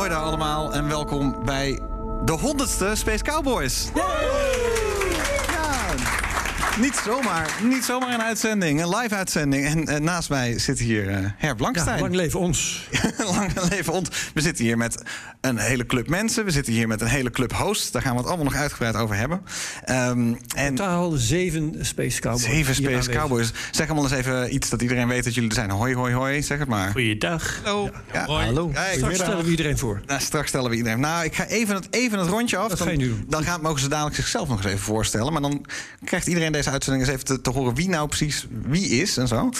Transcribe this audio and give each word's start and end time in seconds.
Hoi 0.00 0.12
daar 0.12 0.22
allemaal 0.22 0.72
en 0.72 0.88
welkom 0.88 1.44
bij 1.44 1.80
de 2.24 2.32
honderdste 2.32 2.90
Space 2.94 3.22
Cowboys. 3.22 3.88
Niet 6.78 7.00
zomaar, 7.04 7.58
niet 7.62 7.84
zomaar 7.84 8.14
een 8.14 8.22
uitzending, 8.22 8.82
een 8.82 8.96
live 8.96 9.14
uitzending. 9.14 9.64
En 9.64 9.86
eh, 9.86 10.00
naast 10.00 10.28
mij 10.28 10.58
zit 10.58 10.78
hier 10.78 11.08
eh 11.08 11.18
Herb 11.36 11.56
Blankstein. 11.56 11.96
Ja, 11.96 12.02
lang 12.02 12.14
leven 12.14 12.40
ons. 12.40 12.88
Lang 13.36 13.68
leven 13.70 13.92
ons. 13.92 14.08
We 14.34 14.40
zitten 14.40 14.64
hier 14.64 14.76
met 14.76 15.02
een 15.40 15.58
hele 15.58 15.86
club 15.86 16.08
mensen. 16.08 16.44
We 16.44 16.50
zitten 16.50 16.72
hier 16.72 16.88
met 16.88 17.00
een 17.00 17.06
hele 17.06 17.30
club 17.30 17.52
hosts. 17.52 17.90
Daar 17.90 18.02
gaan 18.02 18.12
we 18.12 18.18
het 18.18 18.26
allemaal 18.26 18.44
nog 18.44 18.54
uitgebreid 18.54 18.96
over 18.96 19.16
hebben. 19.16 19.42
Ehm, 19.84 20.34
en 20.54 20.74
Totaal 20.74 21.10
zeven 21.10 21.74
Space 21.80 22.20
Cowboys. 22.20 22.42
zeven 22.42 22.74
Space 22.74 22.88
aanwezig. 22.88 23.14
Cowboys. 23.14 23.52
Zeg 23.70 23.86
allemaal 23.86 24.04
eens 24.04 24.14
even 24.18 24.54
iets 24.54 24.68
dat 24.68 24.82
iedereen 24.82 25.08
weet 25.08 25.24
dat 25.24 25.34
jullie 25.34 25.48
er 25.48 25.54
zijn. 25.54 25.70
Hoi, 25.70 25.94
hoi, 25.94 26.14
hoi. 26.14 26.42
Zeg 26.42 26.58
het 26.58 26.68
maar. 26.68 26.90
Goeiedag. 26.90 27.60
Hallo. 27.64 27.90
Ja. 28.12 28.24
Hallo. 28.24 28.68
Kijk, 28.68 28.96
Straks 28.96 29.14
stellen 29.16 29.44
we 29.44 29.50
iedereen 29.50 29.78
voor. 29.78 30.00
Nou, 30.06 30.20
straks 30.20 30.48
stellen 30.48 30.70
we 30.70 30.76
iedereen. 30.76 31.00
Nou, 31.00 31.24
ik 31.24 31.34
ga 31.34 31.46
even 31.46 31.74
het, 31.74 31.86
even 31.90 32.18
het 32.18 32.28
rondje 32.28 32.56
af. 32.56 32.68
Dat 32.68 32.78
dan, 32.78 32.86
ga 32.86 32.92
je 32.92 32.98
nu 32.98 33.08
doen. 33.08 33.24
Dan 33.28 33.44
gaan, 33.44 33.60
mogen 33.60 33.80
ze 33.80 33.88
dadelijk 33.88 34.16
zichzelf 34.16 34.48
nog 34.48 34.56
eens 34.56 34.66
even 34.66 34.84
voorstellen. 34.84 35.32
Maar 35.32 35.42
dan 35.42 35.66
krijgt 36.04 36.26
iedereen 36.26 36.52
deze 36.52 36.59
uitzending 36.68 37.04
eens 37.04 37.14
even 37.14 37.26
te, 37.26 37.40
te 37.40 37.50
horen 37.50 37.74
wie 37.74 37.88
nou 37.88 38.08
precies 38.08 38.46
wie 38.66 38.88
is 38.88 39.16
en 39.16 39.28
zo. 39.28 39.50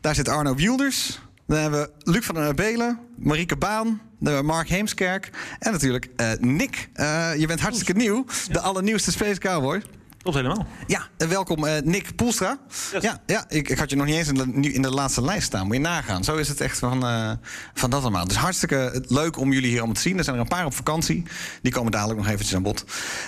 Daar 0.00 0.14
zit 0.14 0.28
Arno 0.28 0.54
Wielders. 0.54 1.20
Dan 1.46 1.58
hebben 1.58 1.80
we 1.80 2.10
Luc 2.10 2.24
van 2.24 2.34
der 2.34 2.54
Belen, 2.54 2.98
Marieke 3.16 3.56
Baan, 3.56 3.84
dan 3.86 3.98
hebben 4.18 4.40
we 4.40 4.42
Mark 4.42 4.68
Heemskerk 4.68 5.30
en 5.58 5.72
natuurlijk 5.72 6.08
eh, 6.16 6.32
Nick. 6.40 6.88
Eh, 6.92 7.30
je 7.36 7.46
bent 7.46 7.60
hartstikke 7.60 7.92
nieuw, 7.92 8.24
de 8.50 8.60
allernieuwste 8.60 9.10
Space 9.10 9.38
Cowboy. 9.38 9.82
Klopt 10.24 10.38
helemaal. 10.38 10.66
Ja, 10.86 11.08
en 11.16 11.28
welkom 11.28 11.66
eh, 11.66 11.82
Nick 11.82 12.16
Poelstra. 12.16 12.58
Ja, 13.00 13.22
ja 13.26 13.44
ik, 13.48 13.68
ik 13.68 13.78
had 13.78 13.90
je 13.90 13.96
nog 13.96 14.06
niet 14.06 14.14
eens 14.14 14.28
in 14.28 14.34
de, 14.34 14.46
nu 14.46 14.72
in 14.72 14.82
de 14.82 14.90
laatste 14.90 15.22
lijst 15.22 15.46
staan. 15.46 15.66
Moet 15.66 15.76
je 15.76 15.82
nagaan. 15.82 16.24
Zo 16.24 16.36
is 16.36 16.48
het 16.48 16.60
echt 16.60 16.78
van, 16.78 17.06
eh, 17.06 17.30
van 17.74 17.90
dat 17.90 18.00
allemaal. 18.00 18.26
Dus 18.26 18.36
hartstikke 18.36 19.04
leuk 19.08 19.38
om 19.38 19.52
jullie 19.52 19.68
hier 19.68 19.76
allemaal 19.76 19.94
te 19.94 20.00
zien. 20.00 20.18
Er 20.18 20.24
zijn 20.24 20.36
er 20.36 20.42
een 20.42 20.48
paar 20.48 20.64
op 20.64 20.74
vakantie. 20.74 21.22
Die 21.62 21.72
komen 21.72 21.92
dadelijk 21.92 22.18
nog 22.18 22.28
eventjes 22.28 22.54
aan 22.54 22.62
bod. 22.62 22.84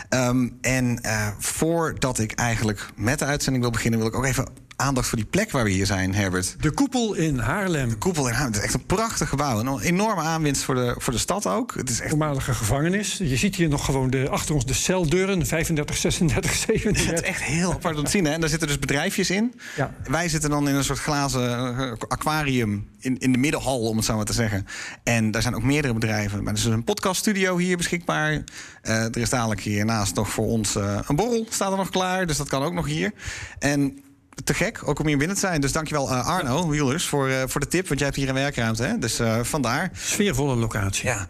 Ehm, 0.08 0.48
en 0.61 1.02
eh, 1.02 1.28
voordat 1.39 2.19
ik 2.19 2.33
eigenlijk 2.33 2.89
met 2.94 3.19
de 3.19 3.24
uitzending 3.24 3.64
wil 3.64 3.72
beginnen... 3.72 4.00
wil 4.00 4.08
ik 4.08 4.17
ook 4.17 4.24
even 4.24 4.48
aandacht 4.77 5.09
voor 5.09 5.19
die 5.19 5.27
plek 5.27 5.51
waar 5.51 5.65
we 5.65 5.71
hier 5.71 5.87
zijn, 5.87 6.15
Herbert. 6.15 6.57
De 6.61 6.71
koepel 6.71 7.15
in 7.15 7.39
Haarlem. 7.39 7.99
Koepel 7.99 8.29
in 8.29 8.33
Haarlem. 8.33 8.53
Het 8.53 8.61
is 8.61 8.65
echt 8.65 8.75
een 8.75 8.87
prachtig 8.87 9.29
gebouw. 9.29 9.59
Een 9.61 9.81
enorme 9.81 10.21
aanwinst 10.21 10.63
voor 10.63 10.75
de, 10.75 10.95
voor 10.99 11.13
de 11.13 11.19
stad 11.19 11.47
ook. 11.47 11.75
Het 11.75 11.91
is 11.91 12.01
echt 12.01 12.09
Voormalige 12.09 12.55
gevangenis. 12.55 13.17
Je 13.17 13.37
ziet 13.37 13.57
hier 13.57 13.69
nog 13.69 13.85
gewoon 13.85 14.11
de, 14.11 14.29
achter 14.29 14.55
ons 14.55 14.67
de 14.67 14.75
celdeuren. 14.75 15.47
35, 15.47 15.97
36, 15.97 16.55
37. 16.55 17.07
Het 17.07 17.23
is 17.23 17.29
echt 17.29 17.43
heel 17.43 17.73
apart 17.73 17.99
om 17.99 18.05
te 18.05 18.11
zien. 18.11 18.25
Hè? 18.25 18.33
En 18.33 18.41
daar 18.41 18.49
zitten 18.49 18.69
dus 18.69 18.79
bedrijfjes 18.79 19.31
in. 19.31 19.55
Ja. 19.77 19.95
Wij 20.05 20.29
zitten 20.29 20.51
dan 20.51 20.69
in 20.69 20.75
een 20.75 20.85
soort 20.85 20.99
glazen 20.99 21.77
eh, 21.79 21.93
aquarium 22.09 22.89
in, 22.99 23.19
in 23.19 23.33
de 23.33 23.39
middenhal, 23.39 23.81
om 23.81 23.97
het 23.97 24.05
zo 24.05 24.17
maar 24.17 24.25
te 24.25 24.33
zeggen. 24.33 24.67
En 25.03 25.31
daar 25.31 25.43
zijn 25.43 25.55
ook 25.55 25.63
meerdere 25.63 25.95
bedrijven. 25.95 26.39
Maar 26.39 26.53
er 26.53 26.59
is 26.59 26.65
dus 26.65 26.73
een 26.73 26.85
podcaststudio 26.85 27.57
hier 27.57 27.77
beschikbaar. 27.77 28.45
Eh, 28.83 29.05
er 29.05 29.19
is 29.19 29.31
dadelijk 29.31 29.61
hiernaast 29.61 30.15
nog 30.15 30.31
voor 30.31 30.47
ons 30.47 30.77
eh, 30.77 30.99
een 31.07 31.17
borrel. 31.17 31.47
Staat 31.51 31.71
er 31.71 31.77
nog 31.77 31.91
klaar, 31.91 32.27
dus 32.27 32.37
dat 32.37 32.49
kan 32.49 32.63
ook 32.63 32.73
nog 32.73 32.87
hier. 32.87 33.13
En 33.59 33.98
te 34.45 34.55
gek, 34.55 34.89
ook 34.89 34.98
om 34.98 35.07
hier 35.07 35.19
binnen 35.19 35.36
te 35.36 35.42
zijn. 35.42 35.61
Dus 35.61 35.73
dankjewel 35.73 36.11
uh, 36.11 36.27
Arno 36.27 36.69
Wielers 36.69 37.07
voor, 37.07 37.29
eh, 37.29 37.42
voor 37.47 37.61
de 37.61 37.67
tip. 37.67 37.86
Want 37.86 37.98
jij 37.98 38.08
hebt 38.08 38.20
hier 38.20 38.29
een 38.29 38.35
werkruimte, 38.35 38.83
hè? 38.83 38.98
Dus 38.98 39.19
eh, 39.19 39.42
vandaar. 39.42 39.91
Sfeervolle 39.95 40.57
locatie. 40.57 41.07
Ja. 41.07 41.27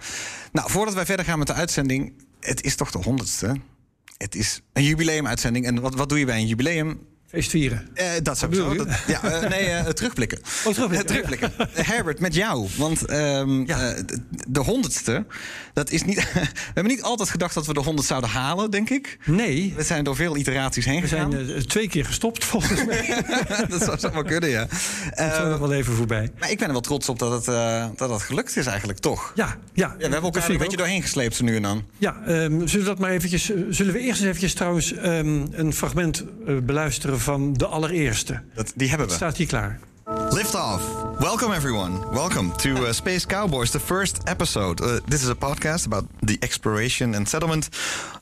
Nou, 0.52 0.70
voordat 0.70 0.94
wij 0.94 1.06
verder 1.06 1.24
gaan 1.24 1.38
met 1.38 1.46
de 1.46 1.52
uitzending... 1.52 2.12
het 2.40 2.62
is 2.62 2.76
toch 2.76 2.90
de 2.90 2.98
honderdste? 2.98 3.60
Het 4.16 4.34
is 4.34 4.60
een 4.72 4.84
jubileumuitzending. 4.84 5.66
En 5.66 5.80
wat, 5.80 5.94
wat 5.94 6.08
doe 6.08 6.18
je 6.18 6.24
bij 6.24 6.38
een 6.38 6.46
jubileum? 6.46 7.00
Feest 7.36 7.50
vieren. 7.50 7.88
Eh, 7.94 8.06
dat? 8.22 8.46
Dat, 8.50 8.86
ja, 9.06 9.22
eh, 9.22 9.48
nee, 9.50 9.66
eh, 9.66 9.84
terugblikken. 9.84 10.38
Oh, 10.66 10.72
terugblikken. 10.72 11.06
Terugblikken. 11.06 11.52
Herbert, 11.72 12.20
met 12.20 12.34
jou. 12.34 12.68
Want 12.76 13.04
ehm, 13.04 13.66
Ja. 13.66 13.94
de 14.48 14.60
honderdste, 14.60 15.24
dat 15.72 15.90
is 15.90 16.04
niet... 16.04 16.16
we 16.32 16.48
hebben 16.74 16.92
niet 16.92 17.02
altijd 17.02 17.30
gedacht 17.30 17.54
dat 17.54 17.66
we 17.66 17.72
de 17.72 17.80
honderd 17.80 18.06
zouden 18.08 18.30
halen, 18.30 18.70
denk 18.70 18.90
ik. 18.90 19.18
Nee, 19.24 19.72
We 19.76 19.82
zijn 19.82 20.04
door 20.04 20.16
veel 20.16 20.36
iteraties 20.36 20.84
heen 20.84 21.00
we 21.00 21.08
gegaan. 21.08 21.30
zijn 21.30 21.66
twee 21.66 21.88
keer 21.88 22.04
gestopt 22.04 22.44
volgens 22.44 22.84
mij. 22.84 23.24
dat 23.68 23.82
zou 23.82 23.98
zomaar 23.98 24.24
kunnen, 24.24 24.48
ja. 24.50 24.66
Dat 25.14 25.32
is 25.32 25.38
nog 25.38 25.58
wel 25.58 25.72
even 25.72 25.94
voorbij. 25.94 26.30
maar 26.38 26.50
ik 26.50 26.58
ben 26.58 26.66
er 26.66 26.72
wel 26.72 26.80
trots 26.80 27.08
op 27.08 27.18
dat 27.18 27.32
het, 27.32 27.44
dat 27.98 28.10
het 28.10 28.22
gelukt 28.22 28.56
is 28.56 28.66
eigenlijk, 28.66 28.98
toch? 28.98 29.32
Ja, 29.34 29.46
ja. 29.46 29.54
Ja, 29.72 29.96
we 29.96 30.02
hebben 30.02 30.22
elkaar 30.22 30.44
er 30.44 30.50
een 30.50 30.58
beetje 30.58 30.76
doorheen 30.76 31.02
gesleept 31.02 31.42
nu 31.42 31.56
en 31.56 31.62
dan. 31.62 31.84
Ja, 31.98 32.16
ehm, 32.26 32.66
zullen 32.66 32.68
we 32.68 32.84
dat 32.84 32.98
maar 32.98 33.10
eventjes... 33.10 33.50
zullen 33.70 33.92
we 33.92 33.98
eerst 33.98 34.18
eens 34.20 34.28
eventjes 34.28 34.54
trouwens 34.54 34.92
ehm, 34.92 35.44
een 35.52 35.72
fragment 35.72 36.24
beluisteren 36.66 37.20
van 37.26 37.52
de 37.52 37.66
allereerste? 37.66 38.42
Dat, 38.54 38.72
die 38.74 38.88
hebben 38.88 39.06
we. 39.06 39.12
Staat 39.12 39.36
hier 39.36 39.46
klaar. 39.46 39.78
Lift 40.30 40.54
off. 40.54 40.82
Welcome, 41.18 41.54
everyone. 41.54 42.10
Welcome 42.10 42.56
to 42.56 42.70
uh, 42.70 42.92
Space 42.92 43.26
Cowboys, 43.26 43.70
the 43.70 43.80
first 43.80 44.20
episode. 44.24 44.80
Uh, 44.80 44.96
this 45.08 45.22
is 45.22 45.28
a 45.28 45.34
podcast 45.34 45.86
about 45.86 46.04
the 46.20 46.36
exploration 46.38 47.14
and 47.14 47.28
settlement 47.28 47.68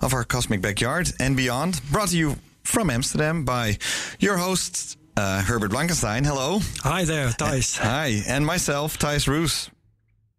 of 0.01 0.13
our 0.13 0.27
cosmic 0.27 0.61
backyard 0.61 1.13
and 1.19 1.37
beyond. 1.37 1.81
Brought 1.91 2.09
to 2.09 2.17
you 2.17 2.35
from 2.63 2.91
Amsterdam 2.91 3.45
by 3.45 3.77
your 4.19 4.39
host, 4.39 4.97
uh, 5.17 5.43
Herbert 5.43 5.71
Blankenstein. 5.71 6.25
Hello. 6.25 6.61
Hi 6.83 7.05
there, 7.05 7.29
Thijs. 7.29 7.77
Hi. 7.77 8.23
And 8.27 8.45
myself, 8.47 8.97
Thijs 8.97 9.27
Roos. 9.27 9.71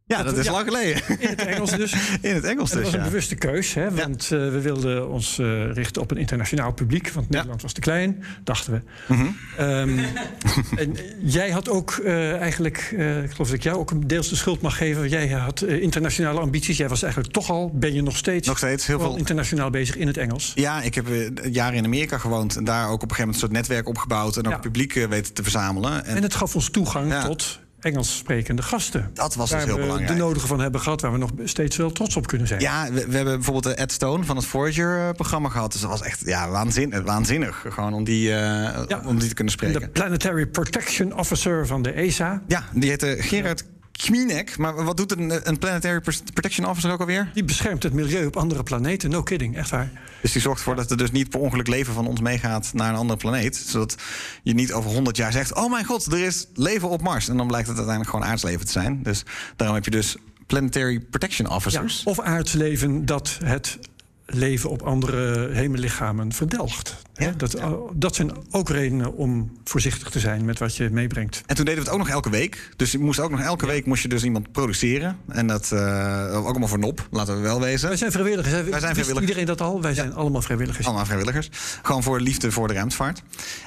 Ja, 0.07 0.23
dat 0.23 0.37
is 0.37 0.45
ja. 0.45 0.51
lang 0.51 0.65
geleden. 0.65 1.01
In 1.19 1.27
het 1.27 1.45
Engels 1.45 1.71
dus. 1.71 1.93
In 2.21 2.35
het 2.35 2.43
Engels 2.43 2.71
En 2.71 2.75
dat 2.75 2.83
dus, 2.83 2.83
was 2.83 2.93
een 2.93 2.99
ja. 2.99 3.05
bewuste 3.05 3.35
keus, 3.35 3.73
hè, 3.73 3.91
want 3.91 4.23
eh, 4.23 4.29
we 4.29 4.61
wilden 4.61 5.09
ons 5.09 5.39
eh, 5.39 5.71
richten 5.71 6.01
op 6.01 6.11
een 6.11 6.17
internationaal 6.17 6.73
publiek. 6.73 7.09
Want 7.09 7.29
Nederland 7.29 7.61
was 7.61 7.73
te 7.73 7.79
klein, 7.79 8.23
dachten 8.43 8.73
we. 8.73 8.81
Mhm. 9.13 9.25
Ehm, 9.57 9.99
en 10.83 10.95
jij 11.21 11.49
had 11.49 11.69
ook 11.69 11.91
eh, 11.91 12.37
eigenlijk, 12.37 12.77
ik 13.23 13.31
geloof 13.31 13.47
dat 13.47 13.51
ik 13.51 13.63
jou 13.63 13.77
ook 13.77 13.91
een 13.91 14.07
deels 14.07 14.29
de 14.29 14.35
schuld 14.35 14.61
mag 14.61 14.77
geven. 14.77 15.09
Jij 15.09 15.27
had 15.27 15.61
internationale 15.61 16.39
ambities. 16.39 16.77
Jij 16.77 16.89
was 16.89 17.03
eigenlijk 17.03 17.33
toch 17.33 17.49
al, 17.49 17.71
ben 17.73 17.93
je 17.93 18.01
nog 18.01 18.17
steeds, 18.17 18.47
Nog 18.47 18.57
steeds 18.57 18.87
heel 18.87 18.99
veel- 18.99 19.17
internationaal 19.17 19.69
bezig 19.69 19.95
in 19.95 20.07
het 20.07 20.17
Engels. 20.17 20.51
Ja, 20.55 20.81
ik 20.81 20.95
heb 20.95 21.07
jaren 21.51 21.77
in 21.77 21.85
Amerika 21.85 22.17
gewoond 22.17 22.55
en 22.55 22.63
daar 22.63 22.89
ook 22.89 22.93
op 22.93 23.09
een 23.09 23.15
gegeven 23.15 23.25
moment 23.25 23.35
een 23.35 23.39
soort 23.39 23.51
netwerk 23.51 23.87
opgebouwd 23.87 24.37
en 24.37 24.53
ook 24.53 24.61
publiek 24.61 24.93
weten 24.93 25.33
te 25.33 25.43
verzamelen. 25.43 26.05
En 26.05 26.23
het 26.23 26.35
gaf 26.35 26.55
ons 26.55 26.69
toegang 26.69 27.13
tot 27.13 27.63
Engels 27.85 28.17
sprekende 28.17 28.61
gasten. 28.61 29.09
Dat 29.13 29.35
was 29.35 29.49
dus 29.49 29.63
heel 29.63 29.75
we 29.75 29.81
belangrijk. 29.81 30.11
de 30.11 30.17
nodige 30.17 30.47
van 30.47 30.59
hebben 30.59 30.81
gehad, 30.81 31.01
waar 31.01 31.11
we 31.11 31.17
nog 31.17 31.29
steeds 31.43 31.77
wel 31.77 31.91
trots 31.91 32.15
op 32.15 32.27
kunnen 32.27 32.47
zijn. 32.47 32.59
Ja, 32.59 32.91
we, 32.91 33.07
we 33.07 33.15
hebben 33.15 33.33
bijvoorbeeld 33.35 33.75
de 33.75 33.81
Ed 33.81 33.91
Stone 33.91 34.23
van 34.23 34.35
het 34.35 34.45
Voyager-programma 34.45 35.49
gehad. 35.49 35.71
Dus 35.71 35.81
dat 35.81 35.89
was 35.89 36.01
echt 36.01 36.21
ja, 36.25 36.49
waanzinnig, 36.49 37.03
waanzinnig 37.03 37.65
gewoon 37.69 37.93
om 37.93 38.03
die, 38.03 38.35
eh, 38.35 39.05
om 39.05 39.19
die 39.19 39.27
te 39.27 39.33
kunnen 39.33 39.53
spreken. 39.53 39.79
De 39.79 39.87
Planetary 39.87 40.45
Protection 40.45 41.17
Officer 41.17 41.67
van 41.67 41.81
de 41.81 41.91
ESA. 41.91 42.41
Ja, 42.47 42.63
die 42.73 42.89
heette 42.89 43.15
Gerard 43.19 43.63
Kminek. 43.97 44.57
Maar 44.57 44.83
wat 44.83 44.97
doet 44.97 45.11
een, 45.11 45.49
een 45.49 45.59
Planetary 45.59 46.01
Protection 46.33 46.65
Officer 46.67 46.91
ook 46.91 46.99
alweer? 46.99 47.31
Die 47.33 47.43
beschermt 47.43 47.83
het 47.83 47.93
milieu 47.93 48.25
op 48.25 48.37
andere 48.37 48.63
planeten. 48.63 49.09
No 49.09 49.23
kidding, 49.23 49.57
echt 49.57 49.69
waar. 49.69 49.91
Dus 50.21 50.31
die 50.31 50.41
zorgt 50.41 50.57
ervoor 50.59 50.75
dat 50.75 50.91
er 50.91 50.97
dus 50.97 51.11
niet 51.11 51.29
per 51.29 51.39
ongeluk 51.39 51.67
leven 51.67 51.93
van 51.93 52.07
ons 52.07 52.19
meegaat 52.19 52.71
naar 52.73 52.89
een 52.89 52.95
andere 52.95 53.19
planeet. 53.19 53.55
Zodat 53.55 53.95
je 54.43 54.53
niet 54.53 54.73
over 54.73 54.91
100 54.91 55.17
jaar 55.17 55.31
zegt: 55.31 55.53
Oh 55.53 55.71
mijn 55.71 55.85
god, 55.85 56.05
er 56.05 56.19
is 56.19 56.47
leven 56.53 56.89
op 56.89 57.01
Mars. 57.01 57.27
En 57.27 57.37
dan 57.37 57.47
blijkt 57.47 57.67
het 57.67 57.77
uiteindelijk 57.77 58.15
gewoon 58.15 58.31
aardsleven 58.31 58.65
te 58.65 58.71
zijn. 58.71 59.03
Dus 59.03 59.23
daarom 59.55 59.75
heb 59.75 59.85
je 59.85 59.91
dus 59.91 60.15
Planetary 60.47 60.99
Protection 60.99 61.47
Ja, 61.49 61.55
Officers. 61.55 62.03
of 62.03 62.19
aardsleven 62.19 63.05
dat 63.05 63.37
het 63.43 63.79
leven 64.25 64.69
op 64.69 64.81
andere 64.81 65.49
hemellichamen 65.53 66.33
verdelgt. 66.33 66.95
Ja, 67.17 67.31
dat, 67.37 67.57
dat 67.93 68.15
zijn 68.15 68.31
ook 68.51 68.69
redenen 68.69 69.15
om 69.15 69.51
voorzichtig 69.63 70.09
te 70.09 70.19
zijn 70.19 70.45
met 70.45 70.59
wat 70.59 70.75
je 70.75 70.89
meebrengt. 70.89 71.43
En 71.45 71.55
toen 71.55 71.65
deden 71.65 71.83
we 71.83 71.85
het 71.85 71.99
ook 71.99 72.05
nog 72.05 72.15
elke 72.15 72.29
week. 72.29 72.69
Dus 72.75 72.91
je 72.91 72.99
moest 72.99 73.19
ook 73.19 73.31
nog 73.31 73.39
elke 73.39 73.65
week 73.65 73.85
moest 73.85 74.01
je 74.01 74.07
dus 74.07 74.23
iemand 74.23 74.51
produceren. 74.51 75.17
En 75.27 75.47
dat 75.47 75.71
eh, 75.71 76.37
ook 76.37 76.45
allemaal 76.45 76.67
voor 76.67 76.79
nop, 76.79 77.07
laten 77.11 77.35
we 77.35 77.41
wel 77.41 77.59
wezen. 77.59 77.87
Wij 77.87 77.97
zijn 77.97 78.11
vrijwilligers. 78.11 78.53
Wij 78.53 78.63
zijn 78.63 78.79
vrijwilligers. 78.79 79.19
iedereen 79.19 79.45
dat 79.45 79.61
al? 79.61 79.81
Wij 79.81 79.93
zijn 79.93 80.13
allemaal 80.13 80.41
vrijwilligers. 80.41 80.85
Allemaal 80.85 81.05
vrijwilligers. 81.05 81.49
Gewoon 81.81 82.03
voor 82.03 82.19
liefde 82.19 82.51
voor 82.51 82.67
de 82.67 82.73
ruimtevaart. 82.73 83.21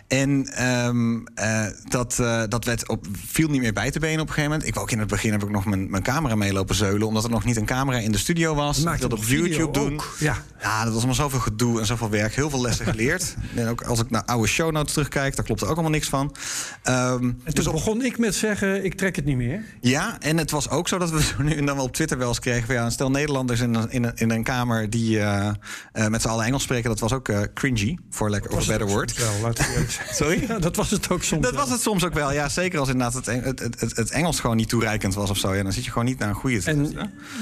En 0.09 0.47
ehm, 0.47 1.19
eh, 1.35 1.67
dat, 1.89 2.19
eh, 2.19 2.43
dat 2.49 2.65
werd 2.65 2.89
op, 2.89 3.07
viel 3.27 3.49
niet 3.49 3.61
meer 3.61 3.73
bij 3.73 3.91
te 3.91 3.99
benen 3.99 4.21
op 4.21 4.29
een 4.29 4.35
gegeven 4.35 4.51
moment. 4.51 4.69
Ik 4.69 4.75
wou 4.75 4.87
ook 4.87 4.93
in 4.93 4.99
het 4.99 5.09
begin 5.09 5.33
heb 5.33 5.43
ik 5.43 5.51
nog 5.51 5.65
mijn, 5.65 5.91
mijn 5.91 6.03
camera 6.03 6.35
meelopen 6.35 6.75
zeulen. 6.75 7.07
Omdat 7.07 7.25
er 7.25 7.31
nog 7.31 7.45
niet 7.45 7.57
een 7.57 7.67
camera 7.67 7.99
in 7.99 8.13
de 8.13 8.19
studio 8.19 8.55
was. 8.55 8.79
Ik 8.79 8.99
wilde 8.99 9.17
op 9.17 9.25
YouTube 9.25 9.73
doen. 9.73 10.01
ja. 10.19 10.37
ja, 10.61 10.79
dat 10.79 10.89
was 10.93 10.97
allemaal 10.97 11.15
zoveel 11.15 11.41
gedoe 11.41 11.81
en 11.81 11.87
zoveel 11.87 12.11
werk. 12.11 12.35
Heel 12.35 12.51
veel 12.51 12.61
lessen 12.61 12.87
geleerd. 12.87 13.35
En 13.57 13.69
ook 13.69 13.83
als 13.83 14.01
ik 14.01 14.11
naar 14.11 14.25
oude 14.25 14.49
show 14.49 14.73
notes 14.73 14.93
terugkijk, 14.93 15.37
daar 15.37 15.45
klopt 15.45 15.61
er 15.61 15.67
ook 15.67 15.73
allemaal 15.75 15.91
niks 15.91 16.09
van. 16.09 16.35
En 16.83 17.37
dus 17.53 17.65
begon 17.65 18.05
ik 18.05 18.19
met 18.19 18.35
zeggen, 18.35 18.85
ik 18.85 18.95
trek 18.95 19.17
het 19.17 19.25
niet 19.25 19.37
meer. 19.37 19.65
ja, 19.81 20.17
en 20.21 20.37
het 20.37 20.51
was 20.51 20.71
ook 20.71 20.89
zo 20.89 20.99
dat 20.99 21.11
we 21.11 21.21
zo 21.37 21.43
nu 21.43 21.53
en 21.53 21.67
dan 21.67 21.77
wel 21.77 21.85
op 21.85 21.93
Twitter 21.93 22.19
wel 22.19 22.29
eens 22.29 22.39
kregen... 22.41 22.67
Van, 22.67 22.75
ja, 22.75 22.91
stel 22.91 23.11
Nederlanders 23.11 23.61
in 23.61 23.75
een, 23.75 23.91
in 23.91 24.05
een, 24.05 24.13
in 24.15 24.31
een 24.31 24.43
kamer 24.43 24.91
die 24.91 25.19
eh, 25.21 25.49
eh, 25.93 26.07
met 26.07 26.23
z'n 26.23 26.29
allen 26.29 26.45
Engels 26.45 26.63
spreken... 26.63 26.89
dat 26.89 26.99
was 26.99 27.13
ook 27.13 27.29
eh, 27.29 27.41
cringy, 27.55 27.99
voor 28.11 28.31
lekker 28.31 28.51
of 28.51 28.63
a 28.63 28.67
better 28.67 28.87
word. 28.87 29.17
Wel. 29.41 29.53
Sorry? 30.13 30.45
Ja, 30.49 30.59
dat 30.59 30.77
was 30.77 30.91
het 30.91 31.11
ook 31.11 31.23
soms 31.23 31.43
Dat 31.43 31.51
wel. 31.51 31.61
was 31.61 31.71
het 31.71 31.81
soms 31.81 32.05
ook 32.05 32.15
wel, 32.15 32.33
ja. 32.33 32.49
Zeker 32.49 32.79
als 32.79 32.89
inderdaad 32.89 33.15
het, 33.15 33.45
het, 33.45 33.81
het, 33.81 33.97
het, 33.97 34.11
Engels 34.11 34.41
gewoon 34.41 34.57
niet 34.57 34.69
toereikend 34.69 35.15
was 35.15 35.31
of 35.31 35.39
zo. 35.39 35.55
Ja, 35.55 35.63
dan 35.63 35.73
zit 35.73 35.85
je 35.85 35.91
gewoon 35.91 36.07
niet 36.07 36.19
naar 36.19 36.29
een 36.29 36.35
goede 36.35 36.61
En 36.65 36.93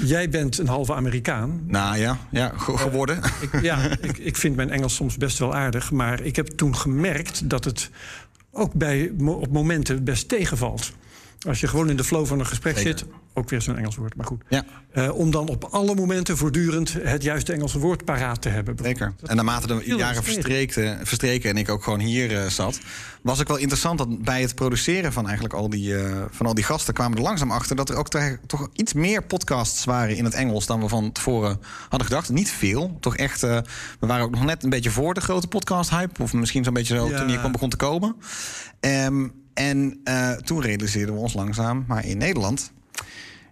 jij 0.03 0.29
bent 0.29 0.57
een 0.57 0.67
halve 0.67 0.93
Amerikaan. 0.93 1.61
Nou 1.67 1.97
ja, 1.97 2.17
ja 2.31 2.51
ge- 2.57 2.77
geworden. 2.77 3.19
Ik, 3.41 3.61
ja, 3.61 3.77
ik, 4.01 4.17
ik 4.17 4.37
vind 4.37 4.55
mijn 4.55 4.69
Engels 4.69 4.95
soms 4.95 5.17
best 5.17 5.37
wel 5.37 5.55
aardig. 5.55 5.86
Maar 5.91 6.21
ik 6.21 6.35
heb 6.35 6.47
toen 6.47 6.75
gemerkt 6.75 7.49
dat 7.49 7.63
het 7.63 7.89
ook 8.51 8.73
bij, 8.73 9.11
op 9.25 9.51
momenten 9.51 10.03
best 10.03 10.29
tegenvalt. 10.29 10.91
Als 11.47 11.59
je 11.59 11.67
gewoon 11.67 11.89
in 11.89 11.97
de 11.97 12.03
flow 12.03 12.25
van 12.25 12.39
een 12.39 12.45
gesprek 12.45 12.77
Zeker. 12.77 12.97
zit. 12.97 13.07
Ook 13.37 13.49
weer 13.49 13.61
zo'n 13.61 13.77
Engels 13.77 13.95
woord, 13.95 14.15
maar 14.15 14.25
goed. 14.25 14.43
ja, 14.49 14.63
Eh, 14.91 15.15
om 15.17 15.31
dan 15.31 15.47
op 15.47 15.63
alle 15.63 15.95
momenten 15.95 16.37
voortdurend 16.37 16.93
het 17.01 17.23
juiste 17.23 17.53
Engelse 17.53 17.79
woord 17.79 18.05
paraat 18.05 18.41
te 18.41 18.49
hebben. 18.49 18.75
zeker. 18.81 19.13
En 19.25 19.35
naarmate 19.35 19.67
de 19.67 19.95
jaren 19.97 20.23
verstreken, 20.23 21.05
verstreken 21.07 21.49
en 21.49 21.57
ik 21.57 21.69
ook 21.69 21.83
gewoon 21.83 21.99
hier 21.99 22.37
eh, 22.37 22.49
zat... 22.49 22.79
was 23.21 23.39
ook 23.39 23.47
wel 23.47 23.57
interessant 23.57 23.97
dat 23.97 24.23
bij 24.23 24.41
het 24.41 24.55
produceren 24.55 25.13
van 25.13 25.25
eigenlijk 25.25 25.53
al 25.53 25.69
die, 25.69 25.97
eh, 25.97 26.21
van 26.31 26.45
al 26.45 26.53
die 26.53 26.63
gasten... 26.63 26.93
kwamen 26.93 27.13
we 27.13 27.17
er 27.17 27.23
langzaam 27.23 27.51
achter 27.51 27.75
dat 27.75 27.89
er 27.89 27.95
ook 27.95 28.07
toch 28.47 28.69
iets 28.73 28.93
meer 28.93 29.23
podcasts 29.23 29.85
waren 29.85 30.15
in 30.15 30.23
het 30.23 30.33
Engels... 30.33 30.65
dan 30.65 30.79
we 30.81 30.87
van 30.87 31.11
tevoren 31.11 31.59
hadden 31.89 32.07
gedacht. 32.07 32.29
Niet 32.29 32.51
veel, 32.51 32.97
toch 32.99 33.17
echt... 33.17 33.41
we 33.41 33.63
waren 33.99 34.25
ook 34.25 34.31
nog 34.31 34.45
net 34.45 34.63
een 34.63 34.69
beetje 34.69 34.91
voor 34.91 35.13
de 35.13 35.21
grote 35.21 35.47
podcast-hype... 35.47 36.23
of 36.23 36.33
misschien 36.33 36.63
zo'n 36.63 36.73
beetje 36.73 36.95
zo 36.95 37.09
Ja. 37.09 37.17
toen 37.17 37.27
die 37.27 37.39
kwam 37.39 37.51
begon 37.51 37.69
te 37.69 37.77
komen. 37.77 38.15
Ehm, 38.79 39.27
en 39.53 40.01
toen 40.43 40.61
realiseerden 40.61 41.15
we 41.15 41.21
ons 41.21 41.33
langzaam... 41.33 41.83
maar 41.87 42.05
in 42.05 42.17
Nederland 42.17 42.75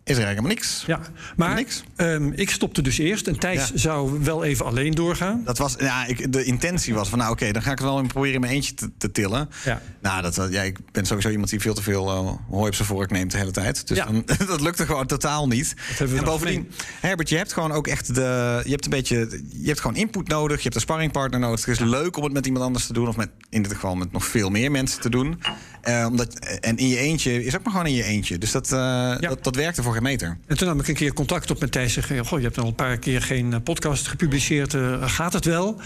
is 0.05 0.17
er 0.17 0.23
eigenlijk 0.23 0.55
helemaal 0.55 0.55
niks. 0.55 0.83
Ja, 0.87 0.99
maar 1.35 1.55
Niks. 1.55 1.83
ehm, 1.95 2.31
ik 2.35 2.49
stopte 2.49 2.81
dus 2.81 2.97
eerst. 2.97 3.27
En 3.27 3.39
Thijs 3.39 3.69
Ja. 3.69 3.77
zou 3.77 4.19
wel 4.23 4.43
even 4.43 4.65
alleen 4.65 4.91
doorgaan. 4.91 5.41
Dat 5.45 5.57
was, 5.57 5.75
ja, 5.79 6.05
ik, 6.05 6.33
de 6.33 6.43
intentie 6.43 6.93
was 6.93 7.09
van, 7.09 7.17
nou 7.19 7.31
oké, 7.31 7.51
dan 7.51 7.61
ga 7.61 7.71
ik 7.71 7.77
het 7.77 7.87
wel 7.87 8.01
proberen 8.01 8.33
in 8.35 8.39
mijn 8.41 8.53
eentje 8.53 8.73
te, 8.73 8.91
te 8.97 9.11
tillen. 9.11 9.49
Ja. 9.63 9.81
Nou, 10.01 10.21
dat, 10.21 10.47
ja, 10.49 10.61
ik 10.61 10.77
ben 10.91 11.05
sowieso 11.05 11.29
iemand 11.29 11.49
die 11.49 11.59
veel 11.59 11.73
te 11.73 11.81
veel 11.83 12.07
eh, 12.09 12.31
hooi 12.49 12.67
op 12.67 12.75
zijn 12.75 12.87
vork 12.87 13.11
neemt 13.11 13.31
de 13.31 13.37
hele 13.37 13.51
tijd. 13.51 13.87
Dus 13.87 13.97
Ja. 13.97 14.05
dan, 14.05 14.23
dat 14.47 14.61
lukte 14.61 14.85
gewoon 14.85 15.05
totaal 15.07 15.47
niet. 15.47 15.73
En 15.99 16.23
bovendien, 16.23 16.71
Herbert, 17.01 17.29
je 17.29 17.37
hebt 17.37 17.53
gewoon 17.53 17.71
ook 17.71 17.87
echt 17.87 18.15
de, 18.15 18.61
je 18.63 18.71
hebt 18.71 18.83
een 18.85 18.89
beetje, 18.91 19.41
je 19.49 19.67
hebt 19.67 19.79
gewoon 19.79 19.95
input 19.95 20.27
nodig. 20.27 20.57
Je 20.57 20.63
hebt 20.63 20.75
een 20.75 20.81
sparringpartner 20.81 21.39
nodig. 21.39 21.65
Het 21.65 21.79
is 21.79 21.85
leuk 21.87 22.17
om 22.17 22.23
het 22.23 22.33
met 22.33 22.45
iemand 22.45 22.65
anders 22.65 22.85
te 22.87 22.93
doen, 22.93 23.07
of 23.07 23.15
met 23.15 23.29
in 23.49 23.61
dit 23.61 23.73
geval 23.73 23.95
met 23.95 24.11
nog 24.11 24.25
veel 24.25 24.49
meer 24.49 24.71
mensen 24.71 25.01
te 25.01 25.09
doen. 25.09 25.41
Eh, 25.81 26.05
omdat, 26.09 26.33
en 26.39 26.77
in 26.77 26.87
je 26.87 26.97
eentje 26.97 27.43
is 27.43 27.55
ook 27.55 27.63
maar 27.63 27.71
gewoon 27.71 27.87
in 27.87 27.93
je 27.93 28.03
eentje. 28.03 28.37
Dus 28.37 28.51
dat, 28.51 28.71
eh, 28.71 29.15
dat, 29.19 29.43
dat 29.43 29.55
werkte 29.55 29.83
voor 29.83 29.93
meter. 30.01 30.37
En 30.47 30.57
toen 30.57 30.67
nam 30.67 30.79
ik 30.79 30.87
een 30.87 30.93
keer 30.95 31.13
contact 31.13 31.51
op 31.51 31.59
met 31.59 31.71
Thijs. 31.71 31.97
en 31.97 32.25
Goh, 32.25 32.39
je 32.39 32.45
hebt 32.45 32.57
al 32.57 32.67
een 32.67 32.75
paar 32.75 32.97
keer 32.97 33.21
geen 33.21 33.53
eh, 33.53 33.59
podcast 33.63 34.07
gepubliceerd. 34.07 34.73
eh, 34.73 35.09
gaat 35.09 35.33
het 35.33 35.45
wel? 35.45 35.81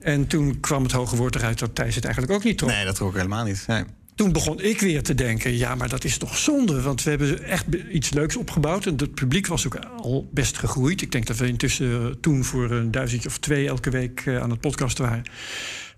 En 0.00 0.26
toen 0.26 0.60
kwam 0.60 0.82
het 0.82 0.92
hoge 0.92 1.16
woord 1.16 1.34
eruit 1.34 1.58
dat 1.58 1.74
Thijs 1.74 1.94
het 1.94 2.04
eigenlijk 2.04 2.34
ook 2.34 2.44
niet 2.44 2.58
trok. 2.58 2.70
Nee, 2.70 2.84
dat 2.84 2.94
trok 2.94 3.10
ik 3.10 3.16
helemaal 3.16 3.44
niet. 3.44 3.64
Nee. 3.66 3.84
Toen 4.14 4.32
begon 4.32 4.60
ik 4.60 4.80
weer 4.80 5.02
te 5.02 5.14
denken, 5.14 5.56
ja, 5.56 5.74
maar 5.74 5.88
dat 5.88 6.04
is 6.04 6.18
toch 6.18 6.36
zonde. 6.38 6.82
Want 6.82 7.02
we 7.02 7.10
hebben 7.10 7.42
echt 7.42 7.64
iets 7.92 8.10
leuks 8.10 8.36
opgebouwd. 8.36 8.86
En 8.86 8.94
het 8.96 9.14
publiek 9.14 9.46
was 9.46 9.66
ook 9.66 9.78
al 9.96 10.28
best 10.32 10.58
gegroeid. 10.58 11.02
Ik 11.02 11.12
denk 11.12 11.26
dat 11.26 11.36
we 11.36 11.46
intussen 11.46 12.00
eh, 12.02 12.06
toen 12.20 12.44
voor 12.44 12.70
een 12.70 12.90
duizendje 12.90 13.28
of 13.28 13.38
twee 13.38 13.66
elke 13.66 13.90
week 13.90 14.24
aan 14.28 14.50
het 14.50 14.60
podcasten 14.60 15.04
waren. 15.04 15.22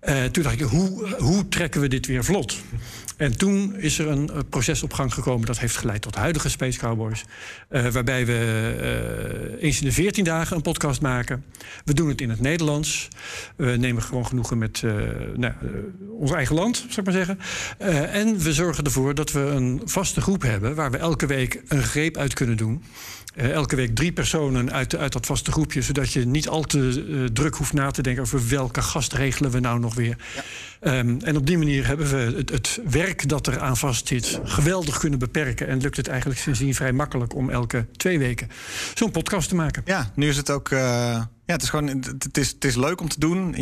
Eh, 0.01 0.25
toen 0.25 0.43
dacht 0.43 0.61
ik, 0.61 0.67
hoe, 0.67 1.15
hoe 1.19 1.49
trekken 1.49 1.81
we 1.81 1.89
dit 1.89 2.07
weer 2.07 2.25
vlot? 2.25 2.57
En 3.17 3.37
toen 3.37 3.77
is 3.77 3.99
er 3.99 4.09
een 4.09 4.31
eh, 4.31 4.39
proces 4.49 4.83
op 4.83 4.93
gang 4.93 5.15
gekomen. 5.15 5.47
Dat 5.47 5.59
heeft 5.59 5.77
geleid 5.77 6.03
tot 6.03 6.13
de 6.13 6.19
huidige 6.19 6.49
Space 6.49 6.79
Cowboys. 6.79 7.25
eh, 7.69 7.87
waarbij 7.87 8.27
we 8.27 9.57
eens 9.61 9.79
in 9.81 9.85
de 9.85 9.93
14 9.93 10.25
dagen 10.25 10.57
een 10.57 10.63
podcast 10.63 11.01
maken. 11.01 11.45
We 11.85 11.95
doen 11.95 12.09
het 12.09 12.21
in 12.21 12.31
het 12.31 12.41
Nederlands. 12.41 13.09
We 13.57 13.77
nemen 13.79 14.03
gewoon 14.03 14.27
genoegen 14.27 14.59
met 14.59 14.83
nou, 15.35 15.53
ons 16.19 16.33
eigen 16.33 16.55
land, 16.55 16.77
zou 16.77 16.91
ik 16.97 17.05
maar 17.05 17.15
zeggen. 17.27 17.39
En 18.13 18.39
we 18.39 18.53
zorgen 18.53 18.85
ervoor 18.85 19.15
dat 19.15 19.33
we 19.33 19.41
een 19.41 19.81
vaste 19.85 20.21
groep 20.21 20.43
hebben... 20.43 20.75
waar 20.75 20.91
we 20.91 20.97
elke 20.97 21.27
week 21.27 21.63
een 21.69 21.83
greep 21.83 22.17
uit 22.17 22.35
kunnen 22.35 22.57
doen. 22.57 22.83
Eh, 23.39 23.51
elke 23.51 23.77
week 23.77 23.95
drie 23.95 24.13
personen 24.13 24.73
uit, 24.73 24.97
uit 24.97 25.13
dat 25.13 25.27
vaste 25.27 25.53
groepje... 25.53 25.83
zodat 25.83 26.13
je 26.13 26.27
niet 26.27 26.49
al 26.49 26.63
te 26.63 27.05
eh, 27.11 27.25
druk 27.33 27.55
hoeft 27.55 27.73
na 27.73 27.91
te 27.91 28.03
denken... 28.03 28.23
over 28.23 28.49
welke 28.49 28.83
gast 28.83 29.13
regelen 29.13 29.51
we 29.51 29.61
nou 29.61 29.81
nog 29.81 29.95
weer. 29.95 30.17
Ehm, 30.81 31.19
en 31.21 31.37
op 31.37 31.47
die 31.47 31.59
manier 31.59 31.87
hebben 31.87 32.11
we 32.11 32.43
het, 32.53 32.81
werk 32.91 33.29
dat 33.29 33.47
er 33.47 33.59
aan 33.61 33.77
vastzit... 33.77 34.41
geweldig 34.45 34.99
kunnen 34.99 35.19
beperken. 35.19 35.69
En 35.69 35.81
lukt 35.81 35.97
het 35.97 36.09
eigenlijk 36.09 36.41
sindsdien 36.41 36.75
vrij 36.75 36.93
makkelijk... 36.93 37.35
om 37.35 37.51
elke 37.51 37.87
twee 37.97 38.19
weken 38.19 38.49
zo'n 38.95 39.11
podcast 39.11 39.49
te 39.49 39.55
maken. 39.55 39.83
Ja, 39.85 40.13
nu 40.15 40.29
is 40.29 40.37
het 40.37 40.51
ook. 40.51 40.69
eh, 40.69 41.23
ja, 41.49 41.55
het 41.55 41.63
is 41.63 41.69
gewoon. 41.69 41.87
Het, 41.87 42.39
is, 42.39 42.51
het 42.51 42.65
is 42.65 42.77
leuk 42.77 43.01
om 43.01 43.09
te 43.09 43.21
doen. 43.21 43.55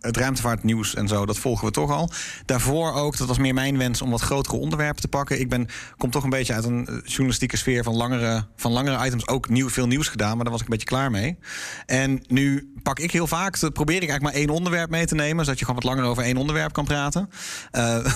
Het 0.00 0.16
ruimtevaartnieuws 0.16 0.94
en 0.94 1.08
zo, 1.08 1.26
dat 1.26 1.38
volgen 1.38 1.66
we 1.66 1.72
toch 1.72 1.90
al. 1.90 2.10
Daarvoor 2.44 2.92
ook, 2.92 3.16
dat 3.16 3.28
was 3.28 3.38
meer 3.38 3.54
mijn 3.54 3.78
wens 3.78 4.02
om 4.02 4.10
wat 4.10 4.20
grotere 4.20 4.56
onderwerpen 4.56 5.00
te 5.00 5.08
pakken. 5.08 5.40
Ik 5.40 5.48
ben, 5.48 5.68
kom 5.96 6.10
toch 6.10 6.24
een 6.24 6.30
beetje 6.30 6.52
uit 6.54 6.64
een 6.64 6.86
eh, 6.86 6.94
journalistieke 7.04 7.56
sfeer 7.56 7.84
van 7.84 7.94
langere, 7.94 8.46
van 8.56 8.72
langere 8.72 9.06
items. 9.06 9.28
Ook 9.28 9.48
nieuw, 9.48 9.68
veel 9.68 9.86
nieuws 9.86 10.08
gedaan, 10.08 10.34
maar 10.34 10.44
daar 10.44 10.52
was 10.52 10.60
ik 10.60 10.66
een 10.66 10.72
beetje 10.72 10.94
klaar 10.94 11.10
mee. 11.10 11.38
En 11.86 12.22
nu 12.26 12.72
pak 12.82 12.98
ik 12.98 13.10
heel 13.10 13.26
vaak, 13.26 13.60
dat 13.60 13.72
probeer 13.72 14.02
ik 14.02 14.08
eigenlijk 14.08 14.32
maar 14.32 14.42
één 14.42 14.50
onderwerp 14.50 14.90
mee 14.90 15.06
te 15.06 15.14
nemen, 15.14 15.44
zodat 15.44 15.58
je 15.58 15.64
gewoon 15.64 15.80
wat 15.80 15.90
langer 15.90 16.10
over 16.10 16.22
één 16.22 16.36
onderwerp 16.36 16.72
kan 16.72 16.84
praten. 16.84 17.30
Eh, 17.70 17.98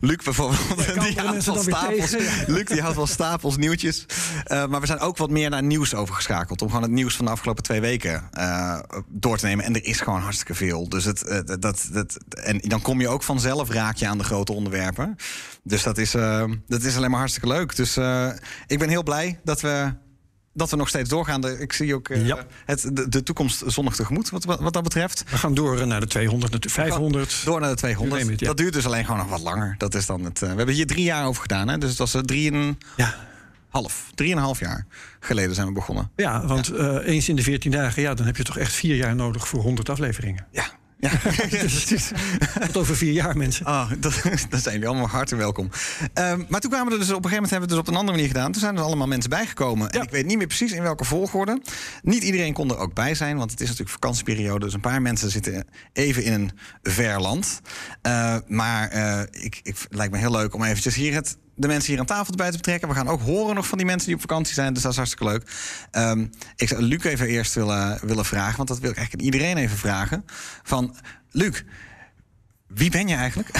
Luc 0.00 0.16
bijvoorbeeld, 0.24 0.84
kan 0.94 1.04
die 1.04 1.20
houdt 1.20 1.44
wel 1.44 1.62
stapels. 1.62 2.16
Luc 2.46 2.64
die 2.64 2.80
houdt 2.80 2.96
wel 2.96 3.06
stapels 3.06 3.56
nieuwtjes. 3.56 4.06
Eh, 4.44 4.66
maar 4.66 4.80
we 4.80 4.86
zijn 4.86 4.98
ook 4.98 5.16
wat 5.16 5.30
meer 5.30 5.50
naar 5.50 5.62
nieuws 5.62 5.94
overgeschakeld. 5.94 6.62
Om 6.62 6.68
gewoon 6.68 6.82
het 6.82 6.90
nieuws 6.90 7.16
van 7.16 7.24
de 7.24 7.30
afgelopen 7.30 7.62
twee 7.62 7.80
weken 7.80 8.28
eh, 8.32 8.78
door 9.08 9.38
te 9.38 9.46
nemen. 9.46 9.64
En 9.64 9.74
er 9.74 9.84
is 9.84 10.00
gewoon 10.00 10.20
hartstikke 10.20 10.54
veel. 10.54 10.88
Dus 10.88 11.04
het, 11.04 11.44
dat, 11.60 11.88
dat, 11.92 12.18
en 12.28 12.58
dan 12.58 12.82
kom 12.82 13.00
je 13.00 13.08
ook 13.08 13.22
vanzelf 13.22 13.70
raak 13.70 13.96
je 13.96 14.06
aan 14.06 14.18
de 14.18 14.24
grote 14.24 14.52
onderwerpen. 14.52 15.16
Dus 15.62 15.82
dat 15.82 15.98
is, 15.98 16.10
dat 16.66 16.82
is 16.82 16.96
alleen 16.96 17.10
maar 17.10 17.18
hartstikke 17.18 17.48
leuk. 17.48 17.76
Dus 17.76 17.96
ik 18.66 18.78
ben 18.78 18.88
heel 18.88 19.02
blij 19.02 19.40
dat 19.44 19.60
we. 19.60 20.04
Dat 20.56 20.70
we 20.70 20.76
nog 20.76 20.88
steeds 20.88 21.08
doorgaan. 21.08 21.48
Ik 21.60 21.72
zie 21.72 21.94
ook 21.94 22.08
eh, 22.08 22.26
Ja. 22.26 22.46
het, 22.64 22.90
de, 22.92 23.08
de 23.08 23.22
toekomst 23.22 23.62
zonnig 23.66 23.94
tegemoet, 23.96 24.30
wat, 24.30 24.44
wat, 24.44 24.60
wat 24.60 24.72
dat 24.72 24.82
betreft. 24.82 25.24
We 25.30 25.36
gaan 25.38 25.54
door 25.54 25.86
naar 25.86 26.00
de 26.00 26.06
200, 26.06 26.62
de 26.62 26.68
500. 26.68 27.42
Door 27.44 27.60
naar 27.60 27.70
de 27.70 27.76
200. 27.76 28.20
Neem 28.20 28.30
het, 28.30 28.40
ja. 28.40 28.46
Dat 28.46 28.56
duurt 28.56 28.72
dus 28.72 28.86
alleen 28.86 29.04
gewoon 29.04 29.20
nog 29.20 29.28
wat 29.28 29.40
langer. 29.40 29.74
Dat 29.78 29.94
is 29.94 30.06
dan 30.06 30.24
het, 30.24 30.42
eh, 30.42 30.50
we 30.50 30.56
hebben 30.56 30.74
hier 30.74 30.86
drie 30.86 31.04
jaar 31.04 31.26
over 31.26 31.42
gedaan. 31.42 31.68
Hè? 31.68 31.78
Dus 31.78 31.88
het 31.88 31.98
was 31.98 32.14
eh, 32.14 32.20
drie 32.20 32.52
en 32.52 32.78
Ja. 32.96 33.14
half, 33.68 34.10
drieënhalf 34.14 34.60
jaar 34.60 34.86
geleden 35.20 35.54
zijn 35.54 35.66
we 35.66 35.72
begonnen. 35.72 36.10
Ja, 36.16 36.46
want 36.46 36.68
eh, 36.72 36.96
eens 37.04 37.28
in 37.28 37.36
de 37.36 37.42
14 37.42 37.70
dagen, 37.70 38.02
ja, 38.02 38.14
dan 38.14 38.26
heb 38.26 38.36
je 38.36 38.42
toch 38.44 38.58
echt 38.58 38.72
vier 38.72 38.96
jaar 38.96 39.14
nodig 39.14 39.48
voor 39.48 39.60
100 39.62 39.88
afleveringen. 39.88 40.46
Ja. 40.50 40.64
Ja, 40.98 41.10
Dus 41.50 41.82
het 41.82 41.92
is 41.92 42.10
tot 42.60 42.76
over 42.76 42.96
vier 42.96 43.12
jaar, 43.12 43.36
mensen. 43.36 43.66
Oh, 43.66 43.90
dat, 43.98 44.22
dat 44.50 44.62
zijn 44.62 44.74
jullie 44.74 44.88
allemaal 44.88 45.08
hartelijk 45.08 45.42
welkom. 45.42 45.70
Ehm, 46.14 46.42
maar 46.48 46.60
toen 46.60 46.70
kwamen 46.70 46.88
we 46.88 46.92
er 46.92 46.98
dus 47.06 47.10
op 47.10 47.24
een 47.24 47.30
gegeven 47.30 47.42
moment 47.42 47.50
hebben 47.50 47.50
we 47.50 47.58
het 47.58 47.68
dus 47.68 47.78
op 47.78 47.88
een 47.88 47.94
andere 47.94 48.16
manier 48.16 48.28
gedaan. 48.28 48.52
Toen 48.52 48.60
zijn 48.60 48.76
er 48.76 48.82
allemaal 48.82 49.06
mensen 49.06 49.30
bijgekomen. 49.30 49.90
En 49.90 50.02
ik 50.02 50.10
weet 50.10 50.26
niet 50.26 50.36
meer 50.36 50.46
precies 50.46 50.72
in 50.72 50.82
welke 50.82 51.04
volgorde. 51.04 51.60
Niet 52.02 52.22
iedereen 52.22 52.52
kon 52.52 52.70
er 52.70 52.78
ook 52.78 52.94
bij 52.94 53.14
zijn, 53.14 53.36
want 53.36 53.50
het 53.50 53.60
is 53.60 53.66
natuurlijk 53.66 53.94
vakantieperiode. 53.94 54.64
Dus 54.64 54.74
een 54.74 54.80
paar 54.80 55.02
mensen 55.02 55.30
zitten 55.30 55.66
even 55.92 56.22
in 56.22 56.32
een 56.32 56.50
ver 56.82 57.20
land. 57.20 57.60
Eh, 58.02 58.36
maar 58.46 58.88
eh, 58.88 59.20
ik, 59.30 59.60
ik, 59.62 59.78
het 59.78 59.86
lijkt 59.90 60.12
me 60.12 60.18
heel 60.18 60.30
leuk 60.30 60.54
om 60.54 60.62
eventjes 60.62 60.94
hier 60.94 61.14
het 61.14 61.36
de 61.56 61.66
mensen 61.66 61.90
hier 61.90 62.00
aan 62.00 62.06
tafel 62.06 62.30
erbij 62.30 62.50
te 62.50 62.56
betrekken. 62.56 62.88
We 62.88 62.94
gaan 62.94 63.08
ook 63.08 63.20
horen 63.20 63.54
nog 63.54 63.66
van 63.66 63.78
die 63.78 63.86
mensen 63.86 64.06
die 64.06 64.14
op 64.14 64.20
vakantie 64.20 64.54
zijn. 64.54 64.72
Dus 64.72 64.82
dat 64.82 64.90
is 64.90 64.96
hartstikke 64.96 65.32
leuk. 65.32 65.50
Ehm, 65.90 66.26
ik 66.56 66.68
zou 66.68 66.82
Luc 66.82 67.04
even 67.04 67.26
eerst 67.26 67.54
willen, 67.54 67.98
willen 68.02 68.24
vragen. 68.24 68.56
Want 68.56 68.68
dat 68.68 68.78
wil 68.78 68.90
ik 68.90 68.96
eigenlijk 68.96 69.26
aan 69.26 69.32
iedereen 69.32 69.56
even 69.56 69.76
vragen. 69.76 70.24
Van, 70.62 70.96
Luc, 71.30 71.62
wie 72.66 72.90
ben 72.90 73.08
je 73.08 73.14
eigenlijk? 73.14 73.50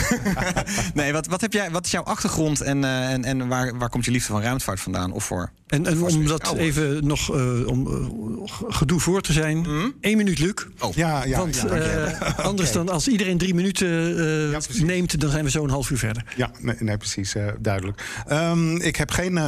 nee, 0.95 1.13
wat, 1.13 1.27
wat, 1.27 1.41
heb 1.41 1.53
jij, 1.53 1.71
wat 1.71 1.85
is 1.85 1.91
jouw 1.91 2.03
achtergrond 2.03 2.61
en, 2.61 2.85
eh, 2.85 3.13
en, 3.13 3.25
en 3.25 3.49
waar, 3.49 3.79
waar 3.79 3.89
komt 3.89 4.05
je 4.05 4.11
liefde 4.11 4.33
van 4.33 4.43
ruimtevaart 4.43 4.81
vandaan? 4.81 5.13
Of 5.13 5.25
voor? 5.25 5.51
En, 5.67 5.87
en 5.87 6.03
om 6.03 6.27
dat 6.27 6.55
even 6.55 7.07
nog 7.07 7.35
eh, 7.35 7.67
om 7.67 7.87
eh, 7.87 8.53
gedoe 8.69 9.01
voor 9.01 9.21
te 9.21 9.33
zijn. 9.33 9.59
Mhm. 9.59 9.89
één 10.01 10.17
minuut, 10.17 10.39
Luc. 10.39 10.53
Oh, 10.81 10.95
Ja, 10.95 11.25
ja, 11.25 11.39
Want 11.39 11.57
ja, 11.57 11.67
eh, 11.69 12.39
anders 12.47 12.73
dan 12.73 12.89
als 12.89 13.09
iedereen 13.09 13.39
drie 13.39 13.55
minuten 13.55 13.89
eh, 14.19 14.51
Ja, 14.51 14.85
neemt, 14.85 15.21
dan 15.21 15.31
zijn 15.31 15.45
we 15.45 15.51
zo 15.51 15.65
een 15.65 15.71
half 15.71 15.91
uur 15.91 15.99
verder. 15.99 16.25
ja 16.37 16.51
nee, 16.61 16.75
nee, 16.79 16.97
precies, 16.97 17.35
eh, 17.35 17.47
duidelijk. 17.59 18.03
Ehm, 18.27 18.77
ik 18.77 18.97
heb 18.97 19.11
geen 19.11 19.39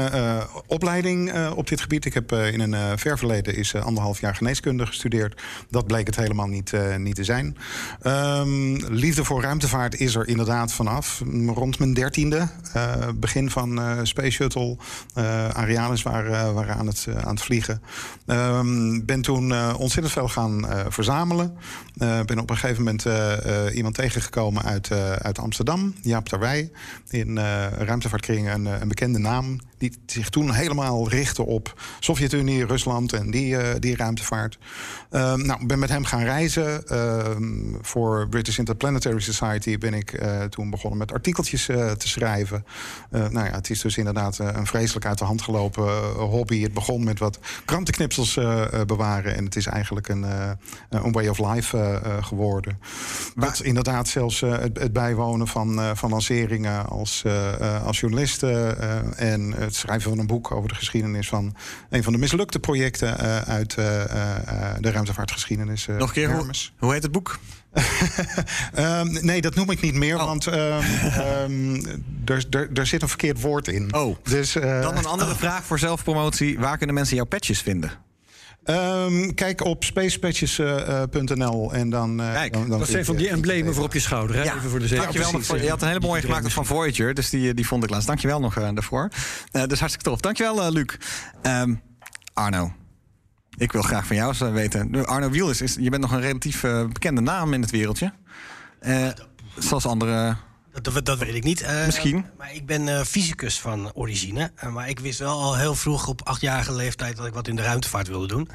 opleiding 0.66 1.30
eh, 1.32 1.52
op 1.54 1.68
dit 1.68 1.80
gebied. 1.80 2.04
Ik 2.04 2.14
heb 2.14 2.32
eh, 2.32 2.52
in 2.52 2.60
een 2.60 2.74
eh, 2.74 2.92
ver 2.96 3.18
verleden 3.18 3.56
is 3.56 3.74
eh, 3.74 3.84
anderhalf 3.84 4.20
jaar 4.20 4.34
geneeskunde 4.34 4.86
gestudeerd. 4.86 5.40
Dat 5.70 5.86
bleek 5.86 6.06
het 6.06 6.16
helemaal 6.16 6.46
niet, 6.46 6.72
eh, 6.72 6.96
niet 6.96 7.14
te 7.14 7.24
zijn. 7.24 7.56
Ehm, 8.02 8.74
liefde 8.94 9.24
voor 9.24 9.42
ruimtevaart 9.42 10.00
is 10.00 10.14
er 10.14 10.28
inderdaad 10.28 10.72
vanaf. 10.72 11.22
Rond 11.46 11.78
mijn 11.78 11.94
dertiende. 11.94 12.48
eh, 12.72 13.08
begin 13.14 13.50
van 13.50 13.80
eh, 13.80 13.98
Space 14.02 14.30
Shuttle. 14.30 14.76
eh 15.14 15.48
Waren, 16.10 16.54
waren 16.54 16.74
aan, 16.74 16.86
het, 16.86 17.06
aan 17.24 17.34
het 17.34 17.42
vliegen. 17.42 17.82
Um, 18.26 19.04
ben 19.04 19.20
toen 19.20 19.74
ontzettend 19.74 20.12
veel 20.12 20.28
gaan 20.28 20.66
verzamelen. 20.88 21.56
ben 21.98 22.38
op 22.38 22.50
een 22.50 22.56
gegeven 22.56 22.84
moment 22.84 23.06
iemand 23.74 23.94
tegengekomen 23.94 24.62
uit, 24.62 24.90
uit 25.22 25.38
Amsterdam, 25.38 25.94
Jaap 26.02 26.28
Terwij. 26.28 26.70
In 27.08 27.38
ruimtevaartkringen 27.78 28.54
een, 28.54 28.80
een 28.80 28.88
bekende 28.88 29.18
naam 29.18 29.58
die 29.78 29.98
zich 30.06 30.28
toen 30.28 30.52
helemaal 30.52 31.08
richtte 31.08 31.42
op 31.42 31.80
Sovjet-Unie, 32.00 32.66
Rusland 32.66 33.12
en 33.12 33.30
die, 33.30 33.52
uh, 33.52 33.68
die 33.78 33.96
ruimtevaart. 33.96 34.58
Uh, 35.10 35.34
nou, 35.34 35.66
ben 35.66 35.78
met 35.78 35.88
hem 35.88 36.04
gaan 36.04 36.22
reizen. 36.22 36.82
Uh, 36.92 37.26
voor 37.80 38.28
British 38.28 38.58
Interplanetary 38.58 39.20
Society 39.20 39.78
ben 39.78 39.94
ik 39.94 40.12
eh, 40.12 40.42
toen 40.42 40.70
begonnen 40.70 40.98
met 40.98 41.12
artikeltjes 41.12 41.68
eh, 41.68 41.90
te 41.90 42.08
schrijven. 42.08 42.64
nou 43.10 43.46
ja, 43.46 43.50
het 43.50 43.70
is 43.70 43.80
dus 43.80 43.96
inderdaad 43.96 44.38
een 44.38 44.66
vreselijk 44.66 45.06
uit 45.06 45.18
de 45.18 45.24
hand 45.24 45.42
gelopen 45.42 46.10
hobby. 46.12 46.62
Het 46.62 46.74
begon 46.74 47.04
met 47.04 47.18
wat 47.18 47.38
krantenknipsels 47.64 48.34
bewaren 48.86 49.36
en 49.36 49.44
het 49.44 49.56
is 49.56 49.66
eigenlijk 49.66 50.08
een, 50.08 50.24
een 50.88 51.12
way 51.12 51.28
of 51.28 51.38
life 51.38 52.00
geworden. 52.22 52.78
Wat 53.34 53.60
inderdaad 53.60 54.08
zelfs 54.08 54.40
het, 54.40 54.78
het, 54.78 54.92
bijwonen 54.92 55.48
van, 55.48 55.96
van 55.96 56.10
lanceringen 56.10 56.86
als, 56.86 57.24
als 57.84 58.00
journalisten 58.00 58.78
en 59.16 59.54
het 59.68 59.76
schrijven 59.76 60.10
van 60.10 60.18
een 60.18 60.26
boek 60.26 60.50
over 60.50 60.68
de 60.68 60.74
geschiedenis 60.74 61.28
van 61.28 61.54
een 61.90 62.02
van 62.02 62.12
de 62.12 62.18
mislukte 62.18 62.58
projecten 62.58 63.16
uh, 63.20 63.40
uit 63.40 63.76
uh, 63.78 63.84
uh, 63.84 64.04
de 64.80 64.90
ruimtevaartgeschiedenis. 64.90 65.86
Nog 65.86 66.08
een 66.08 66.14
keer, 66.14 66.32
hoe, 66.32 66.50
hoe, 66.78 66.92
heet 66.92 67.02
het 67.02 67.12
boek? 67.12 67.38
um, 68.78 69.18
nee, 69.30 69.40
dat 69.40 69.54
noem 69.54 69.70
ik 69.70 69.80
niet 69.80 69.94
meer, 69.94 70.16
oh. 70.16 70.24
want 70.24 70.46
um, 70.46 70.54
um, 71.48 71.82
er 72.74 72.86
zit 72.86 73.02
een 73.02 73.08
verkeerd 73.08 73.40
woord 73.40 73.68
in. 73.68 73.94
Oh, 73.94 74.16
dus, 74.22 74.52
dan 74.52 74.96
een 74.96 75.06
andere 75.06 75.34
vraag 75.34 75.64
voor 75.64 75.78
zelfpromotie. 75.78 76.58
Waar 76.58 76.76
kunnen 76.76 76.94
mensen 76.94 77.16
jouw 77.16 77.24
patches 77.24 77.60
vinden? 77.60 78.06
Um, 78.70 79.34
kijk 79.34 79.64
op 79.64 79.84
spacepatches.nl 79.84 81.74
uh, 81.74 81.80
en 81.80 81.90
dan, 81.90 82.20
uh, 82.20 82.32
kijk, 82.32 82.52
dan, 82.52 82.68
dan. 82.68 82.78
Dat 82.78 82.88
zijn 82.88 83.04
van 83.04 83.16
die 83.16 83.28
emblemen 83.28 83.74
voor 83.74 83.84
op 83.84 83.92
je 83.92 84.00
schouder. 84.00 84.36
Hè? 84.36 84.42
Ja. 84.42 84.56
Even 84.56 84.70
voor 84.70 84.78
de 84.78 84.88
Dankjewel 84.88 85.32
nog 85.32 85.44
voor, 85.44 85.62
je 85.62 85.68
had 85.68 85.82
een 85.82 85.88
hele 85.88 86.00
mooie 86.00 86.20
gemaakt 86.20 86.52
van 86.52 86.66
Voyager. 86.66 87.14
Dus 87.14 87.30
die, 87.30 87.54
die 87.54 87.66
vond 87.66 87.84
ik 87.84 87.90
laatst. 87.90 88.06
Dankjewel 88.06 88.40
nog 88.40 88.58
uh, 88.58 88.68
daarvoor. 88.74 89.08
dus 89.50 89.78
hartstikke 89.78 90.10
tof. 90.10 90.20
Dankjewel, 90.20 90.72
Luc. 90.72 90.94
Um, 91.42 91.80
Arno. 92.32 92.72
Ik 93.56 93.72
wil 93.72 93.82
graag 93.82 94.06
van 94.06 94.16
jou 94.16 94.52
weten. 94.52 95.06
Arno 95.06 95.30
Wiel 95.30 95.50
is, 95.50 95.76
je 95.80 95.90
bent 95.90 96.02
nog 96.02 96.12
een 96.12 96.20
relatief 96.20 96.60
bekende 96.92 97.20
naam 97.20 97.52
in 97.52 97.60
het 97.60 97.70
wereldje. 97.70 98.12
zoals 99.58 99.86
andere 99.86 100.36
dat, 100.82 101.04
dat, 101.04 101.18
weet 101.18 101.34
ik 101.34 101.44
niet. 101.44 101.62
Uh, 101.62 101.84
Misschien. 101.86 102.24
Maar 102.38 102.54
ik 102.54 102.66
ben 102.66 102.86
uh, 102.86 103.00
fysicus 103.00 103.60
van 103.60 103.92
origine. 103.94 104.52
Uh, 104.64 104.70
maar 104.70 104.88
ik 104.88 105.00
wist 105.00 105.18
wel 105.18 105.40
al 105.40 105.56
heel 105.56 105.74
vroeg 105.74 106.06
op 106.06 106.22
achtjarige 106.22 106.74
leeftijd 106.74 107.16
dat 107.16 107.26
ik 107.26 107.34
wat 107.34 107.48
in 107.48 107.56
de 107.56 107.62
ruimtevaart 107.62 108.08
wilde 108.08 108.26
doen. 108.26 108.48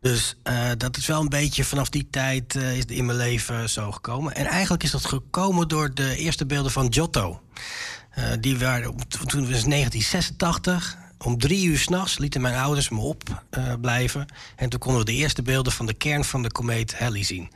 dus 0.00 0.36
dat 0.76 0.96
is 0.96 1.06
wel 1.06 1.20
een 1.20 1.28
beetje 1.28 1.64
vanaf 1.64 1.88
die 1.88 2.08
tijd 2.10 2.54
is 2.54 2.84
in 2.84 3.06
mijn 3.06 3.18
leven 3.18 3.70
zo 3.70 3.92
gekomen. 3.92 4.34
En 4.34 4.46
eigenlijk 4.46 4.82
is 4.82 4.90
dat 4.90 5.04
gekomen 5.04 5.68
door 5.68 5.94
de 5.94 6.16
eerste 6.16 6.46
beelden 6.46 6.72
van 6.72 6.92
Giotto. 6.92 7.40
die 8.40 8.58
waren 8.58 8.96
toen 9.06 9.50
was 9.50 9.64
1986. 9.64 10.96
Om 11.18 11.38
drie 11.38 11.66
uur 11.66 11.78
s'nachts 11.78 12.18
lieten 12.18 12.40
mijn 12.40 12.54
ouders 12.54 12.88
me 12.88 13.00
opblijven. 13.00 14.26
en 14.56 14.68
toen 14.68 14.80
konden 14.80 15.00
we 15.00 15.06
de 15.06 15.16
eerste 15.16 15.42
beelden 15.42 15.72
van 15.72 15.86
de 15.86 15.94
kern 15.94 16.24
van 16.24 16.42
de 16.42 16.52
komeet 16.52 16.98
Halley 16.98 17.22
zien. 17.22 17.50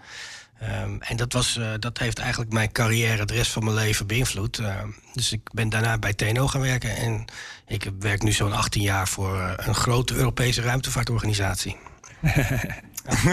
Um, 0.62 1.02
en 1.02 1.16
dat, 1.16 1.32
was, 1.32 1.56
uh, 1.56 1.70
dat 1.78 1.98
heeft 1.98 2.18
eigenlijk 2.18 2.52
mijn 2.52 2.72
carrière 2.72 3.24
de 3.24 3.34
rest 3.34 3.50
van 3.50 3.64
mijn 3.64 3.76
leven 3.76 4.06
beïnvloed. 4.06 4.58
Uh, 4.58 4.74
dus 5.12 5.32
ik 5.32 5.40
ben 5.52 5.68
daarna 5.68 5.98
bij 5.98 6.14
TNO 6.14 6.46
gaan 6.46 6.60
werken. 6.60 6.96
En 6.96 7.24
ik 7.66 7.90
werk 7.98 8.22
nu 8.22 8.32
zo'n 8.32 8.52
18 8.52 8.82
jaar 8.82 9.08
voor 9.08 9.36
uh, 9.36 9.52
een 9.56 9.74
grote 9.74 10.14
Europese 10.14 10.62
ruimtevaartorganisatie. 10.62 11.76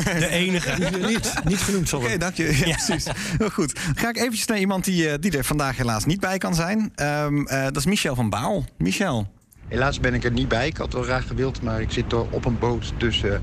De 0.03 0.27
enige. 0.29 0.99
niet, 1.07 1.33
niet 1.43 1.57
genoemd 1.61 1.93
Oké, 1.93 2.03
okay, 2.03 2.17
dank 2.17 2.35
je. 2.35 2.57
Ja, 2.65 2.75
precies. 2.75 3.05
Heel 3.37 3.49
goed. 3.49 3.75
Dan 3.75 3.97
ga 3.97 4.09
ik 4.09 4.17
eventjes 4.17 4.45
naar 4.45 4.59
iemand 4.59 4.83
die, 4.83 5.19
die 5.19 5.37
er 5.37 5.43
vandaag 5.43 5.77
helaas 5.77 6.05
niet 6.05 6.19
bij 6.19 6.37
kan 6.37 6.55
zijn. 6.55 6.91
Um, 6.95 7.45
dat 7.45 7.75
is 7.77 7.85
Michel 7.85 8.15
van 8.15 8.29
Baal. 8.29 8.65
Michel, 8.77 9.27
Helaas 9.67 9.99
ben 9.99 10.13
ik 10.13 10.23
er 10.23 10.31
niet 10.31 10.47
bij. 10.47 10.67
Ik 10.67 10.77
had 10.77 10.93
wel 10.93 11.03
graag 11.03 11.27
gewild, 11.27 11.61
maar 11.61 11.81
ik 11.81 11.91
zit 11.91 12.13
op 12.13 12.45
een 12.45 12.59
boot 12.59 12.93
tussen 12.97 13.41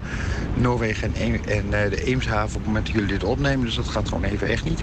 Noorwegen 0.55 1.15
en, 1.15 1.45
en 1.45 1.65
uh, 1.65 1.71
de 1.71 2.05
Eemshaven 2.05 2.47
op 2.47 2.55
het 2.55 2.67
moment 2.67 2.87
dat 2.87 2.95
jullie 2.95 3.13
dit 3.13 3.25
opnemen. 3.25 3.65
Dus 3.65 3.75
dat 3.75 3.89
gaat 3.89 4.09
gewoon 4.09 4.25
even 4.25 4.49
echt 4.49 4.65
niet. 4.65 4.83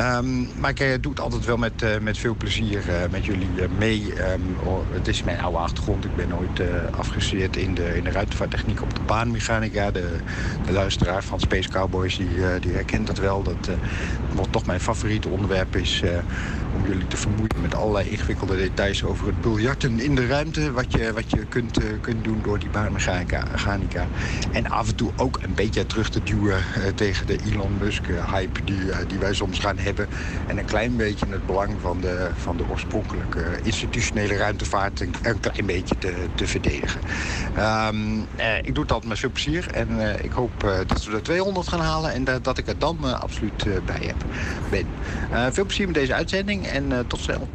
Um, 0.00 0.48
maar 0.58 0.70
ik 0.70 0.80
uh, 0.80 0.94
doe 1.00 1.12
het 1.12 1.20
altijd 1.20 1.44
wel 1.44 1.56
met, 1.56 1.82
uh, 1.82 1.98
met 1.98 2.18
veel 2.18 2.34
plezier 2.34 2.82
met 3.10 3.24
jullie 3.24 3.48
mee. 3.78 4.12
Um, 4.32 4.56
oh, 4.64 4.80
het 4.92 5.08
is 5.08 5.22
mijn 5.22 5.40
oude 5.40 5.58
achtergrond. 5.58 6.04
Ik 6.04 6.16
ben 6.16 6.36
ooit 6.36 6.60
afgestudeerd 6.90 7.56
in 7.56 7.74
de, 7.74 7.96
in 7.96 8.04
de 8.04 8.10
ruimtevaarttechniek 8.10 8.82
op 8.82 8.94
de 8.94 9.00
baanmechanica. 9.06 9.90
De, 9.90 10.16
de 10.66 10.72
luisteraar 10.72 11.24
van 11.24 11.40
Space 11.40 11.68
Cowboys 11.68 12.16
die, 12.16 12.28
die 12.60 12.72
herkent 12.72 13.06
dat 13.06 13.18
wel. 13.18 13.42
Dat 13.42 13.68
wat 14.34 14.52
toch 14.52 14.66
mijn 14.66 14.80
favoriete 14.80 15.28
onderwerp 15.28 15.76
is 15.76 16.02
om 16.74 16.86
jullie 16.86 17.06
te 17.06 17.16
vermoeien 17.16 17.60
met 17.60 17.74
allerlei 17.74 18.08
ingewikkelde 18.08 18.56
details 18.56 19.04
over 19.04 19.26
het 19.26 19.40
biljarten 19.40 20.00
in 20.00 20.14
de 20.14 20.26
ruimte 20.26 20.72
wat 20.72 20.92
je, 20.92 21.12
wat 21.12 21.30
je 21.30 21.44
kunt, 21.44 21.82
uh, 21.82 21.86
kunt 22.00 22.24
doen 22.24 22.40
door 22.42 22.58
die 22.58 22.70
baanmechanica. 22.70 24.06
En 24.52 24.70
af 24.70 24.88
en 24.88 24.94
toe 24.94 25.10
ook 25.16 25.38
een 25.42 25.54
beetje 25.54 25.86
terug 25.86 26.10
te 26.10 26.22
duwen 26.22 26.58
uh, 26.78 26.86
tegen 26.94 27.26
de 27.26 27.38
Elon 27.44 27.76
Musk-hype 27.78 28.60
eh, 28.60 28.66
die, 28.66 29.06
die 29.06 29.18
wij 29.18 29.34
soms 29.34 29.58
gaan 29.58 29.78
hebben. 29.78 30.08
En 30.46 30.58
een 30.58 30.64
klein 30.64 30.96
beetje 30.96 31.26
het 31.28 31.46
belang 31.46 31.76
van 31.80 32.00
de, 32.00 32.30
van 32.36 32.56
de 32.56 32.64
oorspronkelijke 32.70 33.44
institutionele 33.62 34.36
ruimtevaart 34.36 35.00
een, 35.00 35.14
een 35.22 35.40
klein 35.40 35.66
beetje 35.66 35.98
te, 35.98 36.14
te 36.34 36.46
verdedigen. 36.46 37.00
Um, 37.58 38.26
ik 38.62 38.74
doe 38.74 38.82
het 38.82 38.92
altijd 38.92 39.04
met 39.04 39.18
veel 39.18 39.30
plezier. 39.30 39.66
En 39.74 40.18
ik 40.24 40.32
hoop 40.32 40.60
dat 40.86 41.04
we 41.04 41.10
de 41.10 41.20
200 41.20 41.68
gaan 41.68 41.80
halen 41.80 42.12
en 42.12 42.42
dat 42.42 42.58
ik 42.58 42.66
er 42.66 42.78
dan 42.78 43.20
absoluut 43.20 43.64
bij 43.84 44.00
heb. 44.00 44.23
Ben. 44.70 44.86
veel 45.52 45.64
plezier 45.64 45.86
met 45.86 45.94
deze 45.94 46.14
uitzending 46.14 46.66
en 46.66 47.04
tot 47.06 47.20
snel. 47.20 47.48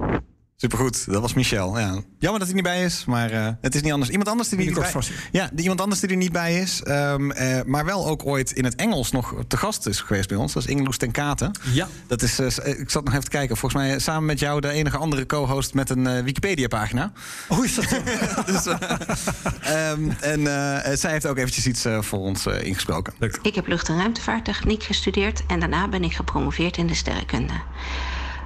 Supergoed, 0.61 1.11
dat 1.11 1.21
was 1.21 1.33
Michel. 1.33 1.79
Ja. 1.79 2.01
Jammer 2.17 2.39
dat 2.39 2.47
hij 2.47 2.55
niet 2.55 2.63
bij 2.63 2.83
is, 2.83 3.05
maar 3.05 3.33
uh, 3.33 3.47
het 3.61 3.75
is 3.75 3.81
niet 3.81 3.91
anders. 3.91 4.11
Iemand 4.11 4.29
anders 4.29 4.49
die 4.49 4.59
er 4.59 4.65
niet 4.65 4.73
bij, 4.73 4.91
ja, 5.31 5.49
iemand 5.55 5.81
anders 5.81 5.99
die 5.99 6.09
er 6.09 6.15
niet 6.15 6.31
bij 6.31 6.59
is, 6.59 6.81
um, 6.87 7.31
uh, 7.31 7.59
maar 7.65 7.85
wel 7.85 8.07
ook 8.07 8.25
ooit 8.25 8.51
in 8.51 8.63
het 8.63 8.75
Engels 8.75 9.11
nog 9.11 9.35
te 9.47 9.57
gast 9.57 9.87
is 9.87 10.01
geweest 10.01 10.27
bij 10.27 10.37
ons. 10.37 10.53
Dat 10.53 10.63
is 10.63 10.69
Ingeloes 10.69 10.97
ten 10.97 11.11
Katen. 11.11 11.51
Ja. 11.71 11.87
Dat 12.07 12.21
is, 12.21 12.39
uh, 12.39 12.47
ik 12.79 12.89
zat 12.89 13.03
nog 13.03 13.13
even 13.13 13.23
te 13.23 13.29
kijken. 13.29 13.57
Volgens 13.57 13.81
mij 13.81 13.99
samen 13.99 14.25
met 14.25 14.39
jou 14.39 14.61
de 14.61 14.69
enige 14.69 14.97
andere 14.97 15.25
co-host 15.25 15.73
met 15.73 15.89
een 15.89 16.23
Wikipedia-pagina. 16.23 17.11
Oh, 17.47 17.65
is 17.65 17.75
dat 17.75 17.85
zo? 17.85 17.97
dus, 18.51 18.65
um, 18.65 20.11
en 20.19 20.97
zij 20.97 21.11
heeft 21.11 21.27
ook 21.27 21.37
eventjes 21.37 21.67
iets 21.67 21.85
voor 21.99 22.19
ons 22.19 22.45
ingesproken. 22.45 23.13
Leuk. 23.19 23.39
Ik 23.41 23.55
heb 23.55 23.67
lucht- 23.67 23.89
en 23.89 23.97
ruimtevaarttechniek 23.97 24.83
gestudeerd 24.83 25.43
en 25.47 25.59
daarna 25.59 25.87
ben 25.87 26.03
ik 26.03 26.13
gepromoveerd 26.13 26.77
in 26.77 26.87
de 26.87 26.95
sterrenkunde. 26.95 27.53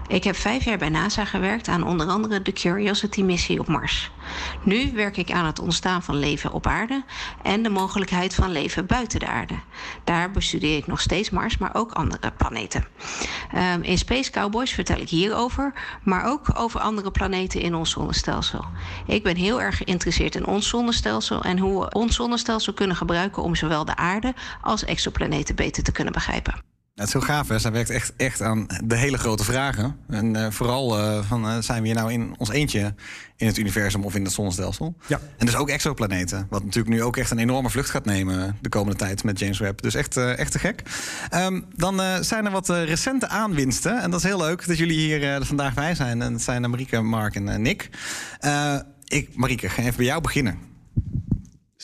Ik 0.08 0.24
heb 0.24 0.36
vijf 0.36 0.64
jaar 0.64 0.78
bij 0.78 0.90
NASA 0.90 1.26
gewerkt 1.26 1.68
aan 1.68 1.84
onder 1.84 2.08
andere 2.08 2.42
de 2.42 2.54
Curiosity-missie 2.54 3.60
op 3.60 3.68
Mars. 3.68 4.12
Nu 4.64 4.92
werk 4.92 5.18
ik 5.18 5.32
aan 5.32 5.46
het 5.46 5.60
ontstaan 5.60 6.04
van 6.04 6.18
leven 6.20 6.52
op 6.52 6.68
aarde 6.68 7.04
en 7.44 7.64
de 7.64 7.70
mogelijkheid 7.70 8.36
van 8.36 8.52
leven 8.52 8.86
buiten 8.86 9.20
de 9.20 9.28
aarde. 9.28 9.54
Daar 10.04 10.32
bestudeer 10.32 10.78
ik 10.78 10.88
nog 10.88 11.02
steeds 11.02 11.30
Mars, 11.30 11.58
maar 11.58 11.76
ook 11.76 11.92
andere 11.92 12.32
planeten. 12.38 12.86
Um, 13.56 13.84
in 13.84 13.98
Space 13.98 14.32
Cowboys 14.32 14.72
vertel 14.72 14.98
ik 14.98 15.10
hierover, 15.10 15.74
maar 16.04 16.26
ook 16.26 16.48
over 16.54 16.80
andere 16.80 17.12
planeten 17.12 17.62
in 17.62 17.76
ons 17.76 17.92
zonnestelsel. 17.92 18.66
Ik 19.08 19.24
ben 19.24 19.36
heel 19.36 19.62
erg 19.62 19.78
geïnteresseerd 19.78 20.36
in 20.36 20.46
ons 20.46 20.70
zonnestelsel 20.70 21.44
en 21.44 21.58
hoe 21.58 21.80
we 21.80 21.92
ons 21.92 22.16
zonnestelsel 22.16 22.74
kunnen 22.74 22.96
gebruiken 22.96 23.44
om 23.44 23.56
zowel 23.56 23.86
de 23.86 23.96
aarde 23.96 24.34
als 24.62 24.84
exoplaneten 24.84 25.56
beter 25.56 25.84
te 25.84 25.92
kunnen 25.92 26.14
begrijpen. 26.14 26.73
Het 26.94 27.08
is 27.08 27.14
heel 27.14 27.22
gaaf, 27.22 27.48
hè? 27.48 27.60
Zij 27.60 27.72
werkt 27.72 27.90
echt, 27.90 28.14
echt 28.18 28.42
aan 28.42 28.68
de 28.84 28.96
hele 28.96 29.18
grote 29.18 29.44
vragen. 29.44 29.96
En 30.08 30.36
uh, 30.36 30.48
vooral 30.50 31.00
uh, 31.00 31.24
van, 31.24 31.46
uh, 31.46 31.58
zijn 31.60 31.82
we 31.82 31.88
hier 31.88 31.96
nou 31.96 32.12
in 32.12 32.36
ons 32.38 32.50
eentje 32.50 32.96
in 33.38 33.48
het 33.48 33.58
universum 33.58 34.04
of 34.04 34.16
in 34.16 34.24
het 34.24 34.34
zonnestelsel? 34.34 34.96
Ja. 35.08 35.20
En 35.38 35.46
dus 35.46 35.56
ook 35.56 35.70
exoplaneten. 35.70 36.48
Wat 36.50 36.64
natuurlijk 36.64 36.96
nu 36.96 37.04
ook 37.04 37.18
echt 37.18 37.32
een 37.32 37.40
enorme 37.40 37.70
vlucht 37.70 37.90
gaat 37.90 38.06
nemen 38.06 38.58
de 38.62 38.70
komende 38.70 38.98
tijd 38.98 39.24
met 39.24 39.40
James 39.40 39.60
Webb. 39.60 39.82
Dus 39.82 39.96
echt, 39.96 40.18
echt 40.18 40.52
te 40.52 40.60
gek. 40.60 40.82
Um, 41.36 41.66
dan 41.76 42.24
zijn 42.24 42.46
er 42.46 42.52
wat 42.52 42.70
recente 42.70 43.28
aanwinsten. 43.28 44.02
En 44.02 44.12
dat 44.12 44.20
is 44.20 44.26
heel 44.26 44.38
leuk 44.38 44.68
dat 44.68 44.78
jullie 44.78 44.98
hier 44.98 45.46
vandaag 45.46 45.74
bij 45.74 45.96
zijn. 45.96 46.22
En 46.22 46.32
dat 46.32 46.42
zijn 46.42 46.70
Marieke, 46.70 47.02
Mark 47.02 47.36
en 47.36 47.62
Nick. 47.62 47.90
ik, 49.08 49.36
Marieke, 49.36 49.70
ga 49.70 49.82
even 49.82 49.98
bij 49.98 50.06
jou 50.06 50.22
beginnen. 50.22 50.73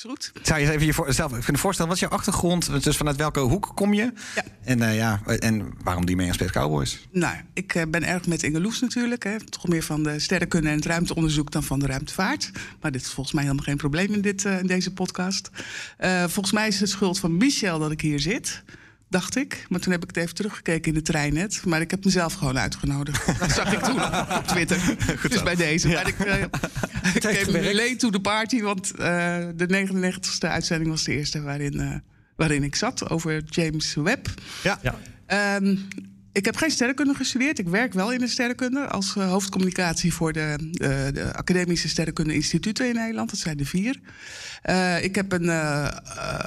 Goed. 0.08 0.32
Zou 0.42 0.60
je 0.60 0.72
even 0.72 1.06
jezelf 1.06 1.32
kunnen 1.32 1.62
voorstellen, 1.62 1.92
wat 1.92 2.02
is 2.02 2.08
jouw 2.08 2.18
achtergrond? 2.18 2.84
Dus 2.84 2.98
vanuit 2.98 3.16
welke 3.18 3.40
hoek 3.40 3.72
kom 3.76 3.94
je? 3.94 4.14
Ja. 4.36 4.44
En, 4.64 4.80
uh, 4.80 4.96
ja, 4.96 5.22
en 5.26 5.74
waarom 5.84 6.06
die 6.06 6.16
mee 6.16 6.30
aan 6.30 6.50
Cowboys? 6.50 7.08
Nou, 7.12 7.36
ik 7.54 7.76
uh, 7.76 7.84
ben 7.88 8.04
erg 8.04 8.28
met 8.28 8.44
Inge 8.44 8.62
Loes 8.62 8.80
natuurlijk. 8.80 9.24
Hè. 9.24 9.40
Toch 9.40 9.68
meer 9.68 9.84
van 9.84 10.04
de 10.04 10.20
sterrenkunde 10.20 10.70
en 10.70 10.76
het 10.76 10.86
ruimteonderzoek 10.86 11.52
dan 11.52 11.64
van 11.64 11.80
de 11.80 11.86
ruimtevaart. 11.86 12.52
Maar 12.82 12.92
dit 12.92 13.02
is 13.02 13.12
volgens 13.12 13.36
mij 13.36 13.44
helemaal 13.44 13.66
geen 13.66 13.78
probleem 13.78 14.14
in, 14.14 14.22
dit, 14.22 14.44
uh, 14.44 14.60
in 14.60 14.68
deze 14.68 14.94
podcast. 14.94 15.50
volgens 16.28 16.52
mij 16.52 16.68
is 16.68 16.80
het 16.80 16.90
schuld 16.90 17.20
van 17.20 17.38
Michel 17.38 17.80
dat 17.80 17.92
ik 17.92 18.02
hier 18.02 18.20
zit. 18.20 18.64
Dacht 19.10 19.36
ik. 19.36 19.66
Maar 19.70 19.80
toen 19.80 19.92
heb 19.92 20.02
ik 20.04 20.08
het 20.08 20.18
even 20.18 20.36
teruggekeken 20.36 20.88
in 20.88 20.94
de 20.94 21.02
trein 21.02 21.34
net. 21.34 21.66
Maar 21.66 21.82
ik 21.82 21.92
heb 21.92 22.06
mezelf 22.06 22.34
gewoon 22.34 22.60
uitgenodigd. 22.60 23.26
Dat 23.40 23.52
zag 23.52 23.74
ik 23.74 23.80
toen 23.80 24.04
op 24.38 24.44
Twitter. 24.48 24.96
dus 25.30 25.44
bij 25.44 25.56
deze. 25.56 25.88
Maar 25.88 26.08
ik, 26.08 26.26
uh, 26.26 26.42
ik 27.64 27.74
late 27.74 27.96
to 27.98 28.10
the 28.10 28.20
party. 28.20 28.62
Want 28.62 28.92
uh, 28.92 28.98
de 29.56 29.88
99ste 29.88 30.48
uitzending 30.48 30.90
was 30.90 31.04
de 31.04 31.14
eerste 31.14 31.42
waarin, 31.42 31.76
uh, 31.76 31.96
waarin 32.36 32.64
ik 32.64 32.76
zat. 32.76 33.10
Over 33.10 33.44
James 33.46 33.94
Webb. 33.94 34.28
Ja. 34.64 34.80
ja. 34.82 35.56
Um, 35.56 35.88
ik 36.40 36.46
heb 36.46 36.56
geen 36.56 36.72
sterrenkunde 36.72 37.14
gestudeerd. 37.14 37.60
Ik 37.60 37.68
werk 37.68 37.94
wel 37.94 38.12
in 38.12 38.20
de 38.20 38.28
sterrenkunde 38.28 38.88
als 38.88 39.16
uh, 39.16 39.30
hoofdcommunicatie 39.30 40.14
voor 40.14 40.34
de, 40.34 40.56
uh, 40.60 40.88
de, 41.14 41.34
Academische 41.34 41.90
Sterrenkunde 41.90 42.34
Instituten 42.34 42.88
in 42.88 42.96
Nederland. 42.96 43.30
Dat 43.30 43.40
zijn 43.40 43.60
er 43.60 43.66
vier. 43.66 44.00
Uh, 44.70 45.04
ik 45.04 45.16
heb 45.16 45.32
een 45.32 45.50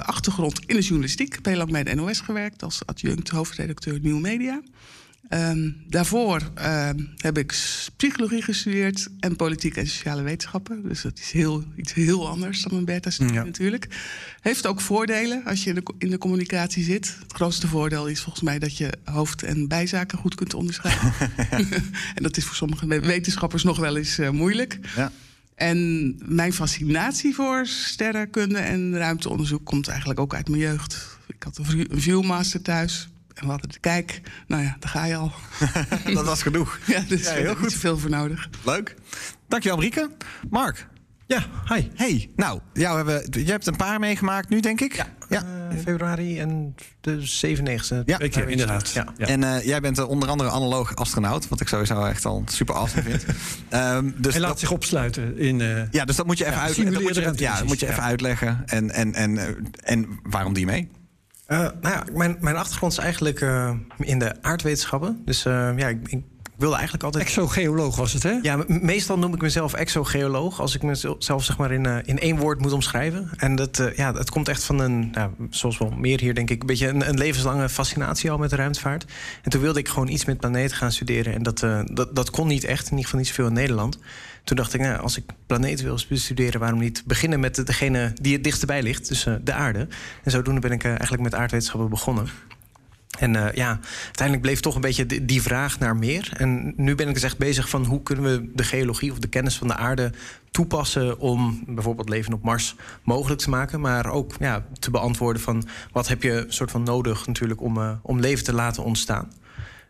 achtergrond 0.02 0.60
in 0.66 0.76
de 0.76 0.82
journalistiek. 0.82 1.26
Ik 1.26 1.34
heb 1.34 1.44
heel 1.44 1.56
lang 1.56 1.70
bij 1.70 1.84
de 1.84 1.94
NOS 1.94 2.20
gewerkt 2.20 2.62
als 2.62 2.86
adjunct 2.86 3.28
hoofdredacteur 3.28 4.00
Nieuw 4.00 4.18
Media. 4.18 4.62
Um, 5.30 5.76
daarvoor 5.88 6.50
uh, 6.58 6.90
heb 7.16 7.38
ik 7.38 7.54
psychologie 7.96 8.42
gestudeerd 8.42 9.08
en 9.20 9.36
politiek 9.36 9.76
en 9.76 9.86
sociale 9.86 10.22
wetenschappen. 10.22 10.88
Dus 10.88 11.02
dat 11.02 11.18
is 11.18 11.30
heel, 11.30 11.64
iets 11.76 11.92
heel 11.92 12.28
anders 12.28 12.62
dan 12.62 12.78
een 12.78 12.84
beta-studie 12.84 13.34
ja. 13.34 13.44
natuurlijk. 13.44 13.88
Heeft 14.40 14.66
ook 14.66 14.80
voordelen 14.80 15.44
als 15.44 15.64
je 15.64 15.68
in 15.68 15.74
de, 15.74 15.94
in 15.98 16.10
de, 16.10 16.18
communicatie 16.18 16.84
zit. 16.84 17.16
Het 17.22 17.32
grootste 17.32 17.66
voordeel 17.66 18.06
is 18.06 18.20
volgens 18.20 18.44
mij 18.44 18.58
dat 18.58 18.76
je 18.76 18.92
hoofd- 19.04 19.42
en 19.42 19.68
bijzaken 19.68 20.18
goed 20.18 20.34
kunt 20.34 20.54
onderscheiden. 20.54 21.12
en 22.16 22.22
dat 22.22 22.36
is 22.36 22.44
voor 22.44 22.56
sommige 22.56 23.00
wetenschappers 23.00 23.62
nog 23.62 23.78
wel 23.78 23.96
eens 23.96 24.18
uh, 24.18 24.30
moeilijk. 24.30 24.78
Ja. 24.96 25.12
En 25.54 26.16
mijn 26.24 26.52
fascinatie 26.52 27.34
voor 27.34 27.66
sterrenkunde 27.66 28.58
en 28.58 28.96
ruimteonderzoek 28.96 29.64
komt 29.64 29.88
eigenlijk 29.88 30.20
ook 30.20 30.34
uit 30.34 30.48
mijn 30.48 30.62
jeugd. 30.62 31.18
Ik 31.26 31.42
had 31.42 31.58
een 31.58 31.86
viewmaster 31.90 32.62
thuis. 32.62 33.08
En 33.34 33.44
we 33.44 33.50
hadden 33.50 33.70
de 33.70 33.78
kijk. 33.78 34.20
Nou 34.46 34.62
ja, 34.62 34.76
daar 34.78 34.90
ga 34.90 35.04
je 35.04 35.16
al. 35.16 35.32
dat 36.14 36.24
was 36.24 36.42
genoeg. 36.42 36.78
Ja, 36.86 37.00
dus 37.08 37.22
ja, 37.22 37.32
heel 37.32 37.54
goed. 37.54 37.74
veel 37.74 37.98
voor 37.98 38.10
nodig. 38.10 38.48
Leuk. 38.64 38.94
Dankjewel, 39.48 39.76
Marieke. 39.78 40.10
Mark. 40.50 40.86
Ja, 41.26 41.44
hi. 41.74 41.88
Hey, 41.94 42.30
nou, 42.36 42.60
jou 42.72 42.96
hebben, 42.96 43.44
je 43.44 43.50
hebt 43.50 43.66
een 43.66 43.76
paar 43.76 43.98
meegemaakt 43.98 44.48
nu, 44.48 44.60
denk 44.60 44.80
ik. 44.80 44.94
Ja, 44.94 45.06
ja. 45.28 45.42
Uh, 45.42 45.78
februari 45.78 46.40
en 46.40 46.74
de 47.00 47.20
97e. 47.20 48.04
Ja, 48.04 48.16
keer, 48.16 48.48
inderdaad. 48.48 48.90
Ja. 48.90 49.06
ja. 49.16 49.26
En 49.26 49.42
uh, 49.42 49.62
jij 49.64 49.80
bent 49.80 49.98
uh, 49.98 50.08
onder 50.08 50.28
andere 50.28 50.50
analoog 50.50 50.96
astronaut, 50.96 51.48
wat 51.48 51.60
ik 51.60 51.68
sowieso 51.68 52.04
echt 52.04 52.24
al 52.24 52.42
super 52.46 52.74
awesome 52.74 53.02
vind. 53.02 53.24
um, 53.70 54.14
dus 54.22 54.32
Hij 54.32 54.40
laat 54.40 54.50
dat, 54.50 54.60
zich 54.60 54.70
opsluiten 54.70 55.38
in. 55.38 55.88
ja, 55.90 56.04
dus 56.04 56.16
dat 56.16 56.26
moet 56.26 56.38
je 56.38 56.46
even, 56.46 56.60
uitleggen. 56.60 57.34
Ja, 57.36 57.58
dat 57.58 57.66
moet 57.66 57.80
je 57.80 57.88
even 57.88 58.02
uitleggen. 58.02 58.62
En, 58.66 58.90
en, 58.90 59.14
en, 59.14 59.38
en 59.82 60.20
waarom 60.22 60.52
die 60.52 60.66
mee? 60.66 60.88
Uh, 61.48 61.58
nou 61.58 61.94
ja, 61.94 62.04
mijn, 62.12 62.36
mijn 62.40 62.56
achtergrond 62.56 62.92
is 62.92 62.98
eigenlijk 62.98 63.40
uh, 63.40 63.70
in 63.98 64.18
de 64.18 64.42
aardwetenschappen. 64.42 65.22
Dus 65.24 65.46
uh, 65.46 65.70
ja, 65.76 65.88
ik, 65.88 65.98
ik, 66.08 66.22
wilde 66.56 66.74
eigenlijk 66.74 67.04
altijd... 67.04 67.24
Exogeoloog 67.24 67.96
was 67.96 68.12
het, 68.12 68.22
hè? 68.22 68.38
Ja, 68.42 68.64
meestal 68.66 69.18
noem 69.18 69.34
ik 69.34 69.40
mezelf 69.40 69.74
exogeoloog... 69.74 70.60
als 70.60 70.74
ik 70.74 70.82
mezelf 70.82 71.44
zeg 71.44 71.58
maar 71.58 71.72
in, 71.72 71.86
in 72.04 72.18
één 72.18 72.36
woord 72.36 72.60
moet 72.60 72.72
omschrijven. 72.72 73.30
En 73.36 73.54
dat, 73.54 73.90
ja, 73.96 74.12
dat 74.12 74.30
komt 74.30 74.48
echt 74.48 74.64
van 74.64 74.78
een, 74.78 75.10
nou, 75.10 75.30
zoals 75.50 75.78
wel 75.78 75.90
meer 75.90 76.20
hier 76.20 76.34
denk 76.34 76.50
ik... 76.50 76.60
een 76.60 76.66
beetje 76.66 76.88
een, 76.88 77.08
een, 77.08 77.18
levenslange 77.18 77.68
fascinatie 77.68 78.30
al 78.30 78.38
met 78.38 78.50
de 78.50 78.56
ruimtevaart. 78.56 79.04
En 79.42 79.50
toen 79.50 79.60
wilde 79.60 79.78
ik 79.78 79.88
gewoon 79.88 80.08
iets 80.08 80.24
met 80.24 80.38
planeten 80.38 80.76
gaan 80.76 80.92
studeren. 80.92 81.34
En 81.34 81.42
dat, 81.42 81.58
dat, 81.84 82.16
dat 82.16 82.30
kon 82.30 82.46
niet 82.46 82.64
echt, 82.64 82.84
in 82.84 82.90
ieder 82.90 83.04
geval 83.04 83.18
niet 83.18 83.28
zoveel 83.28 83.46
in 83.46 83.52
Nederland... 83.52 83.98
Toen 84.44 84.56
dacht 84.56 84.74
ik, 84.74 84.80
nou, 84.80 85.00
als 85.00 85.16
ik 85.16 85.24
planeten 85.46 85.84
wil 85.84 85.98
bestuderen, 86.08 86.60
waarom 86.60 86.78
niet 86.78 87.02
beginnen 87.06 87.40
met 87.40 87.66
degene 87.66 88.12
die 88.20 88.32
het 88.32 88.44
dichtst 88.44 88.66
bij 88.66 88.82
ligt, 88.82 89.08
dus 89.08 89.26
uh, 89.26 89.34
de 89.44 89.52
aarde. 89.52 89.88
En 90.22 90.30
zodoende 90.30 90.60
ben 90.60 90.70
ik 90.70 90.84
uh, 90.84 90.90
eigenlijk 90.90 91.22
met 91.22 91.34
aardwetenschappen 91.34 91.90
begonnen. 91.90 92.26
En 93.18 93.34
uh, 93.34 93.52
ja, 93.52 93.78
uiteindelijk 94.04 94.46
bleef 94.46 94.60
toch 94.60 94.74
een 94.74 94.80
beetje 94.80 95.24
die, 95.24 95.42
vraag 95.42 95.78
naar 95.78 95.96
meer. 95.96 96.32
En 96.36 96.72
nu 96.76 96.94
ben 96.94 97.08
ik 97.08 97.14
dus 97.14 97.22
echt 97.22 97.38
bezig 97.38 97.68
van 97.68 97.84
hoe 97.84 98.02
kunnen 98.02 98.24
we 98.24 98.50
de 98.54 98.64
geologie 98.64 99.10
of 99.12 99.18
de 99.18 99.28
kennis 99.28 99.56
van 99.56 99.66
de 99.66 99.76
aarde 99.76 100.12
toepassen 100.50 101.18
om 101.18 101.64
bijvoorbeeld 101.66 102.08
leven 102.08 102.32
op 102.32 102.42
Mars 102.42 102.74
mogelijk 103.02 103.40
te 103.40 103.50
maken. 103.50 103.80
Maar 103.80 104.06
ook 104.06 104.34
ja, 104.38 104.64
te 104.78 104.90
beantwoorden 104.90 105.42
van 105.42 105.64
wat 105.92 106.08
heb 106.08 106.22
je 106.22 106.44
soort 106.48 106.70
van 106.70 106.82
nodig 106.82 107.26
natuurlijk 107.26 107.60
om, 107.60 108.00
om 108.02 108.20
leven 108.20 108.44
te 108.44 108.52
laten 108.52 108.84
ontstaan. 108.84 109.32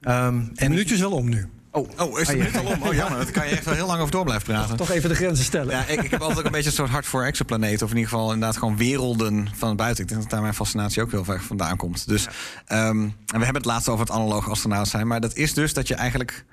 Um, 0.00 0.50
en 0.54 0.70
minuutjes 0.70 1.00
wel 1.00 1.12
om 1.12 1.28
nu. 1.28 1.48
Oh, 1.74 1.88
oh 1.98 2.20
is 2.20 2.28
het 2.28 2.36
minuut 2.36 2.56
al 2.56 2.64
om? 2.64 2.82
Oh, 2.82 2.94
jammer. 2.94 3.18
Daar 3.18 3.32
kan 3.32 3.48
je 3.48 3.54
echt 3.54 3.64
wel 3.64 3.74
heel 3.74 3.86
lang 3.86 3.98
over 3.98 4.12
door 4.12 4.24
blijven 4.24 4.46
praten. 4.46 4.76
Toch 4.76 4.90
even 4.90 5.08
de 5.08 5.14
grenzen 5.14 5.44
stellen. 5.44 5.76
Ja, 5.76 5.86
ik, 5.86 6.02
ik 6.02 6.10
heb 6.10 6.20
altijd 6.20 6.38
ook 6.38 6.44
een 6.44 6.52
beetje 6.52 6.68
een 6.68 6.74
soort 6.76 6.90
hart 6.90 7.06
voor 7.06 7.24
exoplaneten. 7.24 7.84
Of 7.84 7.90
in 7.90 7.96
ieder 7.96 8.10
geval 8.10 8.32
inderdaad 8.32 8.56
gewoon 8.56 8.76
werelden 8.76 9.48
van 9.54 9.76
buiten. 9.76 10.02
Ik 10.02 10.08
denk 10.08 10.20
dat 10.20 10.30
daar 10.30 10.40
mijn 10.40 10.54
fascinatie 10.54 11.02
ook 11.02 11.10
heel 11.10 11.24
ver 11.24 11.42
vandaan 11.42 11.76
komt. 11.76 12.08
Dus, 12.08 12.28
ja. 12.66 12.88
um, 12.88 13.02
en 13.02 13.38
we 13.38 13.44
hebben 13.44 13.54
het 13.54 13.64
laatst 13.64 13.88
over 13.88 14.04
het 14.04 14.14
analoog 14.14 14.50
astronaut 14.50 14.88
zijn. 14.88 15.06
Maar 15.06 15.20
dat 15.20 15.34
is 15.34 15.54
dus 15.54 15.74
dat 15.74 15.88
je 15.88 15.94
eigenlijk 15.94 16.44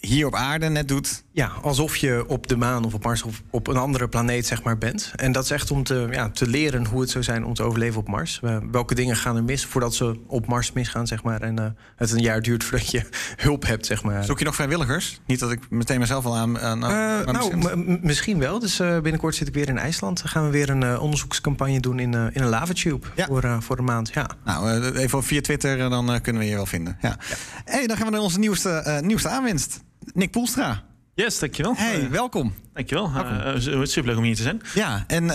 hier 0.00 0.26
op 0.26 0.34
aarde 0.34 0.68
net 0.68 0.88
doet. 0.88 1.24
Ja, 1.32 1.52
alsof 1.62 1.96
je 1.96 2.24
op 2.26 2.46
de 2.46 2.56
maan 2.56 2.84
of 2.84 2.94
op 2.94 3.04
Mars 3.04 3.22
of 3.22 3.42
op 3.50 3.66
een 3.66 3.76
andere 3.76 4.08
planeet 4.08 4.46
zeg 4.46 4.62
maar 4.62 4.78
bent. 4.78 5.12
En 5.16 5.32
dat 5.32 5.44
is 5.44 5.50
echt 5.50 5.70
om 5.70 5.84
te, 5.84 6.08
ja, 6.10 6.30
te 6.30 6.46
leren 6.46 6.86
hoe 6.86 7.00
het 7.00 7.10
zou 7.10 7.24
zijn 7.24 7.44
om 7.44 7.54
te 7.54 7.62
overleven 7.62 8.00
op 8.00 8.08
Mars. 8.08 8.40
Uh, 8.44 8.56
welke 8.70 8.94
dingen 8.94 9.16
gaan 9.16 9.36
er 9.36 9.44
mis 9.44 9.64
voordat 9.64 9.94
ze 9.94 10.20
op 10.26 10.46
Mars 10.46 10.72
misgaan, 10.72 11.06
zeg 11.06 11.22
maar. 11.22 11.40
En 11.40 11.60
uh, 11.60 11.66
het 11.96 12.10
een 12.10 12.22
jaar 12.22 12.42
duurt 12.42 12.64
voordat 12.64 12.90
je 12.90 13.02
hulp 13.46 13.66
hebt, 13.66 13.86
zeg 13.86 14.02
maar. 14.02 14.24
Zoek 14.24 14.38
je 14.38 14.44
nog 14.44 14.54
vrijwilligers? 14.54 15.20
Niet 15.26 15.38
dat 15.38 15.50
ik 15.50 15.70
meteen 15.70 15.98
mezelf 15.98 16.24
al 16.24 16.36
aan... 16.36 16.58
aan, 16.58 16.84
aan 16.84 17.20
uh, 17.20 17.32
nou, 17.32 17.98
misschien 18.02 18.38
wel. 18.38 18.58
Dus 18.58 18.76
binnenkort 18.76 19.34
zit 19.34 19.48
ik 19.48 19.54
weer 19.54 19.68
in 19.68 19.78
IJsland. 19.78 20.18
Dan 20.18 20.28
gaan 20.28 20.44
we 20.44 20.50
weer 20.50 20.70
een 20.70 20.98
onderzoekscampagne 20.98 21.80
doen 21.80 21.98
in, 21.98 22.14
in 22.14 22.42
een 22.42 22.48
lavatube 22.48 23.06
ja. 23.14 23.26
voor, 23.26 23.62
voor 23.62 23.78
een 23.78 23.84
maand. 23.84 24.10
Ja. 24.14 24.30
Nou, 24.44 24.92
even 24.94 25.22
via 25.22 25.40
Twitter, 25.40 25.78
dan 25.78 26.20
kunnen 26.20 26.42
we 26.42 26.48
je 26.48 26.54
wel 26.54 26.66
vinden. 26.66 26.98
Ja. 27.00 27.16
ja. 27.28 27.36
hey, 27.64 27.86
dan 27.86 27.96
gaan 27.96 28.06
we 28.06 28.12
naar 28.12 28.20
onze 28.20 28.38
nieuwste, 28.38 29.00
nieuwste 29.04 29.28
aanwinst. 29.28 29.84
Nick 30.14 30.30
Poelstra. 30.30 30.82
Yes, 31.14 31.38
dankjewel. 31.38 31.74
Hey, 31.76 32.00
uh, 32.00 32.08
welkom. 32.08 32.54
Dankjewel. 32.72 33.10
Uh, 33.16 33.66
uh, 33.66 33.84
superleuk 33.84 34.16
om 34.16 34.22
hier 34.22 34.36
te 34.36 34.42
zijn. 34.42 34.62
Ja, 34.74 35.04
en 35.06 35.26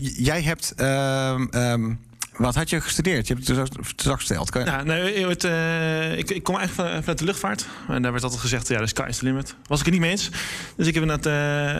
jij 0.00 0.42
hebt... 0.42 0.74
Um, 0.80 1.98
wat 2.38 2.54
had 2.54 2.70
je 2.70 2.80
gestudeerd? 2.80 3.26
Je 3.26 3.34
hebt 3.34 3.48
het 3.48 3.86
straks 3.96 4.20
gesteld. 4.20 4.50
Kan 4.50 4.64
je... 4.64 4.70
Ja, 4.70 4.82
nee, 4.82 5.26
het, 5.26 5.44
uh, 5.44 6.18
ik, 6.18 6.30
ik, 6.30 6.42
kom 6.42 6.56
eigenlijk 6.56 6.90
van, 6.90 7.00
vanuit 7.00 7.18
de 7.18 7.24
luchtvaart. 7.24 7.66
En 7.88 8.02
daar 8.02 8.10
werd 8.10 8.24
altijd 8.24 8.40
gezegd, 8.40 8.68
ja, 8.68 8.78
de 8.78 8.86
sky 8.86 9.06
is 9.08 9.18
the 9.18 9.24
limit. 9.24 9.54
Was 9.66 9.78
ik 9.78 9.84
het 9.84 9.94
niet 9.94 10.02
mee 10.02 10.10
eens. 10.10 10.30
Dus 10.76 10.86
ik 10.86 10.94
heb 10.94 11.02
inderdaad 11.02 11.26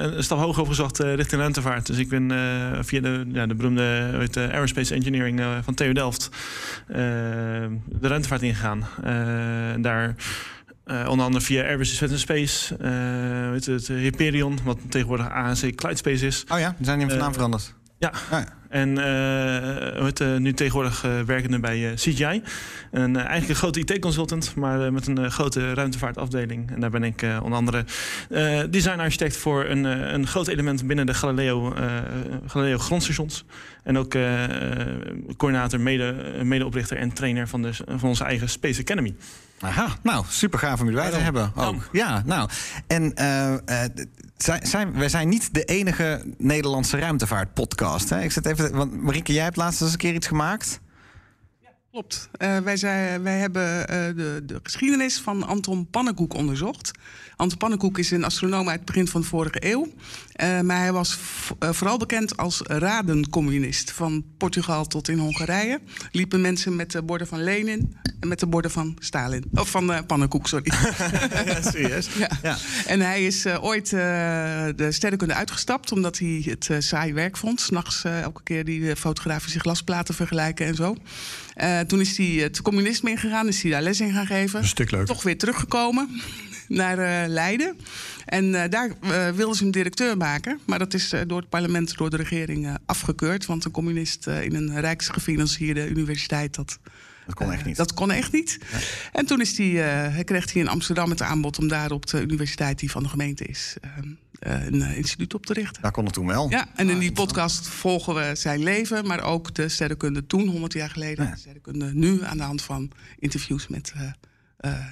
uh, 0.07 0.17
een 0.17 0.23
stap 0.23 0.39
hoger 0.39 0.63
opgezocht 0.63 1.01
uh, 1.01 1.15
richting 1.15 1.41
ruimtevaart. 1.41 1.87
Dus 1.87 1.97
ik 1.97 2.09
ben 2.09 2.31
via 2.85 3.01
de, 3.01 3.25
ja, 3.33 3.47
de 3.47 3.55
beroemde 3.55 4.17
weet, 4.17 4.37
Aerospace 4.37 4.95
Engineering 4.95 5.43
van 5.65 5.75
TU 5.75 5.93
Delft... 5.93 6.29
de 6.87 7.79
ruimtevaart 8.01 8.43
ingegaan. 8.43 8.87
daar... 9.83 10.15
Uh, 10.91 11.09
onder 11.09 11.27
andere 11.27 11.45
via 11.45 11.63
Airbus 11.63 11.91
Defence 11.91 12.19
Space, 12.19 12.77
uh, 12.81 13.51
weet 13.51 13.67
het, 13.67 13.87
Hyperion, 13.89 14.59
wat 14.65 14.79
tegenwoordig 14.89 15.31
ANC 15.31 15.75
Clyde 15.75 15.97
Space 15.97 16.27
is. 16.27 16.45
Oh 16.53 16.59
ja, 16.59 16.75
die 16.77 16.85
zijn 16.85 16.99
die 16.99 17.09
van 17.09 17.19
naam 17.19 17.33
veranderd. 17.33 17.75
Ja. 17.99 18.13
Oh 18.33 18.39
ja. 18.39 18.58
En 18.69 18.89
uh, 18.99 20.05
het, 20.05 20.39
nu 20.39 20.53
tegenwoordig 20.53 21.05
uh, 21.05 21.21
werkende 21.21 21.61
bij 21.61 21.93
CGI. 21.95 22.43
En, 22.91 23.17
eigenlijk 23.17 23.49
een 23.49 23.55
grote 23.55 23.81
IT-consultant, 23.81 24.55
maar 24.55 24.93
met 24.93 25.07
een 25.07 25.31
grote 25.31 25.75
ruimtevaartafdeling. 25.75 26.71
En 26.71 26.81
daar 26.81 26.91
ben 26.91 27.05
ik 27.05 27.27
onder 27.43 27.59
andere 27.59 27.85
design-architect 28.71 29.37
voor 29.37 29.65
een, 29.65 29.85
een 29.85 30.27
groot 30.27 30.47
element 30.47 30.87
binnen 30.87 31.07
de 31.07 31.15
Galileo, 31.15 31.75
Galileo 32.47 32.79
grondstations. 32.79 33.45
En 33.83 33.99
ook 33.99 34.17
coördinator, 35.37 35.81
mede, 35.81 36.15
medeoprichter 36.43 36.97
en 36.97 37.13
trainer 37.13 37.49
van, 37.49 37.63
de, 37.63 37.73
van 37.87 38.09
onze 38.09 38.25
eigen 38.25 38.49
Space 38.49 38.81
Academy. 38.81 39.15
Aha, 39.61 39.97
nou, 40.03 40.25
super 40.29 40.59
gaaf 40.59 40.81
om 40.81 40.87
jullie 40.87 41.01
bij 41.01 41.11
te 41.11 41.17
hebben. 41.17 41.53
Ook. 41.55 41.89
Ja, 41.93 42.23
nou. 42.27 42.49
En 42.87 43.13
uh, 43.21 43.55
zijn, 44.37 44.67
zijn, 44.67 44.93
wij 44.93 45.09
zijn 45.09 45.29
niet 45.29 45.55
de 45.55 45.65
enige 45.65 46.23
Nederlandse 46.39 46.99
ruimtevaartpodcast. 46.99 48.11
Hè? 48.11 48.23
Ik 48.23 48.33
zit 48.33 48.47
even, 48.47 48.58
want 48.59 49.03
Marieke, 49.03 49.33
jij 49.33 49.45
hebt 49.45 49.57
laatst 49.57 49.83
eens 49.83 49.93
een 49.93 49.99
keer 49.99 50.15
iets 50.15 50.27
gemaakt. 50.27 50.81
Klopt. 51.99 52.29
Uh, 52.39 52.59
wij, 52.59 52.77
zijn, 52.77 53.23
wij 53.23 53.39
hebben 53.39 53.79
uh, 53.81 53.87
de, 53.87 54.43
de, 54.45 54.61
geschiedenis 54.63 55.21
van 55.21 55.47
Anton 55.47 55.87
Pannenkoek 55.91 56.35
onderzocht. 56.35 56.91
Anton 57.37 57.59
Pannenkoek 57.59 57.99
is 57.99 58.11
een 58.11 58.25
astronoom 58.25 58.69
uit 58.69 58.77
het 58.77 58.85
begin 58.85 59.09
van 59.09 59.21
de 59.21 59.27
vorige 59.27 59.67
eeuw. 59.71 59.87
Uh, 59.87 60.61
maar 60.61 60.79
hij 60.79 60.93
was 60.93 61.19
vooral 61.61 61.99
bekend 61.99 62.37
als 62.37 62.61
radencommunist. 62.65 63.93
Van 63.93 64.25
Portugal 64.37 64.87
tot 64.87 65.09
in 65.09 65.19
Hongarije 65.19 65.81
liepen 66.13 66.41
mensen 66.41 66.77
met 66.77 66.91
de 66.93 67.03
borden 67.03 67.27
van 67.27 67.43
Lenin 67.43 67.97
en 68.21 68.29
met 68.29 68.41
de 68.41 68.47
borden 68.47 68.71
van 68.71 68.97
Stalin. 68.99 69.45
Of 69.55 69.71
van 69.71 70.07
Pannenkoek, 70.07 70.47
sorry. 70.47 70.73
ja, 71.47 71.63
serieus? 71.63 72.09
Ja. 72.19 72.31
ja. 72.43 72.57
En 72.87 73.01
hij 73.01 73.25
is 73.25 73.47
ooit 73.47 73.91
de 73.91 74.89
sterrenkunde 74.89 75.35
uitgestapt 75.35 75.93
omdat 75.93 76.19
hij 76.19 76.45
het 76.45 76.85
saai 76.85 77.13
werk 77.13 77.37
vond. 77.37 77.61
S'nachts 77.61 78.05
elke 78.05 78.43
keer 78.43 78.65
die 78.65 78.97
fotografische 78.97 79.61
glasplaten 79.61 80.15
vergelijken 80.15 80.67
en 80.67 80.75
zo. 80.75 80.97
Uh, 81.63 81.81
toen 81.81 82.01
is 82.01 82.17
hij 82.17 82.27
het 82.27 82.63
communisme 82.63 83.11
ingegaan, 83.11 83.49
is 83.49 83.63
hij 83.63 83.71
daar 83.71 83.83
les 83.83 84.01
in 84.01 84.13
gaan 84.13 84.27
geven. 84.27 84.61
Een 84.61 84.67
stuk 84.67 84.91
leuk. 84.91 85.07
Toch 85.07 85.23
weer 85.23 85.39
teruggekomen 85.39 86.09
naar 86.69 86.99
uh, 86.99 87.29
Leiden. 87.29 87.79
En 88.25 88.45
uh, 88.45 88.63
daar 88.71 88.93
wilden 89.35 89.57
ze 89.57 89.63
hem 89.63 89.73
directeur 89.73 90.17
maken. 90.17 90.61
Maar 90.67 90.79
dat 90.79 90.95
is 90.95 91.15
door 91.27 91.39
het 91.41 91.49
parlement, 91.49 91.97
door 91.97 92.11
de 92.11 92.17
regering 92.17 92.77
afgekeurd. 92.87 93.47
Want 93.47 93.65
een 93.65 93.71
communist 93.71 94.27
in 94.27 94.55
een 94.55 94.81
rijksgefinancierde 94.81 95.89
universiteit... 95.89 96.55
dat 96.55 96.79
Dat 97.29 97.37
kon 97.37 97.53
echt 97.53 97.65
niet. 97.65 97.77
dat 97.77 97.95
kon 97.95 98.11
echt 98.11 98.33
niet. 98.33 98.59
En 99.13 99.27
toen 99.27 99.41
is 99.41 99.55
die, 99.55 99.83
eh, 99.83 100.15
hij 100.15 100.25
kreeg 100.25 100.53
hij 100.53 100.63
in 100.63 100.69
Amsterdam 100.69 101.11
het 101.11 101.23
aanbod 101.23 101.59
om 101.59 101.69
daar 101.69 101.91
op 101.91 102.07
de 102.07 102.23
universiteit 102.23 102.79
die 102.79 102.91
van 102.91 103.03
de 103.03 103.09
gemeente 103.09 103.45
is, 103.45 103.77
eh, 103.81 103.91
eh, 103.91 104.05
een 104.39 104.83
eh, 104.83 104.97
instituut 104.97 105.35
op 105.35 105.47
te 105.47 105.53
richten. 105.53 105.83
Daar 105.83 105.93
kon 105.93 106.05
het 106.05 106.15
toen 106.15 106.27
wel. 106.27 106.51
Ja, 106.51 106.67
en 106.75 106.89
in 106.89 106.99
die 106.99 107.13
podcast 107.13 107.69
volgen 107.69 108.15
we 108.15 108.31
zijn 108.35 108.63
leven, 108.63 109.07
maar 109.07 109.23
ook 109.23 109.55
de 109.55 109.69
sterrenkunde 109.69 110.27
toen, 110.27 110.49
100 110.49 110.73
jaar 110.73 110.91
geleden. 110.91 111.31
De 111.31 111.37
sterrenkunde 111.37 111.95
nu 111.95 112.25
aan 112.25 112.37
de 112.37 112.43
hand 112.43 112.63
van 112.63 112.91
interviews 113.19 113.69
met 113.69 113.93
eh, 113.97 114.11
eh, 114.57 114.87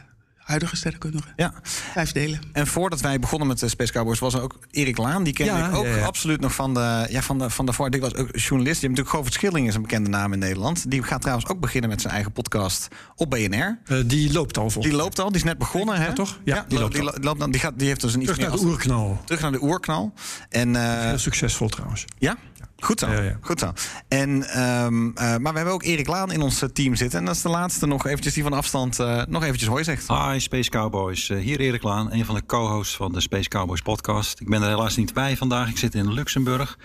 huidige 0.46 0.76
sterrenkundigen. 0.76 1.32
Ja. 1.36 1.52
Vijf 1.92 2.12
delen. 2.12 2.40
En 2.52 2.66
voordat 2.66 3.00
wij 3.00 3.18
begonnen 3.18 3.48
met 3.48 3.58
de 3.58 3.68
Space 3.68 3.92
Cowboys 3.92 4.18
was 4.18 4.34
er 4.34 4.42
ook 4.42 4.58
Erik 4.70 4.96
Laan. 4.98 5.22
Die 5.24 5.32
kende 5.32 5.52
Ja, 5.52 5.68
ik 5.68 5.74
ook 5.74 5.84
ja, 5.84 5.96
ja. 5.96 6.04
absoluut 6.04 6.40
nog 6.40 6.54
van 6.54 6.74
de, 6.74 7.06
ja, 7.10 7.22
van 7.22 7.38
de, 7.38 7.50
van 7.50 7.66
de 7.66 7.72
voor. 7.72 7.90
Die 7.90 8.00
was 8.00 8.14
ook 8.14 8.28
journalist. 8.36 8.80
Die 8.80 8.88
natuurlijk 8.88 9.16
Govert 9.16 9.34
Schilling 9.34 9.68
is 9.68 9.74
een 9.74 9.82
bekende 9.82 10.10
naam 10.10 10.32
in 10.32 10.38
Nederland. 10.38 10.90
Die 10.90 11.02
gaat 11.02 11.20
trouwens 11.20 11.48
ook 11.48 11.60
beginnen 11.60 11.90
met 11.90 12.00
zijn 12.00 12.12
eigen 12.12 12.32
podcast 12.32 12.88
op 13.14 13.30
BNR. 13.30 13.78
Eh, 13.86 13.98
die 14.06 14.32
loopt 14.32 14.58
al 14.58 14.70
volgens 14.70 14.86
Die 14.94 15.02
loopt 15.02 15.18
al, 15.20 15.26
die 15.26 15.36
is 15.36 15.44
net 15.44 15.58
begonnen, 15.58 16.00
hè? 16.00 16.12
toch? 16.12 16.38
Ja, 16.44 16.54
die, 16.54 16.64
die 16.68 16.78
loopt 16.78 16.92
die, 16.94 17.20
loopt 17.20 17.40
dan, 17.40 17.50
die, 17.50 17.60
gaat, 17.60 17.78
die 17.78 17.88
heeft 17.88 18.00
dus 18.00 18.14
een 18.14 18.20
iets 18.22 18.30
Terug 18.32 18.40
meer 18.50 18.50
naar 18.50 18.58
de 18.58 18.64
als- 18.66 18.74
oerknal. 18.74 19.20
Terug 19.24 19.40
naar 19.42 19.52
de 19.52 19.62
oerknal. 19.62 20.12
En, 20.48 20.76
eh, 20.76 21.00
Heel 21.00 21.18
succesvol 21.18 21.68
trouwens. 21.68 22.04
ja? 22.18 22.36
Goed 22.78 23.00
zo. 23.00 23.10
Ja, 23.10 23.22
ja. 23.22 23.38
Goed 23.40 23.58
zo. 23.58 23.72
En, 24.08 24.42
ehm, 24.48 25.10
eh, 25.10 25.36
maar 25.36 25.52
we 25.52 25.56
hebben 25.56 25.74
ook 25.74 25.82
Erik 25.82 26.06
Laan 26.06 26.32
in 26.32 26.40
ons 26.40 26.62
eh, 26.62 26.68
team 26.68 26.94
zitten. 26.94 27.18
En 27.18 27.24
dat 27.24 27.34
is 27.34 27.42
de 27.42 27.48
laatste 27.48 27.86
nog 27.86 28.06
eventjes 28.06 28.34
die 28.34 28.42
van 28.42 28.52
afstand 28.52 28.98
eh, 28.98 29.22
nog 29.28 29.42
eventjes 29.42 29.68
hooi 29.68 29.84
zegt. 29.84 30.08
Hi 30.08 30.40
Space 30.40 30.70
Cowboys, 30.70 31.28
hier 31.28 31.60
Erik 31.60 31.82
Laan, 31.82 32.12
een 32.12 32.24
van 32.24 32.34
de 32.34 32.46
co-hosts 32.46 32.96
van 32.96 33.12
de 33.12 33.20
Space 33.20 33.48
Cowboys 33.48 33.80
podcast. 33.80 34.40
Ik 34.40 34.48
ben 34.48 34.62
er 34.62 34.68
helaas 34.68 34.96
niet 34.96 35.14
bij 35.14 35.36
vandaag, 35.36 35.68
ik 35.68 35.78
zit 35.78 35.94
in 35.94 36.12
Luxemburg. 36.12 36.78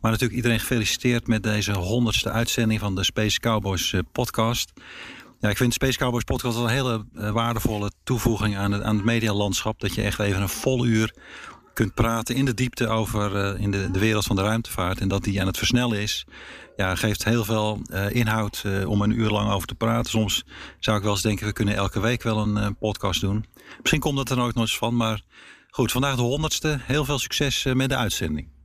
Maar 0.00 0.10
natuurlijk 0.10 0.36
iedereen 0.36 0.60
gefeliciteerd 0.60 1.26
met 1.26 1.42
deze 1.42 1.72
honderdste 1.72 2.30
uitzending 2.30 2.80
van 2.80 2.94
de 2.94 3.04
Space 3.04 3.40
Cowboys 3.40 3.94
podcast. 4.12 4.72
Ja, 5.40 5.48
ik 5.48 5.56
vind 5.56 5.68
de 5.68 5.84
Space 5.84 5.98
Cowboys 5.98 6.24
podcast 6.24 6.58
een 6.58 6.68
hele 6.68 7.04
waardevolle 7.12 7.90
toevoeging 8.04 8.56
aan 8.56 8.72
het, 8.72 8.82
aan 8.82 8.96
het 8.96 9.04
medialandschap. 9.04 9.80
Dat 9.80 9.94
je 9.94 10.02
echt 10.02 10.18
even 10.18 10.42
een 10.42 10.48
vol 10.48 10.86
uur 10.86 11.14
kunt 11.76 11.94
praten 11.94 12.34
in 12.34 12.44
de 12.44 12.54
diepte 12.54 12.88
over 12.88 13.36
eh, 13.36 13.60
in 13.60 13.70
de, 13.70 13.90
de 13.90 13.98
wereld 13.98 14.24
van 14.24 14.36
de 14.36 14.42
ruimtevaart. 14.42 15.00
En 15.00 15.08
dat 15.08 15.24
die 15.24 15.40
aan 15.40 15.46
het 15.46 15.58
versnellen 15.58 16.00
is. 16.00 16.26
Ja, 16.76 16.94
geeft 16.94 17.24
heel 17.24 17.44
veel 17.44 17.80
eh, 17.86 18.10
inhoud 18.10 18.62
eh, 18.64 18.88
om 18.88 19.02
een 19.02 19.18
uur 19.18 19.30
lang 19.30 19.50
over 19.50 19.66
te 19.68 19.74
praten. 19.74 20.10
Soms 20.10 20.44
zou 20.78 20.96
ik 20.96 21.02
wel 21.02 21.12
eens 21.12 21.22
denken, 21.22 21.46
we 21.46 21.52
kunnen 21.52 21.74
elke 21.74 22.00
week 22.00 22.22
wel 22.22 22.38
een 22.38 22.76
podcast 22.76 23.20
doen. 23.20 23.46
Misschien 23.78 24.00
komt 24.00 24.16
dat 24.16 24.30
er 24.30 24.36
nooit 24.36 24.54
nog 24.54 24.64
eens 24.64 24.78
van. 24.78 24.96
Maar 24.96 25.22
goed, 25.70 25.92
vandaag 25.92 26.16
de 26.16 26.22
honderdste. 26.22 26.78
Heel 26.82 27.04
veel 27.04 27.18
succes 27.18 27.64
met 27.64 27.88
de 27.88 27.96
uitzending. 27.96 28.55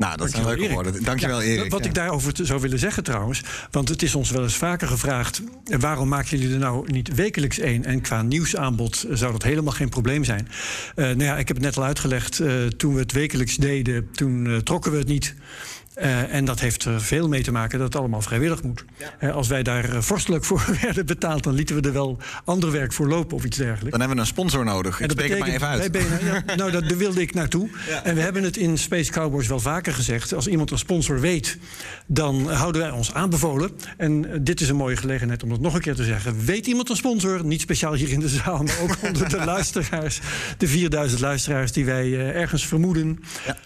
Nou, 0.00 0.16
dat 0.16 0.30
zijn 0.30 0.44
leuke 0.46 0.68
woorden. 0.68 1.02
Dankjewel, 1.04 1.40
Erik. 1.42 1.70
Wat 1.70 1.80
Ja. 1.80 1.86
ik 1.86 1.94
daarover 1.94 2.32
zou 2.42 2.60
willen 2.60 2.78
zeggen 2.78 3.02
trouwens, 3.02 3.42
want 3.70 3.88
het 3.88 4.02
is 4.02 4.14
ons 4.14 4.30
wel 4.30 4.42
eens 4.42 4.56
vaker 4.56 4.88
gevraagd: 4.88 5.42
eh, 5.64 5.78
waarom 5.78 6.08
maken 6.08 6.38
jullie 6.38 6.54
er 6.54 6.60
nou 6.60 6.92
niet 6.92 7.14
wekelijks 7.14 7.58
één? 7.58 7.84
En 7.84 8.00
qua 8.00 8.22
nieuwsaanbod 8.22 9.02
eh, 9.02 9.16
zou 9.16 9.32
dat 9.32 9.42
helemaal 9.42 9.72
geen 9.72 9.88
probleem 9.88 10.24
zijn. 10.24 10.48
Eh, 10.94 11.04
nou 11.04 11.22
ja, 11.22 11.36
ik 11.38 11.48
heb 11.48 11.56
het 11.56 11.66
net 11.66 11.76
al 11.76 11.84
uitgelegd. 11.84 12.42
toen 12.76 12.94
we 12.94 13.00
het 13.00 13.12
wekelijks 13.12 13.56
deden, 13.56 14.08
toen 14.12 14.60
trokken 14.64 14.92
we 14.92 14.98
het 14.98 15.08
niet. 15.08 15.34
Eh, 16.00 16.34
en 16.34 16.44
dat 16.44 16.60
heeft 16.60 16.84
er 16.84 17.00
veel 17.02 17.28
mee 17.28 17.42
te 17.42 17.52
maken 17.52 17.78
dat 17.78 17.86
het 17.86 17.96
allemaal 17.96 18.22
vrijwillig 18.22 18.62
moet. 18.62 18.84
Eh, 19.18 19.34
als 19.34 19.48
wij 19.48 19.62
daar 19.62 19.84
eh, 19.84 20.00
vorstelijk 20.00 20.44
voor 20.44 20.64
werden 20.82 21.06
betaald, 21.06 21.42
dan 21.42 21.54
lieten 21.54 21.76
we 21.76 21.82
er 21.82 21.92
wel 21.92 22.18
ander 22.44 22.70
werk 22.70 22.92
voor 22.92 23.08
lopen 23.08 23.36
of 23.36 23.44
iets 23.44 23.56
dergelijks. 23.56 23.90
Dan 23.90 24.00
hebben 24.00 24.16
we 24.16 24.22
een 24.22 24.28
sponsor 24.28 24.64
nodig. 24.64 25.00
Ik 25.00 25.08
dat 25.08 25.10
spreek 25.10 25.30
het 25.30 25.38
maar 25.38 25.48
even 25.48 25.66
uit. 25.66 25.98
ja, 26.22 26.54
nou, 26.56 26.70
dat, 26.70 26.88
daar 26.88 26.98
wilde 26.98 27.20
ik 27.20 27.34
naartoe. 27.34 27.68
Ja. 27.88 28.04
En 28.04 28.14
we 28.14 28.20
hebben 28.20 28.42
het 28.42 28.56
in 28.56 28.78
Space 28.78 29.10
Cowboys 29.10 29.46
wel 29.46 29.60
vaker 29.60 29.92
gezegd. 29.92 30.34
Als 30.34 30.46
iemand 30.46 30.70
een 30.70 30.78
sponsor 30.78 31.20
weet, 31.20 31.58
dan 32.06 32.52
houden 32.52 32.80
wij 32.80 32.90
ons 32.90 33.14
aanbevolen. 33.14 33.70
En 33.96 34.44
dit 34.44 34.60
is 34.60 34.68
een 34.68 34.76
mooie 34.76 34.96
gelegenheid 34.96 35.42
om 35.42 35.48
dat 35.48 35.60
nog 35.60 35.74
een 35.74 35.80
keer 35.80 35.94
te 35.94 36.04
zeggen. 36.04 36.44
Weet 36.44 36.66
iemand 36.66 36.90
een 36.90 36.96
sponsor? 36.96 37.44
Niet 37.44 37.60
speciaal 37.60 37.94
hier 37.94 38.08
in 38.08 38.20
de 38.20 38.28
zaal, 38.28 38.62
maar 38.62 38.78
ook 38.82 38.96
onder 39.02 39.28
de 39.28 39.44
luisteraars. 39.54 40.20
De 40.58 40.68
4000 40.68 41.20
luisteraars 41.20 41.72
die 41.72 41.84
wij 41.84 42.34
ergens 42.34 42.66
vermoeden. 42.66 43.18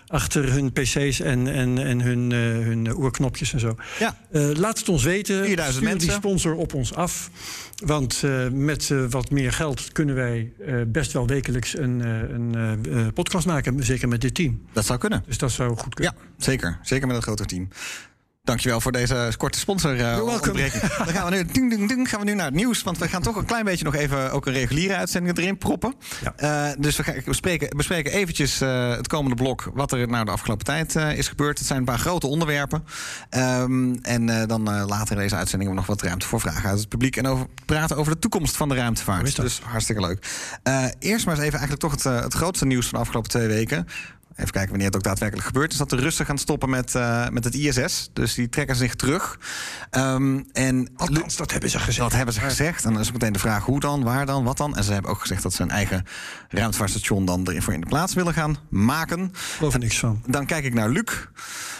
Achter 0.07 0.53
hun 0.53 0.73
PC's 0.73 1.21
en, 1.21 1.49
en, 1.49 1.79
en 1.79 2.01
hun, 2.01 2.24
eh, 2.33 2.39
hun 2.39 2.87
eh, 2.87 2.99
oorknopjes 2.99 3.53
en 3.53 3.61
zo. 3.61 3.77
Ja. 3.99 4.17
Eh, 4.31 4.51
laat 4.55 4.79
het 4.79 4.89
ons 4.89 5.03
weten. 5.03 5.45
4000 5.45 5.67
Stuur 5.67 5.81
die 5.81 5.89
mensen. 5.89 6.13
sponsor 6.13 6.55
op 6.55 6.75
ons 6.75 6.95
af. 6.95 7.31
Want 7.85 8.23
met 8.53 8.93
wat 9.11 9.31
meer 9.31 9.53
geld 9.53 9.93
kunnen 9.93 10.15
wij 10.15 10.53
best 10.87 11.13
wel 11.13 11.27
wekelijks 11.27 11.79
een, 11.79 12.01
een 12.01 13.13
podcast 13.13 13.47
maken. 13.47 13.85
Zeker 13.85 14.09
met 14.09 14.21
dit 14.21 14.35
team. 14.35 14.63
Dat 14.73 14.87
zou 14.87 14.99
kunnen. 14.99 15.23
Dus 15.27 15.39
dat 15.39 15.51
zou 15.51 15.77
goed 15.77 15.95
kunnen. 15.95 16.15
Ja, 16.19 16.45
zeker. 16.45 16.79
Zeker 16.83 17.07
met 17.07 17.17
een 17.17 17.23
groter 17.23 17.47
team. 17.47 17.69
Dankjewel 18.45 18.81
voor 18.81 18.93
deze 18.93 19.33
korte 19.37 19.59
sponsor 19.59 20.23
onderbreking. 20.23 20.83
Dan 20.83 21.09
gaan 21.09 21.31
we, 21.31 21.37
nu, 21.37 21.45
ding, 21.45 21.71
ding, 21.71 21.89
ding, 21.89 22.09
gaan 22.09 22.21
we 22.21 22.27
nu 22.27 22.35
naar 22.35 22.47
het 22.47 22.55
nieuws. 22.55 22.83
Want 22.83 22.99
we 22.99 23.09
gaan 23.09 23.23
toch 23.23 23.37
een 23.37 23.45
klein 23.45 23.65
beetje 23.65 23.85
nog 23.85 23.95
even 23.95 24.33
ook 24.33 24.47
een 24.47 24.53
reguliere 24.53 24.97
uitzending 24.97 25.39
erin 25.39 25.59
proppen. 25.59 25.95
Eh, 26.37 26.67
dus 26.79 26.97
we 26.97 27.03
gaan 27.03 27.15
bespreken, 27.25 27.77
bespreken 27.77 28.13
eventjes 28.13 28.61
eh, 28.61 28.91
het 28.91 29.09
komende 29.09 29.37
blok... 29.37 29.71
wat 29.75 29.93
er 29.93 30.09
nou 30.09 30.25
de 30.25 30.31
afgelopen 30.31 30.65
tijd 30.65 30.95
is 30.97 31.29
gebeurd. 31.29 31.59
Het 31.59 31.67
zijn 31.67 31.79
een 31.79 31.85
paar 31.85 31.99
grote 31.99 32.27
onderwerpen. 32.27 32.85
Ehm, 33.31 33.95
en 34.03 34.47
dan 34.47 34.63
later 34.87 35.17
in 35.17 35.23
deze 35.23 35.37
uitzending 35.37 35.51
hebben 35.51 35.69
we 35.69 35.75
nog 35.75 35.87
wat 35.87 36.03
ruimte 36.03 36.27
voor 36.27 36.41
vragen 36.41 36.69
uit 36.69 36.79
het 36.79 36.89
publiek... 36.89 37.17
en 37.17 37.27
over, 37.27 37.47
praten 37.65 37.97
over 37.97 38.13
de 38.13 38.19
toekomst 38.19 38.57
van 38.57 38.69
de 38.69 38.75
ruimtevaart. 38.75 39.37
Dus 39.37 39.61
hartstikke 39.61 40.01
leuk. 40.01 40.27
Eerst 40.99 41.27
maar 41.27 41.35
eens 41.35 41.45
even 41.45 41.59
eigenlijk 41.59 41.81
toch 41.81 41.93
het, 41.93 42.23
het 42.25 42.35
grootste 42.35 42.67
nieuws 42.67 42.87
van 42.87 42.95
de 42.95 43.05
afgelopen 43.05 43.31
twee 43.31 43.47
weken... 43.47 43.87
Even 44.37 44.51
kijken 44.51 44.71
wanneer 44.71 44.87
het 44.87 44.97
ook 44.97 45.03
daadwerkelijk 45.03 45.47
gebeurt. 45.47 45.73
Is 45.73 45.79
dat 45.79 45.91
de 45.91 45.97
Russen 45.97 46.27
gaan 46.27 46.39
stoppen 46.39 46.71
met, 46.71 46.95
eh, 46.95 47.29
met 47.29 47.45
het 47.45 47.55
ISS. 47.55 48.11
Dus 48.13 48.35
die 48.35 48.49
trekken 48.49 48.77
zich 48.77 48.95
terug. 48.95 49.39
Ehm, 49.91 50.43
en 50.53 50.89
Althans, 50.97 51.37
dat 51.37 51.51
hebben 51.51 51.71
ze 51.71 51.79
gezegd. 51.79 51.99
Dat 51.99 52.13
hebben 52.13 52.35
ze 52.35 52.41
gezegd. 52.41 52.85
En 52.85 52.93
dan 52.93 53.01
is 53.01 53.13
meteen 53.13 53.33
de 53.33 53.39
vraag 53.39 53.65
hoe 53.65 53.81
dan, 53.81 54.03
waar 54.03 54.27
dan, 54.27 54.45
wat 54.45 54.57
dan. 54.57 54.77
En 54.77 54.85
ze 54.85 54.93
hebben 54.93 55.11
ook 55.11 55.21
gezegd 55.21 55.43
dat 55.43 55.53
ze 55.53 55.63
een 55.63 55.71
eigen 55.71 56.05
ruimtevaartstation 56.49 57.25
dan 57.25 57.47
ervoor 57.47 57.73
in 57.73 57.81
de 57.81 57.87
plaats 57.87 58.15
willen 58.15 58.35
gaan 58.35 58.57
maken. 58.69 59.33
Geloof 59.57 59.73
er 59.75 59.79
niks 59.79 59.99
van. 59.99 60.23
Dan 60.27 60.47
kijk 60.47 60.65
ik 60.65 60.75
naar 60.75 60.89
Luc. 60.89 61.27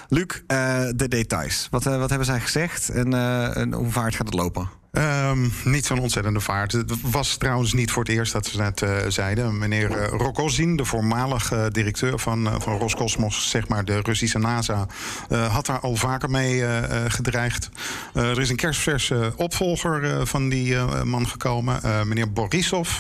Luc, 0.09 0.27
eh, 0.47 0.83
de 0.97 1.09
details. 1.09 1.69
Wat, 1.71 1.87
eh, 1.87 1.99
wat 1.99 2.09
hebben 2.09 2.27
zij 2.27 2.41
gezegd 2.41 2.89
en, 2.89 3.15
en 3.55 3.73
hoe 3.73 3.91
vaart 3.91 4.15
gaat 4.15 4.27
het 4.27 4.35
lopen? 4.35 4.83
Ehm, 4.95 5.49
niet 5.65 5.87
zo'n 5.87 5.99
ontzettende 5.99 6.41
vaart. 6.41 6.73
Het 6.73 6.93
was 7.01 7.37
trouwens 7.37 7.73
niet 7.73 7.91
voor 7.91 8.03
het 8.03 8.13
eerst 8.13 8.33
dat 8.33 8.47
ze 8.47 8.57
net 8.57 8.83
eh, 8.83 8.97
zeiden. 9.09 9.59
Meneer 9.59 9.91
uh, 9.91 10.07
Rogozin, 10.07 10.77
de 10.77 10.85
voormalige 10.85 11.69
directeur 11.73 12.19
van, 12.19 12.47
uh, 12.47 12.55
van 12.59 12.79
Roscosmos, 12.79 13.51
zeg 13.51 13.69
maar 13.69 13.85
de 13.85 14.01
Russische 14.01 14.39
NASA, 14.39 14.87
had 15.29 15.67
daar 15.67 15.81
al 15.81 15.97
vaker 15.97 16.31
mee 16.31 16.63
gedreigd. 17.09 17.71
er 18.15 18.41
is 18.41 18.51
een 18.51 18.57
kerstverse 18.57 19.33
opvolger 19.37 20.27
van 20.27 20.49
die 20.49 20.77
man 21.05 21.29
gekomen, 21.29 21.81
meneer 22.09 22.33
Borisov. 22.33 22.91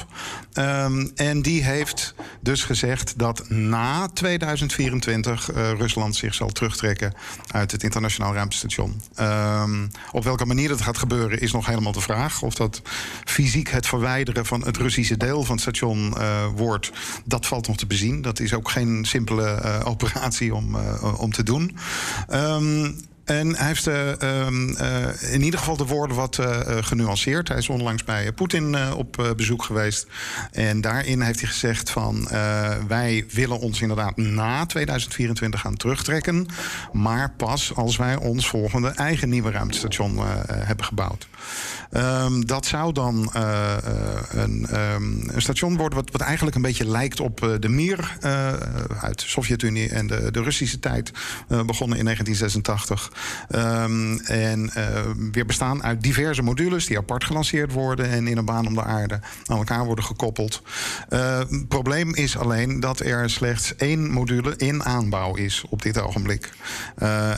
Um, 0.59 1.11
en 1.15 1.43
die 1.43 1.65
heeft 1.65 2.15
dus 2.41 2.65
gezegd 2.65 3.19
dat 3.19 3.49
na 3.49 4.09
2024 4.09 5.51
Rusland 5.55 6.17
zich 6.17 6.35
zal 6.35 6.49
terugtrekken 6.49 7.15
uit 7.51 7.73
het 7.73 7.83
internationaal 7.83 8.35
ruimtestation. 8.35 9.01
Um, 9.21 9.91
op 10.13 10.25
welke 10.25 10.47
manier 10.47 10.69
dat 10.69 10.81
gaat 10.81 10.99
gebeuren 10.99 11.41
is 11.41 11.53
nog 11.53 11.67
helemaal 11.67 11.84
de 11.93 12.01
vraag. 12.01 12.43
Of 12.43 12.55
dat 12.55 12.83
fysiek 13.25 13.71
het 13.71 13.87
verwijderen 13.87 14.47
van 14.47 14.65
het 14.65 14.77
Russische 14.77 15.17
deel 15.17 15.43
van 15.43 15.55
het 15.55 15.63
station 15.63 16.15
uh, 16.19 16.47
wordt, 16.57 16.93
dat 17.25 17.47
valt 17.47 17.67
nog 17.67 17.77
te 17.77 17.87
bezien. 17.87 18.23
Dat 18.23 18.41
is 18.41 18.55
ook 18.55 18.71
geen 18.71 19.05
simpele 19.05 19.61
uh, 19.65 19.81
operatie 19.85 20.55
om, 20.55 20.75
uh, 20.75 21.21
om 21.21 21.33
te 21.33 21.43
doen. 21.43 21.77
Um, 22.33 22.97
en 23.25 23.57
hij 23.57 23.67
heeft 23.67 23.87
uh, 23.87 25.33
in 25.33 25.43
ieder 25.43 25.59
geval 25.59 25.77
de 25.77 25.87
woorden 25.87 26.17
wat 26.17 26.39
uh, 26.39 26.59
genuanceerd. 26.81 27.49
Hij 27.49 27.57
is 27.57 27.69
onlangs 27.69 28.05
bij 28.05 28.33
Poetin 28.33 28.93
op 28.93 29.35
bezoek 29.37 29.63
geweest. 29.63 30.07
En 30.53 30.81
daarin 30.81 31.21
heeft 31.21 31.41
hij 31.41 31.49
gezegd 31.49 31.91
van... 31.91 32.29
wij 32.89 33.25
willen 33.31 33.59
ons 33.59 33.81
inderdaad 33.81 34.17
na 34.17 34.67
2024 34.67 35.61
gaan 35.61 35.77
terugtrekken... 35.77 36.47
maar 36.93 37.33
pas 37.37 37.75
als 37.75 37.97
wij 37.97 38.17
ons 38.17 38.49
volgende 38.49 38.89
eigen 38.89 39.29
nieuwe 39.29 39.51
ruimtestation 39.51 40.19
hebben 40.47 40.85
gebouwd. 40.87 41.29
Um, 41.97 42.47
dat 42.47 42.67
zou 42.67 42.93
dan 42.93 43.31
een, 43.33 44.67
um, 44.95 45.23
een, 45.27 45.43
station 45.43 45.77
worden 45.77 46.05
wat, 46.11 46.21
eigenlijk 46.21 46.57
een 46.57 46.63
beetje 46.63 46.89
lijkt 46.89 47.21
op 47.21 47.57
de 47.61 47.69
Mir... 47.69 48.17
uit 49.01 49.21
de 49.21 49.29
Sovjet-Unie 49.29 49.89
en 49.89 50.07
de, 50.07 50.31
de, 50.31 50.43
Russische 50.43 50.79
tijd, 50.79 51.11
begonnen 51.49 51.99
in 51.99 52.05
1986... 52.05 53.13
Um, 53.51 54.19
en 54.21 54.71
weer 55.33 55.47
bestaan 55.47 55.83
uit 55.83 56.03
diverse 56.03 56.43
modules 56.43 56.87
die 56.87 56.99
apart 56.99 57.25
gelanceerd 57.25 57.73
worden 57.73 58.11
en 58.11 58.27
in 58.27 58.37
een 58.37 58.45
baan 58.45 58.67
om 58.67 58.75
de 58.75 58.83
aarde 58.83 59.21
aan 59.47 59.57
elkaar 59.57 59.85
worden 59.85 60.05
gekoppeld. 60.05 60.63
Het 61.09 61.69
probleem 61.69 62.15
is 62.15 62.39
alleen 62.39 62.81
dat 62.81 63.01
er 63.01 63.31
slechts 63.31 63.77
één 63.77 64.11
module 64.11 64.55
in 64.57 64.85
aanbouw 64.85 65.35
is 65.35 65.65
op 65.69 65.83
dit 65.83 66.01
ogenblik. 66.01 66.53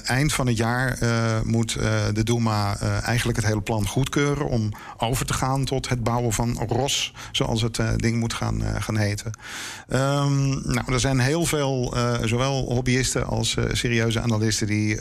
Eind 0.05 0.33
van 0.33 0.47
het 0.47 0.57
jaar 0.57 0.99
moet 1.45 1.73
de 2.13 2.25
Duma 2.25 2.79
eigenlijk 3.03 3.39
het 3.39 3.47
hele 3.47 3.61
plan 3.61 3.89
goedkeuren 3.97 4.49
om 4.49 4.71
over 4.97 5.27
te 5.27 5.33
gaan 5.33 5.65
tot 5.65 5.89
het 5.89 6.03
bouwen 6.03 6.33
van 6.33 6.59
ROS, 6.69 7.13
zoals 7.33 7.63
het 7.63 7.81
ding 7.97 8.19
moet 8.19 8.35
gaan, 8.35 8.63
gaan 8.79 8.97
heten. 8.97 9.33
Um, 9.89 10.49
nou, 10.73 10.93
er 10.93 11.01
zijn 11.01 11.19
heel 11.19 11.45
veel, 11.45 11.95
zowel 12.25 12.65
hobbyisten 12.73 13.27
als 13.27 13.57
serieuze 13.73 14.21
analisten 14.21 14.67
die 14.67 14.99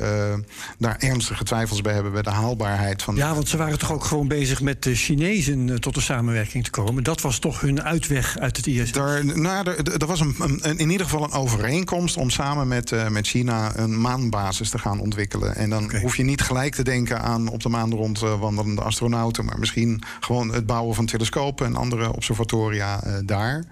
daar 0.78 0.96
ernstige 1.00 1.44
twijfels 1.44 1.82
bij 1.82 1.94
hebben 1.94 2.12
bij 2.12 2.22
de 2.22 2.30
haalbaarheid 2.30 3.04
van. 3.04 3.16
Ja, 3.16 3.34
want 3.34 3.50
ze 3.50 3.58
waren 3.58 3.80
toch 3.80 3.92
ook 3.92 4.04
gewoon 4.04 4.28
bezig 4.28 4.62
met 4.62 4.84
de 4.84 4.96
Chinezen 4.96 5.70
eh, 5.70 5.76
tot 5.76 5.96
een 5.96 6.02
samenwerking 6.02 6.64
te 6.64 6.70
komen. 6.70 7.04
Dat 7.04 7.22
was 7.22 7.40
toch 7.40 7.62
hun 7.62 7.84
uitweg 7.84 8.38
uit 8.38 8.58
het 8.58 8.68
IS. 8.68 8.92
Daar, 8.92 9.26
nou, 9.26 9.70
er, 9.70 9.94
er 10.02 10.08
was 10.08 10.20
een, 10.20 10.36
een- 10.40 10.78
in 10.78 10.90
ieder 10.90 11.06
geval 11.06 11.24
een 11.24 11.32
overeenkomst 11.32 12.18
om 12.18 12.30
samen 12.30 12.68
met, 12.68 12.92
eh, 12.92 13.08
met 13.08 13.28
China 13.28 13.78
een 13.78 14.02
maanbasis 14.02 14.70
te 14.70 14.78
gaan 14.80 15.00
ontwikkelen. 15.00 15.56
En 15.56 15.70
dan 15.70 15.96
hoef 15.96 16.18
je 16.18 16.24
niet 16.24 16.42
gelijk 16.42 16.76
te 16.76 16.84
denken 16.84 17.22
aan 17.22 17.48
op 17.48 17.62
de 17.64 17.70
maan 17.70 17.94
rondwandelende 17.94 18.82
astronauten, 18.86 19.46
maar 19.46 19.60
misschien 19.60 20.04
gewoon 20.20 20.54
het 20.54 20.66
bouwen 20.66 20.96
van 20.96 21.06
telescopen 21.06 21.66
en 21.66 21.76
andere 21.76 22.14
observatoria 22.14 23.04
eh, 23.04 23.14
daar. 23.26 23.66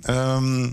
Ehm, 0.00 0.70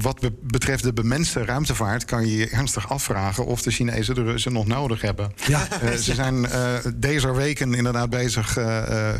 wat 0.00 0.20
be- 0.20 0.32
betreft 0.42 0.82
de 0.82 0.92
bemenste 0.92 1.44
ruimtevaart 1.44 2.04
kan 2.04 2.26
je 2.26 2.36
je 2.36 2.48
ernstig 2.48 2.90
afvragen 2.90 3.46
of 3.46 3.62
de 3.62 3.70
Chinezen 3.70 4.14
de 4.14 4.22
Russen 4.22 4.52
nog 4.52 4.66
nodig 4.66 5.00
hebben. 5.00 5.32
Ja. 5.46 5.68
Eh, 5.80 5.90
ze 5.90 6.14
zijn 6.14 6.46
eh, 6.46 6.74
deze 6.94 7.32
weken 7.32 7.74
inderdaad 7.74 8.10
bezig 8.10 8.56
eh, 8.56 8.64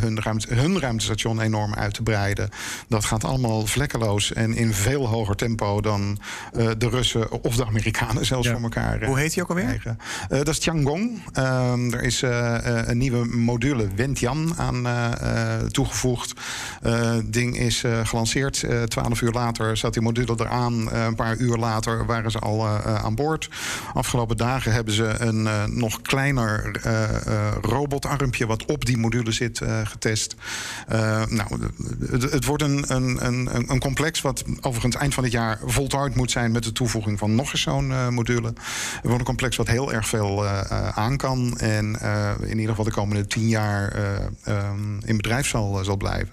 hun, 0.01 0.21
ruimte, 0.21 0.55
hun 0.55 0.81
ruimtestation 0.81 1.41
enorm 1.41 1.75
uit 1.75 1.95
te 1.95 2.03
breiden. 2.03 2.49
Dat 2.89 3.05
gaat 3.05 3.25
allemaal 3.25 3.67
vlekkeloos 3.67 4.33
en 4.33 4.55
in 4.55 4.73
veel 4.73 5.09
hoger 5.09 5.37
tempo 5.37 5.81
dan 5.81 6.19
de 6.53 6.89
Russen 6.89 7.43
of 7.43 7.57
de 7.57 7.67
Amerikanen 7.67 8.27
zelfs 8.27 8.49
voor 8.49 8.63
elkaar. 8.63 9.05
Hoe 9.05 9.19
heet 9.19 9.35
die 9.35 9.43
ook 9.43 9.49
alweer? 9.49 9.97
dat 10.29 10.49
is 10.49 10.59
Tiangong. 10.59 11.23
Ehm, 11.33 11.93
er 11.93 12.03
is 12.03 12.23
een 12.23 12.99
nieuwe 12.99 13.25
module 13.25 13.89
Wentian 13.95 14.55
aan 14.57 14.87
toegevoegd. 15.71 16.33
Het 16.83 17.33
ding 17.33 17.59
is 17.59 17.85
gelanceerd. 18.03 18.65
Twaalf 18.87 19.21
uur 19.21 19.33
later 19.33 19.77
zat 19.77 19.93
die 19.93 20.03
module 20.03 20.35
eraan. 20.37 20.66
Eh, 20.73 21.05
een 21.05 21.15
paar 21.15 21.37
uur 21.37 21.57
later 21.57 22.07
waren 22.07 22.31
ze 22.31 22.39
al 22.39 22.67
eh, 22.67 22.75
eh, 22.85 23.05
aan 23.05 23.15
boord. 23.15 23.49
Afgelopen 23.95 24.37
dagen 24.37 24.73
hebben 24.73 24.95
ze 24.95 25.15
een 25.19 25.79
nog 25.79 26.03
kleiner 26.03 26.81
robotarmpje... 27.61 28.47
wat 28.47 28.65
op 28.65 28.85
die 28.85 28.97
module 28.97 29.33
zit, 29.33 29.61
getest. 29.85 30.37
Nou, 31.29 31.71
het, 32.11 32.23
het 32.31 32.45
wordt 32.45 32.63
een, 32.63 32.85
een, 32.89 33.27
een, 33.27 33.71
een 33.71 33.81
complex 33.81 34.21
wat 34.21 34.45
overigens 34.61 34.97
eind 34.97 35.15
van 35.15 35.23
het 35.23 35.33
jaar 35.33 35.59
voltooid 35.65 36.15
moet 36.15 36.31
zijn... 36.31 36.53
met 36.53 36.65
de 36.65 36.73
toevoeging 36.73 37.19
van 37.19 37.35
nog 37.35 37.53
eens 37.53 37.63
zo'n 37.63 38.15
module. 38.15 38.47
Het 38.47 39.03
wordt 39.03 39.19
een 39.19 39.25
complex 39.25 39.57
wat 39.57 39.67
heel 39.67 39.93
erg 39.93 40.09
veel 40.09 40.47
aan 40.95 41.17
kan... 41.17 41.59
en 41.59 42.01
in 42.41 42.59
ieder 42.59 42.69
geval 42.69 42.85
de 42.85 42.91
komende 42.91 43.27
tien 43.27 43.49
jaar 43.49 43.93
eh, 43.93 44.57
ehm, 44.57 44.99
in 45.05 45.17
bedrijf 45.17 45.47
zal, 45.47 45.85
zal 45.85 45.97
blijven. 45.97 46.31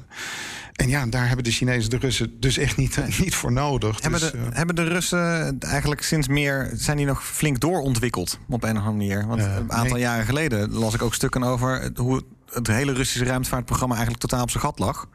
En 0.73 0.89
ja, 0.89 1.05
daar 1.05 1.27
hebben 1.27 1.43
de 1.43 1.51
Chinezen 1.51 1.89
de 1.89 1.97
Russen 1.97 2.39
dus 2.39 2.57
echt 2.57 2.77
niet, 2.77 3.19
niet 3.19 3.35
voor 3.35 3.51
nodig. 3.51 4.01
Hebben 4.01 4.19
Dus, 4.19 4.31
de, 4.31 4.37
eh, 4.37 4.43
hebben 4.49 4.75
de 4.75 4.83
Russen 4.83 5.59
eigenlijk 5.59 6.01
sinds 6.01 6.27
meer... 6.27 6.71
zijn 6.73 6.97
die 6.97 7.05
nog 7.05 7.25
flink 7.25 7.59
doorontwikkeld 7.59 8.39
op 8.49 8.63
een 8.63 8.77
of 8.77 8.83
andere 8.85 8.97
manier? 8.97 9.27
Want 9.27 9.41
een 9.41 9.71
aantal 9.71 9.93
nee. 9.93 10.01
jaren 10.01 10.25
geleden 10.25 10.71
las 10.71 10.93
ik 10.93 11.01
ook 11.01 11.13
stukken 11.13 11.43
over... 11.43 11.91
hoe 11.95 12.23
het 12.53 12.67
hele 12.67 12.93
Russische 12.93 13.25
ruimtevaartprogramma 13.25 13.93
eigenlijk 13.95 14.23
totaal 14.25 14.43
op 14.43 14.49
zijn 14.49 14.63
gat 14.63 14.79
lag. 14.79 15.07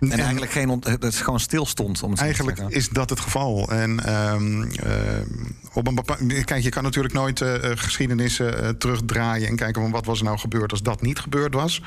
En, 0.00 0.12
En- 0.12 0.18
eigenlijk 0.18 0.52
geen 0.52 0.82
het 1.00 1.14
gewoon 1.16 1.40
stil 1.40 1.66
stond. 1.66 2.02
Om 2.02 2.08
het 2.10 2.18
te 2.18 2.24
Eigenlijk 2.24 2.58
is 2.68 2.88
dat 2.88 3.10
het 3.10 3.20
geval. 3.20 3.68
En 3.70 4.04
ehm, 4.04 4.62
ehm, 4.62 5.26
op 5.72 5.86
een 5.86 5.94
bepaald, 5.94 6.44
kijk, 6.44 6.62
je 6.62 6.68
kan 6.68 6.82
natuurlijk 6.82 7.14
nooit 7.14 7.40
eh, 7.40 7.70
eh, 7.70 7.78
geschiedenissen 7.78 8.62
eh, 8.62 8.68
terugdraaien 8.68 9.48
en 9.48 9.56
kijken 9.56 9.82
van 9.82 9.90
wat 9.90 10.06
was 10.06 10.18
er 10.18 10.24
nou 10.24 10.38
gebeurd 10.38 10.70
als 10.70 10.82
dat 10.82 11.02
niet 11.02 11.18
gebeurd 11.18 11.54
was. 11.54 11.82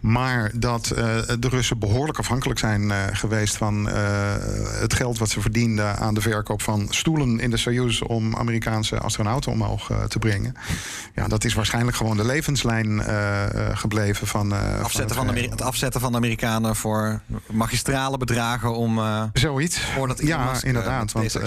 Maar 0.00 0.50
dat 0.54 0.90
eh, 0.90 1.04
de 1.38 1.48
Russen 1.48 1.78
behoorlijk 1.78 2.18
afhankelijk 2.18 2.58
zijn 2.58 2.90
eh, 2.90 3.04
geweest 3.12 3.56
van 3.56 3.88
eh, 3.88 3.94
het 4.80 4.94
geld 4.94 5.18
wat 5.18 5.30
ze 5.30 5.40
verdienden 5.40 5.96
aan 5.98 6.14
de 6.14 6.20
verkoop 6.20 6.62
van 6.62 6.86
stoelen 6.90 7.40
in 7.40 7.50
de 7.50 7.56
Soyuz 7.56 8.00
om 8.00 8.36
Amerikaanse 8.36 8.98
astronauten 8.98 9.52
omhoog 9.52 9.90
eh, 9.90 10.02
te 10.02 10.18
brengen. 10.18 10.54
Ja, 11.14 11.28
dat 11.28 11.44
is 11.44 11.54
waarschijnlijk 11.54 11.96
gewoon 11.96 12.16
de 12.16 12.24
levenslijn 12.26 13.00
eh, 13.00 13.44
eh, 13.70 13.76
gebleven 13.78 14.26
van, 14.30 14.52
eh, 14.52 14.80
Afzetten 14.82 15.16
van 15.16 15.26
van 15.26 15.36
het 15.36 15.50
het 15.50 15.62
afzetten 15.62 16.00
van 16.00 16.10
de 16.10 16.16
Amerikanen 16.16 16.76
voor 16.76 17.20
magistrale 17.50 18.18
bedragen 18.18 18.74
om. 18.76 18.98
eh, 18.98 19.22
Zoiets. 19.32 19.80
Voordat 19.80 20.20
ja, 20.22 20.44
Musk, 20.44 20.62
eh, 20.62 20.68
inderdaad. 20.68 21.12
Want 21.12 21.38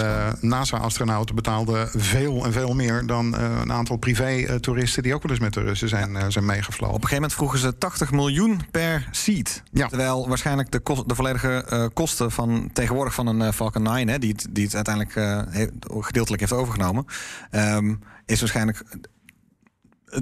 NASA-astronauten 0.42 1.36
betaalden 1.36 1.90
veel 1.96 2.46
en 2.46 2.52
veel 2.52 2.74
meer 2.74 3.06
dan 3.06 3.34
een 3.34 3.72
aantal 3.72 3.98
privé-toeristen 3.98 5.04
die 5.04 5.14
ook 5.14 5.24
wel 5.24 5.32
eens 5.32 5.40
met 5.40 5.54
de 5.54 5.62
Russen 5.62 5.90
zijn, 5.90 6.32
zijn 6.32 6.46
meegevlogen. 6.46 6.96
Op 6.96 7.02
een 7.02 7.08
gegeven 7.10 7.16
moment 7.16 7.34
vroegen 7.34 7.60
ze 7.60 7.78
80 7.78 8.12
miljoen 8.12 8.62
per 8.72 9.08
seat. 9.12 9.64
Terwijl 9.74 10.28
waarschijnlijk 10.28 10.72
de, 10.72 10.82
de 11.06 11.16
volledige 11.16 11.90
kosten 11.94 12.32
van 12.32 12.70
tegenwoordig 12.74 13.14
van 13.14 13.28
een 13.28 13.54
Falcon 13.54 13.82
9, 13.84 14.08
hè, 14.08 14.20
die, 14.20 14.32
het, 14.32 14.48
die 14.50 14.66
het 14.66 14.76
uiteindelijk 14.76 15.14
gedeeltelijk 16.00 16.42
heeft 16.42 16.54
overgenomen, 16.54 17.06
ehm, 17.52 17.96
is 18.26 18.40
waarschijnlijk. 18.40 18.84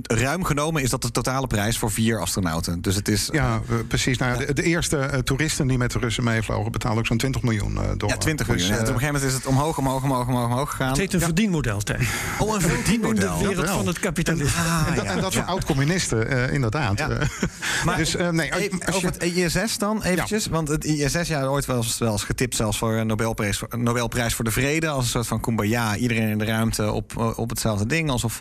Ruim 0.02 0.44
genomen 0.44 0.82
is 0.82 0.90
dat 0.90 1.02
de 1.02 1.12
totale 1.12 1.48
prijs 1.48 1.78
voor 1.78 1.92
vier 1.92 2.20
astronauten. 2.20 2.82
Dus 2.82 2.96
het 2.96 3.08
is. 3.08 3.30
Ja, 3.32 3.62
eh, 3.70 3.76
precies. 3.88 4.18
Nou, 4.18 4.46
de, 4.46 4.54
de 4.54 4.64
eerste 4.64 4.98
eh, 4.98 5.20
toeristen 5.20 5.68
die 5.68 5.78
met 5.78 5.92
de 5.92 6.00
Russen 6.00 6.24
meevlogen 6.24 6.72
betaalden 6.72 7.00
ook 7.00 7.06
zo'n 7.08 7.18
20 7.18 7.42
miljoen 7.42 7.76
eh, 7.78 7.82
dollar. 7.98 8.16
Ja, 8.16 8.18
20 8.18 8.48
miljoen. 8.48 8.68
Dus, 8.68 8.76
Ja, 8.78 8.82
op 8.82 8.88
een 8.88 8.94
gegeven 9.00 9.14
moment 9.14 9.32
is 9.32 9.38
het 9.38 9.46
omhoog, 9.46 9.78
omhoog, 9.78 10.04
omhoog, 10.04 10.28
omhoog, 10.28 10.46
omhoog 10.46 10.70
gegaan. 10.70 10.88
Het 10.90 10.98
heet 10.98 11.14
een 11.14 11.20
Ja. 11.20 11.26
verdienmodel, 11.26 11.80
Tijn. 11.82 12.08
Oh, 12.40 12.54
een 12.56 12.62
verdienmodel. 12.62 13.34
In 13.34 13.40
de 13.42 13.48
wereld 13.48 13.70
van 13.70 13.88
het 13.88 14.00
kapitalisme. 14.00 14.62
en, 14.88 14.96
dat, 14.96 15.06
en 15.06 15.22
dat 15.22 15.34
van 15.34 15.46
oud-communisten, 15.46 16.28
eh, 16.30 16.54
inderdaad. 16.54 16.98
Ja. 17.00 17.08
Maar 17.86 17.98
dus 17.98 18.16
eh, 18.16 18.30
nee, 18.30 18.54
als- 18.54 18.62
Even 18.62 18.80
als 18.86 18.86
je- 18.86 19.08
over 19.08 19.10
het 19.20 19.24
ISS 19.24 19.78
dan 19.78 20.04
eventjes. 20.04 20.46
Want 20.48 20.68
het 20.68 20.86
ISS, 20.86 21.28
ja, 21.28 21.44
ooit 21.46 21.66
wel 21.66 21.76
eens, 21.78 21.98
wel 21.98 22.12
eens 22.12 22.24
getipt 22.24 22.56
zelfs 22.56 22.78
voor 22.78 22.94
een 22.94 23.08
Nobelprijs, 23.08 23.58
voor- 23.58 23.70
Nobelprijs 23.78 24.34
voor 24.34 24.46
de 24.46 24.52
Vrede. 24.52 24.88
Als 24.90 25.04
een 25.04 25.10
soort 25.10 25.28
van 25.28 25.40
kumbaya. 25.40 25.96
Iedereen 25.96 26.30
in 26.30 26.38
de 26.38 26.46
ruimte 26.46 26.92
op, 26.92 27.34
op 27.36 27.50
hetzelfde 27.50 27.86
ding. 27.86 28.10
Alsof 28.10 28.40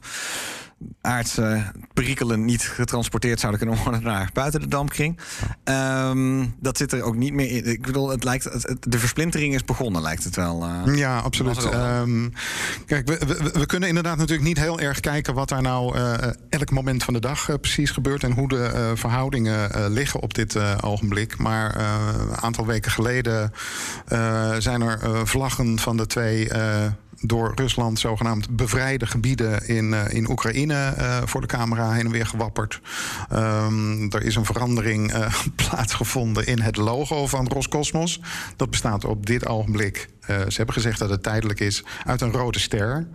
aardse 1.01 1.63
perikelen 1.95 2.45
niet 2.45 2.63
getransporteerd 2.63 3.41
zouden 3.41 3.61
kunnen 3.61 3.79
worden 3.85 4.03
naar 4.03 4.31
buiten 4.33 4.61
de 4.61 4.69
dampkring. 4.69 5.19
Ehm, 5.65 6.47
dat 6.61 6.77
zit 6.77 6.93
er 6.93 7.03
ook 7.03 7.17
niet 7.17 7.33
meer 7.33 7.51
in. 7.51 7.65
Ik 7.67 7.83
bedoel, 7.83 8.09
het 8.09 8.25
lijkt, 8.25 8.45
het- 8.45 8.77
de 8.81 8.99
versplintering 8.99 9.55
is 9.55 9.65
begonnen, 9.65 10.03
lijkt 10.03 10.25
het 10.25 10.37
wel. 10.37 10.65
eh. 10.87 10.97
Ja, 10.97 11.19
absoluut. 11.19 11.65
Ehm, 11.65 12.29
kijk, 12.87 13.09
we, 13.09 13.19
we, 13.27 13.51
we 13.59 13.67
kunnen 13.67 13.89
inderdaad 13.89 14.17
natuurlijk 14.17 14.49
niet 14.49 14.59
heel 14.59 14.81
erg 14.81 15.01
kijken 15.01 15.35
wat 15.35 15.49
daar 15.49 15.63
nou 15.63 15.97
eh, 15.97 16.15
elk 16.49 16.71
moment 16.71 17.05
van 17.05 17.15
de 17.15 17.21
dag 17.21 17.49
eh, 17.49 17.55
precies 17.61 17.91
gebeurt 17.91 18.23
en 18.25 18.33
hoe 18.33 18.49
de 18.49 18.93
verhoudingen 18.95 19.93
liggen 19.93 20.21
op 20.21 20.35
dit 20.35 20.57
ogenblik. 20.83 21.39
Maar 21.39 21.75
een 22.21 22.37
aantal 22.37 22.67
weken 22.67 22.91
geleden 22.91 23.53
zijn 24.59 24.81
er 24.83 25.27
vlaggen 25.29 25.79
van 25.79 25.97
de 25.97 26.07
twee. 26.07 26.49
Door 27.21 27.53
Rusland 27.55 27.99
zogenaamd 27.99 28.57
bevrijde 28.57 29.07
gebieden 29.07 29.69
in, 29.69 29.95
eh, 29.95 30.15
in 30.15 30.31
Oekraïne 30.31 30.75
eh, 30.75 31.19
voor 31.25 31.41
de 31.41 31.47
camera 31.47 31.93
heen 31.93 32.05
en 32.05 32.11
weer 32.11 32.27
gewapperd. 32.27 32.81
Ehm, 33.29 34.03
er 34.11 34.23
is 34.23 34.37
een 34.37 34.45
verandering 34.45 35.13
eh, 35.13 35.35
plaatsgevonden 35.69 36.47
in 36.47 36.61
het 36.61 36.77
logo 36.77 37.27
van 37.27 37.49
Roscosmos. 37.49 38.21
Dat 38.57 38.71
bestaat 38.71 39.05
op 39.05 39.27
dit 39.27 39.47
ogenblik, 39.47 40.09
ze 40.27 40.57
hebben 40.57 40.75
gezegd 40.75 40.99
dat 40.99 41.11
het 41.11 41.23
tijdelijk 41.23 41.61
is, 41.61 41.85
uit 42.05 42.21
een 42.21 42.33
rode 42.33 42.59
ster. 42.59 43.07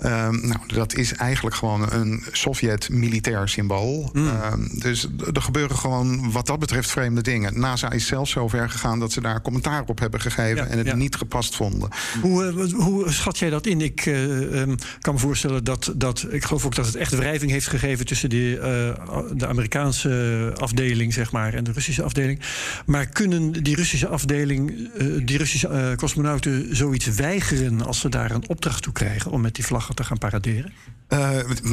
Ehm, 0.00 0.46
nou, 0.46 0.60
dat 0.66 0.94
is 0.94 1.12
eigenlijk 1.12 1.56
gewoon 1.56 1.92
een 1.92 2.22
Sovjet-militair 2.32 3.48
symbool. 3.48 4.10
Ehm, 4.14 4.78
dus 4.78 5.08
er 5.34 5.42
gebeuren 5.42 5.76
gewoon 5.76 6.32
wat 6.32 6.46
dat 6.46 6.58
betreft 6.58 6.90
vreemde 6.90 7.22
dingen. 7.22 7.60
NASA 7.60 7.90
is 7.90 8.06
zelfs 8.06 8.30
zo 8.30 8.48
ver 8.48 8.70
gegaan 8.70 9.00
dat 9.00 9.12
ze 9.12 9.20
daar 9.20 9.42
commentaar 9.42 9.82
op 9.86 9.98
hebben 9.98 10.20
gegeven 10.20 10.64
Ja, 10.64 10.66
en 10.66 10.78
het 10.78 10.86
ja. 10.86 10.94
niet 10.94 11.16
gepast 11.16 11.56
vonden. 11.56 11.88
Hoe, 12.20 12.46
eh, 12.46 12.72
hoe 12.72 13.12
schat 13.12 13.38
jij 13.38 13.50
dat 13.50 13.66
in? 13.66 13.80
Ik 13.80 14.06
eh, 14.06 14.60
ehm, 14.60 14.74
kan 15.00 15.14
me 15.14 15.20
voorstellen 15.20 15.64
dat, 15.64 15.92
dat. 15.96 16.26
Ik 16.30 16.44
geloof 16.44 16.64
ook 16.66 16.74
dat 16.74 16.86
het 16.86 16.94
echt 16.94 17.16
wrijving 17.16 17.50
heeft 17.50 17.66
gegeven 17.66 18.06
tussen 18.06 18.28
die, 18.28 18.58
eh, 18.58 18.98
de 19.32 19.46
Amerikaanse 19.46 20.52
afdeling, 20.56 21.12
zeg 21.12 21.32
maar, 21.32 21.54
en 21.54 21.64
de 21.64 21.72
Russische 21.72 22.02
afdeling. 22.02 22.40
Maar 22.86 23.06
kunnen 23.06 23.52
die 23.62 23.76
Russische 23.76 24.08
afdeling, 24.08 24.90
die 25.24 25.38
Russische 25.38 25.94
cosmonauten 25.96 26.76
zoiets 26.76 27.06
weigeren 27.06 27.86
als 27.86 28.00
ze 28.00 28.08
daar 28.08 28.30
een 28.30 28.48
opdracht 28.48 28.82
toe 28.82 28.92
krijgen 28.92 29.30
om 29.30 29.40
met 29.40 29.54
die 29.54 29.64
te 29.94 30.04
gaan 30.04 30.18
paraderen? 30.18 30.72
Eh, 31.08 31.30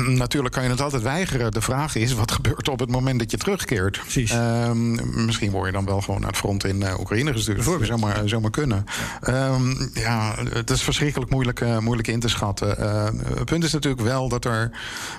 natuurlijk 0.08 0.53
kan 0.53 0.63
je 0.63 0.69
het 0.69 0.82
altijd 0.82 1.01
weigeren. 1.01 1.51
De 1.51 1.62
vraag 1.62 1.95
is, 1.95 2.13
wat 2.13 2.32
gebeurt 2.32 2.69
op 2.69 2.80
het 2.80 2.89
moment 2.91 3.19
dat 3.19 3.32
je 3.32 3.38
terugkeert? 3.38 4.01
Ehm, 4.15 5.25
misschien 5.25 5.51
word 5.51 5.65
je 5.65 5.71
dan 5.71 5.86
wel 5.86 6.01
gewoon 6.01 6.19
naar 6.19 6.30
het 6.30 6.38
front 6.38 6.63
in 6.63 6.84
eh, 6.84 6.99
Oekraïne 6.99 7.32
gestuurd. 7.32 7.65
Dat 7.65 7.86
zou 7.86 7.99
maar, 7.99 8.21
zou 8.25 8.41
maar 8.41 8.51
kunnen. 8.51 8.86
Ehm, 9.21 9.73
ja, 9.93 10.36
het 10.49 10.69
is 10.69 10.82
verschrikkelijk 10.82 11.32
moeilijk, 11.32 11.62
eh, 11.62 11.77
moeilijk 11.77 12.08
in 12.08 12.19
te 12.19 12.27
schatten. 12.27 12.77
Eh, 12.77 13.03
het 13.36 13.45
punt 13.45 13.63
is 13.63 13.73
natuurlijk 13.73 14.03
wel 14.03 14.30
dat 14.30 14.45
er, 14.45 14.71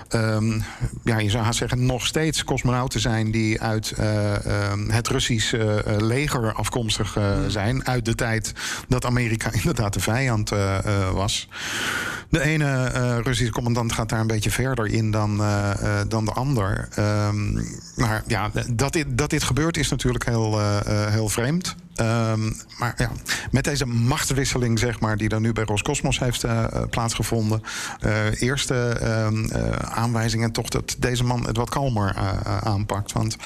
ehm, 0.09 0.61
ja, 1.05 1.19
je 1.19 1.31
zou 1.31 1.45
haast 1.45 1.59
zeggen, 1.59 1.87
nog 1.87 2.07
steeds 2.07 2.45
cosmonauten 2.45 3.01
zijn 3.01 3.31
die 3.31 3.61
uit 3.61 3.91
eh, 3.91 4.33
het 4.89 5.09
Russische 5.09 5.83
eh, 5.83 5.97
leger 5.97 6.53
afkomstig 6.53 7.17
eh, 7.17 7.33
zijn. 7.49 7.87
Uit 7.87 8.05
de 8.05 8.15
tijd 8.15 8.53
dat 8.89 9.05
Amerika 9.05 9.53
inderdaad 9.63 9.93
de 9.93 10.01
vijand 10.01 10.53
eh, 10.53 10.79
eh, 10.79 11.11
was. 11.11 11.49
De 12.31 12.41
ene 12.41 12.88
eh, 12.95 13.19
Russische 13.23 13.53
commandant 13.53 13.93
gaat 13.93 14.09
daar 14.09 14.21
een 14.21 14.27
beetje 14.27 14.51
verder 14.51 14.87
in 14.87 15.11
dan, 15.11 15.41
eh, 15.41 16.01
eh, 16.01 16.09
dan 16.09 16.25
de 16.25 16.33
ander. 16.33 16.89
Ehm, 16.95 17.53
maar 17.97 18.23
ja, 18.27 18.51
dat 18.71 18.93
dit, 18.93 19.07
dat 19.11 19.31
dit 19.31 19.43
gebeurt 19.43 19.77
is 19.77 19.89
natuurlijk 19.89 20.27
heel, 20.27 20.61
eh, 20.61 21.05
eh, 21.07 21.13
heel 21.13 21.29
vreemd. 21.29 21.77
Ehm, 21.99 22.51
maar 22.79 22.95
ja, 22.97 23.11
met 23.51 23.65
deze 23.65 23.87
machtswisseling, 23.87 24.79
zeg 24.79 25.01
maar, 25.01 25.17
die 25.17 25.29
er 25.29 25.41
nu 25.41 25.53
bij 25.53 25.65
Roscosmos 25.65 26.19
heeft 26.19 26.45
eh, 26.45 26.65
eh, 26.65 26.83
plaatsgevonden. 26.91 27.63
eh, 28.01 28.41
eerste 28.43 28.75
ehm, 28.75 29.45
eh, 29.45 29.71
aanwijzingen 29.73 30.53
toch 30.53 30.69
dat 30.69 30.97
deze 30.99 31.25
man 31.25 31.47
het 31.47 31.57
wat 31.57 31.71
kalmer 31.71 32.15
aanpakt. 32.63 33.13
Want 33.13 33.37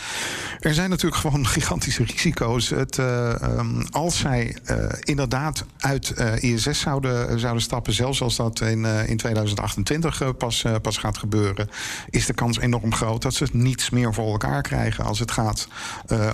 er 0.61 0.75
zijn 0.75 0.91
natuurlijk 0.91 1.21
gewoon 1.21 1.47
gigantische 1.57 2.05
risico's. 2.05 2.69
Het, 2.69 2.99
eh, 2.99 3.43
ehm, 3.43 3.83
als 3.91 4.19
zij 4.19 4.57
inderdaad 5.01 5.65
uit 5.79 6.15
ISS 6.41 6.81
zouden, 6.81 7.41
zouden 7.41 7.63
stappen, 7.63 7.93
zelfs 7.93 8.23
als 8.23 8.37
dat 8.37 8.61
in, 8.61 8.85
in 8.85 9.17
2028 9.17 10.21
eh, 10.21 10.29
pas, 10.39 10.65
pas 10.83 10.97
gaat 10.97 11.19
gebeuren, 11.19 11.71
is 12.11 12.27
de 12.27 12.33
kans 12.33 12.59
enorm 12.59 12.95
groot 12.95 13.23
dat 13.23 13.35
ze 13.35 13.47
niets 13.53 13.91
meer 13.91 14.15
voor 14.15 14.31
elkaar 14.31 14.63
krijgen 14.63 15.05
als 15.05 15.19
het 15.19 15.31
gaat 15.31 15.69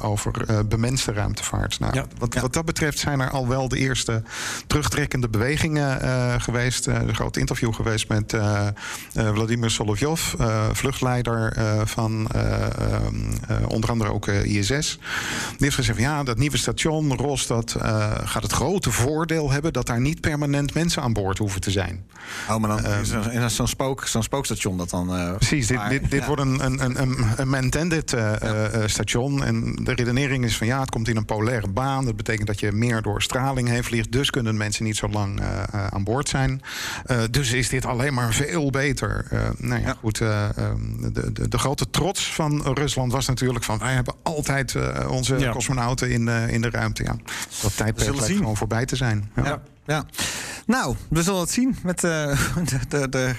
over 0.03 0.67
bemenste 0.69 1.13
ruimtevaart. 1.13 1.81
Nou, 1.81 2.05
wat, 2.19 2.35
wat 2.35 2.53
dat 2.53 2.65
betreft 2.65 2.99
zijn 2.99 3.21
er 3.21 3.31
al 3.31 3.49
wel 3.49 3.69
de 3.69 3.79
eerste 3.79 4.23
terugtrekkende 4.67 5.29
bewegingen 5.29 6.01
eh, 6.01 6.35
geweest. 6.39 6.87
Is 6.89 6.95
een 6.95 7.15
groot 7.15 7.37
interview 7.37 7.75
geweest 7.75 8.09
met 8.09 8.33
eh, 8.33 8.67
Vladimir 9.13 9.71
Solovjov, 9.71 10.35
vluchtleider 10.73 11.57
van 11.85 12.29
onder 13.69 13.91
andere 13.91 14.13
ook 14.13 14.27
ISS. 14.27 14.99
Die 14.99 15.57
heeft 15.59 15.75
gezegd: 15.75 15.99
van, 15.99 16.09
ja, 16.09 16.23
dat 16.23 16.39
nieuwe 16.39 16.57
station 16.57 17.17
Ros 17.17 17.47
dat, 17.47 17.75
eh, 17.81 18.11
gaat 18.25 18.43
het 18.43 18.53
grote 18.53 18.91
voordeel 18.91 19.51
hebben 19.51 19.73
dat 19.73 19.87
daar 19.87 20.01
niet 20.01 20.21
permanent 20.21 20.75
mensen 20.75 21.03
aan 21.03 21.13
boord 21.13 21.39
hoeven 21.39 21.61
te 21.61 21.71
zijn. 21.71 22.05
Oh, 22.51 22.57
maar 22.57 22.69
dan 22.69 22.85
Ehm, 22.85 23.01
is 23.01 23.11
er- 23.11 23.33
is 23.33 23.43
er 23.43 23.51
zo'n 23.51 23.69
spook, 23.69 24.07
zo'n 24.07 24.23
spookstation 24.23 24.77
dat 24.79 24.91
dan. 24.91 25.35
Precies, 25.37 25.67
dit, 25.67 25.77
maar- 25.77 25.89
dit, 25.89 26.11
dit 26.11 26.21
ja. 26.21 26.27
wordt 26.27 26.43
een, 26.43 26.65
een, 26.65 26.85
een, 26.85 27.03
een, 27.03 27.53
een 27.53 28.91
station. 28.91 29.45
En 29.45 29.79
de 29.83 29.93
redenering 29.95 30.45
is 30.45 30.57
van 30.57 30.67
ja, 30.67 30.81
het 30.81 30.91
komt 30.91 31.09
in 31.09 31.17
een 31.17 31.25
polaire 31.25 31.69
baan. 31.69 31.98
Dat 32.05 32.17
betekent 32.17 32.47
dat 32.47 32.61
je 32.61 32.73
meer 32.73 33.03
door 33.03 33.23
straling 33.23 33.69
heen 33.69 33.85
vliegt. 33.85 34.13
Dus 34.13 34.31
kunnen 34.31 34.57
mensen 34.57 34.85
niet 34.85 34.97
zo 34.97 35.09
lang 35.09 35.41
eh, 35.41 35.63
eh, 35.73 35.87
aan 35.87 36.05
boord 36.05 36.29
zijn. 36.29 36.63
Eh, 37.05 37.21
dus 37.31 37.53
is 37.53 37.69
dit 37.69 37.85
alleen 37.87 38.15
maar 38.15 38.33
veel 38.33 38.71
beter. 38.71 39.27
Nou 39.59 39.81
ja, 39.83 39.95
goed. 40.01 40.21
eh, 40.21 40.45
ehm, 40.59 41.13
de, 41.13 41.33
de, 41.33 41.49
de 41.49 41.59
grote 41.59 41.91
trots 41.91 42.35
van 42.35 42.63
Rusland 42.75 43.13
was 43.13 43.27
natuurlijk 43.27 43.65
van 43.65 43.79
wij 43.79 43.93
hebben 43.95 44.15
altijd 44.23 44.75
onze 45.09 45.39
Ja. 45.39 45.51
cosmonauten 45.53 46.11
in, 46.11 46.25
de 46.25 46.47
in 46.51 46.61
de 46.63 46.71
ruimte. 46.71 47.03
Ja, 47.03 47.17
dat 47.63 47.77
tijdperk 47.77 48.15
lijkt 48.19 48.37
gewoon 48.37 48.57
voorbij 48.57 48.85
te 48.85 48.97
zijn. 48.97 49.31
Ja. 49.37 49.45
Ja, 49.45 49.63
ja. 49.89 50.05
Nou, 50.67 50.97
we 51.11 51.23
zullen 51.23 51.41
het 51.41 51.51
zien 51.51 51.77
met 51.83 52.05
eh, 52.05 52.55
de, 52.89 53.09
de, 53.09 53.09
de, 53.09 53.35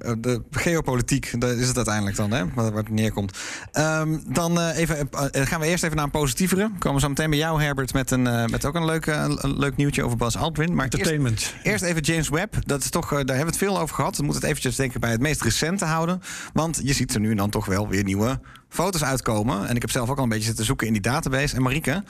eh, 0.00 0.12
de 0.18 0.42
geopolitiek. 0.50 1.40
Daar 1.40 1.50
is 1.50 1.66
het 1.66 1.76
uiteindelijk 1.76 2.16
dan, 2.16 2.30
hè, 2.30 2.44
waar 2.54 2.72
het 2.72 2.88
neerkomt. 2.88 3.38
Ehm, 3.72 4.18
dan 4.26 4.60
eh, 4.60 4.78
even, 4.78 5.08
gaan 5.32 5.60
we 5.60 5.66
eerst 5.66 5.84
even 5.84 5.96
naar 5.96 6.04
een 6.04 6.10
positievere. 6.10 6.70
We 6.72 6.78
komen 6.78 7.00
zo 7.00 7.08
meteen 7.08 7.30
bij 7.30 7.38
jou, 7.38 7.62
Herbert, 7.62 7.92
met, 7.92 8.10
een, 8.10 8.22
met 8.22 8.64
ook 8.64 8.74
een 8.74 8.84
leuk, 8.84 9.06
eh, 9.06 9.24
een 9.36 9.58
leuk 9.58 9.76
nieuwtje 9.76 10.04
over 10.04 10.16
Bas 10.16 10.36
Aldrin. 10.36 10.74
Maar 10.74 10.84
Entertainment. 10.84 11.40
Eerst, 11.40 11.54
eerst 11.62 11.84
even 11.84 12.02
James 12.02 12.28
Webb. 12.28 12.54
Dat 12.66 12.82
is 12.82 12.90
toch, 12.90 13.08
daar 13.08 13.18
hebben 13.18 13.36
we 13.36 13.44
het 13.44 13.56
veel 13.56 13.80
over 13.80 13.94
gehad. 13.94 14.16
We 14.16 14.22
moeten 14.22 14.40
het 14.40 14.50
eventjes 14.50 14.76
denk 14.76 14.94
ik 14.94 15.00
bij 15.00 15.10
het 15.10 15.20
meest 15.20 15.42
recente 15.42 15.84
houden. 15.84 16.22
Want 16.52 16.80
je 16.82 16.92
ziet 16.92 17.14
er 17.14 17.20
nu 17.20 17.30
en 17.30 17.36
dan 17.36 17.50
toch 17.50 17.66
wel 17.66 17.88
weer 17.88 18.04
nieuwe 18.04 18.40
foto's 18.68 19.04
uitkomen. 19.04 19.68
En 19.68 19.74
ik 19.74 19.80
heb 19.80 19.90
zelf 19.90 20.08
ook 20.08 20.16
al 20.16 20.22
een 20.22 20.28
beetje 20.28 20.44
zitten 20.44 20.64
zoeken 20.64 20.86
in 20.86 20.92
die 20.92 21.02
database. 21.02 21.56
En 21.56 21.62
Marieke, 21.62 22.04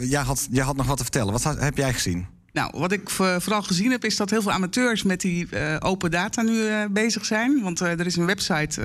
jij, 0.00 0.22
had, 0.22 0.46
jij 0.50 0.64
had 0.64 0.76
nog 0.76 0.86
wat 0.86 0.96
te 0.96 1.02
vertellen. 1.02 1.32
Wat 1.32 1.44
heb 1.44 1.76
jij 1.76 1.92
gezien? 1.92 2.35
Nou, 2.56 2.70
wat 2.74 2.92
ik 2.92 3.10
vo- 3.10 3.38
vooral 3.40 3.62
gezien 3.62 3.90
heb, 3.90 4.04
is 4.04 4.16
dat 4.16 4.30
heel 4.30 4.42
veel 4.42 4.52
amateurs 4.52 5.02
met 5.02 5.20
die 5.20 5.48
eh, 5.48 5.76
open 5.78 6.10
data 6.10 6.42
nu 6.42 6.66
eh, 6.66 6.84
bezig 6.90 7.24
zijn. 7.24 7.62
Want 7.62 7.80
eh, 7.80 7.90
er 8.00 8.06
is 8.06 8.16
een 8.16 8.26
website. 8.26 8.80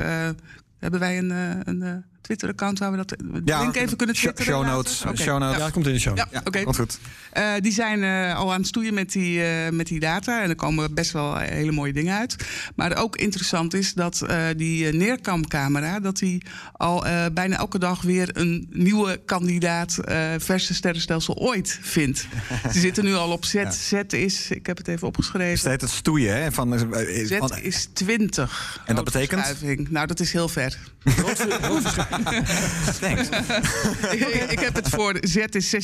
hebben 0.80 1.00
wij 1.00 1.18
een, 1.18 1.30
een 1.70 2.04
Twitter-account 2.22 2.80
waar 2.80 2.92
we 2.92 2.98
dat 2.98 3.16
Ja, 3.46 3.62
link 3.62 3.76
even 3.76 3.98
kunnen 3.98 4.16
twitteren? 4.16 4.54
show 4.54 4.66
notes, 4.66 4.98
show 4.98 5.40
notes. 5.40 5.58
Ja. 5.58 5.66
Ja, 5.66 5.70
komt 5.70 5.88
in 5.88 5.94
de 5.94 6.00
show. 6.00 6.18
Ja, 6.18 6.28
oké. 6.44 6.64
Komt 6.64 6.76
goed. 6.76 7.00
Eh, 7.32 7.44
die 7.60 7.72
zijn 7.74 8.04
eh, 8.04 8.38
al 8.38 8.52
aan 8.54 8.58
het 8.60 8.68
stoeien 8.68 8.94
met 8.94 9.12
die, 9.12 9.44
eh, 9.44 9.70
met 9.72 9.88
die 9.88 10.00
data. 10.00 10.44
En 10.44 10.50
er 10.50 10.56
komen 10.56 10.94
best 10.94 11.12
wel 11.12 11.38
hele 11.38 11.72
mooie 11.72 11.94
dingen 11.94 12.18
uit. 12.18 12.36
Maar 12.76 12.96
ook 12.98 13.16
interessant 13.16 13.74
is 13.74 13.94
dat 13.94 14.22
eh, 14.22 14.44
die 14.58 14.94
neerkamcamera... 14.94 16.00
dat 16.00 16.18
die 16.18 16.44
al 16.74 17.06
eh, 17.06 17.26
bijna 17.34 17.58
elke 17.58 17.80
dag 17.80 18.02
weer 18.02 18.30
een 18.34 18.68
nieuwe 18.70 19.22
kandidaat... 19.26 19.98
eh 19.98 20.30
verse 20.38 20.74
sterrenstelsel 20.74 21.36
ooit 21.36 21.80
vindt. 21.82 22.28
Ze 22.72 22.80
zitten 22.80 23.04
nu 23.04 23.14
al 23.14 23.32
op 23.32 23.46
Z. 23.46 23.56
Z 23.70 23.92
is, 24.08 24.50
ik 24.50 24.66
heb 24.66 24.78
het 24.78 24.88
even 24.88 25.08
opgeschreven... 25.08 25.50
Dus 25.52 25.62
het 25.62 25.72
heet 25.72 25.82
het 25.82 25.90
stoeien, 25.90 26.42
hè? 26.42 26.52
Van, 26.52 26.80
Z 27.26 27.38
van- 27.38 27.58
is 27.58 27.88
20. 27.94 28.82
En 28.86 28.96
dat 28.96 29.04
betekent? 29.04 29.62
Nou, 29.92 30.08
dat 30.08 30.20
is 30.20 30.32
heel 30.32 30.48
ver. 30.48 30.78
Thanks. 33.02 33.30
ik, 34.12 34.28
ik 34.52 34.60
heb 34.60 34.76
het 34.76 34.90
voor 34.90 35.18
Z 35.22 35.36
is 35.36 35.76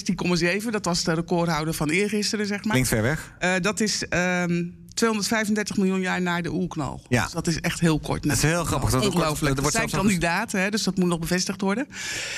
16,7. 0.62 0.70
Dat 0.70 0.86
was 0.86 1.04
de 1.04 1.14
recordhouder 1.14 1.74
van 1.74 1.90
eergisteren, 1.90 2.46
zeg 2.46 2.64
maar. 2.64 2.72
Klinkt 2.72 2.90
ver 2.90 3.02
weg. 3.02 3.34
Eh, 3.40 3.54
dat 3.62 3.80
is 3.80 4.08
ehm 4.08 4.64
235 4.98 5.78
miljoen 5.78 6.02
jaar 6.02 6.22
na 6.22 6.42
de 6.42 6.52
oerknal. 6.52 7.02
Ja. 7.10 7.24
Dus 7.24 7.32
dat 7.32 7.48
is 7.48 7.60
echt 7.60 7.80
heel 7.80 8.00
kort. 8.00 8.24
Dat 8.24 8.32
is 8.32 8.42
heel 8.42 8.64
grappig. 8.64 8.90
Dat- 8.90 9.06
Ongelooflijk. 9.06 9.56
er 9.56 9.62
wordt 9.62 9.76
zijn 9.76 9.90
kandidaten, 9.90 10.62
hè, 10.62 10.70
dus 10.70 10.84
dat 10.84 10.98
moet 10.98 11.08
nog 11.08 11.20
bevestigd 11.20 11.62
worden. 11.62 11.88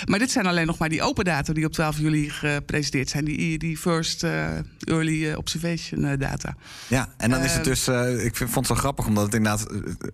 Maar 0.05 0.19
dit 0.19 0.31
zijn 0.31 0.45
alleen 0.45 0.65
nog 0.65 0.77
maar 0.77 0.89
die 0.89 1.01
open 1.01 1.25
data 1.25 1.53
die 1.53 1.65
op 1.65 1.71
12 1.71 1.97
juli 1.99 2.29
gepresenteerd 2.29 3.09
zijn. 3.09 3.25
Die, 3.25 3.57
die 3.57 3.77
first 3.77 4.23
eh, 4.23 4.47
early 4.79 5.29
eh, 5.29 5.37
observation 5.37 6.05
eh, 6.05 6.19
data. 6.19 6.55
Ja, 6.87 7.09
en 7.17 7.29
dan 7.29 7.41
is 7.41 7.53
het 7.53 7.63
dus... 7.63 7.87
ik 8.23 8.35
vond 8.35 8.55
het 8.55 8.65
zo 8.65 8.75
grappig, 8.75 9.07
omdat 9.07 9.23
het 9.25 9.33
inderdaad... 9.33 9.67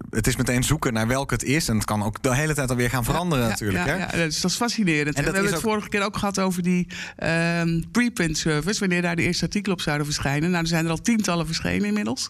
het 0.10 0.28
is 0.28 0.36
meteen 0.36 0.64
zoeken 0.64 0.94
naar 0.94 1.08
welke 1.08 1.34
het 1.34 1.44
is. 1.44 1.68
En 1.68 1.76
het 1.76 1.86
kan 1.86 2.04
ook 2.04 2.24
de 2.24 2.36
hele 2.36 2.54
tijd 2.54 2.70
alweer 2.70 2.90
gaan 2.90 3.04
veranderen 3.04 3.44
Ja, 3.44 3.50
natuurlijk. 3.50 3.86
Ja, 3.86 3.92
hè? 3.92 3.98
ja, 3.98 4.26
dus 4.26 4.42
dat 4.42 4.52
is 4.52 4.58
fascinerend. 4.58 5.16
En 5.16 5.24
we 5.24 5.32
hebben 5.32 5.52
het 5.52 5.62
vorige 5.62 5.90
keer 5.90 6.04
ook 6.04 6.18
gehad 6.18 6.40
over 6.40 6.64
die 6.64 6.88
ehm, 7.16 7.82
preprint 7.92 8.38
service. 8.38 8.80
Wanneer 8.80 9.02
daar 9.02 9.16
de 9.16 9.22
eerste 9.22 9.44
artikelen 9.44 9.76
op 9.78 9.82
zouden 9.82 10.06
verschijnen. 10.06 10.50
Nou, 10.52 10.64
er 10.64 10.70
zijn 10.70 10.86
er 10.86 10.92
al 10.92 11.02
tientallen 11.02 11.46
verschenen 11.46 11.88
inmiddels. 11.88 12.30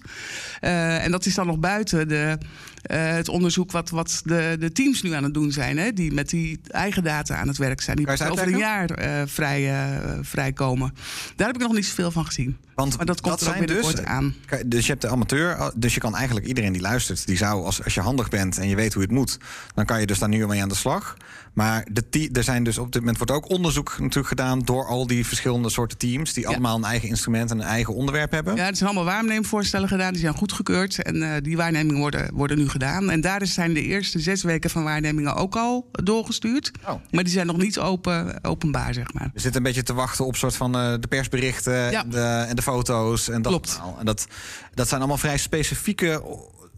Eh, 0.59 1.03
en 1.03 1.11
dat 1.11 1.25
is 1.25 1.35
dan 1.35 1.47
nog 1.47 1.59
buiten 1.59 2.07
de, 2.07 2.37
eh, 2.85 3.07
het 3.07 3.29
onderzoek 3.29 3.71
wat, 3.71 3.89
wat 3.89 4.21
de, 4.23 4.55
de 4.59 4.71
teams 4.71 5.01
nu 5.01 5.11
aan 5.11 5.23
het 5.23 5.33
doen 5.33 5.51
zijn. 5.51 5.77
Hè, 5.77 5.93
die 5.93 6.13
met 6.13 6.29
die 6.29 6.59
eigen 6.67 7.03
data 7.03 7.35
aan 7.35 7.47
het 7.47 7.57
werk 7.57 7.81
zijn. 7.81 7.97
Die 7.97 8.07
over 8.07 8.47
een 8.47 8.57
jaar 8.57 8.89
eh, 8.89 9.21
vrij, 9.25 9.73
eh, 9.73 10.17
vrijkomen. 10.21 10.93
Daar 11.35 11.47
heb 11.47 11.55
ik 11.55 11.61
nog 11.61 11.73
niet 11.73 11.85
zoveel 11.85 12.11
van 12.11 12.25
gezien. 12.25 12.57
Want 12.75 12.97
maar 12.97 13.05
dat 13.05 13.21
komt 13.21 13.41
er 13.41 13.47
ook 13.47 13.53
zijn 13.53 13.65
binnenkort 13.65 13.95
dus, 13.95 14.05
aan. 14.05 14.35
Dus 14.65 14.85
je 14.85 14.91
hebt 14.91 15.01
de 15.01 15.09
amateur, 15.09 15.71
dus 15.75 15.93
je 15.93 15.99
kan 15.99 16.15
eigenlijk 16.15 16.45
iedereen 16.45 16.71
die 16.71 16.81
luistert, 16.81 17.27
die 17.27 17.37
zou, 17.37 17.65
als, 17.65 17.83
als 17.83 17.93
je 17.93 18.01
handig 18.01 18.29
bent 18.29 18.57
en 18.57 18.67
je 18.67 18.75
weet 18.75 18.93
hoe 18.93 19.01
het 19.01 19.11
moet, 19.11 19.37
dan 19.73 19.85
kan 19.85 19.99
je 19.99 20.05
dus 20.05 20.19
daar 20.19 20.29
nu 20.29 20.47
mee 20.47 20.61
aan 20.61 20.69
de 20.69 20.75
slag. 20.75 21.17
Maar 21.53 21.87
de 21.91 22.29
er 22.33 22.43
zijn 22.43 22.63
dus 22.63 22.77
op 22.77 22.91
dit 22.91 23.01
moment 23.01 23.17
wordt 23.17 23.31
ook 23.33 23.49
onderzoek 23.49 23.95
natuurlijk 23.99 24.27
gedaan 24.27 24.59
door 24.59 24.87
al 24.87 25.07
die 25.07 25.25
verschillende 25.25 25.69
soorten 25.69 25.97
teams, 25.97 26.33
die 26.33 26.47
allemaal 26.47 26.77
een 26.77 26.83
eigen 26.83 27.09
instrument 27.09 27.51
en 27.51 27.59
een 27.59 27.65
eigen 27.65 27.93
onderwerp 27.93 28.31
hebben. 28.31 28.55
Ja, 28.55 28.67
er 28.67 28.75
zijn 28.75 28.89
allemaal 28.89 29.13
waarneemvoorstellen 29.13 29.87
gedaan. 29.87 30.11
Die 30.11 30.21
zijn 30.21 30.33
goedgekeurd. 30.33 31.01
En 31.01 31.43
die 31.43 31.57
waarnemingen 31.57 31.99
worden, 31.99 32.29
worden 32.33 32.57
nu 32.57 32.69
gedaan. 32.79 33.09
En 33.09 33.21
daar 33.21 33.47
zijn 33.47 33.73
de 33.73 33.81
eerste 33.81 34.19
zes 34.19 34.43
weken 34.43 34.69
van 34.69 34.83
waarnemingen 34.83 35.35
ook 35.35 35.55
al 35.55 35.89
doorgestuurd. 35.91 36.71
Oh. 36.87 36.93
Maar 37.11 37.23
die 37.23 37.33
zijn 37.33 37.47
nog 37.47 37.57
niet 37.57 37.79
open, 37.79 38.43
openbaar, 38.43 38.93
zeg 38.93 39.13
maar. 39.13 39.29
We 39.33 39.39
zitten 39.39 39.55
een 39.61 39.67
beetje 39.67 39.83
te 39.83 39.93
wachten 39.93 40.25
op 40.25 40.35
soort 40.35 40.55
van 40.55 40.75
eh, 40.77 40.93
de 40.99 41.07
persberichten 41.07 41.73
Ja. 41.91 42.03
en, 42.03 42.09
de, 42.09 42.45
en 42.47 42.55
de 42.55 42.61
foto's. 42.61 43.29
En 43.29 43.41
dat, 43.41 43.51
Klopt. 43.51 43.81
En 43.99 44.05
dat, 44.05 44.27
dat 44.73 44.87
zijn 44.87 44.99
allemaal 44.99 45.17
vrij 45.17 45.37
specifieke 45.37 46.21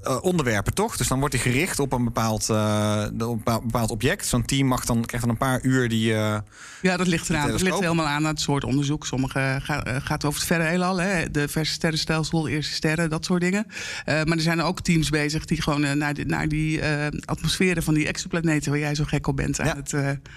eh, 0.08 0.18
onderwerpen, 0.24 0.74
toch? 0.74 0.98
Dus 0.98 1.08
dan 1.08 1.20
wordt 1.20 1.34
die 1.34 1.44
gericht 1.44 1.80
op 1.80 1.94
een 1.94 2.04
bepaald, 2.04 2.50
eh, 2.50 3.04
op 3.20 3.48
een 3.48 3.62
bepaald- 3.64 3.92
object. 3.92 4.26
Zo'n 4.26 4.46
team 4.46 4.68
mag 4.68 4.86
dan, 4.86 5.06
krijgt 5.06 5.26
dan 5.26 5.30
een 5.36 5.42
paar 5.42 5.60
uur 5.64 5.90
die... 5.90 6.14
eh, 6.14 6.38
Ja, 6.82 6.98
dat 6.98 7.08
ligt 7.08 7.30
eraan. 7.30 7.52
Dat 7.52 7.62
ligt 7.62 7.80
helemaal 7.80 8.06
aan 8.06 8.24
het 8.26 8.42
soort 8.42 8.64
onderzoek. 8.64 9.06
Sommige 9.06 9.60
ga- 9.64 10.00
gaat 10.04 10.26
over 10.26 10.40
het 10.40 10.48
verre 10.48 10.64
heelal. 10.64 10.98
Hè? 11.02 11.32
De 11.32 11.48
verse 11.48 11.72
sterrenstelsel, 11.72 12.48
eerste 12.48 12.74
sterren, 12.74 13.10
dat 13.10 13.26
soort 13.26 13.42
dingen. 13.42 13.66
Maar 14.06 14.26
er 14.32 14.40
zijn 14.42 14.62
ook 14.62 14.82
teams 14.82 15.10
bezig 15.10 15.46
die 15.46 15.62
gewoon 15.62 15.98
naar, 15.98 16.14
de, 16.14 16.26
naar 16.26 16.48
die 16.48 16.82
atmosferen 17.26 17.84
van 17.84 17.94
die 17.94 18.08
exoplaneten... 18.08 18.72
waar 18.72 18.80
jij 18.80 18.96
zo 18.96 19.04
gek 19.04 19.28
op 19.28 19.36
bent, 19.36 19.60
aan, 19.60 19.78
het, 19.78 19.94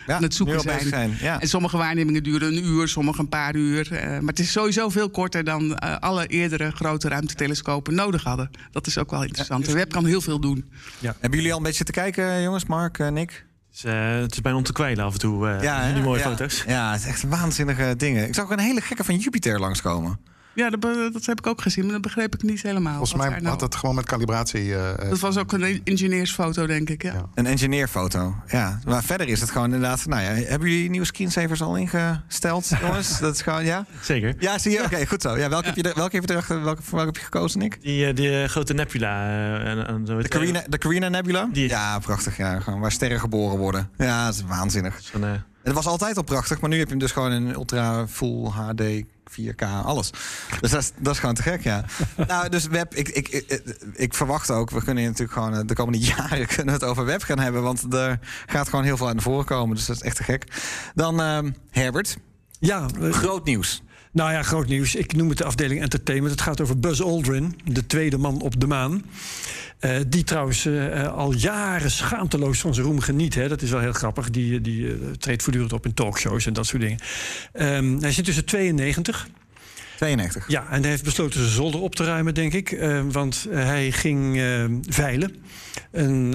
aan 0.06 0.22
het 0.22 0.34
zoeken 0.34 0.60
zijn. 0.60 0.88
zijn, 0.88 1.16
ja. 1.20 1.40
En 1.40 1.48
sommige 1.48 1.76
waarnemingen 1.76 2.22
duren 2.22 2.48
een 2.56 2.64
uur, 2.64 2.88
sommige 2.88 3.20
een 3.20 3.28
paar 3.28 3.54
uur. 3.54 3.88
Maar 3.90 4.20
het 4.26 4.38
is 4.38 4.52
sowieso 4.52 4.88
veel 4.88 5.10
korter 5.10 5.44
dan 5.44 5.78
alle 6.00 6.26
eerdere 6.26 6.70
grote 6.70 7.08
ruimtetelescopen 7.08 7.94
nodig 7.94 8.22
hadden. 8.22 8.50
Dat 8.70 8.86
is 8.86 8.98
ook 8.98 9.10
wel 9.10 9.22
interessant. 9.24 9.59
De 9.66 9.72
web 9.72 9.90
kan 9.92 10.06
heel 10.06 10.20
veel 10.20 10.40
doen. 10.40 10.70
Hebben 11.00 11.38
jullie 11.38 11.50
al 11.52 11.56
een 11.56 11.62
beetje 11.64 11.84
te 11.84 11.92
kijken, 11.92 12.42
jongens? 12.42 12.64
Mark, 12.64 12.98
eh, 12.98 13.08
Nick? 13.08 13.46
Het 13.68 13.76
is, 13.78 13.84
eh, 13.84 14.18
het 14.20 14.32
is 14.32 14.40
bijna 14.40 14.58
om 14.58 14.64
te 14.64 14.72
kwijlen 14.72 15.04
af 15.04 15.12
en 15.12 15.18
toe. 15.18 15.48
eh, 15.48 15.84
hè? 15.86 15.94
die 15.94 16.02
mooie 16.02 16.18
ja. 16.18 16.28
foto's. 16.28 16.64
Ja, 16.66 16.92
het 16.92 17.00
is 17.00 17.06
echt 17.06 17.22
waanzinnige 17.22 17.94
dingen. 17.96 18.26
Ik 18.26 18.34
zag 18.34 18.44
ook 18.44 18.50
een 18.50 18.58
hele 18.58 18.80
gekke 18.80 19.04
van 19.04 19.16
Jupiter 19.16 19.60
langskomen. 19.60 20.20
Ja, 20.54 20.70
dat, 20.70 20.80
dat 21.12 21.26
heb 21.26 21.38
ik 21.38 21.46
ook 21.46 21.60
gezien, 21.62 21.84
maar 21.84 21.92
dat 21.92 22.02
begreep 22.02 22.34
ik 22.34 22.42
niet 22.42 22.62
helemaal. 22.62 22.96
Volgens 22.96 23.14
mij 23.20 23.28
nou- 23.28 23.44
had 23.46 23.60
het 23.60 23.74
gewoon 23.74 23.94
met 23.94 24.04
calibratie. 24.06 24.76
eh, 24.76 25.08
Dat 25.10 25.18
was 25.18 25.36
ook 25.38 25.52
een 25.52 25.80
ingenieursfoto, 25.84 26.66
denk 26.66 26.88
ik. 26.90 27.02
Ja. 27.02 27.24
Een 27.34 27.46
engineerfoto. 27.46 28.34
Ja, 28.46 28.78
maar 28.86 29.02
verder 29.04 29.28
is 29.28 29.40
het 29.40 29.50
gewoon 29.50 29.64
inderdaad... 29.74 30.06
Nou 30.06 30.22
ja, 30.22 30.28
hebben 30.28 30.70
jullie 30.70 30.90
nieuwe 30.90 31.06
screensavers 31.06 31.62
al 31.62 31.76
ingesteld, 31.76 32.68
jongens? 32.82 33.18
Dat 33.20 33.34
is 33.34 33.42
gewoon, 33.42 33.64
ja? 33.64 33.86
Zeker. 34.02 34.34
Ja, 34.38 34.58
zie 34.58 34.72
je? 34.72 34.84
Oké, 34.84 35.06
goed 35.06 35.22
zo. 35.22 35.36
Ja, 35.36 35.48
welke, 35.48 35.66
Heb 35.66 35.76
je 35.76 35.92
welke, 35.94 36.16
heb 36.16 36.28
je 36.28 36.34
er, 36.34 36.62
welke, 36.64 36.82
voor 36.82 36.94
welke 36.98 37.06
heb 37.12 37.16
je 37.16 37.24
gekozen, 37.24 37.58
Nick? 37.58 37.78
Die, 37.82 38.06
eh, 38.06 38.14
die 38.14 38.42
eh, 38.42 38.48
grote 38.48 38.74
nebula. 38.74 39.26
eh, 39.28 39.88
en, 39.88 40.04
De 40.04 40.28
Carina, 40.28 40.62
de 40.68 40.78
Carina 40.78 41.08
Nebula? 41.08 41.48
Ja, 41.52 41.98
prachtig. 41.98 42.36
Ja, 42.36 42.60
gewoon 42.60 42.80
waar 42.80 42.92
sterren 42.92 43.20
geboren 43.20 43.58
worden. 43.58 43.90
Ja, 43.96 44.24
dat 44.24 44.34
is 44.34 44.42
waanzinnig. 44.44 45.00
Van, 45.02 45.24
eh, 45.24 45.30
Het 45.62 45.72
was 45.74 45.86
altijd 45.86 46.16
al 46.16 46.22
prachtig, 46.22 46.60
maar 46.60 46.70
nu 46.70 46.76
heb 46.78 46.84
je 46.84 46.90
hem 46.90 47.00
dus 47.02 47.12
gewoon 47.12 47.32
in 47.32 47.48
ultra 47.52 48.06
full 48.08 48.44
HD 48.48 48.82
4K, 49.30 49.64
alles. 49.84 50.10
Dus 50.60 50.70
dat 50.70 50.80
is, 50.80 50.92
dat 50.98 51.12
is 51.14 51.18
gewoon 51.18 51.34
te 51.34 51.42
gek, 51.42 51.62
ja. 51.62 51.84
nou, 52.26 52.48
dus 52.48 52.66
web, 52.66 52.94
ik, 52.94 53.08
ik, 53.08 53.28
ik, 53.28 53.62
ik 53.94 54.14
verwacht 54.14 54.50
ook, 54.50 54.70
we 54.70 54.84
kunnen 54.84 55.04
natuurlijk 55.04 55.32
gewoon 55.32 55.54
eh, 55.54 55.60
de 55.66 55.74
komende 55.74 55.98
jaren 56.16 56.46
kunnen 56.46 56.66
we 56.66 56.72
het 56.72 56.84
over 56.84 57.04
web 57.04 57.22
gaan 57.22 57.38
hebben, 57.38 57.62
want 57.62 57.94
er 57.94 58.18
gaat 58.46 58.68
gewoon 58.68 58.84
heel 58.84 58.96
veel 58.96 59.08
aan 59.08 59.16
de 59.16 59.22
voren 59.22 59.44
komen, 59.44 59.76
dus 59.76 59.86
dat 59.86 59.96
is 59.96 60.02
echt 60.02 60.16
te 60.16 60.24
gek. 60.24 60.44
Dan 60.94 61.20
ehm, 61.20 61.50
Herbert. 61.70 62.16
Ja, 62.58 62.86
groot 63.10 63.44
nieuws. 63.44 63.82
Nou 64.12 64.32
ja, 64.32 64.42
groot 64.42 64.66
nieuws. 64.68 64.94
Ik 64.94 65.12
noem 65.12 65.28
het 65.28 65.38
de 65.38 65.44
afdeling 65.44 65.80
entertainment. 65.80 66.32
Het 66.32 66.40
gaat 66.40 66.60
over 66.60 66.80
Buzz 66.80 67.00
Aldrin, 67.00 67.60
de 67.64 67.86
tweede 67.86 68.18
man 68.18 68.40
op 68.40 68.60
de 68.60 68.66
maan. 68.66 69.04
Eh, 69.78 69.96
die 70.06 70.24
trouwens 70.24 70.66
eh, 70.66 71.12
al 71.12 71.32
jaren 71.32 71.90
schaamteloos 71.90 72.60
van 72.60 72.74
zijn 72.74 72.86
roem 72.86 73.00
geniet. 73.00 73.34
Hè. 73.34 73.48
Dat 73.48 73.62
is 73.62 73.70
wel 73.70 73.80
heel 73.80 73.92
grappig. 73.92 74.30
Die, 74.30 74.60
die 74.60 74.88
eh, 74.88 74.94
treedt 75.18 75.42
voortdurend 75.42 75.72
op 75.72 75.84
in 75.84 75.94
talkshows 75.94 76.46
en 76.46 76.52
dat 76.52 76.66
soort 76.66 76.82
dingen. 76.82 76.98
Ehm, 77.52 77.98
hij 78.00 78.12
zit 78.12 78.24
tussen 78.24 78.44
92. 78.44 79.28
92. 80.00 80.48
Ja, 80.48 80.66
en 80.70 80.80
hij 80.80 80.90
heeft 80.90 81.04
besloten 81.04 81.40
zijn 81.40 81.52
zolder 81.52 81.80
op 81.80 81.94
te 81.94 82.04
ruimen, 82.04 82.34
denk 82.34 82.52
ik. 82.52 82.72
Eh, 82.72 83.02
want 83.10 83.46
hij 83.50 83.92
ging 83.92 84.38
eh, 84.38 84.64
veilen. 84.88 85.36
Een 85.90 86.34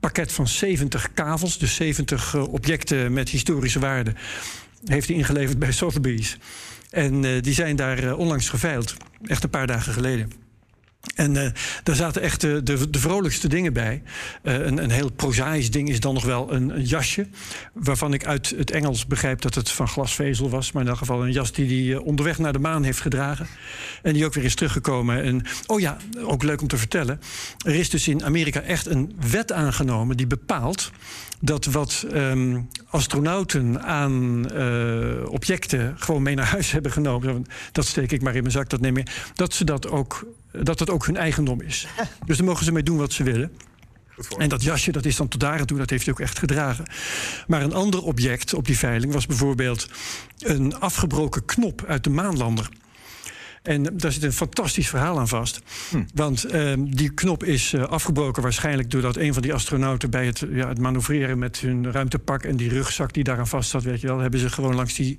pakket 0.00 0.32
van 0.32 0.48
70 0.48 1.12
kavels, 1.14 1.58
dus 1.58 1.74
70 1.74 2.34
eh, 2.34 2.52
objecten 2.52 3.12
met 3.12 3.28
historische 3.28 3.78
waarde, 3.78 4.12
heeft 4.84 5.08
hij 5.08 5.16
ingeleverd 5.16 5.58
bij 5.58 5.72
Sotheby's. 5.72 6.38
En 6.92 7.24
eh, 7.24 7.42
die 7.42 7.54
zijn 7.54 7.76
daar 7.76 7.98
eh, 7.98 8.18
onlangs 8.18 8.48
geveild, 8.48 8.94
echt 9.24 9.44
een 9.44 9.50
paar 9.50 9.66
dagen 9.66 9.92
geleden. 9.92 10.32
En 11.14 11.36
eh, 11.36 11.50
daar 11.82 11.96
zaten 11.96 12.22
echt 12.22 12.40
de, 12.40 12.62
de, 12.62 12.90
de 12.90 12.98
vrolijkste 12.98 13.48
dingen 13.48 13.72
bij. 13.72 14.02
Een, 14.42 14.82
een 14.82 14.90
heel 14.90 15.12
prozaïsch 15.12 15.70
ding 15.70 15.88
is 15.88 16.00
dan 16.00 16.14
nog 16.14 16.24
wel 16.24 16.52
een, 16.52 16.82
jasje. 16.84 17.26
Waarvan 17.72 18.12
ik 18.12 18.26
uit 18.26 18.54
het 18.56 18.70
Engels 18.70 19.06
begrijp 19.06 19.40
dat 19.40 19.54
het 19.54 19.70
van 19.70 19.88
glasvezel 19.88 20.50
was. 20.50 20.72
Maar 20.72 20.82
in 20.82 20.88
elk 20.88 20.98
geval 20.98 21.24
een 21.24 21.32
jas 21.32 21.52
die 21.52 21.90
hij 21.90 22.00
onderweg 22.00 22.38
naar 22.38 22.52
de 22.52 22.58
maan 22.58 22.82
heeft 22.82 23.00
gedragen. 23.00 23.46
En 24.02 24.12
die 24.12 24.24
ook 24.24 24.34
weer 24.34 24.44
is 24.44 24.54
teruggekomen. 24.54 25.22
En, 25.22 25.42
oh 25.66 25.80
ja, 25.80 25.96
ook 26.24 26.42
leuk 26.42 26.60
om 26.60 26.68
te 26.68 26.76
vertellen. 26.76 27.20
Er 27.66 27.74
is 27.74 27.90
dus 27.90 28.08
in 28.08 28.24
Amerika 28.24 28.60
echt 28.60 28.86
een 28.86 29.16
wet 29.30 29.52
aangenomen 29.52 30.16
die 30.16 30.26
bepaalt 30.26 30.90
dat 31.44 31.64
wat 31.64 32.04
ehm, 32.12 32.60
astronauten 32.86 33.82
aan 33.82 34.48
eh, 34.50 35.30
objecten 35.30 35.94
gewoon 35.98 36.22
mee 36.22 36.34
naar 36.34 36.46
huis 36.46 36.72
hebben 36.76 36.92
genomen. 36.92 37.46
Dat 37.72 37.86
steek 37.86 38.12
ik 38.12 38.22
maar 38.22 38.34
in 38.34 38.40
mijn 38.40 38.52
zak, 38.52 38.68
dat 38.68 38.80
neem 38.80 38.96
ik. 38.96 39.30
Dat 39.34 39.54
ze 39.54 39.64
dat 39.64 39.88
ook, 39.88 40.26
dat 40.52 40.78
het 40.78 40.90
ook 40.90 41.06
hun 41.06 41.16
eigendom 41.16 41.60
is. 41.60 41.86
Dus 42.26 42.36
daar 42.36 42.46
mogen 42.46 42.64
ze 42.64 42.72
mee 42.72 42.82
doen 42.82 42.96
wat 42.96 43.12
ze 43.12 43.22
willen. 43.22 43.52
En 44.38 44.48
dat 44.48 44.62
jasje, 44.62 44.92
dat 44.92 45.04
is 45.04 45.16
dan 45.16 45.28
tot 45.28 45.40
daar 45.40 45.58
en 45.58 45.66
toe, 45.66 45.78
dat 45.78 45.90
heeft 45.90 46.04
hij 46.04 46.14
ook 46.14 46.20
echt 46.20 46.38
gedragen. 46.38 46.84
Maar 47.46 47.62
een 47.62 47.74
ander 47.74 48.02
object 48.02 48.54
op 48.54 48.66
die 48.66 48.78
veiling 48.78 49.12
was 49.12 49.26
bijvoorbeeld 49.26 49.88
een 50.38 50.78
afgebroken 50.78 51.44
knop 51.44 51.84
uit 51.86 52.04
de 52.04 52.10
maanlander. 52.10 52.68
En 53.62 53.82
daar 53.96 54.12
zit 54.12 54.22
een 54.22 54.32
fantastisch 54.32 54.88
verhaal 54.88 55.18
aan 55.18 55.28
vast. 55.28 55.60
Want 56.14 56.44
ehm, 56.44 56.84
die 56.84 57.10
knop 57.10 57.44
is 57.44 57.72
eh, 57.72 57.82
afgebroken 57.82 58.42
waarschijnlijk 58.42 58.90
doordat 58.90 59.16
een 59.16 59.32
van 59.32 59.42
die 59.42 59.54
astronauten 59.54 60.10
bij 60.10 60.26
het, 60.26 60.44
ja, 60.50 60.68
het 60.68 60.78
manoeuvreren 60.78 61.38
met 61.38 61.58
hun 61.58 61.92
ruimtepak 61.92 62.42
en 62.42 62.56
die 62.56 62.68
rugzak 62.68 63.12
die 63.12 63.24
daaraan 63.24 63.48
vast 63.48 63.70
zat, 63.70 63.82
weet 63.82 64.00
je 64.00 64.06
wel, 64.06 64.18
hebben 64.18 64.40
ze 64.40 64.50
gewoon 64.50 64.74
langs 64.74 64.94
die 64.94 65.18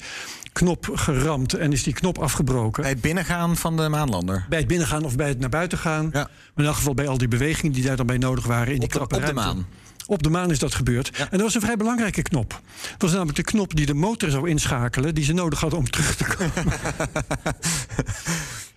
knop 0.54 0.88
geramd 0.94 1.54
en 1.54 1.72
is 1.72 1.84
die 1.84 1.94
knop 1.94 2.18
afgebroken. 2.18 2.82
Bij 2.82 2.91
het 2.91 3.02
binnengaan 3.02 3.58
van 3.58 3.78
de 3.78 3.89
maanlander. 3.89 4.46
Bij 4.50 4.60
het 4.60 4.68
binnengaan 4.68 5.04
of 5.06 5.16
bij 5.16 5.28
het 5.28 5.39
naar 5.39 5.50
buiten 5.50 5.78
gaan. 5.78 6.10
Maar 6.14 6.30
in 6.56 6.66
elk 6.66 6.76
geval 6.76 6.94
bij 6.94 7.08
al 7.08 7.18
die 7.18 7.28
bewegingen 7.28 7.72
die 7.74 7.84
daar 7.84 7.96
dan 7.96 8.06
bij 8.06 8.18
nodig 8.18 8.46
waren 8.46 8.74
in 8.74 8.80
die 8.80 8.89
de- 8.89 9.00
op 9.00 9.10
de 9.10 9.34
maan. 9.34 9.66
Op 10.06 10.24
de 10.24 10.30
maan 10.30 10.51
is 10.51 10.60
dat 10.60 10.76
gebeurd. 10.76 11.10
En 11.18 11.28
dat 11.30 11.41
was 11.41 11.56
een 11.56 11.62
vrij 11.62 11.78
belangrijke 11.78 12.22
knop. 12.22 12.62
Dat 12.91 13.01
was 13.01 13.12
namelijk 13.12 13.38
de 13.38 13.43
knop 13.43 13.76
die 13.76 13.86
de 13.86 13.93
motor 13.93 14.30
zou 14.30 14.49
inschakelen... 14.49 15.16
die 15.16 15.24
ze 15.24 15.34
nodig 15.34 15.60
hadden 15.60 15.80
om 15.80 15.89
terug 15.89 16.16
te 16.16 16.24
komen. 16.24 16.80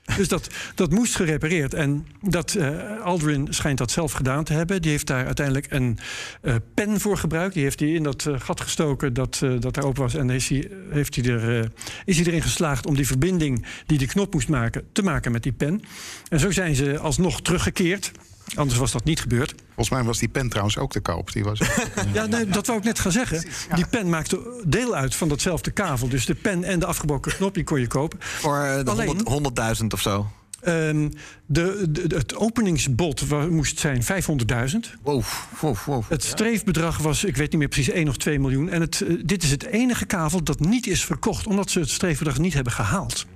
dus 0.17 0.29
dat, 0.29 0.49
dat 0.75 0.91
moest 0.91 1.17
gerepareerd. 1.17 1.75
En 1.75 2.07
dat, 2.21 2.55
eh, 2.55 3.01
Aldrin 3.03 3.47
schijnt 3.51 3.79
dat 3.79 3.91
zelf 3.91 4.13
gedaan 4.13 4.45
te 4.45 4.53
hebben. 4.53 4.83
Die 4.83 4.91
heeft 4.91 5.07
daar 5.07 5.27
uiteindelijk 5.27 5.67
een 5.71 5.99
eh, 6.43 6.55
pen 6.75 7.01
voor 7.01 7.17
gebruikt. 7.17 7.55
Die 7.55 7.63
heeft 7.63 7.81
hij 7.81 7.89
in 7.89 8.03
dat 8.03 8.27
eh, 8.27 8.41
gat 8.41 8.61
gestoken 8.61 9.15
dat, 9.15 9.39
dat 9.59 9.75
daar 9.75 9.85
open 9.85 10.03
was. 10.03 10.15
En 10.15 10.31
is 10.31 10.49
hij, 10.49 10.71
heeft 10.91 11.17
hij 11.17 11.25
er, 11.25 11.71
is 12.05 12.17
hij 12.17 12.27
erin 12.27 12.43
geslaagd 12.43 12.87
om 12.87 12.95
die 12.95 13.07
verbinding 13.07 13.67
die 13.87 13.99
de 13.99 14.07
knop 14.07 14.33
moest 14.33 14.49
maken... 14.49 14.85
te 14.93 15.03
maken 15.03 15.33
met 15.33 15.43
die 15.43 15.53
pen. 15.53 15.83
En 16.29 16.41
zo 16.41 16.51
zijn 16.51 16.75
ze 16.75 16.99
alsnog 16.99 17.43
teruggekeerd. 17.43 18.13
Anders 18.55 18.79
was 18.79 18.93
dat 18.93 19.05
niet 19.05 19.21
gebeurd. 19.21 19.55
Volgens 19.67 19.91
mij 19.91 20.03
was 20.03 20.19
die 20.19 20.29
pen 20.29 20.49
trouwens 20.49 20.79
ook 20.79 20.93
te 20.93 21.01
koop. 21.01 21.33
Die 21.33 21.45
was... 21.45 21.59
Ja, 22.13 22.27
nee, 22.27 22.47
dat 22.47 22.67
wou 22.67 22.79
ik 22.79 22.85
net 22.85 22.99
gaan 22.99 23.13
zeggen. 23.13 23.45
Die 23.75 23.87
pen 23.87 24.09
maakte 24.09 24.63
deel 24.67 24.95
uit 24.95 25.15
van 25.15 25.29
datzelfde 25.29 25.71
kavel. 25.71 26.09
Dus 26.09 26.27
de 26.27 26.35
pen 26.35 26.65
en 26.65 26.79
de 26.79 26.87
afgebroken 26.87 27.33
knop 27.35 27.55
die 27.55 27.65
kon 27.65 27.81
je 27.81 27.87
kopen. 27.87 28.19
Voor 28.21 28.57
eh, 28.59 28.85
de 28.85 28.91
Alleen- 28.91 29.21
100 29.25 29.79
100.000 29.81 29.87
of 29.95 30.01
zo. 30.01 30.27
Ehm, 30.61 31.09
de, 31.47 31.87
de- 31.91 32.17
het 32.17 32.37
openingsbod 32.37 33.49
moest 33.51 33.79
zijn 33.79 34.03
500.000. 34.03 34.77
Wow, 35.03 35.23
wow, 35.61 35.77
wow. 35.87 36.03
Het 36.09 36.25
streefbedrag 36.25 36.99
was, 36.99 37.25
ik 37.25 37.37
weet 37.37 37.51
niet 37.51 37.59
meer 37.61 37.69
precies, 37.69 37.91
1 37.95 38.09
of 38.09 38.17
2 38.17 38.39
miljoen. 38.41 38.69
En 38.71 38.81
het, 38.81 39.01
eh, 39.01 39.15
dit 39.25 39.43
is 39.43 39.51
het 39.51 39.65
enige 39.65 40.05
kavel 40.05 40.43
dat 40.45 40.61
niet 40.61 40.87
is 40.87 41.05
verkocht... 41.05 41.47
omdat 41.47 41.71
ze 41.71 41.79
het 41.81 41.91
streefbedrag 41.91 42.39
niet 42.39 42.55
hebben 42.55 42.73
gehaald. 42.73 43.27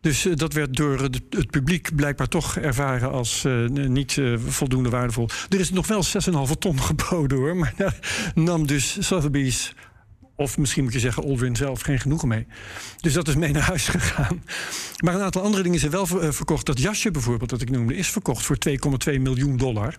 Dus 0.00 0.26
eh, 0.26 0.36
dat 0.36 0.52
werd 0.52 0.76
door 0.76 1.00
het, 1.00 1.50
publiek 1.50 1.94
blijkbaar 1.94 2.28
toch 2.28 2.56
ervaren 2.56 3.10
als 3.10 3.44
eh, 3.44 3.66
niet 3.68 4.18
eh, 4.18 4.34
voldoende 4.38 4.88
waardevol. 4.88 5.28
Er 5.48 5.60
is 5.60 5.70
nog 5.70 5.86
wel 5.86 6.04
6,5 6.48 6.58
ton 6.58 6.80
geboden 6.90 7.38
hoor. 7.38 7.56
Maar 7.56 7.74
daar 7.76 8.32
nam 8.34 8.66
dus 8.66 9.06
Sotheby's, 9.06 9.74
of 10.36 10.58
misschien 10.58 10.84
moet 10.84 10.92
je 10.92 10.98
zeggen 10.98 11.22
Aldrin 11.22 11.56
zelf, 11.56 11.80
geen 11.80 12.00
genoegen 12.00 12.28
mee. 12.28 12.46
Dus 13.00 13.12
dat 13.12 13.28
is 13.28 13.36
mee 13.36 13.52
naar 13.52 13.62
huis 13.62 13.88
gegaan. 13.98 14.42
Maar 15.04 15.14
een 15.14 15.22
aantal 15.22 15.42
andere 15.42 15.62
dingen 15.62 15.78
zijn 15.78 15.92
wel 15.92 16.06
ver- 16.06 16.34
verkocht. 16.34 16.66
Dat 16.66 16.80
jasje 16.80 17.10
bijvoorbeeld, 17.10 17.50
dat 17.50 17.60
ik 17.60 17.70
noemde, 17.70 17.94
is 17.96 18.10
verkocht 18.10 18.44
voor 18.44 18.56
2,2 18.68 19.20
miljoen 19.20 19.56
dollar. 19.56 19.96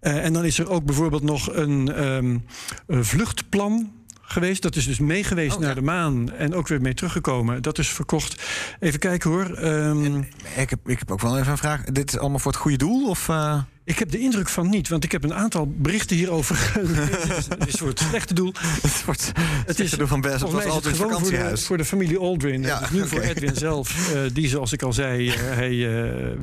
En 0.00 0.32
dan 0.32 0.44
is 0.44 0.58
er 0.58 0.70
ook 0.70 0.84
bijvoorbeeld 0.84 1.22
nog 1.22 1.52
een, 1.52 1.92
ehm, 1.92 2.38
vluchtplan 2.86 3.92
geweest. 4.28 4.62
Dat 4.62 4.76
is 4.76 4.86
dus 4.86 4.98
meegeweest 4.98 5.58
naar 5.58 5.74
de 5.74 5.82
maan 5.82 6.32
en 6.32 6.54
ook 6.54 6.68
weer 6.68 6.80
mee 6.80 6.94
teruggekomen. 6.94 7.62
Dat 7.62 7.78
is 7.78 7.88
verkocht. 7.88 8.42
Even 8.80 8.98
kijken 8.98 9.30
hoor. 9.30 9.50
Ehm, 9.54 10.18
Ik 10.56 10.70
heb, 10.70 10.78
ik 10.88 10.98
heb 10.98 11.10
ook 11.10 11.20
wel 11.20 11.38
even 11.38 11.50
een 11.50 11.58
vraag. 11.58 11.84
Dit 11.84 12.12
is 12.12 12.18
allemaal 12.18 12.38
voor 12.38 12.52
het 12.52 12.60
goede 12.60 12.76
doel? 12.76 13.08
Of, 13.08 13.28
eh? 13.28 13.58
ik 13.84 13.98
heb 13.98 14.10
de 14.10 14.18
indruk 14.18 14.48
van 14.48 14.68
niet, 14.68 14.88
want 14.88 15.04
ik 15.04 15.12
heb 15.12 15.24
een 15.24 15.34
aantal 15.34 15.66
berichten 15.76 16.16
hierover 16.16 16.56
gelezen. 16.72 17.58
Het 17.58 17.66
is 17.68 17.74
voor 17.74 17.88
het 17.88 17.98
slechte 17.98 18.34
doel. 18.34 18.52
Het 18.82 19.04
wordt 19.04 19.32
Het 19.66 19.80
is 19.80 19.90
doel 19.90 20.06
van 20.06 20.20
Best. 20.20 20.52
mij 20.52 20.66
is 20.66 20.74
het 20.74 20.86
gewoon 20.86 21.20
voor 21.20 21.30
de, 21.30 21.56
voor 21.56 21.76
de 21.76 21.84
familie 21.84 22.18
Aldrin. 22.18 22.62
Ja, 22.62 22.78
dus 22.78 22.90
nu 22.90 23.06
voor. 23.08 23.20
Edwin 23.20 23.54
zelf. 23.54 24.12
eh, 24.14 24.20
die, 24.32 24.48
zoals 24.48 24.72
ik 24.72 24.82
al 24.82 24.92
zei, 24.92 25.28
eh, 25.28 25.34
hij 25.62 26.02
eh, 26.08 26.36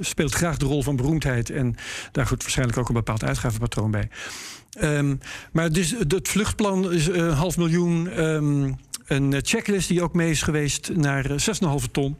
speelt 0.00 0.34
graag 0.34 0.56
de 0.56 0.66
rol 0.66 0.82
van 0.82 0.96
beroemdheid. 0.96 1.50
En 1.50 1.74
daar 2.12 2.26
goed 2.26 2.42
waarschijnlijk 2.42 2.78
ook 2.78 2.88
een 2.88 2.94
bepaald 2.94 3.24
uitgavenpatroon 3.24 3.90
bij. 3.90 4.08
Ehm, 4.72 5.16
maar 5.52 5.72
dus, 5.72 5.90
het 6.08 6.28
vluchtplan 6.28 6.92
is 6.92 7.06
een 7.06 7.30
half 7.30 7.56
miljoen. 7.56 8.08
ehm, 8.10 8.72
een 9.06 9.34
checklist 9.42 9.88
die 9.88 10.02
ook 10.02 10.14
mee 10.14 10.30
is 10.30 10.42
geweest 10.42 10.90
naar 10.94 11.30
eh, 11.30 11.38
6,5 11.38 11.86
ton. 11.92 12.16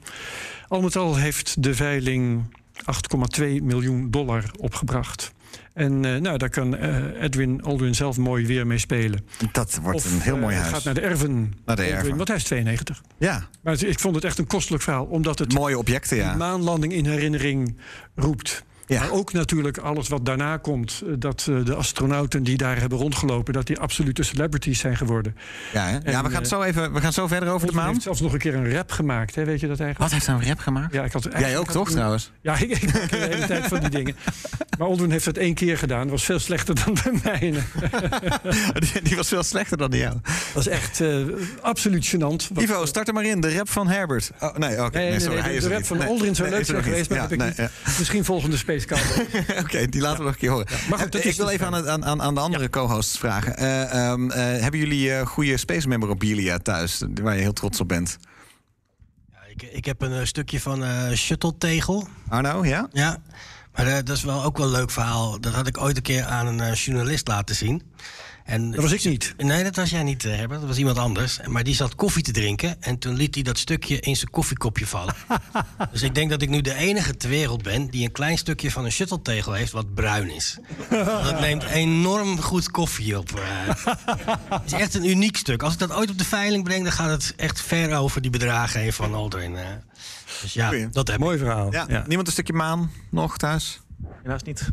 Al 0.68 0.80
met 0.80 0.96
al 0.96 1.16
heeft 1.16 1.62
de 1.62 1.74
veiling 1.74 2.54
8,2 2.84 3.62
miljoen 3.62 4.10
dollar 4.10 4.44
opgebracht. 4.58 5.32
En 5.74 6.04
eh, 6.04 6.20
nou, 6.20 6.38
daar 6.38 6.50
kan 6.50 6.76
eh, 6.76 7.22
Edwin 7.22 7.62
Aldrin 7.62 7.94
zelf 7.94 8.16
mooi 8.16 8.46
weer 8.46 8.66
mee 8.66 8.78
spelen. 8.78 9.24
Dat 9.52 9.78
wordt 9.82 9.96
Of, 9.98 10.12
een 10.12 10.20
heel 10.20 10.34
eh, 10.34 10.40
mooi 10.40 10.54
het 10.54 10.62
huis. 10.62 10.74
gaat 10.76 10.84
naar 10.84 10.94
de 10.94 11.00
erven. 11.00 11.52
Naar 11.64 11.76
de 11.76 11.82
erven. 11.82 12.16
Want 12.16 12.28
hij 12.28 12.36
is 12.36 12.44
92. 12.44 13.02
Ja, 13.18 13.48
Maar 13.62 13.72
het- 13.72 13.82
ik 13.82 13.98
vond 13.98 14.14
het 14.14 14.24
echt 14.24 14.38
een 14.38 14.46
kostelijk 14.46 14.82
verhaal. 14.82 15.04
Omdat 15.04 15.38
het 15.38 15.52
mooie 15.52 15.78
objecten, 15.78 16.16
ja. 16.16 16.34
maanlanding 16.34 16.92
in 16.92 17.06
herinnering 17.06 17.76
roept. 18.14 18.64
Ja. 18.88 19.00
Maar 19.00 19.10
ook 19.10 19.32
natuurlijk 19.32 19.78
alles 19.78 20.08
wat 20.08 20.24
daarna 20.24 20.56
komt. 20.56 21.02
eh, 21.06 21.12
Dat 21.18 21.46
eh, 21.50 21.64
de 21.64 21.74
astronauten 21.74 22.42
die 22.42 22.56
daar 22.56 22.80
hebben 22.80 22.98
rondgelopen... 22.98 23.52
dat 23.52 23.66
die 23.66 23.78
absolute 23.78 24.22
celebrities 24.22 24.78
zijn 24.78 24.96
geworden. 24.96 25.36
Ja, 25.72 25.86
hè? 25.86 26.10
ja 26.10 26.22
we, 26.22 26.30
gaan 26.30 26.42
eh, 26.42 26.48
zo 26.48 26.62
even, 26.62 26.92
we 26.92 27.00
gaan 27.00 27.12
zo 27.12 27.26
verder 27.26 27.48
over 27.48 27.66
de 27.66 27.72
Hij 27.72 27.82
maan. 27.82 27.90
heeft 27.92 28.02
zelfs 28.04 28.20
nog 28.20 28.32
een 28.32 28.38
keer 28.38 28.54
een 28.54 28.72
rap 28.74 28.90
gemaakt. 28.90 29.34
Hè? 29.34 29.44
Weet 29.44 29.60
je 29.60 29.66
dat 29.68 29.80
eigenlijk? 29.80 29.98
Wat 29.98 30.10
heeft 30.10 30.26
hij 30.26 30.34
een 30.34 30.46
rap 30.54 30.58
gemaakt? 30.58 30.92
Ja, 30.92 31.04
ik 31.04 31.12
had, 31.12 31.28
Jij 31.38 31.58
ook 31.58 31.64
had 31.66 31.74
toch 31.74 31.90
trouwens? 31.90 32.30
Ja, 32.40 32.54
ik, 32.56 32.70
ik 32.70 33.10
de 33.10 33.16
hele 33.16 33.46
tijd 33.46 33.64
van 33.66 33.80
die 33.80 33.90
dingen. 33.90 34.16
Maar 34.78 34.86
Aldrin 34.86 35.10
heeft 35.10 35.24
het 35.24 35.38
één 35.38 35.54
keer 35.54 35.78
gedaan. 35.78 36.00
Dat 36.02 36.10
was 36.10 36.24
veel 36.24 36.38
slechter 36.38 36.74
dan 36.84 36.96
bij 37.04 37.20
mij. 37.24 37.40
die, 38.92 39.02
die 39.02 39.16
was 39.16 39.28
veel 39.28 39.42
slechter 39.42 39.76
dan 39.76 39.90
die 39.90 40.00
jou. 40.00 40.16
Dat 40.54 40.66
is 40.66 40.72
echt 40.72 41.02
absoluut 41.60 42.06
gênant. 42.14 42.52
Wat- 42.52 42.62
Ivo, 42.62 42.86
start 42.86 43.08
er 43.08 43.14
maar 43.14 43.24
in. 43.24 43.40
De 43.40 43.54
rap 43.54 43.68
van 43.70 43.88
Herbert. 43.88 44.30
Oh, 44.40 44.56
nee, 44.56 44.84
oké. 44.84 44.98
Nee, 44.98 45.18
de, 45.60 45.68
rap 45.68 45.84
van 45.84 46.06
Aldrin 46.06 46.34
zou 46.34 46.48
leuk 46.50 46.64
zijn 46.64 46.82
geweest, 46.82 47.10
maar 47.10 47.20
niet. 47.20 47.30
heb 47.30 47.40
ik 47.50 47.56
Ja, 47.56 47.62
niet. 47.62 47.98
Misschien 47.98 48.24
volgende 48.24 48.56
Space 48.56 48.77
Oké, 49.62 49.86
die 49.86 50.00
laten 50.00 50.18
we 50.18 50.24
nog 50.24 50.32
een 50.32 50.38
keer 50.38 50.50
horen. 50.50 50.66
maar 50.88 50.98
goed, 50.98 51.12
dat 51.12 51.20
Eh, 51.20 51.26
is 51.26 51.32
ik 51.32 51.36
wil 51.40 51.48
even 51.48 51.66
aan, 51.66 51.72
het- 51.72 51.86
aan, 51.86 52.22
aan, 52.22 52.34
de 52.34 52.40
andere 52.40 52.70
co-hosts 52.70 53.18
vragen. 53.18 53.56
Eh, 53.56 54.06
ehm, 54.10 54.30
eh, 54.30 54.60
hebben 54.62 54.80
jullie 54.80 55.14
eh, 55.14 55.26
goede 55.26 55.56
Space 55.56 55.88
Memorabilia 55.88 56.58
thuis, 56.58 57.02
waar 57.22 57.34
je 57.34 57.40
heel 57.40 57.52
trots 57.52 57.80
op 57.80 57.88
bent? 57.88 58.18
Ik, 59.48 59.62
ik 59.62 59.84
heb 59.84 60.02
een 60.02 60.26
stukje 60.26 60.60
van 60.60 60.84
eh 60.84 61.12
shuttle-tegel. 61.12 62.08
Arno, 62.28 62.64
ja? 62.64 62.88
Ja. 62.92 63.18
Maar 63.74 64.04
dat 64.04 64.16
is 64.16 64.22
wel 64.22 64.44
ook 64.44 64.56
wel 64.56 64.66
een 64.66 64.72
leuk 64.72 64.90
verhaal. 64.90 65.40
Dat 65.40 65.52
had 65.52 65.66
ik 65.66 65.78
ooit 65.80 65.96
een 65.96 66.02
keer 66.02 66.24
aan 66.24 66.46
een 66.46 66.72
journalist 66.74 67.28
laten 67.28 67.54
zien. 67.54 67.82
En 68.48 68.70
Dat 68.70 68.80
was 68.82 68.92
ik 68.92 69.04
niet. 69.04 69.34
Nee, 69.36 69.62
dat 69.64 69.76
was 69.76 69.90
jij 69.90 70.02
niet, 70.02 70.24
eh, 70.24 70.36
Herbert. 70.36 70.60
Dat 70.60 70.68
was 70.68 70.78
iemand 70.78 70.98
anders. 70.98 71.38
Maar 71.46 71.64
die 71.64 71.74
zat 71.74 71.94
koffie 71.94 72.22
te 72.22 72.32
drinken. 72.32 72.82
En 72.82 72.98
toen 72.98 73.14
liet 73.14 73.34
hij 73.34 73.44
dat 73.44 73.58
stukje 73.58 74.00
in 74.00 74.16
zijn 74.16 74.30
koffiekopje 74.30 74.86
vallen. 74.86 75.14
dus 75.92 76.02
ik 76.02 76.14
denk 76.14 76.30
dat 76.30 76.42
ik 76.42 76.48
nu 76.48 76.60
de 76.60 76.74
enige 76.74 77.16
ter 77.16 77.28
wereld 77.28 77.62
ben... 77.62 77.86
die 77.90 78.04
een 78.04 78.12
klein 78.12 78.38
stukje 78.38 78.70
van 78.70 78.84
een 78.84 78.92
shuttle-tegel 78.92 79.52
heeft 79.52 79.72
wat 79.72 79.94
bruin 79.94 80.30
is. 80.30 80.58
dat 80.90 81.40
neemt 81.40 81.64
enorm 81.64 82.40
goed 82.40 82.70
koffie 82.70 83.18
op. 83.18 83.30
eh. 83.40 83.94
Het 84.50 84.62
is 84.66 84.72
echt 84.72 84.94
een 84.94 85.08
uniek 85.08 85.36
stuk. 85.36 85.62
Als 85.62 85.72
ik 85.72 85.78
dat 85.78 85.92
ooit 85.92 86.10
op 86.10 86.18
de 86.18 86.24
veiling 86.24 86.64
breng... 86.64 86.82
dan 86.82 86.92
gaat 86.92 87.10
het 87.10 87.34
echt 87.36 87.60
ver 87.60 87.96
over 87.96 88.20
die 88.22 88.30
bedragen 88.30 88.80
heen 88.80 88.92
van 88.92 89.14
Aldrin. 89.14 89.56
eh. 89.56 89.66
Dus 90.42 90.52
ja, 90.52 90.68
Goeie. 90.68 90.88
dat 90.88 91.08
heb 91.08 91.18
Mooi 91.18 91.36
ik. 91.36 91.42
verhaal. 91.42 91.72
Ja, 91.72 91.84
Ja. 91.88 92.04
Niemand 92.06 92.26
een 92.26 92.32
stukje 92.32 92.52
maan 92.52 92.90
nog 93.10 93.36
thuis? 93.36 93.80
Helaas 94.22 94.42
niet. 94.42 94.68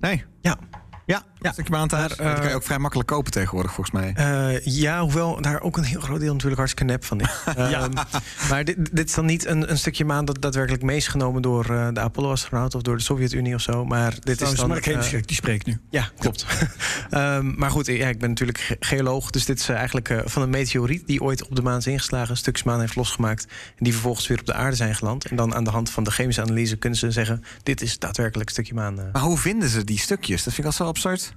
Nee. 0.00 0.24
Ja. 0.40 0.58
Ja, 1.06 1.22
een 1.46 1.52
stukje 1.52 1.72
eh, 2.18 2.30
dat 2.30 2.38
kan 2.40 2.48
je 2.48 2.54
ook 2.54 2.62
vrij 2.62 2.78
makkelijk 2.78 3.08
kopen 3.08 3.32
tegenwoordig, 3.32 3.72
volgens 3.72 3.96
mij. 4.00 4.12
Eh, 4.14 4.64
ja, 4.64 5.00
hoewel 5.00 5.40
daar 5.40 5.60
ook 5.60 5.76
een 5.76 5.84
heel 5.84 6.00
groot 6.00 6.20
deel 6.20 6.32
natuurlijk 6.32 6.56
hartstikke 6.58 6.92
nep 6.92 7.04
van 7.04 7.20
is. 7.20 7.28
Ehm, 7.56 7.90
maar 8.48 8.64
dit, 8.64 8.96
dit 8.96 9.08
is 9.08 9.14
dan 9.14 9.24
niet 9.26 9.46
een, 9.46 9.70
een 9.70 9.78
stukje 9.78 10.04
maan 10.04 10.24
dat 10.24 10.42
daadwerkelijk 10.42 10.82
meegenomen 10.82 11.42
door 11.42 11.64
eh, 11.70 11.88
de 11.92 12.00
Apollo-astronaut 12.00 12.74
of 12.74 12.82
door 12.82 12.96
de 12.96 13.02
Sovjet-Unie 13.02 13.54
of 13.54 13.60
zo. 13.60 13.84
Maar 13.84 14.14
dit 14.20 14.40
is 14.40 14.54
dan. 14.54 14.68
Mark 14.68 14.86
eh, 14.86 14.92
Heemskerk, 14.94 15.26
die 15.26 15.36
spreekt 15.36 15.66
nu. 15.66 15.80
ja, 15.90 16.10
klopt. 16.18 16.46
Ehm, 17.10 17.52
maar 17.56 17.70
goed, 17.70 17.86
ja, 17.86 18.08
ik 18.08 18.18
ben 18.18 18.28
natuurlijk 18.28 18.58
ge- 18.58 18.76
geoloog. 18.80 19.30
Dus 19.30 19.44
dit 19.44 19.58
is 19.60 19.68
eh, 19.68 19.76
eigenlijk 19.76 20.08
eh, 20.08 20.18
van 20.24 20.42
een 20.42 20.50
meteoriet 20.50 21.06
die 21.06 21.22
ooit 21.22 21.44
op 21.48 21.56
de 21.56 21.62
maan 21.62 21.78
is 21.78 21.86
ingeslagen, 21.86 22.36
stukjes 22.36 22.64
maan 22.66 22.80
heeft 22.80 22.96
losgemaakt. 22.96 23.44
En 23.76 23.84
die 23.84 23.92
vervolgens 23.92 24.26
weer 24.26 24.38
op 24.40 24.46
de 24.46 24.54
aarde 24.54 24.76
zijn 24.76 24.94
geland. 24.94 25.24
En 25.24 25.36
dan 25.36 25.54
aan 25.54 25.64
de 25.64 25.70
hand 25.70 25.90
van 25.90 26.04
de 26.04 26.10
chemische 26.10 26.42
analyse 26.42 26.76
kunnen 26.76 26.98
ze 26.98 27.10
zeggen: 27.10 27.44
dit 27.62 27.80
is 27.82 27.98
daadwerkelijk 27.98 28.48
een 28.48 28.54
stukje 28.54 28.74
maan. 28.74 28.98
eh. 28.98 29.04
Maar 29.12 29.22
hoe 29.22 29.38
vinden 29.38 29.68
ze 29.68 29.84
die 29.84 29.98
stukjes? 29.98 30.44
Dat 30.44 30.54
vind 30.54 30.66
ik 30.66 30.72
al 30.72 30.78
zo 30.78 30.84
absurd. 30.86 31.31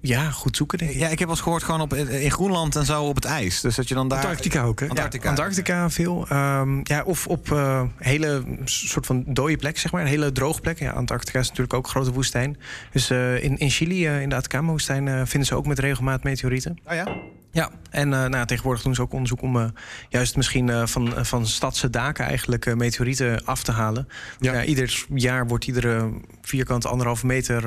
Ja, 0.00 0.30
goed 0.30 0.56
zoeken, 0.56 0.78
denk 0.78 0.90
ik. 0.90 0.96
Ja, 0.96 1.08
ik 1.08 1.18
heb 1.18 1.28
wel 1.28 1.36
eens 1.36 1.40
gehoord 1.40 1.62
gewoon 1.62 1.80
op, 1.80 1.94
in 1.94 2.30
Groenland 2.30 2.76
en 2.76 2.84
zo 2.84 3.04
op 3.04 3.14
het 3.14 3.24
ijs. 3.24 3.60
Dus 3.60 3.74
dat 3.74 3.88
je 3.88 3.94
dan 3.94 4.08
daar... 4.08 4.18
Antarctica 4.18 4.62
ook, 4.62 4.80
hè? 4.80 4.88
Antarctica. 4.88 5.24
Ja, 5.24 5.30
Antarctica 5.30 5.90
veel. 5.90 6.26
Ehm, 6.28 6.80
ja, 6.82 7.02
of 7.02 7.26
op 7.26 7.52
eh, 7.52 7.82
hele 7.96 8.44
soort 8.64 9.06
van 9.06 9.24
dode 9.26 9.56
plek, 9.56 9.78
zeg 9.78 9.92
maar. 9.92 10.00
Een 10.00 10.06
hele 10.06 10.32
droge 10.32 10.60
plek. 10.60 10.78
Ja, 10.78 10.90
Antarctica 10.90 11.38
is 11.38 11.48
natuurlijk 11.48 11.74
ook 11.74 11.84
een 11.84 11.90
grote 11.90 12.12
woestijn. 12.12 12.58
Dus 12.92 13.10
eh, 13.10 13.42
in, 13.42 13.58
in 13.58 13.70
Chili, 13.70 14.06
eh, 14.06 14.22
in 14.22 14.28
de 14.28 14.34
Atacama-woestijn, 14.34 15.08
eh, 15.08 15.22
vinden 15.24 15.48
ze 15.48 15.54
ook 15.54 15.66
met 15.66 15.78
regelmaat 15.78 16.22
meteorieten. 16.22 16.78
Oh 16.84 16.94
ja? 16.94 17.16
Ja, 17.52 17.70
en 17.90 18.12
eh, 18.12 18.24
nou, 18.24 18.46
tegenwoordig 18.46 18.82
doen 18.82 18.94
ze 18.94 19.02
ook 19.02 19.12
onderzoek 19.12 19.42
om 19.42 19.56
eh, 19.56 19.64
juist 20.08 20.36
misschien 20.36 20.68
eh, 20.68 20.86
van, 20.86 21.26
van 21.26 21.46
stadse 21.46 21.90
daken 21.90 22.24
eigenlijk 22.24 22.74
meteorieten 22.74 23.44
af 23.44 23.62
te 23.62 23.72
halen. 23.72 24.08
Ja. 24.38 24.64
ieder 24.64 25.04
jaar 25.14 25.46
wordt 25.46 25.66
iedere 25.66 26.10
vierkante 26.42 26.88
anderhalve 26.88 27.26
meter 27.26 27.64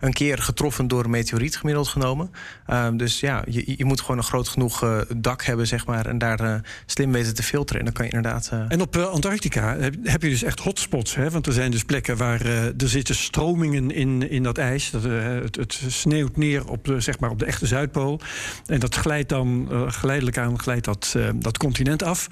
een 0.00 0.12
keer 0.12 0.38
getroffen 0.38 0.88
door 0.88 1.04
een 1.04 1.10
meteoriet 1.10 1.56
gemiddeld 1.56 1.88
genomen. 1.88 2.30
Ehm, 2.66 2.96
dus 2.96 3.20
ja, 3.20 3.42
je, 3.48 3.74
je 3.76 3.84
moet 3.84 4.00
gewoon 4.00 4.16
een 4.16 4.22
groot 4.22 4.48
genoeg 4.48 5.04
dak 5.16 5.42
hebben, 5.42 5.66
zeg 5.66 5.86
maar, 5.86 6.06
en 6.06 6.18
daar 6.18 6.60
slim 6.86 7.12
weten 7.12 7.34
te 7.34 7.42
filteren. 7.42 7.78
En 7.78 7.84
dan 7.84 7.94
kan 7.94 8.06
je 8.06 8.12
inderdaad. 8.12 8.52
En 8.68 8.80
op 8.80 8.96
Antarctica 8.96 9.76
heb, 9.76 9.94
heb 10.02 10.22
je 10.22 10.28
dus 10.28 10.42
echt 10.42 10.60
hotspots. 10.60 11.14
Hè? 11.14 11.30
Want 11.30 11.46
er 11.46 11.52
zijn 11.52 11.70
dus 11.70 11.84
plekken 11.84 12.16
waar 12.16 12.46
er 12.46 12.74
zitten 12.76 13.14
stromingen 13.14 13.90
in, 13.90 14.30
in 14.30 14.42
dat 14.42 14.58
ijs. 14.58 14.90
Dat, 14.90 15.02
het, 15.02 15.56
het 15.56 15.80
sneeuwt 15.86 16.36
neer 16.36 16.68
op 16.68 16.84
de, 16.84 17.00
zeg 17.00 17.18
maar 17.18 17.30
op 17.30 17.38
de 17.38 17.44
echte 17.44 17.66
Zuidpool. 17.66 18.20
En 18.66 18.80
dat 18.80 18.94
glijdt 19.08 19.28
dan 19.28 19.68
eh, 19.70 19.82
geleidelijk 19.86 20.38
aan 20.38 20.58
glijdt 20.58 20.84
dat, 20.84 21.14
eh, 21.16 21.28
dat 21.34 21.58
continent 21.58 22.02
af. 22.02 22.28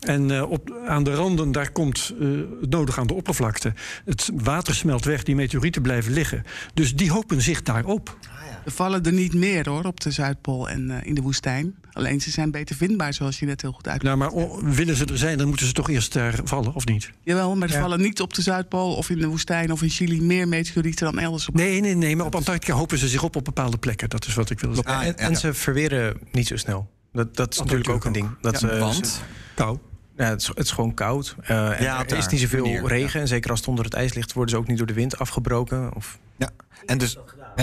En 0.00 0.30
eh, 0.30 0.50
op, 0.50 0.74
aan 0.86 1.04
de 1.04 1.14
randen, 1.14 1.52
daar 1.52 1.70
komt 1.72 2.14
eh, 2.20 2.28
het 2.60 2.70
nodig 2.70 2.98
aan 2.98 3.06
de 3.06 3.14
oppervlakte. 3.14 3.72
Het 4.04 4.30
water 4.34 4.74
smelt 4.74 5.04
weg, 5.04 5.22
die 5.22 5.34
meteorieten 5.34 5.82
blijven 5.82 6.12
liggen. 6.12 6.42
Dus 6.74 6.94
die 6.96 7.10
hopen 7.10 7.42
zich 7.42 7.62
daarop. 7.62 8.18
Er 8.64 8.70
vallen 8.72 9.02
er 9.04 9.12
niet 9.12 9.34
meer 9.34 9.68
hoor 9.68 9.84
op 9.84 10.00
de 10.00 10.10
Zuidpool 10.10 10.68
en 10.68 10.90
eh, 10.90 11.06
in 11.06 11.14
de 11.14 11.20
woestijn. 11.20 11.74
Alleen 11.92 12.20
ze 12.20 12.30
zijn 12.30 12.50
beter 12.50 12.76
vindbaar, 12.76 13.14
zoals 13.14 13.38
je 13.38 13.46
net 13.46 13.62
heel 13.62 13.72
goed 13.72 13.88
uitlegt. 13.88 14.16
Nou, 14.18 14.32
maar 14.32 14.42
o- 14.42 14.62
willen 14.74 14.96
ze 14.96 15.04
er 15.04 15.18
zijn, 15.18 15.38
dan 15.38 15.48
moeten 15.48 15.66
ze 15.66 15.72
toch 15.72 15.90
eerst 15.90 16.12
daar 16.12 16.40
vallen, 16.44 16.74
of 16.74 16.86
niet? 16.86 17.10
Jawel, 17.22 17.56
maar 17.56 17.68
er 17.68 17.74
Ja. 17.74 17.80
vallen 17.80 18.00
niet 18.00 18.20
op 18.20 18.34
de 18.34 18.42
Zuidpool 18.42 18.94
of 18.94 19.10
in 19.10 19.18
de 19.18 19.26
woestijn 19.26 19.72
of 19.72 19.82
in 19.82 19.88
Chili 19.88 20.22
meer 20.22 20.48
meteorieten 20.48 21.04
dan 21.04 21.18
elders. 21.18 21.48
Op. 21.48 21.54
Nee, 21.54 21.80
nee, 21.80 21.94
nee, 21.94 22.16
maar 22.16 22.26
op 22.26 22.34
Antarctica 22.34 22.72
hopen 22.74 22.98
ze 22.98 23.08
zich 23.08 23.22
op 23.22 23.36
op 23.36 23.44
bepaalde 23.44 23.78
plekken. 23.78 24.08
Dat 24.08 24.26
is 24.26 24.34
wat 24.34 24.50
ik 24.50 24.60
wil 24.60 24.74
zeggen. 24.74 25.02
en, 25.02 25.16
en 25.18 25.36
ze 25.36 25.54
verweren 25.54 26.16
niet 26.32 26.46
zo 26.46 26.56
snel. 26.56 26.90
Dat, 27.12 27.36
dat 27.36 27.52
is 27.52 27.58
natuurlijk 27.58 27.88
ook 27.88 28.04
een 28.04 28.12
ding. 28.12 28.28
Dat 28.40 28.60
Ja, 28.60 28.68
ze- 28.68 28.78
want? 28.78 29.22
Kou. 29.54 29.78
Ja, 30.20 30.26
het, 30.28 30.40
is, 30.40 30.46
het 30.46 30.58
is 30.58 30.70
gewoon 30.70 30.94
koud. 30.94 31.34
Eh, 31.42 31.78
en 31.78 31.82
Ja, 31.84 31.98
er 32.00 32.06
daar, 32.06 32.18
is 32.18 32.26
niet 32.26 32.40
zoveel 32.40 32.64
manier, 32.64 32.86
regen. 32.86 33.20
En 33.20 33.28
zeker 33.28 33.50
als 33.50 33.58
het 33.58 33.68
onder 33.68 33.84
het 33.84 33.94
ijs 33.94 34.14
ligt, 34.14 34.32
worden 34.32 34.54
ze 34.54 34.60
ook 34.60 34.66
niet 34.68 34.78
door 34.78 34.86
de 34.86 34.92
wind 34.92 35.18
afgebroken. 35.18 35.94
Of... 35.94 36.18
Ja, 36.36 36.50
en 36.86 36.98
dus... 36.98 37.18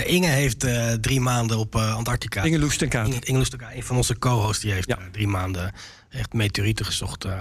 Inge 0.05 0.27
heeft 0.27 0.63
eh, 0.63 0.91
drie 0.93 1.19
maanden 1.21 1.57
op 1.57 1.75
eh, 1.75 1.95
Antarctica. 1.95 2.43
Inge 2.43 2.59
Loes 2.59 2.77
ten 2.77 2.89
Kaat. 2.89 3.07
Inge, 3.07 3.19
Inge 3.19 3.37
Loes 3.37 3.49
ten 3.49 3.59
Kaat, 3.59 3.73
een 3.73 3.83
van 3.83 3.95
onze 3.95 4.17
co-hosts, 4.19 4.61
die 4.63 4.71
heeft 4.71 4.87
eh, 4.87 4.97
drie 5.11 5.27
maanden 5.27 5.71
echt 6.09 6.33
meteorieten 6.33 6.85
gezocht. 6.85 7.25
eh. 7.25 7.39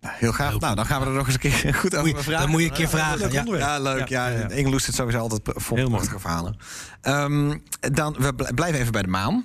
Heel 0.00 0.32
graag. 0.32 0.58
Nou, 0.58 0.74
dan 0.74 0.86
gaan 0.86 1.00
we 1.00 1.06
er 1.06 1.12
nog 1.12 1.26
eens 1.26 1.34
een 1.34 1.40
keer 1.40 1.74
goed 1.74 1.96
over 1.96 2.22
vragen. 2.22 2.40
dat 2.40 2.48
moet 2.48 2.60
je 2.60 2.66
een 2.66 2.72
keer 2.72 2.88
vragen, 2.88 3.32
ja. 3.32 3.44
Ja, 3.46 3.78
leuk. 3.78 4.08
Ja, 4.08 4.28
Ja, 4.28 4.38
ja. 4.38 4.48
Ingeloes 4.48 4.84
zit 4.84 4.94
sowieso 4.94 5.18
altijd 5.18 5.40
vol 5.44 5.88
prachtige 5.88 6.18
verhalen. 6.18 6.56
Ehm, 7.00 7.58
dan, 7.80 8.16
we 8.18 8.34
bl- 8.34 8.54
blijven 8.54 8.80
even 8.80 8.92
bij 8.92 9.02
de 9.02 9.08
maan. 9.08 9.44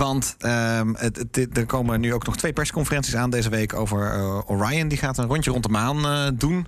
Want 0.00 0.34
ehm, 0.38 0.94
het, 0.96 1.56
er 1.56 1.66
komen 1.66 2.00
nu 2.00 2.14
ook 2.14 2.26
nog 2.26 2.36
twee 2.36 2.52
persconferenties 2.52 3.16
aan 3.16 3.30
deze 3.30 3.48
week 3.48 3.74
over 3.74 4.12
eh, 4.12 4.50
Orion. 4.50 4.88
Die 4.88 4.98
gaat 4.98 5.18
een 5.18 5.26
rondje 5.26 5.50
rond 5.50 5.62
de 5.62 5.68
maan 5.68 6.06
eh, 6.06 6.28
doen. 6.34 6.66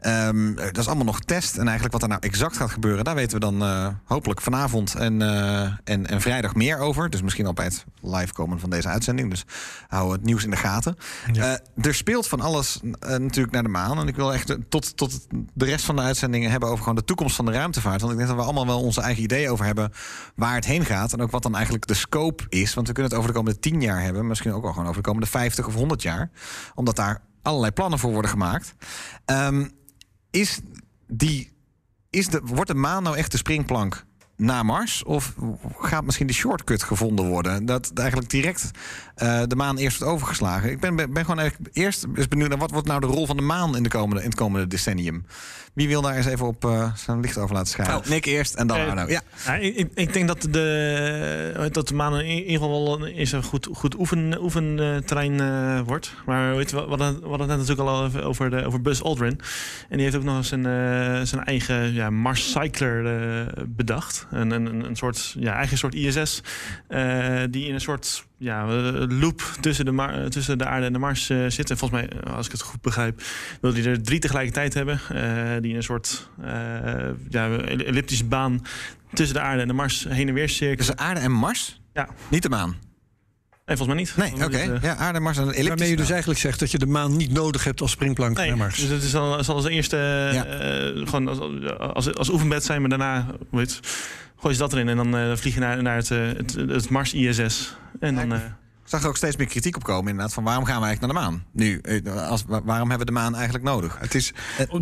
Ehm, 0.00 0.54
dat 0.54 0.78
is 0.78 0.86
allemaal 0.86 1.04
nog 1.04 1.20
test. 1.20 1.56
En 1.56 1.62
eigenlijk 1.62 1.92
wat 1.92 2.02
er 2.02 2.08
nou 2.08 2.20
exact 2.20 2.56
gaat 2.56 2.70
gebeuren, 2.70 3.04
daar 3.04 3.14
weten 3.14 3.34
we 3.34 3.40
dan 3.40 3.62
eh, 3.62 3.86
hopelijk 4.04 4.40
vanavond 4.40 4.94
en, 4.94 5.22
en, 5.84 6.06
en 6.06 6.20
vrijdag 6.20 6.54
meer 6.54 6.78
over. 6.78 7.10
Dus 7.10 7.22
misschien 7.22 7.46
al 7.46 7.52
bij 7.52 7.64
het 7.64 7.84
live 8.00 8.32
komen 8.32 8.60
van 8.60 8.70
deze 8.70 8.88
uitzending. 8.88 9.30
Dus 9.30 9.44
hou 9.88 10.12
het 10.12 10.24
nieuws 10.24 10.44
in 10.44 10.50
de 10.50 10.56
gaten. 10.56 10.96
Er 11.80 11.94
speelt 11.94 12.28
van 12.28 12.40
alles 12.40 12.80
natuurlijk 13.00 13.52
naar 13.52 13.62
de 13.62 13.68
maan. 13.68 13.98
En 13.98 14.08
ik 14.08 14.16
wil 14.16 14.32
echt 14.32 14.56
tot, 14.68 14.96
tot 14.96 15.26
de 15.54 15.64
rest 15.64 15.84
van 15.84 15.96
de 15.96 16.02
uitzendingen 16.02 16.50
hebben 16.50 16.68
over 16.68 16.82
gewoon 16.82 16.98
de 16.98 17.04
toekomst 17.04 17.36
van 17.36 17.44
de 17.44 17.52
ruimtevaart. 17.52 18.00
Want 18.00 18.12
ik 18.12 18.18
denk 18.18 18.30
dat 18.30 18.38
we 18.38 18.44
allemaal 18.44 18.66
wel 18.66 18.82
onze 18.82 19.00
eigen 19.00 19.22
ideeën 19.22 19.50
over 19.50 19.64
hebben 19.64 19.92
waar 20.34 20.54
het 20.54 20.66
heen 20.66 20.84
gaat. 20.84 21.12
En 21.12 21.22
ook 21.22 21.30
wat 21.30 21.42
dan 21.42 21.54
eigenlijk 21.54 21.86
de 21.86 21.94
scope 21.94 22.44
is. 22.48 22.69
Want 22.74 22.86
we 22.86 22.92
kunnen 22.92 23.12
het 23.12 23.20
over 23.20 23.32
de 23.32 23.38
komende 23.38 23.60
10 23.60 23.80
jaar 23.80 24.02
hebben. 24.02 24.26
Misschien 24.26 24.52
ook 24.52 24.62
wel 24.62 24.72
gewoon 24.72 24.88
over 24.88 25.02
de 25.02 25.08
komende 25.08 25.30
50 25.30 25.66
of 25.66 25.74
100 25.74 26.02
jaar. 26.02 26.30
Omdat 26.74 26.96
daar 26.96 27.22
allerlei 27.42 27.72
plannen 27.72 27.98
voor 27.98 28.12
worden 28.12 28.30
gemaakt. 28.30 28.74
Ehm, 29.24 29.68
is 30.30 30.60
die, 31.06 31.52
is 32.10 32.28
de, 32.28 32.40
wordt 32.44 32.70
de 32.70 32.76
maan 32.76 33.02
nou 33.02 33.16
echt 33.16 33.30
de 33.30 33.36
springplank 33.36 34.04
naar 34.36 34.64
Mars? 34.64 35.04
Of 35.04 35.34
gaat 35.78 36.04
misschien 36.04 36.26
de 36.26 36.32
shortcut 36.32 36.82
gevonden 36.82 37.26
worden? 37.26 37.66
Dat 37.66 37.90
eigenlijk 37.94 38.30
direct 38.30 38.70
eh, 39.14 39.42
de 39.46 39.56
maan 39.56 39.76
eerst 39.76 39.98
wordt 39.98 40.12
overgeslagen. 40.14 40.70
Ik 40.70 40.80
ben, 40.80 40.96
ben 40.96 41.16
gewoon 41.16 41.38
eigenlijk 41.38 41.76
eerst 41.76 42.28
benieuwd 42.28 42.48
naar 42.48 42.58
wat 42.58 42.70
wordt 42.70 42.86
nou 42.86 43.00
de 43.00 43.06
rol 43.06 43.26
van 43.26 43.36
de 43.36 43.42
maan 43.42 43.76
in, 43.76 43.82
de 43.82 43.88
komende, 43.88 44.22
in 44.22 44.28
het 44.28 44.38
komende 44.38 44.66
decennium. 44.66 45.24
Wie 45.72 45.88
wil 45.88 46.02
daar 46.02 46.16
eens 46.16 46.26
even 46.26 46.46
op 46.46 46.64
eh, 46.64 46.94
zijn 46.94 47.20
licht 47.20 47.38
over 47.38 47.54
laten 47.54 47.68
schijnen? 47.70 47.94
Nou, 47.94 48.08
Nick 48.08 48.24
eerst 48.26 48.54
en 48.54 48.66
dan 48.66 48.76
eh, 48.76 48.88
Arno. 48.88 49.04
Ja. 49.08 49.20
Ja, 49.46 49.54
ik, 49.54 49.76
ik- 49.76 49.90
ik 49.94 50.12
denk 50.12 50.28
dat 50.28 50.46
de, 50.50 51.68
dat 51.72 51.88
de 51.88 51.94
maan 51.94 52.20
in 52.20 52.26
ieder 52.38 52.52
geval 52.52 53.04
is 53.04 53.32
een 53.32 53.42
goed, 53.42 53.68
goed 53.72 53.98
oefen, 53.98 54.42
oefenterrein 54.42 55.40
eh, 55.40 55.80
wordt. 55.86 56.14
Maar 56.26 56.56
weet 56.56 56.70
je, 56.70 56.76
we 56.76 56.88
hadden, 56.88 57.20
we 57.20 57.28
hadden 57.28 57.48
het 57.48 57.58
net 57.58 57.58
natuurlijk 57.68 57.88
al 57.88 58.06
even 58.06 58.24
over, 58.24 58.50
de, 58.50 58.64
over 58.64 58.80
Buzz 58.80 59.00
Aldrin. 59.02 59.40
En 59.88 59.96
die 59.96 60.02
heeft 60.02 60.16
ook 60.16 60.24
nog 60.24 60.36
eens 60.36 60.50
een, 60.50 60.66
eh, 60.66 61.20
zijn 61.22 61.44
eigen 61.44 61.92
ja, 61.92 62.10
Mars 62.10 62.50
Cycler 62.50 63.06
eh, 63.06 63.46
bedacht. 63.66 64.26
Een, 64.30 64.50
een, 64.50 64.66
een- 64.66 64.84
een 64.84 64.96
soort, 64.96 65.34
ja, 65.38 65.54
eigen 65.54 65.78
soort 65.78 65.94
ISS. 65.94 66.42
eh, 66.88 67.38
die 67.50 67.66
in 67.66 67.74
een 67.74 67.80
soort 67.80 68.28
ja, 68.38 68.62
eh, 68.68 68.92
loop 69.20 69.40
tussen 69.60 69.84
de, 69.84 69.90
Mar- 69.92 70.28
tussen 70.28 70.58
de 70.58 70.66
aarde 70.66 70.86
en 70.86 70.92
de 70.92 70.98
Mars 70.98 71.30
eh, 71.30 71.38
zit. 71.48 71.70
En 71.70 71.78
volgens 71.78 72.00
mij, 72.00 72.10
eh, 72.24 72.36
als 72.36 72.46
ik 72.46 72.52
het 72.52 72.60
goed 72.62 72.80
begrijp, 72.80 73.22
wil 73.60 73.72
hij 73.72 73.84
er 73.84 74.02
drie 74.02 74.18
tegelijkertijd 74.18 74.74
hebben. 74.74 75.00
eh, 75.08 75.22
die 75.60 75.69
in 75.70 75.76
een 75.76 75.82
soort 75.82 76.28
eh, 76.42 76.50
ja, 77.28 77.48
elliptische 77.58 78.24
baan 78.24 78.62
tussen 79.12 79.36
de 79.36 79.42
aarde 79.42 79.62
en 79.62 79.68
de 79.68 79.74
Mars 79.74 80.06
heen 80.08 80.28
en 80.28 80.34
weer 80.34 80.48
cirkelen. 80.48 80.76
Tussen 80.76 80.98
aarde 80.98 81.20
en 81.20 81.32
Mars? 81.32 81.80
Ja. 81.92 82.08
Niet 82.28 82.42
de 82.42 82.48
maan? 82.48 82.76
Nee, 83.66 83.76
volgens 83.78 84.16
mij 84.16 84.24
niet. 84.26 84.36
Nee, 84.38 84.46
oké. 84.46 84.56
Eh, 84.74 84.82
Ja, 84.82 84.96
aarde, 84.96 85.20
Mars 85.20 85.36
en 85.36 85.42
een 85.42 85.48
elliptische 85.48 85.68
Waarmee 85.76 85.90
je 85.90 85.96
dus 85.96 86.10
eigenlijk 86.10 86.40
zegt 86.40 86.58
dat 86.60 86.70
je 86.70 86.78
de 86.78 86.86
maan 86.86 87.16
niet 87.16 87.32
nodig 87.32 87.64
hebt 87.64 87.80
als 87.80 87.90
springplank 87.90 88.36
Nee, 88.36 88.48
naar 88.48 88.56
Mars. 88.56 88.78
dus 88.80 88.88
het 88.88 89.02
is 89.02 89.14
al, 89.14 89.44
zal 89.44 89.54
als 89.54 89.66
eerste 89.66 89.96
eh, 89.96 91.08
gewoon 91.08 91.28
als, 91.28 91.38
als, 91.78 92.14
als 92.14 92.28
oefenbed 92.30 92.64
zijn, 92.64 92.80
maar 92.80 92.90
daarna 92.90 93.26
heet, 93.50 93.80
gooi 94.36 94.54
je 94.54 94.60
dat 94.60 94.72
erin 94.72 94.88
en 94.88 94.96
dan 94.96 95.16
eh, 95.16 95.36
vlieg 95.36 95.54
je 95.54 95.60
naar, 95.60 95.82
naar 95.82 95.96
het, 95.96 96.08
het, 96.08 96.54
het 96.54 96.88
Mars 96.90 97.14
ISS. 97.14 97.76
En 98.00 98.14
dan, 98.14 98.32
eh, 98.32 98.40
zag 98.90 99.02
er 99.02 99.08
ook 99.08 99.16
steeds 99.16 99.36
meer 99.36 99.46
kritiek 99.46 99.76
op 99.76 99.84
komen, 99.84 100.10
inderdaad. 100.10 100.32
Van 100.34 100.44
waarom 100.44 100.64
gaan 100.64 100.80
we 100.80 100.86
eigenlijk 100.86 101.14
naar 101.14 101.22
de 101.24 101.28
maan? 101.30 101.44
Nu, 101.52 101.78
eh, 101.78 102.28
als, 102.28 102.44
wa- 102.46 102.62
waarom 102.62 102.88
hebben 102.88 103.06
we 103.06 103.12
de 103.12 103.18
maan 103.18 103.34
eigenlijk 103.34 103.64
nodig? 103.64 103.96
Het 103.98 104.14
is, 104.14 104.32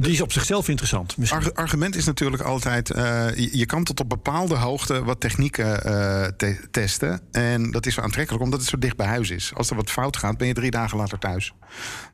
Die 0.01 0.13
is 0.13 0.21
op 0.21 0.33
zichzelf 0.33 0.69
interessant. 0.69 1.17
misschien. 1.17 1.55
Argument 1.55 1.97
is 1.97 2.05
natuurlijk 2.05 2.43
altijd... 2.43 2.91
eh, 2.91 3.35
je, 3.35 3.59
je 3.59 3.67
kan 3.67 3.85
tot 3.85 4.01
op 4.01 4.09
bepaalde 4.09 4.55
hoogte 4.55 5.05
wat 5.05 5.21
technieken 5.21 5.85
eh, 5.85 6.25
te- 6.37 6.69
testen. 6.71 7.21
En 7.33 7.71
dat 7.71 7.87
is 7.87 7.95
zo 7.95 8.01
aantrekkelijk 8.01 8.45
omdat 8.45 8.61
het 8.61 8.69
zo 8.69 8.79
dicht 8.79 8.97
bij 8.97 9.07
huis 9.07 9.31
is. 9.31 9.53
Als 9.55 9.71
er 9.71 9.77
wat 9.77 9.91
fout 9.91 10.17
gaat, 10.17 10.39
ben 10.39 10.47
je 10.47 10.55
drie 10.55 10.71
dagen 10.71 10.99
later 10.99 11.19
thuis. 11.19 11.53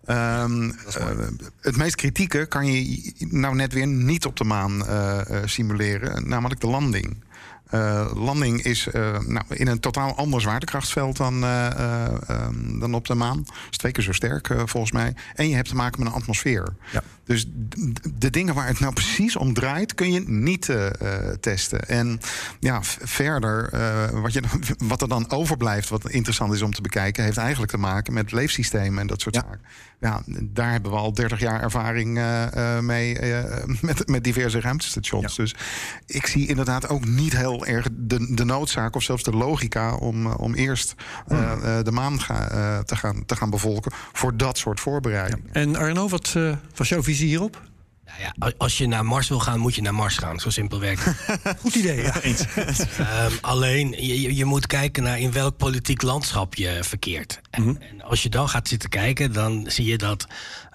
Ehm, 0.05 0.71
eh, 0.71 1.07
het 1.61 1.77
meest 1.77 1.95
kritieke 1.95 2.47
kan 2.47 2.67
je 2.67 3.13
nou 3.19 3.55
net 3.55 3.73
weer 3.73 3.87
niet 3.87 4.27
op 4.27 4.37
de 4.37 4.45
maan 4.45 4.87
eh, 4.87 5.21
eh, 5.21 5.43
simuleren. 5.45 6.29
Namelijk 6.29 6.61
de 6.61 6.67
landing. 6.67 7.24
Eh, 7.75 8.11
landing 8.15 8.63
is 8.63 8.87
eh, 8.87 9.19
nou, 9.19 9.45
in 9.49 9.67
een 9.67 9.81
totaal 9.81 10.15
ander 10.17 10.41
zwaartekrachtsveld 10.41 11.17
dan, 11.17 11.45
eh, 11.45 11.67
eh, 11.67 12.15
ehm, 12.27 12.79
dan 12.79 12.95
op 12.95 13.07
de 13.07 13.15
maan. 13.15 13.45
is 13.71 13.77
twee 13.77 13.93
keer 13.93 14.05
zo 14.05 14.13
sterk 14.13 14.47
volgens 14.47 14.93
mij. 14.93 15.15
En 15.35 15.49
je 15.49 15.55
hebt 15.55 15.69
te 15.69 15.75
maken 15.75 16.03
met 16.03 16.09
een 16.09 16.21
atmosfeer. 16.21 16.75
Dus 17.25 17.47
de 18.15 18.31
dingen 18.31 18.55
waar 18.55 18.67
het 18.67 18.81
nou 18.81 18.93
precies 18.93 19.37
om 19.37 19.55
draait, 19.55 19.95
kun 19.95 20.13
je 20.13 20.21
niet 20.27 20.69
eh, 20.69 20.87
eh, 20.87 21.35
testen. 21.41 21.89
En 21.89 22.21
ja, 22.61 22.83
verder, 22.83 23.69
eh, 23.73 24.21
wat, 24.21 24.33
je, 24.33 24.43
wat 24.79 25.03
er 25.03 25.09
dan 25.09 25.31
overblijft, 25.31 25.89
wat 25.89 26.11
interessant 26.11 26.55
is 26.55 26.63
om 26.63 26.73
te 26.73 26.83
bekijken, 26.83 27.25
heeft 27.25 27.37
eigenlijk 27.37 27.71
te 27.73 27.79
maken 27.79 28.13
met 28.13 28.33
leefsystemen 28.33 29.01
en 29.01 29.07
dat 29.07 29.21
soort 29.21 29.35
zaken. 29.35 29.61
Ja, 30.01 30.23
daar 30.43 30.71
hebben 30.71 30.91
we 30.91 30.97
al 30.97 31.13
30 31.13 31.41
jaar 31.41 31.63
ervaring 31.63 32.21
mee 32.81 33.19
met, 33.81 34.09
met 34.09 34.25
diverse 34.25 34.61
ruimtestations. 34.61 35.37
Dus 35.37 35.55
ik 36.07 36.27
zie 36.27 36.49
inderdaad 36.49 36.89
ook 36.89 37.05
niet 37.07 37.37
heel 37.37 37.67
erg 37.67 37.87
de, 37.93 38.35
de 38.35 38.45
noodzaak 38.45 38.97
of 38.97 39.03
zelfs 39.03 39.23
de 39.23 39.33
logica 39.33 39.95
om, 39.95 40.27
om 40.27 40.55
eerst 40.55 40.95
eh, 41.27 41.79
de 41.83 41.93
maan 41.93 42.21
ga- 42.21 42.83
te, 42.83 42.97
gaan, 42.97 43.25
te 43.27 43.37
gaan 43.37 43.51
bevolken 43.51 43.93
voor 44.13 44.37
dat 44.37 44.59
soort 44.59 44.81
voorbereidingen. 44.81 45.45
En 45.53 45.77
Arno, 45.77 46.09
wat 46.09 46.37
was 46.75 46.89
jouw 46.89 47.03
visie 47.03 47.14
hierop? 47.19 47.63
Nou 48.05 48.21
ja, 48.21 48.53
als 48.57 48.79
je 48.79 48.87
naar 48.87 49.05
Mars 49.05 49.29
wil 49.29 49.39
gaan, 49.39 49.59
moet 49.61 49.75
je 49.75 49.83
naar 49.83 49.95
Mars 49.95 50.17
gaan. 50.17 50.41
Zo 50.41 50.51
simpel 50.51 50.81
werkt 50.81 51.05
het. 51.05 51.17
Goed 51.61 51.75
idee, 51.75 52.03
ja. 52.03 52.21
Ehm, 52.99 53.33
alleen, 53.41 53.91
je, 53.91 54.35
je- 54.37 54.45
moet 54.45 54.67
kijken 54.67 55.03
naar 55.03 55.19
in 55.19 55.33
welk 55.33 55.57
politiek 55.57 56.03
landschap 56.03 56.55
je 56.55 56.79
verkeert. 56.83 57.41
En, 57.51 57.81
en 57.91 58.03
als 58.03 58.23
je 58.23 58.29
dan 58.29 58.49
gaat 58.49 58.69
zitten 58.69 58.89
kijken, 58.89 59.33
dan 59.33 59.65
zie 59.69 59.85
je 59.85 59.99
dat 59.99 60.27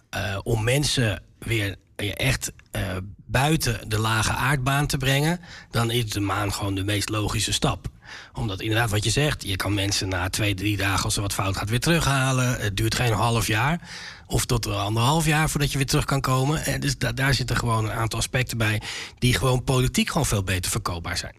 eh, 0.09 0.37
om 0.43 0.63
mensen 0.63 1.21
weer 1.39 1.75
echt 1.95 2.51
eh, 2.71 2.81
buiten 3.25 3.89
de 3.89 3.99
lage 3.99 4.31
aardbaan 4.31 4.87
te 4.87 4.97
brengen, 4.97 5.39
dan 5.71 5.91
is 5.91 6.09
de 6.09 6.19
maan 6.19 6.53
gewoon 6.53 6.75
de 6.75 6.83
meest 6.83 7.09
logische 7.09 7.53
stap 7.53 7.87
omdat 8.33 8.61
inderdaad 8.61 8.89
wat 8.89 9.03
je 9.03 9.09
zegt, 9.09 9.43
je 9.43 9.55
kan 9.55 9.73
mensen 9.73 10.09
na 10.09 10.29
twee, 10.29 10.53
drie 10.53 10.77
dagen 10.77 11.03
als 11.03 11.15
er 11.15 11.21
wat 11.21 11.33
fout 11.33 11.57
gaat 11.57 11.69
weer 11.69 11.79
terughalen. 11.79 12.59
Het 12.59 12.77
duurt 12.77 12.95
geen 12.95 13.13
half 13.13 13.47
jaar. 13.47 13.89
Of 14.27 14.45
tot 14.45 14.67
anderhalf 14.67 15.25
jaar 15.25 15.49
voordat 15.49 15.71
je 15.71 15.77
weer 15.77 15.87
terug 15.87 16.05
kan 16.05 16.21
komen. 16.21 16.65
En 16.65 16.79
dus 16.79 16.97
da- 16.97 17.11
daar 17.11 17.33
zitten 17.33 17.57
gewoon 17.57 17.85
een 17.85 17.91
aantal 17.91 18.19
aspecten 18.19 18.57
bij 18.57 18.81
die 19.19 19.33
gewoon 19.33 19.63
politiek 19.63 20.07
gewoon 20.07 20.25
veel 20.25 20.43
beter 20.43 20.71
verkoopbaar 20.71 21.17
zijn. 21.17 21.35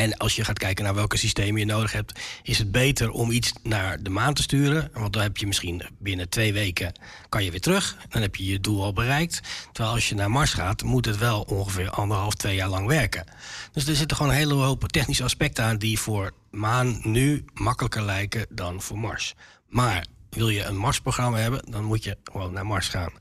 En 0.00 0.16
als 0.16 0.36
je 0.36 0.44
gaat 0.44 0.58
kijken 0.58 0.84
naar 0.84 0.94
welke 0.94 1.16
systemen 1.16 1.60
je 1.60 1.66
nodig 1.66 1.92
hebt, 1.92 2.20
is 2.42 2.58
het 2.58 2.72
beter 2.72 3.10
om 3.10 3.30
iets 3.30 3.52
naar 3.62 4.02
de 4.02 4.10
maan 4.10 4.34
te 4.34 4.42
sturen. 4.42 4.90
Want 4.92 5.12
dan 5.12 5.22
heb 5.22 5.36
je 5.36 5.46
misschien 5.46 5.82
binnen 5.98 6.28
twee 6.28 6.52
weken 6.52 6.92
kan 7.28 7.44
je 7.44 7.50
weer 7.50 7.60
terug. 7.60 7.96
Dan 8.08 8.22
heb 8.22 8.36
je 8.36 8.46
je 8.46 8.60
doel 8.60 8.82
al 8.82 8.92
bereikt. 8.92 9.40
Terwijl 9.72 9.94
als 9.94 10.08
je 10.08 10.14
naar 10.14 10.30
Mars 10.30 10.52
gaat, 10.52 10.82
moet 10.82 11.04
het 11.04 11.18
wel 11.18 11.40
ongeveer 11.40 11.90
anderhalf, 11.90 12.34
twee 12.34 12.54
jaar 12.54 12.68
lang 12.68 12.86
werken. 12.86 13.24
Dus 13.72 13.86
er 13.86 13.96
zitten 13.96 14.16
gewoon 14.16 14.32
een 14.32 14.38
hele 14.38 14.54
hoop 14.54 14.88
technische 14.88 15.24
aspecten 15.24 15.64
aan 15.64 15.78
die 15.78 15.98
voor 15.98 16.32
maan 16.50 17.00
nu 17.02 17.44
makkelijker 17.54 18.02
lijken 18.02 18.46
dan 18.48 18.82
voor 18.82 18.98
Mars. 18.98 19.34
Maar 19.68 20.06
wil 20.30 20.48
je 20.48 20.64
een 20.64 20.76
Mars-programma 20.76 21.38
hebben, 21.38 21.70
dan 21.70 21.84
moet 21.84 22.04
je 22.04 22.16
gewoon 22.24 22.52
naar 22.52 22.66
Mars 22.66 22.88
gaan. 22.88 23.12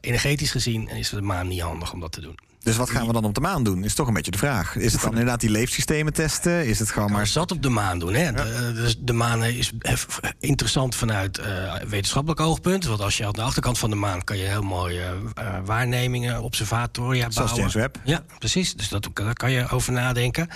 Energetisch 0.00 0.50
gezien 0.50 0.88
is 0.88 1.08
de 1.08 1.22
maan 1.22 1.48
niet 1.48 1.60
handig 1.60 1.92
om 1.92 2.00
dat 2.00 2.12
te 2.12 2.20
doen. 2.20 2.47
Dus 2.68 2.76
wat 2.76 2.90
gaan 2.90 3.06
we 3.06 3.12
dan 3.12 3.24
op 3.24 3.34
de 3.34 3.40
maan 3.40 3.64
doen? 3.64 3.84
Is 3.84 3.94
toch 3.94 4.06
een 4.06 4.14
beetje 4.14 4.30
de 4.30 4.38
vraag. 4.38 4.76
Is 4.76 4.92
het 4.92 5.00
dan 5.00 5.10
inderdaad 5.10 5.40
die 5.40 5.50
leefsystemen 5.50 6.12
testen? 6.12 6.66
Is 6.66 6.78
het 6.78 6.90
gewoon 6.90 7.12
maar... 7.12 7.26
zat 7.26 7.52
op 7.52 7.62
de 7.62 7.68
maan 7.68 7.98
doen. 7.98 8.14
Hè? 8.14 8.32
De, 8.32 8.72
dus 8.74 8.98
de 8.98 9.12
maan 9.12 9.44
is 9.44 9.72
hef- 9.78 10.20
interessant 10.38 10.94
vanuit 10.94 11.38
eh, 11.38 11.74
wetenschappelijk 11.74 12.40
oogpunt. 12.40 12.84
Want 12.84 13.00
als 13.00 13.16
je 13.16 13.26
aan 13.26 13.32
de 13.32 13.42
achterkant 13.42 13.78
van 13.78 13.90
de 13.90 13.96
maan 13.96 14.24
kan 14.24 14.38
je 14.38 14.44
heel 14.44 14.62
mooie 14.62 15.02
eh, 15.34 15.58
waarnemingen, 15.64 16.42
observatoria 16.42 17.30
Zoals 17.30 17.34
bouwen. 17.34 17.56
James 17.56 17.74
Webb. 17.74 17.96
Ja, 18.04 18.24
precies. 18.38 18.74
Dus 18.74 18.88
dat, 18.88 19.08
daar 19.12 19.34
kan 19.34 19.50
je 19.50 19.68
over 19.68 19.92
nadenken. 19.92 20.48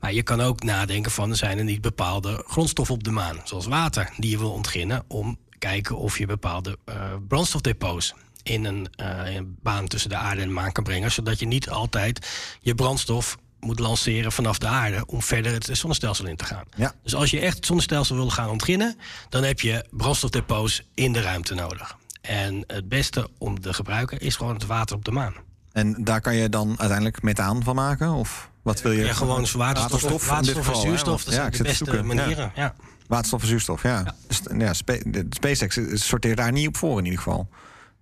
Maar 0.00 0.12
je 0.12 0.22
kan 0.22 0.40
ook 0.40 0.62
nadenken 0.62 1.10
van, 1.10 1.30
er 1.30 1.36
zijn 1.36 1.58
er 1.58 1.64
niet 1.64 1.80
bepaalde 1.80 2.44
grondstoffen 2.46 2.94
op 2.94 3.04
de 3.04 3.10
maan. 3.10 3.36
Zoals 3.44 3.66
water, 3.66 4.10
die 4.16 4.30
je 4.30 4.38
wil 4.38 4.52
ontginnen 4.52 5.04
om 5.08 5.38
kijken 5.58 5.96
of 5.96 6.18
je 6.18 6.26
bepaalde 6.26 6.78
eh, 6.84 6.94
brandstofdepots 7.28 8.14
in 8.42 8.64
een, 8.64 8.88
eh, 8.96 9.34
een 9.34 9.56
baan 9.62 9.86
tussen 9.86 10.10
de 10.10 10.16
aarde 10.16 10.40
en 10.40 10.46
de 10.46 10.54
maan 10.54 10.72
kan 10.72 10.84
brengen. 10.84 11.12
Zodat 11.12 11.38
je 11.38 11.46
niet 11.46 11.70
altijd 11.70 12.28
je 12.60 12.74
brandstof 12.74 13.36
moet 13.60 13.78
lanceren 13.78 14.32
vanaf 14.32 14.58
de 14.58 14.66
aarde 14.66 15.06
om 15.06 15.22
verder 15.22 15.52
het 15.52 15.68
zonnestelsel 15.72 16.26
in 16.26 16.36
te 16.36 16.44
gaan. 16.44 16.64
Ja. 16.76 16.94
Dus 17.02 17.14
als 17.14 17.30
je 17.30 17.40
echt 17.40 17.56
het 17.56 17.66
zonnestelsel 17.66 18.16
wil 18.16 18.30
gaan 18.30 18.48
ontginnen, 18.48 18.96
dan 19.28 19.42
heb 19.42 19.60
je 19.60 19.84
brandstofdepots 19.90 20.82
in 20.94 21.12
de 21.12 21.20
ruimte 21.20 21.54
nodig. 21.54 21.96
En 22.20 22.64
het 22.66 22.88
beste 22.88 23.28
om 23.38 23.60
te 23.60 23.74
gebruiken 23.74 24.20
is 24.20 24.36
gewoon 24.36 24.54
het 24.54 24.66
water 24.66 24.96
op 24.96 25.04
de 25.04 25.10
maan. 25.10 25.34
En 25.72 26.04
daar 26.04 26.20
kan 26.20 26.34
je 26.34 26.48
dan 26.48 26.68
uiteindelijk 26.68 27.22
methaan 27.22 27.62
van 27.62 27.74
maken? 27.74 28.12
Of 28.12 28.50
wat 28.62 28.82
wil 28.82 28.92
je? 28.92 29.04
Ja, 29.04 29.12
gewoon 29.12 29.46
waterstof, 29.56 30.00
dit 30.00 30.26
waterstof 30.26 30.56
en 30.56 30.64
geval, 30.64 30.80
zuurstof. 30.80 31.24
Dat 31.24 31.34
ja, 31.34 31.40
zijn 31.40 31.52
de 31.52 31.62
beste 31.62 32.02
manieren. 32.02 32.52
Ja. 32.54 32.74
Waterstof 33.06 33.42
en 33.42 33.48
zuurstof, 33.48 33.82
ja. 33.82 34.14
Dus, 34.26 34.40
ja 34.58 34.72
Spa- 34.72 35.02
de 35.04 35.26
SpaceX 35.30 35.78
sorteert 35.92 36.36
daar 36.36 36.52
niet 36.52 36.68
op 36.68 36.76
voor 36.76 36.98
in 36.98 37.04
ieder 37.04 37.20
geval. 37.20 37.48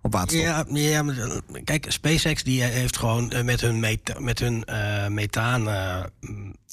Op 0.01 0.13
waterstof. 0.13 0.41
Ja, 0.41 0.65
ja 0.69 1.03
eh, 1.03 1.63
kijk, 1.63 1.85
SpaceX 1.91 2.43
die 2.43 2.63
heeft 2.63 2.97
gewoon 2.97 3.31
eh, 3.31 3.43
met 3.43 3.61
hun, 3.61 3.79
met 4.17 4.39
hun 4.39 4.63
eh, 4.63 5.07
methaan 5.07 5.69
eh, 5.69 6.03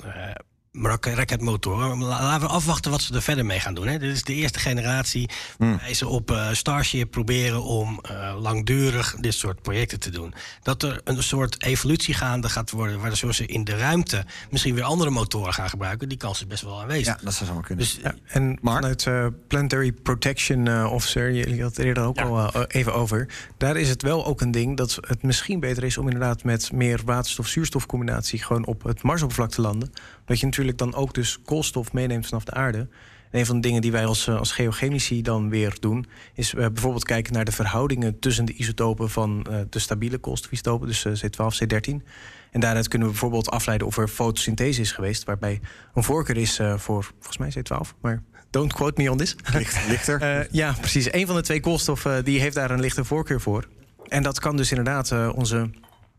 eh, 0.05 0.35
raketmotoren. 0.83 1.99
La- 2.03 2.23
Laten 2.23 2.47
we 2.47 2.53
afwachten 2.55 2.91
wat 2.91 3.01
ze 3.03 3.15
er 3.15 3.23
verder 3.23 3.47
mee 3.47 3.61
gaan 3.61 3.75
doen. 3.75 3.87
Hè. 3.87 3.99
Dit 3.99 4.13
is 4.15 4.23
de 4.23 4.35
eerste 4.35 4.59
generatie 4.59 5.31
waarbij 5.59 5.95
ze 5.95 6.09
op 6.09 6.31
eh, 6.31 6.49
Starship 6.53 7.11
proberen 7.11 7.63
om 7.63 7.99
eh, 8.03 8.35
langdurig 8.41 9.17
dit 9.21 9.35
soort 9.35 9.63
projecten 9.63 10.01
te 10.01 10.11
doen. 10.11 10.35
Dat 10.63 10.83
er 10.83 11.01
een 11.05 11.23
soort 11.23 11.63
evolutie 11.63 12.15
gaande 12.15 12.49
gaat 12.49 12.71
worden, 12.71 13.01
waardoor 13.01 13.35
ze 13.35 13.47
in 13.47 13.65
de 13.65 13.77
ruimte 13.77 14.25
misschien 14.51 14.75
weer 14.75 14.85
andere 14.85 15.11
motoren 15.11 15.53
gaan 15.55 15.69
gebruiken. 15.69 16.09
Die 16.09 16.19
kans 16.19 16.39
is 16.41 16.47
best 16.47 16.63
wel 16.63 16.81
aanwezig. 16.81 17.07
Ja, 17.07 17.19
dat 17.25 17.35
zou 17.35 17.47
zomaar 17.49 17.63
kunnen. 17.65 17.85
Dus 17.85 17.99
Ja, 18.03 18.15
en 18.27 18.59
vanuit 18.63 19.07
eh, 19.07 19.27
Planetary 19.49 19.93
Protection 19.93 20.87
Officer, 20.87 21.25
jullie 21.33 21.49
hadden 21.63 21.67
het 21.67 21.79
eerder 21.79 22.03
ook 22.05 22.21
al 22.21 22.65
even 22.67 22.95
over. 22.95 23.29
Daar 23.57 23.77
is 23.77 23.89
het 23.89 24.03
wel 24.03 24.27
ook 24.27 24.41
een 24.41 24.51
ding 24.51 24.77
dat 24.77 24.99
het 25.01 25.23
misschien 25.23 25.61
beter 25.61 25.85
is 25.85 25.99
om 25.99 26.05
inderdaad 26.05 26.45
met 26.45 26.73
meer 26.73 27.01
waterstof-zuurstof 27.05 27.87
combinatie 27.87 28.43
gewoon 28.43 28.67
op 28.67 28.83
het 28.83 29.03
Marsoppervlak 29.03 29.51
te 29.51 29.61
landen. 29.61 29.93
Dat 30.25 30.41
je 30.41 30.47
natuurlijk 30.47 30.65
dan 30.75 30.95
ook 30.95 31.15
dus 31.15 31.43
koolstof 31.43 31.93
meeneemt 31.93 32.27
vanaf 32.27 32.45
de 32.45 32.53
aarde. 32.53 32.89
En 33.31 33.39
een 33.39 33.47
van 33.47 33.57
de 33.57 33.63
dingen 33.63 33.81
die 33.81 33.93
wij 33.93 34.07
als, 34.07 34.27
eh, 34.27 34.39
als 34.39 34.53
geochemici 34.53 35.23
dan 35.23 35.49
weer 35.49 35.77
doen, 35.81 36.07
is 36.35 36.55
eh, 36.55 36.67
bijvoorbeeld 36.67 37.05
kijken 37.05 37.33
naar 37.33 37.45
de 37.45 37.53
verhoudingen 37.53 38.19
tussen 38.19 38.45
de 38.45 38.53
isotopen 38.53 39.11
van 39.11 39.47
eh, 39.51 39.59
de 39.71 39.79
stabiele 39.79 40.19
koolstofisotopen, 40.19 40.87
dus 40.87 41.05
eh, 41.05 41.13
C12, 41.13 41.59
C13. 41.65 42.03
En 42.51 42.61
daaruit 42.61 42.89
kunnen 42.89 43.09
we 43.09 43.15
bijvoorbeeld 43.15 43.51
afleiden 43.51 43.87
of 43.87 43.97
er 43.97 44.09
fotosynthese 44.09 44.81
is 44.81 44.93
geweest, 44.93 45.25
waarbij 45.25 45.61
een 45.95 46.03
voorkeur 46.03 46.37
is 46.37 46.61
voor 46.77 47.13
volgens 47.21 47.39
mij 47.39 47.55
C12, 47.59 48.01
maar 48.01 48.23
don't 48.51 48.73
quote 48.73 49.03
me 49.03 49.11
on 49.11 49.17
this. 49.17 49.37
lichter. 49.89 50.49
Ja, 50.51 50.73
precies. 50.81 51.13
Een 51.13 51.27
van 51.27 51.37
de 51.37 51.43
twee 51.43 51.61
koolstoffen 51.61 52.25
die 52.25 52.41
heeft 52.41 52.55
daar 52.55 52.71
een 52.71 52.81
lichte 52.81 53.05
voorkeur 53.05 53.41
voor. 53.41 53.69
En 54.09 54.23
dat 54.23 54.41
kan 54.41 54.57
dus 54.57 54.71
inderdaad 54.71 55.33
onze 55.35 55.71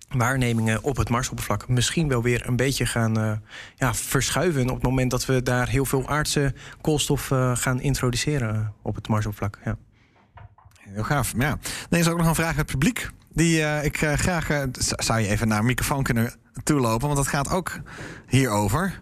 waarnemingen 0.08 0.84
op 0.84 0.98
het 0.98 1.10
Marsoppervlak 1.10 1.68
misschien 1.68 2.08
wel 2.08 2.22
weer 2.22 2.48
een 2.48 2.56
beetje 2.56 2.86
gaan 2.86 3.20
eh, 3.20 3.32
ja, 3.76 3.94
verschuiven 3.94 4.70
op 4.70 4.76
het 4.76 4.84
moment 4.84 5.12
dat 5.12 5.26
we 5.26 5.44
daar 5.44 5.68
heel 5.68 5.86
veel 5.86 6.08
aardse 6.08 6.54
koolstof 6.82 7.32
eh, 7.32 7.56
gaan 7.56 7.82
introduceren 7.82 8.74
op 8.82 8.96
het 8.96 9.08
Marsoppervlak. 9.08 9.60
Ja. 9.66 9.78
Heel 10.80 11.04
gaaf. 11.04 11.34
Ja. 11.38 11.58
Dan 11.90 12.00
is 12.00 12.08
ook 12.08 12.18
nog 12.18 12.28
een 12.28 12.36
vraag 12.36 12.48
uit 12.48 12.58
het 12.58 12.66
publiek. 12.66 13.10
Die 13.34 13.64
eh, 13.64 13.84
ik 13.84 13.98
graag. 13.98 14.48
zou 14.80 15.20
je 15.20 15.28
even 15.28 15.48
naar 15.48 15.60
een 15.60 15.66
microfoon 15.66 16.04
kunnen 16.04 16.34
toelopen? 16.64 17.08
Want 17.08 17.16
dat 17.20 17.28
gaat 17.28 17.50
ook 17.50 17.80
hierover. 18.28 19.02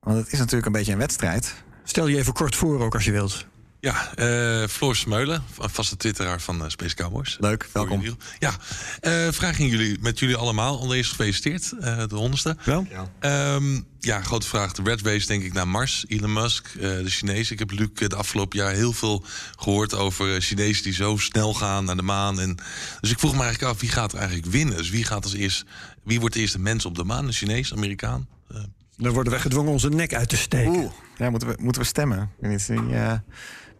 Want 0.00 0.16
het 0.18 0.32
is 0.32 0.38
natuurlijk 0.38 0.66
een 0.66 0.72
beetje 0.72 0.92
een 0.92 0.98
wedstrijd. 0.98 1.54
Stel 1.84 2.06
je 2.06 2.16
even 2.16 2.32
kort 2.32 2.56
voor 2.56 2.80
ook 2.80 2.94
als 2.94 3.04
je 3.04 3.12
wilt. 3.12 3.46
Ja, 3.84 4.14
eh 4.14 4.68
Floor 4.68 4.96
Smeulen, 4.96 5.42
een 5.58 5.70
vaste 5.70 5.96
twitteraar 5.96 6.40
van 6.40 6.64
eh, 6.64 6.68
Space 6.68 6.94
Cowboys. 6.94 7.36
Leuk, 7.40 7.68
welkom. 7.72 8.00
Jullie. 8.00 8.16
Ja, 8.38 8.54
eh 9.00 9.28
vraag 9.30 9.60
aan 9.60 9.66
jullie, 9.66 9.98
met 10.00 10.18
jullie 10.18 10.36
allemaal. 10.36 10.80
Allereerst 10.80 11.10
gefeliciteerd, 11.10 11.72
eh, 11.80 11.96
de 12.08 12.14
honderdste. 12.14 12.56
Wel? 12.64 12.86
Ehm, 13.18 13.80
ja, 14.00 14.20
grote 14.20 14.46
vraag. 14.46 14.72
De 14.72 14.82
Red 14.82 15.00
Race 15.02 15.26
denk 15.26 15.42
ik 15.42 15.52
naar 15.52 15.68
Mars. 15.68 16.04
Elon 16.08 16.32
Musk, 16.32 16.66
eh, 16.74 16.80
de 16.80 17.10
Chinezen. 17.10 17.52
Ik 17.52 17.58
heb 17.58 17.70
Luc 17.70 17.88
de 17.94 18.16
afgelopen 18.16 18.58
jaar 18.58 18.72
heel 18.72 18.92
veel 18.92 19.24
gehoord 19.58 19.94
over 19.94 20.34
eh, 20.34 20.40
Chinezen 20.40 20.82
die 20.82 20.92
zo 20.92 21.16
snel 21.16 21.54
gaan 21.54 21.84
naar 21.84 21.96
de 21.96 22.02
maan. 22.02 22.40
En, 22.40 22.56
dus 23.00 23.10
ik 23.10 23.18
vroeg 23.18 23.34
me 23.34 23.42
eigenlijk 23.42 23.72
af, 23.72 23.80
wie 23.80 23.90
gaat 23.90 24.12
er 24.12 24.18
eigenlijk 24.18 24.48
winnen? 24.48 24.76
Dus 24.76 24.90
wie 24.90 25.04
gaat 25.04 25.24
als 25.24 25.34
eerst, 25.34 25.64
wie 26.04 26.20
wordt 26.20 26.34
de 26.34 26.40
eerste 26.40 26.58
mens 26.58 26.84
op 26.84 26.94
de 26.94 27.04
maan? 27.04 27.26
Een 27.26 27.32
Chinees, 27.32 27.72
Amerikaan? 27.72 28.28
Eh, 28.50 28.56
Dan 28.96 29.12
worden 29.12 29.32
we 29.32 29.38
gedwongen 29.38 29.72
onze 29.72 29.88
nek 29.88 30.14
uit 30.14 30.28
te 30.28 30.36
steken. 30.36 30.72
Oeh, 30.72 30.92
ja, 31.18 31.30
moeten, 31.30 31.48
we, 31.48 31.54
moeten 31.58 31.82
we 31.82 31.88
stemmen? 31.88 32.18
Ik 32.40 32.48
weet 32.48 32.68
niet, 32.68 32.92
eh, 32.92 33.12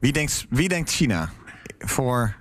wie, 0.05 0.13
denkt, 0.13 0.47
wie 0.51 0.69
denkt 0.69 0.91
China? 0.91 1.31
Voor... 1.79 2.37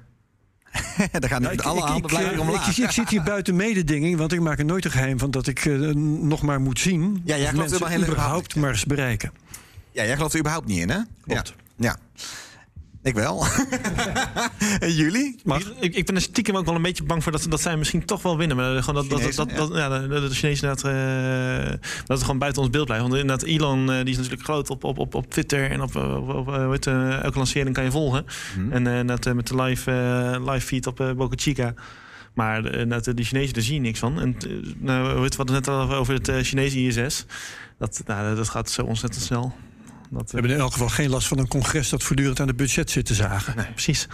Daar 1.11 1.29
gaan 1.29 1.41
Nou, 1.41 1.55
nu 1.55 1.61
alle 1.61 1.81
handen 1.81 2.09
blijven 2.09 2.33
eh, 2.33 2.39
omlaag. 2.39 2.77
ik, 2.77 2.83
ik 2.83 2.91
zit 2.91 3.09
hier 3.09 3.23
buiten 3.23 3.55
mededinging, 3.55 4.17
want 4.17 4.33
ik 4.33 4.39
maak 4.39 4.59
er 4.59 4.65
nooit 4.65 4.85
een 4.85 4.91
geheim 4.91 5.19
van 5.19 5.31
dat 5.31 5.47
ik 5.47 5.65
eh, 5.65 5.73
nog 5.75 6.41
maar 6.41 6.61
moet 6.61 6.79
zien. 6.79 7.21
Ja, 7.25 7.35
jij 7.35 7.43
of 7.43 7.49
gelooft 7.49 7.69
mensen 7.69 7.87
helemaal 7.87 8.09
überhaupt 8.09 8.55
Mars 8.55 8.85
bereiken. 8.85 9.31
Ja, 9.91 10.03
jij 10.03 10.15
gelooft 10.15 10.33
er 10.33 10.39
überhaupt 10.39 10.67
niet 10.67 10.79
in, 10.79 10.89
hè? 10.89 10.99
Klopt. 11.21 11.53
Ja. 11.75 11.97
ja. 12.15 12.23
Ik 13.03 13.13
wel. 13.13 13.45
en 14.79 14.93
jullie? 14.93 15.35
Ik, 15.45 15.65
ik, 15.79 15.95
ik 15.95 16.05
ben 16.05 16.15
er 16.15 16.21
stiekem 16.21 16.55
ook 16.57 16.65
wel 16.65 16.75
een 16.75 16.81
beetje 16.81 17.03
bang 17.03 17.23
voor 17.23 17.31
dat, 17.31 17.45
dat 17.49 17.61
zij 17.61 17.77
misschien 17.77 18.05
toch 18.05 18.21
wel 18.21 18.37
winnen. 18.37 18.57
Maar 18.57 18.83
gewoon 18.83 19.07
dat, 19.07 19.09
dat, 19.09 19.21
dat, 19.21 19.33
Chinezen, 19.35 19.55
dat, 19.57 19.69
dat- 19.69 19.77
ja. 19.77 19.99
de, 19.99 20.07
de, 20.07 20.27
de 20.27 20.35
Chinezen 20.35 20.69
inderdaad, 20.69 21.65
eh, 21.65 21.69
dat 22.05 22.07
het 22.17 22.21
gewoon 22.21 22.37
buiten 22.37 22.61
ons 22.61 22.71
beeld 22.71 22.85
blijft. 22.85 23.03
Want 23.03 23.15
inderdaad, 23.15 23.47
Elon 23.47 23.91
eh, 23.91 23.97
die 23.97 24.09
is 24.09 24.15
natuurlijk 24.15 24.43
groot 24.43 24.69
op, 24.69 24.83
op, 24.83 24.97
op, 24.97 25.15
op 25.15 25.29
Twitter 25.31 25.71
en 25.71 25.81
op, 25.81 25.95
op, 25.95 26.29
op, 26.29 26.47
eh, 26.53 26.93
eh, 26.93 27.23
elke 27.23 27.37
lancering 27.37 27.75
kan 27.75 27.83
je 27.83 27.91
volgen. 27.91 28.25
En 28.69 28.87
eh, 28.87 28.99
inderdaad, 28.99 29.25
eh, 29.25 29.33
met 29.33 29.47
de 29.47 29.61
live, 29.61 29.91
eh, 29.91 30.51
live 30.53 30.65
feed 30.67 30.87
op 30.87 30.99
eh, 30.99 31.11
Boca 31.11 31.35
Chica. 31.39 31.73
Maar 32.33 32.65
eh, 32.65 32.91
eh, 32.91 33.15
die 33.15 33.25
Chinezen, 33.25 33.53
daar 33.53 33.63
zie 33.63 33.73
je 33.73 33.79
niks 33.81 33.99
van. 33.99 34.19
En 34.19 34.35
eh, 34.39 34.49
nou, 34.77 35.03
we 35.21 35.31
hadden 35.37 35.55
het 35.55 35.65
net 35.65 35.67
al 35.67 35.93
over 35.93 36.13
het 36.13 36.27
eh, 36.27 36.35
Chinese 36.41 36.79
ISS. 36.79 37.25
Dat, 37.77 38.01
nou, 38.05 38.35
dat 38.35 38.49
gaat 38.49 38.69
zo 38.69 38.81
ontzettend 38.81 39.23
snel. 39.23 39.53
Dat, 40.13 40.31
We 40.31 40.37
hebben 40.37 40.51
in 40.51 40.59
elk 40.59 40.71
geval 40.71 40.89
geen 40.89 41.09
last 41.09 41.27
van 41.27 41.37
een 41.37 41.47
congres 41.47 41.89
dat 41.89 42.03
voortdurend 42.03 42.39
aan 42.39 42.47
het 42.47 42.55
budget 42.55 42.91
zit 42.91 43.05
te 43.05 43.13
zagen. 43.13 43.55
Nee, 43.55 43.71
precies. 43.71 44.07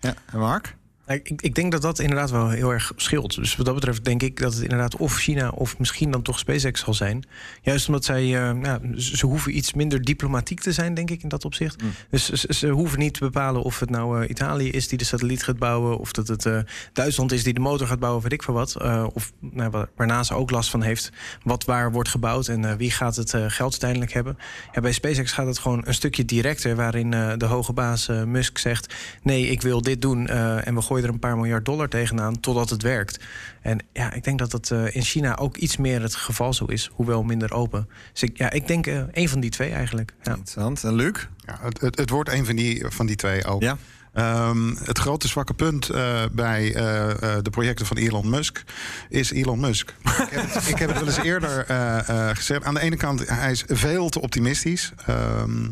Ja, 0.00 0.14
en 0.26 0.38
Mark? 0.38 0.76
Ik, 1.08 1.42
ik 1.42 1.54
denk 1.54 1.72
dat 1.72 1.82
dat 1.82 1.98
inderdaad 1.98 2.30
wel 2.30 2.48
heel 2.50 2.72
erg 2.72 2.92
scheelt. 2.96 3.34
Dus 3.34 3.56
wat 3.56 3.66
dat 3.66 3.74
betreft 3.74 4.04
denk 4.04 4.22
ik 4.22 4.40
dat 4.40 4.52
het 4.52 4.62
inderdaad 4.62 4.96
of 4.96 5.16
China 5.16 5.48
of 5.48 5.78
misschien 5.78 6.10
dan 6.10 6.22
toch 6.22 6.38
SpaceX 6.38 6.80
zal 6.80 6.94
zijn. 6.94 7.24
Juist 7.62 7.86
omdat 7.86 8.04
zij, 8.04 8.50
eh, 8.50 8.74
ze 8.96 9.16
ze 9.16 9.26
hoeven 9.26 9.56
iets 9.56 9.74
minder 9.74 10.02
diplomatiek 10.02 10.60
te 10.60 10.72
zijn, 10.72 10.94
denk 10.94 11.10
ik, 11.10 11.22
in 11.22 11.28
dat 11.28 11.44
opzicht. 11.44 11.82
Dus 12.10 12.28
ze, 12.28 12.54
ze 12.54 12.68
hoeven 12.68 12.98
niet 12.98 13.14
te 13.14 13.20
bepalen 13.20 13.62
of 13.62 13.80
het 13.80 13.90
nou 13.90 14.22
eh, 14.22 14.30
Italië 14.30 14.70
is 14.70 14.88
die 14.88 14.98
de 14.98 15.04
satelliet 15.04 15.44
gaat 15.44 15.58
bouwen, 15.58 15.98
of 15.98 16.12
dat 16.12 16.28
het 16.28 16.46
eh, 16.46 16.58
Duitsland 16.92 17.32
is 17.32 17.42
die 17.42 17.54
de 17.54 17.60
motor 17.60 17.86
gaat 17.86 17.98
bouwen, 17.98 18.22
weet 18.22 18.32
ik 18.32 18.42
veel 18.42 18.54
wat. 18.54 18.76
Of 19.12 19.32
nou, 19.40 19.70
waar- 19.70 19.88
waar 19.96 20.06
NASA 20.06 20.34
ook 20.34 20.50
last 20.50 20.70
van 20.70 20.82
heeft, 20.82 21.10
wat 21.42 21.64
waar 21.64 21.92
wordt 21.92 22.08
gebouwd 22.08 22.48
en 22.48 22.76
wie 22.76 22.90
gaat 22.90 23.16
het 23.16 23.30
geld 23.30 23.70
uiteindelijk 23.70 24.12
hebben. 24.12 24.38
Ja, 24.72 24.80
bij 24.80 24.92
SpaceX 24.92 25.32
gaat 25.32 25.46
het 25.46 25.58
gewoon 25.58 25.82
een 25.84 25.94
stukje 25.94 26.24
directer, 26.24 26.76
waarin 26.76 27.10
de 27.10 27.44
hoge 27.44 27.72
baas 27.72 28.08
Musk 28.26 28.58
zegt: 28.58 28.94
nee, 29.22 29.46
ik 29.46 29.62
wil 29.62 29.82
dit 29.82 30.02
doen 30.02 30.26
en 30.28 30.74
we 30.74 30.82
gooien 30.82 30.97
er 31.02 31.08
een 31.08 31.18
paar 31.18 31.36
miljard 31.36 31.64
dollar 31.64 31.88
tegenaan 31.88 32.40
totdat 32.40 32.70
het 32.70 32.82
werkt. 32.82 33.24
En 33.62 33.84
ja, 33.92 34.12
ik 34.12 34.24
denk 34.24 34.38
dat 34.38 34.50
dat 34.50 34.70
eh, 34.70 34.94
in 34.94 35.02
China 35.02 35.36
ook 35.36 35.56
iets 35.56 35.76
meer 35.76 36.02
het 36.02 36.14
geval 36.14 36.52
zo 36.52 36.64
is, 36.64 36.90
hoewel 36.92 37.22
minder 37.22 37.52
open. 37.52 37.88
Dus 38.12 38.22
ik, 38.22 38.38
ja, 38.38 38.50
ik 38.50 38.66
denk 38.66 38.86
eh 38.86 39.02
een 39.12 39.28
van 39.28 39.40
die 39.40 39.50
twee 39.50 39.70
eigenlijk. 39.70 40.12
Ja. 40.22 40.30
Interessant. 40.30 40.84
En 40.84 40.94
Luc? 40.94 41.26
Ja, 41.36 41.58
het, 41.62 41.80
het, 41.80 41.98
het 41.98 42.10
wordt 42.10 42.32
een 42.32 42.44
van 42.44 42.56
die, 42.56 42.84
van 42.88 43.06
die 43.06 43.16
twee 43.16 43.44
ook. 43.44 43.62
Ja. 43.62 43.76
Ehm, 44.18 44.74
het 44.84 44.98
grote 44.98 45.28
zwakke 45.28 45.54
punt 45.54 45.88
eh, 45.88 46.22
bij 46.32 46.74
eh, 46.74 47.10
eh, 47.10 47.42
de 47.42 47.50
projecten 47.50 47.86
van 47.86 47.96
Elon 47.96 48.30
Musk 48.30 48.62
is 49.08 49.30
Elon 49.30 49.60
Musk. 49.60 49.94
ik, 50.04 50.28
heb 50.30 50.52
het, 50.52 50.68
ik 50.68 50.78
heb 50.78 50.88
het 50.88 50.98
wel 50.98 51.06
eens 51.06 51.22
eerder 51.22 51.64
eh, 51.66 52.08
eh, 52.08 52.36
gezegd. 52.36 52.64
Aan 52.64 52.74
de 52.74 52.80
ene 52.80 52.96
kant, 52.96 53.28
hij 53.28 53.50
is 53.50 53.64
veel 53.66 54.08
te 54.08 54.20
optimistisch. 54.20 54.92
Ehm, 55.06 55.64
eh, 55.64 55.70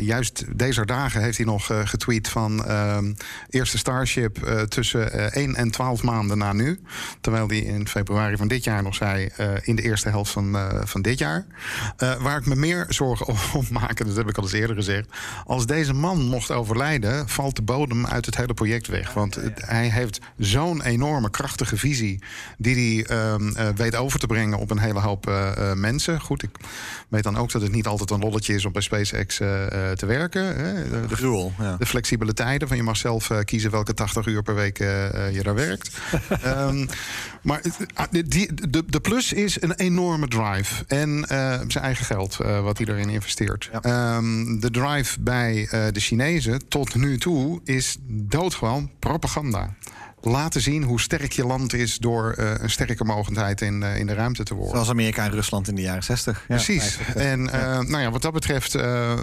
juist 0.00 0.44
deze 0.58 0.84
dagen 0.86 1.22
heeft 1.22 1.36
hij 1.36 1.46
nog 1.46 1.70
eh, 1.70 1.80
getweet 1.86 2.28
van 2.28 2.64
ehm, 2.64 3.12
eerste 3.50 3.78
Starship 3.78 4.42
eh, 4.42 4.60
tussen 4.62 5.12
eh 5.12 5.42
1 5.42 5.54
en 5.54 5.70
12 5.70 6.02
maanden 6.02 6.38
na 6.38 6.52
nu. 6.52 6.80
Terwijl 7.20 7.48
hij 7.48 7.58
in 7.58 7.88
februari 7.88 8.36
van 8.36 8.48
dit 8.48 8.64
jaar 8.64 8.82
nog 8.82 8.94
zei 8.94 9.26
eh, 9.36 9.48
in 9.62 9.76
de 9.76 9.82
eerste 9.82 10.08
helft 10.08 10.30
van, 10.30 10.56
eh, 10.56 10.68
van 10.84 11.02
dit 11.02 11.18
jaar. 11.18 11.46
Eh, 11.96 12.22
waar 12.22 12.38
ik 12.38 12.46
me 12.46 12.54
meer 12.56 12.86
zorgen 12.88 13.26
om 13.54 13.66
maak, 13.70 14.00
en 14.00 14.06
dat 14.06 14.16
heb 14.16 14.28
ik 14.28 14.36
al 14.36 14.42
eens 14.42 14.52
eerder 14.52 14.76
gezegd. 14.76 15.08
Als 15.46 15.66
deze 15.66 15.92
man 15.92 16.18
mocht 16.22 16.50
overlijden, 16.50 17.28
valt 17.28 17.56
de 17.56 17.62
bodem 17.62 18.06
uit 18.06 18.26
het 18.26 18.36
hele 18.36 18.54
project 18.54 18.86
weg. 18.86 19.12
Want 19.12 19.34
het- 19.34 19.62
hij 19.64 19.88
heeft 19.90 20.20
zo'n 20.38 20.82
enorme 20.82 21.30
krachtige 21.30 21.76
visie. 21.76 22.22
die 22.58 23.04
hij 23.04 23.16
ehm, 23.16 23.48
eh, 23.56 23.68
weet 23.76 23.96
over 23.96 24.18
te 24.18 24.26
brengen 24.26 24.58
op 24.58 24.70
een 24.70 24.78
hele 24.78 25.00
hoop 25.00 25.26
eh, 25.28 25.70
eh, 25.70 25.76
mensen. 25.76 26.20
Goed, 26.20 26.42
ik 26.42 26.50
weet 27.08 27.22
dan 27.22 27.36
ook 27.36 27.52
dat 27.52 27.62
het 27.62 27.72
niet 27.72 27.86
altijd 27.86 28.10
een 28.10 28.20
lolletje 28.20 28.54
is 28.54 28.64
om 28.64 28.72
bij 28.72 28.82
SpaceX 28.82 29.40
eh, 29.40 29.46
eh, 29.57 29.57
te 29.94 30.06
werken. 30.06 30.56
Hè. 30.56 31.06
De, 31.08 31.16
Gruwel, 31.16 31.52
ja. 31.58 31.76
de 31.76 31.86
flexibele 31.86 32.34
tijden. 32.34 32.68
Van 32.68 32.76
je 32.76 32.82
mag 32.82 32.96
zelf 32.96 33.30
eh, 33.30 33.38
kiezen 33.38 33.70
welke 33.70 33.94
80 33.94 34.26
uur 34.26 34.42
per 34.42 34.54
week 34.54 34.78
eh, 34.78 35.26
eh, 35.26 35.34
je 35.34 35.42
daar 35.42 35.54
werkt. 35.54 35.90
Ehm, 36.42 36.86
maar 37.42 37.60
eh, 37.94 38.04
die, 38.26 38.54
de, 38.54 38.84
de 38.86 39.00
plus 39.00 39.32
is 39.32 39.62
een 39.62 39.74
enorme 39.74 40.28
drive. 40.28 40.84
En 40.86 41.24
eh, 41.28 41.60
zijn 41.66 41.84
eigen 41.84 42.04
geld 42.04 42.40
eh, 42.40 42.60
wat 42.60 42.78
hij 42.78 42.86
erin 42.86 43.08
investeert. 43.08 43.70
Ehm, 43.82 44.60
de 44.60 44.70
drive 44.70 45.20
bij 45.20 45.68
eh, 45.70 45.86
de 45.92 46.00
Chinezen 46.00 46.68
tot 46.68 46.94
nu 46.94 47.18
toe 47.18 47.60
is 47.64 47.96
doodgewoon 48.06 48.90
propaganda. 48.98 49.74
Laten 50.22 50.60
zien 50.60 50.82
hoe 50.82 51.00
sterk 51.00 51.32
je 51.32 51.46
land 51.46 51.72
is 51.74 51.98
door 51.98 52.32
eh, 52.32 52.50
een 52.58 52.70
sterke 52.70 53.04
mogendheid 53.04 53.60
in, 53.60 53.82
eh, 53.82 53.98
in 53.98 54.06
de 54.06 54.14
ruimte 54.14 54.42
te 54.42 54.54
worden. 54.54 54.72
Zoals 54.72 54.88
Amerika 54.90 55.24
en 55.24 55.30
Rusland 55.30 55.68
in 55.68 55.74
de 55.74 55.80
jaren 55.82 56.02
60. 56.02 56.44
Ja, 56.48 56.54
Precies. 56.54 56.94
50. 56.94 57.14
En 57.14 57.50
eh, 57.52 57.78
nou 57.80 57.98
ja, 58.02 58.10
wat 58.10 58.22
dat 58.22 58.32
betreft, 58.32 58.74
eh, 58.74 59.12
eh, 59.12 59.18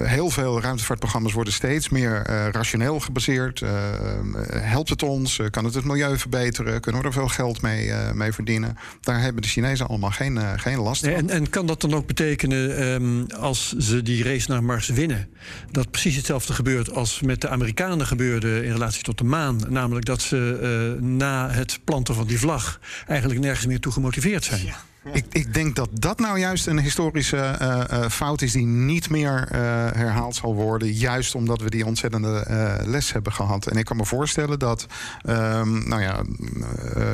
heel 0.00 0.30
veel 0.30 0.60
ruimtevaartprogramma's 0.60 1.32
worden 1.32 1.52
steeds 1.52 1.88
meer 1.88 2.22
eh, 2.22 2.48
rationeel 2.50 3.00
gebaseerd. 3.00 3.60
Eh, 3.62 3.88
eh, 3.94 4.18
helpt 4.50 4.88
het 4.88 5.02
ons? 5.02 5.38
Eh, 5.38 5.46
kan 5.50 5.64
het 5.64 5.74
het 5.74 5.84
milieu 5.84 6.18
verbeteren? 6.18 6.80
Kunnen 6.80 7.00
we 7.00 7.06
er 7.06 7.12
veel 7.12 7.28
geld 7.28 7.62
mee, 7.62 7.90
eh, 7.92 8.12
mee 8.12 8.32
verdienen? 8.32 8.76
Daar 9.00 9.20
hebben 9.20 9.42
de 9.42 9.48
Chinezen 9.48 9.88
allemaal 9.88 10.10
geen, 10.10 10.38
eh, 10.38 10.52
geen 10.56 10.78
last 10.78 11.00
van. 11.00 11.08
Nee, 11.10 11.18
en, 11.18 11.30
en 11.30 11.50
kan 11.50 11.66
dat 11.66 11.80
dan 11.80 11.94
ook 11.94 12.06
betekenen, 12.06 12.76
ehm, 12.78 13.40
als 13.40 13.72
ze 13.78 14.02
die 14.02 14.24
race 14.24 14.50
naar 14.50 14.64
Mars 14.64 14.88
winnen, 14.88 15.28
dat 15.70 15.90
precies 15.90 16.16
hetzelfde 16.16 16.52
gebeurt 16.52 16.90
als 16.92 17.20
met 17.20 17.40
de 17.40 17.48
Amerikanen 17.48 18.06
gebeurde 18.06 18.64
in 18.64 18.72
relatie 18.72 19.02
tot 19.02 19.18
de 19.18 19.24
maan? 19.24 19.60
Namelijk 19.86 20.06
dat 20.06 20.22
ze 20.22 20.58
eh, 20.98 21.02
na 21.02 21.50
het 21.50 21.80
planten 21.84 22.14
van 22.14 22.26
die 22.26 22.38
vlag 22.38 22.80
eigenlijk 23.06 23.40
nergens 23.40 23.66
meer 23.66 23.80
toe 23.80 23.92
gemotiveerd 23.92 24.44
zijn. 24.44 24.74
Ik, 25.12 25.24
ik 25.32 25.54
denk 25.54 25.76
dat 25.76 25.88
dat 25.92 26.18
nou 26.18 26.38
juist 26.38 26.66
een 26.66 26.80
historische 26.80 27.36
eh, 27.36 27.80
eh, 27.90 28.10
fout 28.10 28.42
is 28.42 28.52
die 28.52 28.66
niet 28.66 29.10
meer 29.10 29.48
eh, 29.50 29.60
herhaald 29.92 30.34
zal 30.34 30.54
worden. 30.54 30.92
Juist 30.92 31.34
omdat 31.34 31.60
we 31.60 31.70
die 31.70 31.86
ontzettende 31.86 32.44
les 32.84 33.12
hebben 33.12 33.32
gehad. 33.32 33.66
En 33.66 33.76
ik 33.76 33.84
kan 33.84 33.96
me 33.96 34.04
voorstellen 34.04 34.58
dat, 34.58 34.86
ehm, 35.22 35.88
nou 35.88 36.02
ja, 36.02 36.22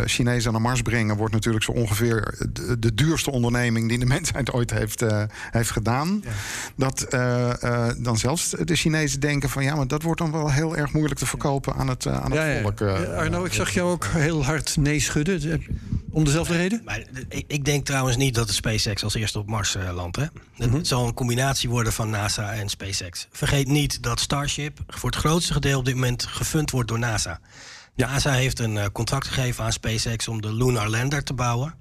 Chinezen 0.04 0.52
naar 0.52 0.60
Mars 0.60 0.82
brengen 0.82 1.16
wordt 1.16 1.34
natuurlijk 1.34 1.64
zo 1.64 1.72
ongeveer 1.72 2.34
de, 2.52 2.78
de 2.78 2.94
duurste 2.94 3.30
onderneming 3.30 3.88
die 3.88 3.98
de 3.98 4.06
mensheid 4.06 4.52
ooit 4.52 4.70
heeft, 4.70 5.04
heeft 5.50 5.70
gedaan. 5.70 6.24
Dat 6.76 7.06
dan 7.98 8.16
zelfs 8.16 8.50
de 8.64 8.76
Chinezen 8.76 9.20
denken 9.20 9.48
van 9.48 9.64
ja, 9.64 9.74
maar 9.74 9.86
dat 9.86 10.02
wordt 10.02 10.20
dan 10.20 10.32
wel 10.32 10.50
heel 10.50 10.76
erg 10.76 10.92
moeilijk 10.92 11.18
te 11.18 11.26
verkopen 11.26 11.74
aan 11.74 11.88
het, 11.88 12.06
aan 12.06 12.30
het 12.30 12.40
Ja, 12.40 12.46
ja. 12.46 12.60
volk. 12.60 12.80
Arno, 13.16 13.44
ik 13.44 13.52
zag 13.52 13.70
jou 13.70 13.90
ook 13.90 14.04
heel 14.04 14.44
hard 14.44 14.76
nee 14.76 15.00
schudden. 15.00 15.62
Om 16.12 16.24
dezelfde 16.24 16.56
reden? 16.56 16.82
Maar 16.84 17.02
ik, 17.28 17.44
ik 17.46 17.64
denk 17.64 17.84
trouwens 17.86 18.16
niet 18.16 18.34
dat 18.34 18.46
de 18.46 18.52
SpaceX 18.52 19.04
als 19.04 19.14
eerste 19.14 19.38
op 19.38 19.48
Mars 19.48 19.74
eh, 19.74 19.94
landt. 19.94 20.16
Hè? 20.16 20.26
Het 20.54 20.70
Mhm. 20.70 20.84
zal 20.84 21.06
een 21.06 21.14
combinatie 21.14 21.68
worden 21.68 21.92
van 21.92 22.10
NASA 22.10 22.52
en 22.52 22.68
SpaceX. 22.68 23.26
Vergeet 23.30 23.68
niet 23.68 24.02
dat 24.02 24.20
Starship 24.20 24.78
voor 24.86 25.10
het 25.10 25.18
grootste 25.18 25.52
gedeelte 25.52 25.78
op 25.78 25.84
dit 25.84 25.94
moment 25.94 26.26
gefund 26.26 26.70
wordt 26.70 26.88
door 26.88 26.98
NASA. 26.98 27.40
NASA 27.96 28.32
heeft 28.32 28.58
een 28.58 28.76
eh, 28.76 28.86
contract 28.92 29.26
gegeven 29.26 29.64
aan 29.64 29.72
SpaceX 29.72 30.28
om 30.28 30.40
de 30.40 30.54
Lunar 30.54 30.88
Lander 30.88 31.24
te 31.24 31.32
bouwen. 31.34 31.74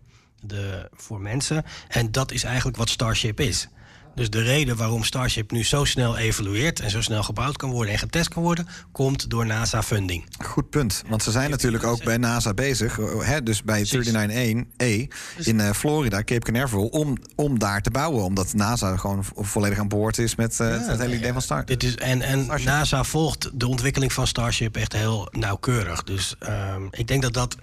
De, 0.44 0.90
voor 0.94 1.22
mensen. 1.22 1.64
En 1.88 2.12
dat 2.12 2.32
is 2.32 2.44
eigenlijk 2.44 2.78
wat 2.78 2.90
Starship 2.90 3.40
is. 3.40 3.68
Dus 4.16 4.30
de 4.30 4.42
reden 4.42 4.76
waarom 4.78 5.04
Starship 5.04 5.52
nu 5.52 5.64
zo 5.64 5.86
snel 5.86 6.18
evolueert 6.18 6.80
en 6.80 6.90
zo 6.90 7.02
snel 7.02 7.24
gebouwd 7.24 7.58
kan 7.58 7.70
worden 7.70 7.94
en 7.94 8.00
getest 8.00 8.30
kan 8.30 8.44
worden, 8.44 8.68
komt 8.92 9.30
door 9.30 9.46
NASA-funding. 9.46 10.26
Goed 10.46 10.70
punt. 10.70 11.04
Want 11.08 11.24
ze 11.24 11.32
zijn 11.32 11.50
natuurlijk 11.50 11.84
ook 11.84 12.04
bij 12.04 12.18
NASA 12.18 12.54
bezig. 12.54 13.00
eh, 13.00 13.06
Hè, 13.22 13.44
dus 13.44 13.64
bij 13.64 13.86
39E 13.86 15.08
in 15.46 15.60
eh, 15.60 15.72
Florida, 15.72 16.24
Cape 16.24 16.40
Canaveral, 16.52 16.86
om, 16.88 17.18
om 17.36 17.60
daar 17.60 17.82
te 17.82 17.92
bouwen. 17.92 18.24
Omdat 18.24 18.54
NASA 18.54 18.98
gewoon 18.98 19.24
vo- 19.24 19.44
volledig 19.44 19.80
aan 19.80 19.88
boord 19.88 20.18
is 20.18 20.36
met 20.36 20.60
eh, 20.60 20.88
het 20.88 21.00
hele 21.00 21.16
idee 21.16 21.32
van 21.34 21.42
Star. 21.42 21.66
Dit 21.66 21.84
is, 21.84 21.96
en 21.96 22.22
en 22.22 22.50
NASA 22.64 23.04
volgt 23.04 23.50
de 23.54 23.68
ontwikkeling 23.68 24.14
van 24.14 24.28
Starship 24.28 24.76
echt 24.78 24.94
heel 24.94 25.28
nauwkeurig. 25.32 26.04
Dus 26.04 26.36
ehm, 26.40 26.82
ik 26.92 27.08
denk 27.08 27.22
dat 27.22 27.34
dat 27.34 27.56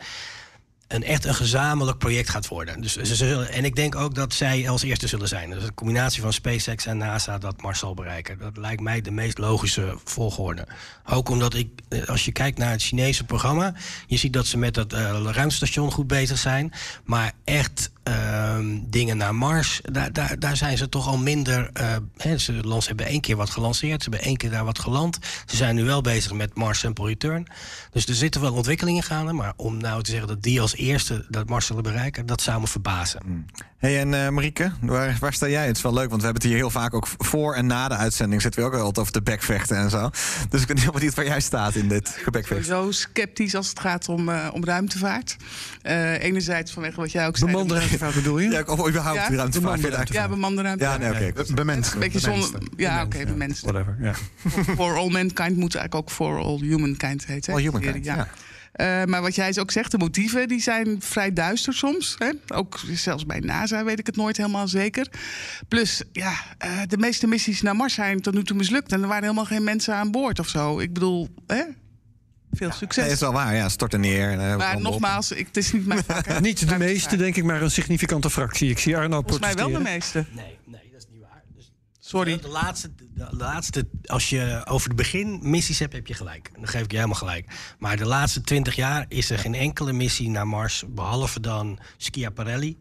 een 0.89 1.03
echt 1.03 1.25
een 1.25 1.35
gezamenlijk 1.35 1.99
project 1.99 2.31
gaat 2.31 2.49
worden. 2.49 2.81
Dus 2.81 2.93
ze 2.97 3.47
en 3.51 3.65
ik 3.65 3.77
denk 3.77 3.97
ook 3.97 4.15
dat 4.15 4.33
zij 4.33 4.69
als 4.69 4.83
eerste 4.83 5.07
zullen 5.07 5.29
zijn. 5.29 5.51
Dus 5.51 5.63
een 5.63 5.75
combinatie 5.75 6.23
van 6.23 6.33
SpaceX 6.33 6.87
en 6.87 6.97
NASA 6.97 7.39
dat 7.39 7.63
Mars 7.63 7.79
zal 7.79 7.95
bereiken. 7.95 8.39
Dat 8.39 8.57
lijkt 8.57 8.81
mij 8.81 9.01
de 9.01 9.11
meest 9.11 9.39
logische 9.39 9.95
volgorde. 10.05 10.67
Ook 11.05 11.29
omdat 11.29 11.55
ik, 11.55 11.69
eh, 11.89 12.07
als 12.07 12.25
je 12.25 12.33
kijkt 12.33 12.59
naar 12.59 12.71
het 12.71 12.83
Chinese 12.83 13.25
programma, 13.25 13.75
je 14.07 14.17
ziet 14.17 14.33
dat 14.33 14.47
ze 14.47 14.59
met 14.59 14.75
dat 14.75 14.93
eh, 14.93 15.01
ruimtestation 15.33 15.93
goed 15.93 16.07
bezig 16.07 16.39
zijn. 16.39 16.73
Maar 17.05 17.33
echt 17.45 17.91
ehm, 18.03 18.68
dingen 18.87 19.17
naar 19.17 19.35
Mars, 19.35 19.81
daar, 19.83 20.13
daar, 20.13 20.39
daar 20.39 20.57
zijn 20.57 20.77
ze 20.79 20.89
toch 20.89 21.07
al 21.07 21.19
minder. 21.19 21.71
eh, 21.73 22.37
ze 22.37 22.53
lans, 22.53 22.87
hebben 22.87 23.07
één 23.07 23.21
keer 23.21 23.37
wat 23.37 23.51
gelanceerd, 23.51 24.03
ze 24.03 24.09
hebben 24.11 24.29
één 24.29 24.37
keer 24.37 24.51
daar 24.51 24.65
wat 24.65 24.79
geland. 24.79 25.19
Ze 25.47 25.57
zijn 25.57 25.75
nu 25.75 25.85
wel 25.85 26.01
bezig 26.01 26.33
met 26.33 26.55
Mars 26.55 26.79
Sample 26.79 27.07
Return. 27.07 27.47
Dus 27.91 28.07
er 28.07 28.15
zitten 28.15 28.41
wel 28.41 28.53
ontwikkelingen 28.53 29.03
gaande. 29.03 29.33
Maar 29.33 29.53
om 29.57 29.77
nou 29.77 30.03
te 30.03 30.11
zeggen 30.11 30.29
dat 30.29 30.43
die 30.43 30.61
als 30.61 30.77
eerste 30.77 31.27
dat 31.29 31.49
Mars 31.49 31.67
zullen 31.67 31.83
bereiken, 31.83 32.27
dat 32.27 32.43
zou 32.43 32.61
me 32.61 32.67
verbazen. 32.67 33.47
Hey, 33.79 34.01
en 34.01 34.15
eh, 34.25 34.29
Marieke, 34.29 34.73
waar, 34.81 35.17
waar 35.21 35.33
sta 35.33 35.49
jij? 35.49 35.67
Het 35.67 35.77
is 35.77 35.83
wel 35.83 35.93
leuk, 35.95 36.09
want 36.09 36.21
we 36.21 36.25
hebben 36.25 36.43
het 36.43 36.51
hier 36.53 36.61
heel 36.61 36.71
vaak 36.71 36.95
ook 36.95 37.07
voor 37.19 37.55
en 37.55 37.67
na 37.67 37.89
de 37.89 37.97
uitzending 37.97 38.43
zitten 38.43 38.61
we 38.61 38.67
ook 38.67 38.75
altijd 38.75 38.99
over 38.99 39.13
de 39.13 39.23
bekvechten 39.23 39.77
en 39.77 39.91
zo. 39.91 40.11
Dus 40.51 40.61
ik 40.61 40.67
ben 40.67 40.79
heel 40.79 40.93
benieuwd 40.93 41.15
waar 41.15 41.25
jij 41.25 41.41
staat 41.41 41.75
in 41.75 41.89
dit 41.89 42.09
gebekvecht. 42.23 42.65
Sowieso 42.67 42.91
sceptisch 42.91 43.55
als 43.55 43.69
het 43.69 43.81
gaat 43.81 44.09
om, 44.09 44.29
eh, 44.29 44.49
om 44.53 44.65
ruimtevaart. 44.65 45.37
Eh, 45.83 46.23
enerzijds 46.23 46.73
vanwege 46.73 47.01
wat 47.01 47.13
jij 47.13 47.27
ook 47.27 47.37
zei. 47.37 47.51
Bemande 47.51 47.75
ruimtevaart 47.75 48.15
bedoel 48.15 48.39
je? 48.39 48.51
Ja, 48.51 48.63
of 48.69 48.89
überhaupt 48.89 49.19
Ja? 49.19 49.29
de 49.29 49.37
ruimtevaart. 49.37 49.53
Bemande 49.81 49.97
ruimtevaart. 49.97 50.13
Ja, 50.13 50.29
bemande 50.29 50.63
ruimtevaart. 50.63 51.03
Ja, 51.03 51.11
nee, 51.19 51.31
oké. 51.33 51.55
Bemenst. 51.55 51.93
Een 51.93 51.99
beetje 51.99 52.19
zonder. 52.19 52.51
Ja, 52.77 53.03
oké, 53.05 53.25
bemenst. 53.27 53.63
Whatever, 53.63 53.97
ja. 54.01 54.15
For 54.79 54.97
all 54.97 55.11
mankind 55.11 55.57
moet 55.57 55.75
eigenlijk 55.75 55.95
ook 55.95 56.11
for 56.11 56.39
all 56.39 56.59
humankind 56.61 57.27
heten. 57.27 57.53
hè? 57.53 57.59
All 57.59 57.65
humankind, 57.65 58.05
ja. 58.05 58.29
Eh, 58.73 59.05
maar 59.05 59.23
wat 59.23 59.35
jij 59.35 59.53
ook 59.59 59.71
zegt, 59.71 59.91
de 59.91 59.99
motieven 59.99 60.49
die 60.49 60.61
zijn 60.61 60.97
vrij 61.01 61.33
duister 61.33 61.75
soms. 61.75 62.15
Hè? 62.19 62.31
Ook 62.57 62.81
zelfs 62.95 63.27
bij 63.27 63.39
NASA 63.41 63.85
weet 63.85 63.99
ik 63.99 64.07
het 64.07 64.17
nooit 64.17 64.37
helemaal 64.37 64.69
zeker. 64.69 65.09
Plus, 65.69 66.03
ja, 66.13 66.33
eh, 66.59 66.71
de 66.87 66.99
meeste 66.99 67.27
missies 67.27 67.63
naar 67.63 67.77
Mars 67.77 67.95
zijn 67.95 68.21
tot 68.21 68.35
nu 68.35 68.45
toe 68.45 68.57
mislukt. 68.57 68.93
En 68.93 69.03
er 69.03 69.09
waren 69.09 69.23
helemaal 69.23 69.45
geen 69.45 69.65
mensen 69.65 69.95
aan 69.95 70.11
boord 70.11 70.39
of 70.39 70.49
zo. 70.49 70.79
Ik 70.79 70.93
bedoel, 70.93 71.29
hè? 71.47 71.63
Veel 72.53 72.73
succes. 72.73 73.05
Nee, 73.05 73.13
is 73.13 73.21
wel 73.21 73.33
waar, 73.33 73.55
ja. 73.55 73.69
Stort 73.69 73.93
er 73.93 73.99
neer. 73.99 74.31
eh, 74.39 74.57
maar 74.57 74.81
nogmaals, 74.81 75.33
ik, 75.33 75.47
het 75.47 75.57
is 75.57 75.73
niet 75.73 75.87
mijn 75.87 76.05
vak. 76.05 76.27
hè. 76.27 76.41
Niet 76.49 76.69
de 76.69 76.79
meeste, 76.79 77.17
denk 77.17 77.37
ik, 77.37 77.45
maar 77.45 77.63
een 77.63 77.71
significante 77.71 78.31
fractie. 78.31 78.71
Ik 78.71 78.79
zie 78.79 78.97
Arno 78.97 79.21
Volgens 79.21 79.41
mij 79.41 79.55
wel 79.55 79.71
de 79.73 79.79
meeste. 79.79 80.25
Nee, 80.31 80.59
nee, 80.65 80.81
dat 80.93 81.01
is 81.01 81.07
niet 81.13 81.21
waar. 81.23 81.43
Dus 81.57 81.73
Sorry. 82.01 82.39
De 82.41 82.49
laatste, 82.49 82.91
de 83.15 83.27
laatste, 83.31 83.89
als 84.07 84.29
je 84.31 84.63
over 84.69 84.89
de 84.89 84.95
beginmissies 84.95 85.79
hebt, 85.79 85.93
heb 85.93 86.07
je 86.07 86.15
gelijk. 86.15 86.51
Dan 86.55 86.69
geef 86.69 86.83
ik 86.83 86.91
je 86.91 86.97
helemaal 86.97 87.19
gelijk. 87.19 87.47
Maar 87.79 87.97
de 87.97 88.07
laatste 88.07 88.41
twintig 88.41 88.75
jaar 88.77 89.05
is 89.09 89.31
er 89.31 89.39
geen 89.39 89.55
enkele 89.55 89.93
missie 89.93 90.31
naar 90.31 90.47
Mars, 90.47 90.85
behalve 90.89 91.41
dan 91.41 91.79
Schiaparelli. 91.97 92.77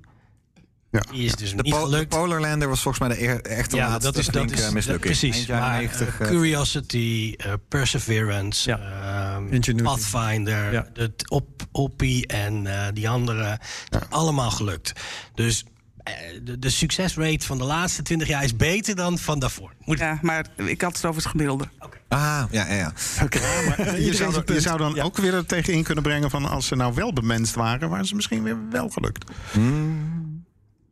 Ja. 0.92 1.02
Die 1.12 1.26
is 1.26 1.36
dus 1.36 1.50
De, 1.56 1.56
niet 1.62 1.74
de 1.74 1.80
gelukt. 1.80 2.10
Polar 2.10 2.40
Lander 2.42 2.68
was 2.70 2.82
volgens 2.82 3.08
mij 3.08 3.18
de 3.18 3.24
eer- 3.24 3.42
echte 3.42 3.76
ja, 3.76 3.88
laatste 3.88 4.04
dat 4.12 4.18
is, 4.18 4.26
dat 4.26 4.36
flinke 4.36 4.54
is 4.64 4.70
mislukking. 4.72 5.18
precies. 5.18 5.46
Maar, 5.48 5.78
90, 5.80 6.20
eh, 6.20 6.26
eh, 6.28 6.32
Curiosity, 6.34 7.34
eh, 7.38 7.54
Perseverance, 7.70 8.72
ehm, 8.72 9.48
Ingenuity. 9.54 9.84
Pathfinder, 9.84 10.72
Ja. 10.74 10.88
de 10.94 11.12
op, 11.28 11.48
Oppie 11.72 12.28
en 12.28 12.68
eh, 12.68 12.88
die 12.94 13.10
andere. 13.10 13.60
Allemaal 14.10 14.52
gelukt. 14.52 14.94
Dus 15.36 15.66
de, 16.44 16.60
de 16.60 16.70
succesrate 16.70 17.46
van 17.46 17.58
de 17.58 17.64
laatste 17.64 18.02
20 18.02 18.28
jaar 18.28 18.44
is 18.44 18.56
beter 18.56 18.96
dan 18.96 19.18
van 19.18 19.40
daarvoor. 19.40 19.74
Moet 19.84 20.00
Ja, 20.00 20.20
maar 20.22 20.46
ik 20.56 20.82
had 20.82 20.96
het 20.96 21.06
over 21.06 21.22
het 21.22 21.32
gemiddelde. 21.32 21.68
Ah, 22.08 22.44
ja, 22.52 22.68
ja, 22.68 22.74
ja. 22.76 22.94
Je 23.98 24.14
zou, 24.14 24.34
dan- 24.34 24.44
je 24.56 24.62
zou 24.62 24.78
dan 24.78 25.00
ook 25.00 25.18
weer 25.18 25.34
er 25.34 25.46
tegenin 25.46 25.84
kunnen 25.84 26.04
brengen 26.04 26.30
van 26.30 26.46
als 26.50 26.68
ze 26.68 26.76
nou 26.76 26.94
wel 26.94 27.14
bemenst 27.14 27.56
waren, 27.56 27.90
waren 27.90 28.06
ze 28.06 28.16
misschien 28.16 28.44
weer 28.44 28.58
wel 28.70 28.90
gelukt. 28.90 29.32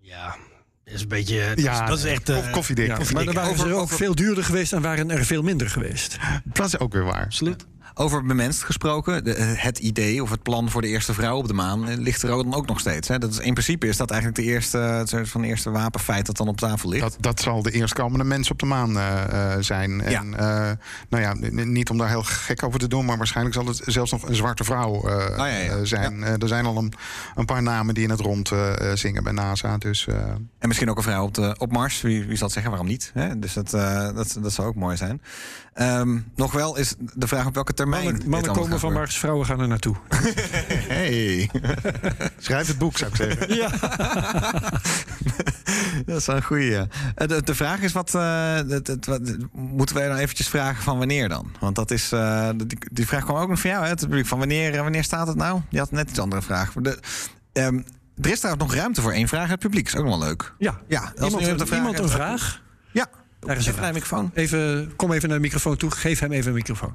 Ja, 0.05 0.35
dat 0.83 0.93
is 0.93 1.01
een 1.01 1.07
beetje. 1.07 1.47
Dat, 1.55 1.59
Ja, 1.61 1.81
is, 1.83 1.89
dat 1.89 1.97
is 1.97 2.03
echt. 2.03 2.29
eh, 2.29 2.37
of 2.37 2.49
koffiedik. 2.49 2.87
Ja, 2.87 2.95
koffiedik. 2.95 3.25
maar 3.25 3.33
dan 3.33 3.43
waren 3.43 3.57
ze 3.57 3.63
Over- 3.63 3.75
ook 3.75 3.81
over- 3.81 3.97
veel 3.97 4.15
duurder 4.15 4.43
geweest 4.43 4.73
en 4.73 4.81
waren 4.81 5.11
er 5.11 5.25
veel 5.25 5.41
minder 5.41 5.69
geweest. 5.69 6.17
Dat 6.43 6.65
is 6.65 6.79
ook 6.79 6.93
weer 6.93 7.03
waar. 7.03 7.23
Absoluut. 7.23 7.65
Over 7.97 8.23
bemenst 8.25 8.63
gesproken, 8.63 9.23
de, 9.23 9.33
eh, 9.33 9.47
het 9.55 9.79
idee 9.79 10.23
of 10.23 10.29
het 10.29 10.43
plan 10.43 10.69
voor 10.69 10.81
de 10.81 10.87
eerste 10.87 11.13
vrouw 11.13 11.37
op 11.37 11.47
de 11.47 11.53
maan 11.53 11.87
eh, 11.87 11.97
ligt 11.97 12.21
er 12.23 12.29
ook- 12.31 12.43
dan 12.43 12.53
ook 12.53 12.67
nog 12.67 12.79
steeds. 12.79 13.07
Hè? 13.07 13.17
Dat 13.17 13.31
is, 13.31 13.39
in 13.39 13.53
principe 13.53 13.87
is 13.87 13.97
dat 13.97 14.11
eigenlijk 14.11 14.41
de 14.41 14.45
eerste, 14.53 14.77
het 14.77 15.09
soort 15.09 15.29
van 15.29 15.43
eerste 15.43 15.69
wapenfeit 15.71 16.25
dat 16.25 16.37
dan 16.37 16.47
op 16.47 16.57
tafel 16.57 16.89
ligt. 16.89 17.01
Dat, 17.01 17.17
dat 17.19 17.39
zal 17.41 17.61
de 17.61 17.71
eerstkomende 17.71 18.23
mens 18.23 18.51
op 18.51 18.59
de 18.59 18.65
maan 18.65 18.97
eh, 18.97 19.53
eh, 19.53 19.61
zijn. 19.61 20.01
En 20.01 20.33
eh, 20.39 20.71
nou 21.09 21.23
ja, 21.23 21.33
niet 21.63 21.89
om 21.89 21.97
daar 21.97 22.09
heel 22.09 22.23
gek 22.23 22.63
over 22.63 22.79
te 22.79 22.87
doen, 22.87 23.05
maar 23.05 23.17
waarschijnlijk 23.17 23.55
zal 23.55 23.65
het 23.65 23.81
zelfs 23.85 24.11
nog 24.11 24.27
een 24.27 24.35
zwarte 24.35 24.63
vrouw 24.63 24.93
eh, 25.07 25.15
Oh, 25.15 25.37
ja, 25.37 25.45
ja. 25.47 25.71
eh, 25.71 25.75
zijn. 25.83 26.23
Eh, 26.23 26.41
er 26.41 26.47
zijn 26.47 26.65
al 26.65 26.77
een, 26.77 26.93
een 27.35 27.45
paar 27.45 27.63
namen 27.63 27.93
die 27.93 28.03
in 28.03 28.09
het 28.09 28.19
rond 28.19 28.51
eh, 28.51 28.91
eh, 28.91 28.97
zingen 28.97 29.23
bij 29.23 29.33
NASA. 29.33 29.77
Dus 29.77 30.07
eh, 30.07 30.15
En 30.59 30.67
misschien 30.67 30.89
ook 30.89 30.97
een 30.97 31.03
vrouw 31.03 31.23
op, 31.25 31.33
de, 31.33 31.55
op 31.57 31.71
Mars. 31.71 32.01
Wie, 32.01 32.25
wie 32.25 32.35
zal 32.35 32.43
het 32.45 32.53
zeggen? 32.53 32.71
Waarom 32.71 32.89
niet? 32.89 33.11
Hè? 33.13 33.39
Dus 33.39 33.53
dat, 33.53 33.73
eh, 33.73 34.09
dat, 34.15 34.37
dat 34.41 34.53
zou 34.53 34.67
ook 34.67 34.75
mooi 34.75 34.97
zijn. 34.97 35.21
Ehm, 35.73 36.19
nog 36.35 36.51
wel 36.51 36.77
is 36.77 36.95
de 37.13 37.27
vraag 37.27 37.45
op 37.45 37.53
welke 37.53 37.73
termijn. 37.91 38.21
Mannen, 38.29 38.53
komen 38.53 38.79
van 38.79 38.93
Mars, 38.93 39.17
vrouwen 39.17 39.45
gaan 39.45 39.59
er 39.59 39.67
naartoe. 39.67 39.95
Hey. 40.87 41.49
schrijf 42.39 42.67
het 42.67 42.77
boek, 42.77 42.97
zou 42.97 43.11
ik 43.11 43.15
zeggen. 43.17 43.55
Ja. 43.55 43.69
dat 46.05 46.17
is 46.17 46.27
een 46.27 46.43
goeie. 46.43 46.69
ja. 46.71 46.87
Eh, 47.15 47.27
De, 47.27 47.43
de 47.43 47.55
vraag 47.55 47.79
is 47.81 47.91
wat, 47.91 48.15
eh, 48.15 48.53
het- 48.55 49.05
wat- 49.05 49.35
Moeten 49.51 49.95
wij 49.95 50.07
dan 50.07 50.17
eventjes 50.17 50.47
vragen 50.47 50.83
van 50.83 50.97
wanneer 50.97 51.29
dan? 51.29 51.51
Want 51.59 51.75
dat 51.75 51.91
is. 51.91 52.11
eh, 52.11 52.49
die, 52.55 52.77
die 52.91 53.07
vraag 53.07 53.23
kwam 53.23 53.37
ook 53.37 53.49
nog 53.49 53.59
van 53.59 53.69
jou, 53.69 53.83
hè? 53.83 53.89
Het 53.89 53.99
publiek. 53.99 54.25
Van 54.25 54.39
wanneer, 54.39 54.81
wanneer 54.83 55.03
staat 55.03 55.27
het 55.27 55.37
nou? 55.37 55.61
Je 55.69 55.79
had 55.79 55.91
net 55.91 56.09
iets 56.09 56.19
andere 56.19 56.41
vraag. 56.41 56.73
De, 56.73 56.99
ehm, 57.53 57.79
er 58.21 58.31
is 58.31 58.41
daar 58.41 58.57
nog 58.57 58.73
ruimte 58.75 59.01
voor 59.01 59.11
één 59.11 59.27
vraag 59.27 59.41
uit 59.41 59.51
het 59.51 59.59
publiek. 59.59 59.87
Is 59.87 59.95
ook 59.95 60.05
nog 60.05 60.17
wel 60.17 60.27
leuk. 60.27 60.53
Ja, 60.57 60.79
Ja, 60.87 61.13
als 61.19 61.33
iemand, 61.33 61.59
een 61.61 61.67
vraag 61.67 61.79
iemand 61.79 61.99
een 61.99 62.09
vraag? 62.09 62.61
Ja, 62.91 63.07
Daar 63.39 63.57
is 63.57 63.67
even 63.67 63.83
een 63.83 63.93
microfoon. 63.93 64.31
Even, 64.33 64.91
kom 64.95 65.11
even 65.11 65.29
naar 65.29 65.37
de 65.37 65.43
microfoon 65.43 65.77
toe. 65.77 65.91
Geef 65.91 66.19
hem 66.19 66.31
even 66.31 66.47
een 66.47 66.53
microfoon. 66.55 66.93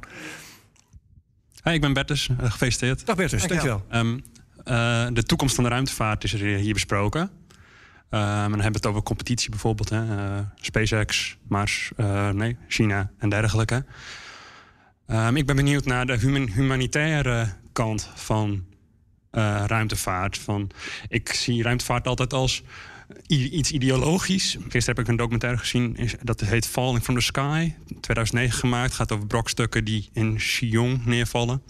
Hi, 1.64 1.72
ik 1.72 1.80
ben 1.80 1.92
Bertus. 1.92 2.28
Eh, 2.28 2.50
gefeliciteerd. 2.50 3.06
Dag 3.06 3.16
Bertus, 3.16 3.46
dankjewel. 3.46 3.84
Ehm, 3.90 4.18
eh, 4.64 5.06
de 5.12 5.22
toekomst 5.22 5.54
van 5.54 5.64
de 5.64 5.70
ruimtevaart 5.70 6.24
is 6.24 6.32
er 6.32 6.40
hier 6.40 6.72
besproken. 6.72 7.30
Ehm, 8.10 8.22
en 8.22 8.50
dan 8.50 8.50
hebben 8.50 8.60
we 8.72 8.76
het 8.76 8.86
over 8.86 9.02
competitie 9.02 9.50
bijvoorbeeld. 9.50 9.88
Hè? 9.88 10.16
eh, 10.16 10.38
SpaceX, 10.60 11.36
Mars, 11.48 11.90
eh, 11.96 12.28
nee, 12.28 12.56
China 12.68 13.10
en 13.18 13.28
dergelijke. 13.28 13.84
Ehm, 15.06 15.36
ik 15.36 15.46
ben 15.46 15.56
benieuwd 15.56 15.84
naar 15.84 16.06
de 16.06 16.16
human- 16.16 16.50
humanitaire 16.50 17.48
kant 17.72 18.10
van 18.14 18.64
eh, 19.30 19.64
ruimtevaart. 19.66 20.38
Van, 20.38 20.70
ik 21.08 21.32
zie 21.32 21.62
ruimtevaart 21.62 22.06
altijd 22.06 22.32
als 22.32 22.62
iets 23.26 23.72
ideologisch. 23.72 24.56
Gisteren 24.60 24.84
heb 24.84 24.98
ik 24.98 25.08
een 25.08 25.16
documentaire 25.16 25.58
gezien, 25.58 25.96
dat 26.22 26.40
heet 26.40 26.66
Falling 26.66 27.02
from 27.02 27.14
the 27.14 27.20
Sky. 27.20 27.72
2009 28.00 28.58
gemaakt, 28.58 28.94
gaat 28.94 29.12
over 29.12 29.26
brokstukken 29.26 29.84
die 29.84 30.08
in 30.12 30.36
Xiong 30.36 31.04
neervallen. 31.04 31.62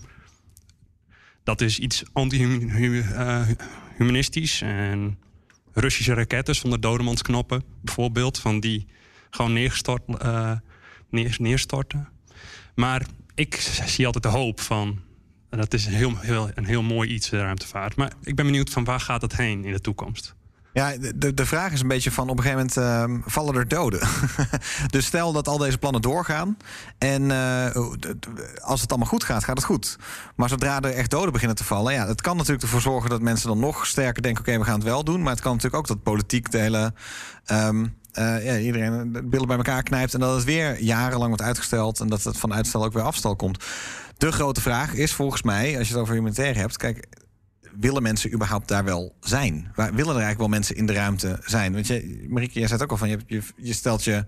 Dat 1.44 1.60
is 1.60 1.78
iets 1.78 2.02
anti-humanistisch. 2.12 4.62
en 4.62 5.18
Russische 5.72 6.14
raketten 6.14 6.54
zonder 6.54 6.80
dodemansknoppen, 6.80 7.62
bijvoorbeeld, 7.80 8.38
van 8.38 8.60
die 8.60 8.86
gewoon 9.30 9.56
eh, 9.56 10.52
neer, 11.10 11.36
neerstorten. 11.38 12.08
Maar 12.74 13.06
ik 13.34 13.54
zie 13.86 14.06
altijd 14.06 14.24
de 14.24 14.30
hoop 14.30 14.60
van. 14.60 15.00
Dat 15.48 15.74
is 15.74 15.86
een 15.86 15.92
heel, 15.92 16.18
heel, 16.18 16.50
een 16.54 16.64
heel 16.64 16.82
mooi 16.82 17.10
iets, 17.10 17.28
de 17.28 17.38
ruimtevaart. 17.38 17.96
Maar 17.96 18.12
ik 18.22 18.34
ben 18.34 18.46
benieuwd 18.46 18.70
van 18.70 18.84
waar 18.84 19.00
gaat 19.00 19.22
het 19.22 19.36
heen 19.36 19.64
in 19.64 19.72
de 19.72 19.80
toekomst? 19.80 20.34
Ja, 20.72 20.92
de, 21.14 21.34
de 21.34 21.46
vraag 21.46 21.72
is 21.72 21.80
een 21.80 21.88
beetje 21.88 22.10
van 22.10 22.28
op 22.28 22.38
een 22.38 22.42
gegeven 22.42 22.70
moment 22.76 22.76
ehm, 22.76 23.30
vallen 23.30 23.54
er 23.54 23.68
doden. 23.68 24.00
dus 24.86 25.06
stel 25.06 25.32
dat 25.32 25.48
al 25.48 25.58
deze 25.58 25.78
plannen 25.78 26.02
doorgaan. 26.02 26.56
En 26.98 27.30
eh, 27.30 27.76
als 28.60 28.80
het 28.80 28.90
allemaal 28.90 29.08
goed 29.08 29.24
gaat, 29.24 29.44
gaat 29.44 29.56
het 29.56 29.66
goed. 29.66 29.98
Maar 30.36 30.48
zodra 30.48 30.80
er 30.80 30.94
echt 30.94 31.10
doden 31.10 31.32
beginnen 31.32 31.56
te 31.56 31.64
vallen, 31.64 31.92
ja, 31.92 32.06
het 32.06 32.20
kan 32.20 32.36
natuurlijk 32.36 32.62
ervoor 32.62 32.80
zorgen 32.80 33.10
dat 33.10 33.22
mensen 33.22 33.48
dan 33.48 33.58
nog 33.58 33.86
sterker 33.86 34.22
denken: 34.22 34.40
oké, 34.40 34.58
we 34.58 34.64
gaan 34.64 34.74
het 34.74 34.84
wel 34.84 35.04
doen. 35.04 35.22
Maar 35.22 35.32
het 35.32 35.42
kan 35.42 35.52
natuurlijk 35.52 35.82
ook 35.82 35.88
dat 35.88 36.02
politiek 36.02 36.50
de 36.50 36.58
hele. 36.58 36.92
ehm, 37.44 37.86
eh, 38.12 38.44
ja, 38.44 38.58
iedereen 38.58 39.12
de 39.12 39.22
billen 39.22 39.46
bij 39.46 39.56
elkaar 39.56 39.82
knijpt 39.82 40.14
en 40.14 40.20
dat 40.20 40.34
het 40.34 40.44
weer 40.44 40.82
jarenlang 40.82 41.28
wordt 41.28 41.42
uitgesteld 41.42 42.00
en 42.00 42.08
dat 42.08 42.24
het 42.24 42.38
van 42.38 42.54
uitstel 42.54 42.84
ook 42.84 42.92
weer 42.92 43.02
afstel 43.02 43.36
komt. 43.36 43.64
De 44.18 44.32
grote 44.32 44.60
vraag 44.60 44.94
is 44.94 45.12
volgens 45.12 45.42
mij, 45.42 45.78
als 45.78 45.88
je 45.88 45.92
het 45.92 46.02
over 46.02 46.14
humanitair 46.14 46.56
hebt, 46.56 46.76
kijk, 46.76 47.06
willen 47.80 48.02
mensen 48.02 48.32
überhaupt 48.32 48.68
daar 48.68 48.84
wel 48.84 49.14
zijn? 49.20 49.72
Waar, 49.74 49.94
willen 49.94 50.14
er 50.14 50.22
eigenlijk 50.22 50.38
wel 50.38 50.48
mensen 50.48 50.76
in 50.76 50.86
de 50.86 50.92
ruimte 50.92 51.38
zijn? 51.44 51.72
Want 51.72 51.86
je, 51.86 52.26
Marieke, 52.28 52.58
jij 52.58 52.68
zei 52.68 52.80
het 52.80 52.82
ook 52.82 52.90
al 52.90 52.96
van, 52.96 53.08
je, 53.08 53.18
je, 53.26 53.42
je 53.56 53.72
stelt 53.72 54.04
je 54.04 54.24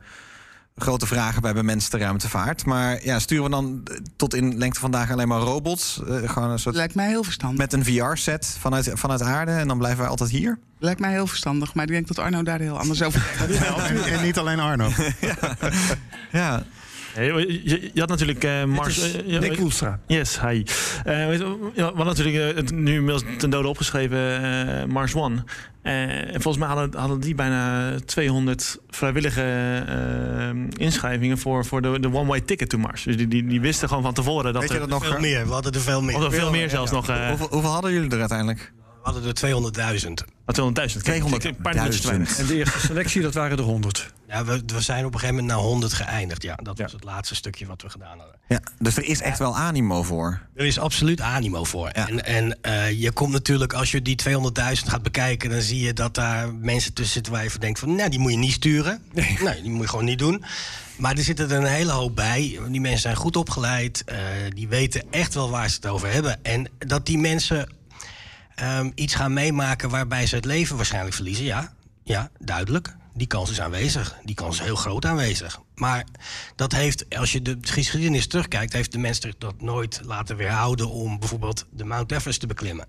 grote 0.76 1.06
vragen 1.06 1.42
bij 1.42 1.52
bemenste 1.52 1.98
ruimtevaart. 1.98 2.64
Maar 2.64 3.04
ja, 3.04 3.18
sturen 3.18 3.44
we 3.44 3.50
dan 3.50 3.82
tot 4.16 4.34
in 4.34 4.58
lengte 4.58 4.80
vandaag 4.80 5.10
alleen 5.10 5.28
maar 5.28 5.40
robots? 5.40 6.02
Eh, 6.08 6.30
gewoon 6.30 6.50
een 6.50 6.58
soort, 6.58 6.74
Lijkt 6.74 6.94
mij 6.94 7.08
heel 7.08 7.24
verstandig. 7.24 7.58
met 7.58 7.72
een 7.72 7.84
VR-set 7.84 8.56
vanuit, 8.58 8.90
vanuit 8.94 9.22
aarde 9.22 9.52
en 9.52 9.68
dan 9.68 9.78
blijven 9.78 10.00
wij 10.00 10.08
altijd 10.08 10.30
hier? 10.30 10.58
Lijkt 10.78 11.00
mij 11.00 11.10
heel 11.10 11.26
verstandig, 11.26 11.74
maar 11.74 11.84
ik 11.84 11.90
denk 11.90 12.06
dat 12.08 12.18
Arno 12.18 12.42
daar 12.42 12.60
heel 12.60 12.78
anders 12.78 13.02
over 13.02 13.34
denkt. 13.48 13.64
en, 13.64 14.04
en 14.18 14.22
niet 14.22 14.38
alleen 14.38 14.60
Arno. 14.60 14.90
Ja. 16.32 16.62
Je, 17.14 17.60
je- 17.64 17.90
je 17.94 18.00
had 18.00 18.08
natuurlijk 18.08 18.44
eh, 18.44 18.64
Mars. 18.64 18.98
is 18.98 19.16
eh, 19.16 19.28
ja, 19.28 19.40
Nick 19.40 19.56
Woelstra. 19.58 20.00
Yes, 20.06 20.40
hi. 20.40 20.62
Eh, 21.04 21.26
weet 21.26 21.38
je, 21.38 21.56
ja, 21.74 21.90
we 21.90 21.96
hadden 21.96 22.06
natuurlijk 22.06 22.36
eh, 22.50 22.56
het 22.56 22.70
nu 22.72 22.92
inmiddels 22.94 23.22
ten 23.38 23.50
dode 23.50 23.68
opgeschreven 23.68 24.42
eh, 24.78 24.84
Mars 24.84 25.14
One. 25.14 25.44
Eh, 25.82 26.34
en 26.34 26.42
volgens 26.42 26.56
mij 26.56 26.68
hadden, 26.74 27.00
hadden 27.00 27.20
die 27.20 27.34
bijna 27.34 27.94
200 28.04 28.78
vrijwillige 28.90 29.42
eh, 29.88 30.50
inschrijvingen 30.76 31.38
voor, 31.38 31.64
voor 31.66 31.82
de, 31.82 32.00
de 32.00 32.12
one-way 32.12 32.40
ticket 32.40 32.68
to 32.68 32.78
Mars. 32.78 33.02
Dus 33.02 33.16
die, 33.16 33.28
die, 33.28 33.46
die 33.46 33.60
wisten 33.60 33.88
gewoon 33.88 34.02
van 34.02 34.14
tevoren 34.14 34.52
dat 34.52 34.62
Weet 34.62 34.70
je 34.70 34.74
er 34.78 34.80
dat 34.80 34.88
nog? 34.88 35.06
Veel 35.06 35.20
meer, 35.20 35.46
we 35.46 35.52
hadden 35.52 35.72
er 35.72 35.80
veel 35.80 36.02
meer. 36.02 36.16
Of 36.16 36.24
er 36.24 36.32
veel 36.32 36.50
meer 36.50 36.70
zelfs 36.70 36.90
nog. 36.90 37.08
eh, 37.08 37.28
Hoeveel, 37.28 37.48
hoeveel 37.50 37.70
hadden 37.70 37.92
jullie 37.92 38.10
er 38.10 38.18
uiteindelijk? 38.20 38.72
We 39.02 39.10
hadden 39.10 39.24
er 39.24 39.96
200.000. 40.00 40.10
Ah, 40.44 40.54
200.000. 40.54 41.02
Kijk, 41.02 41.24
kijk, 41.24 41.44
Een 41.44 41.56
paar 41.56 41.90
te 41.90 42.06
weinig. 42.06 42.38
En 42.38 42.46
de 42.46 42.54
eerste 42.56 42.80
selectie, 42.80 43.22
dat 43.22 43.34
waren 43.34 43.58
er 43.58 43.64
100. 43.64 44.12
Ja, 44.28 44.44
we, 44.44 44.62
we 44.66 44.80
zijn 44.80 45.04
op 45.04 45.12
een 45.14 45.20
gegeven 45.20 45.40
moment 45.40 45.54
naar 45.58 45.66
100 45.66 45.92
geëindigd. 45.92 46.42
Ja, 46.42 46.54
dat 46.62 46.78
was 46.78 46.92
het 46.92 47.04
laatste 47.04 47.34
stukje 47.34 47.66
wat 47.66 47.82
we 47.82 47.90
gedaan 47.90 48.18
hadden. 48.18 48.36
Ja, 48.48 48.60
dus 48.78 48.96
er 48.96 49.04
is 49.04 49.20
echt 49.20 49.38
wel 49.38 49.56
animo 49.56 50.02
voor. 50.02 50.40
Er 50.54 50.64
is 50.64 50.78
absoluut 50.78 51.20
animo 51.20 51.64
voor. 51.64 51.88
En, 51.88 52.24
en 52.24 52.58
eh, 52.62 53.00
je 53.00 53.12
komt 53.12 53.32
natuurlijk, 53.32 53.72
als 53.72 53.90
je 53.90 54.02
die 54.02 54.16
200.000 54.28 54.32
gaat 54.88 55.02
bekijken, 55.02 55.50
dan 55.50 55.60
zie 55.60 55.80
je 55.80 55.92
dat 55.92 56.14
daar 56.14 56.54
mensen 56.54 56.92
tussen 56.92 57.12
zitten 57.14 57.32
waar 57.32 57.42
je 57.42 57.50
van 57.50 57.60
denkt 57.60 57.78
van, 57.78 57.94
nou, 57.94 58.10
die 58.10 58.18
moet 58.18 58.32
je 58.32 58.38
niet 58.38 58.52
sturen. 58.52 59.02
Nee, 59.44 59.62
die 59.62 59.70
moet 59.70 59.82
je 59.82 59.88
gewoon 59.88 60.04
niet 60.04 60.18
doen. 60.18 60.44
Maar 60.96 61.16
er 61.16 61.22
zitten 61.22 61.50
er 61.50 61.56
een 61.56 61.64
hele 61.64 61.92
hoop 61.92 62.16
bij. 62.16 62.58
Die 62.68 62.80
mensen 62.80 63.00
zijn 63.00 63.16
goed 63.16 63.36
opgeleid. 63.36 64.02
eh, 64.04 64.18
die 64.54 64.68
weten 64.68 65.02
echt 65.10 65.34
wel 65.34 65.50
waar 65.50 65.68
ze 65.68 65.76
het 65.76 65.86
over 65.86 66.12
hebben. 66.12 66.44
En 66.44 66.68
dat 66.78 67.06
die 67.06 67.18
mensen 67.18 67.68
ehm, 68.62 68.90
iets 68.94 69.14
gaan 69.14 69.32
meemaken 69.32 69.90
waarbij 69.90 70.26
ze 70.26 70.34
het 70.34 70.44
leven 70.44 70.76
waarschijnlijk 70.76 71.14
verliezen, 71.14 71.44
ja, 71.44 71.72
ja, 72.02 72.30
duidelijk. 72.38 72.96
Die 73.14 73.26
kans 73.26 73.50
is 73.50 73.60
aanwezig. 73.60 74.16
Die 74.24 74.34
kans 74.34 74.58
is 74.58 74.64
heel 74.64 74.76
groot 74.76 75.04
aanwezig. 75.04 75.60
Maar 75.74 76.06
dat 76.56 76.72
heeft, 76.72 77.16
als 77.16 77.32
je 77.32 77.42
de 77.42 77.58
geschiedenis 77.60 78.26
terugkijkt, 78.26 78.72
heeft 78.72 78.92
de 78.92 78.98
mensen 78.98 79.34
dat 79.38 79.60
nooit 79.60 80.00
laten 80.04 80.36
weerhouden 80.36 80.90
om 80.90 81.18
bijvoorbeeld 81.18 81.66
de 81.70 81.84
Mount 81.84 82.12
Everest 82.12 82.40
te 82.40 82.46
beklimmen. 82.46 82.86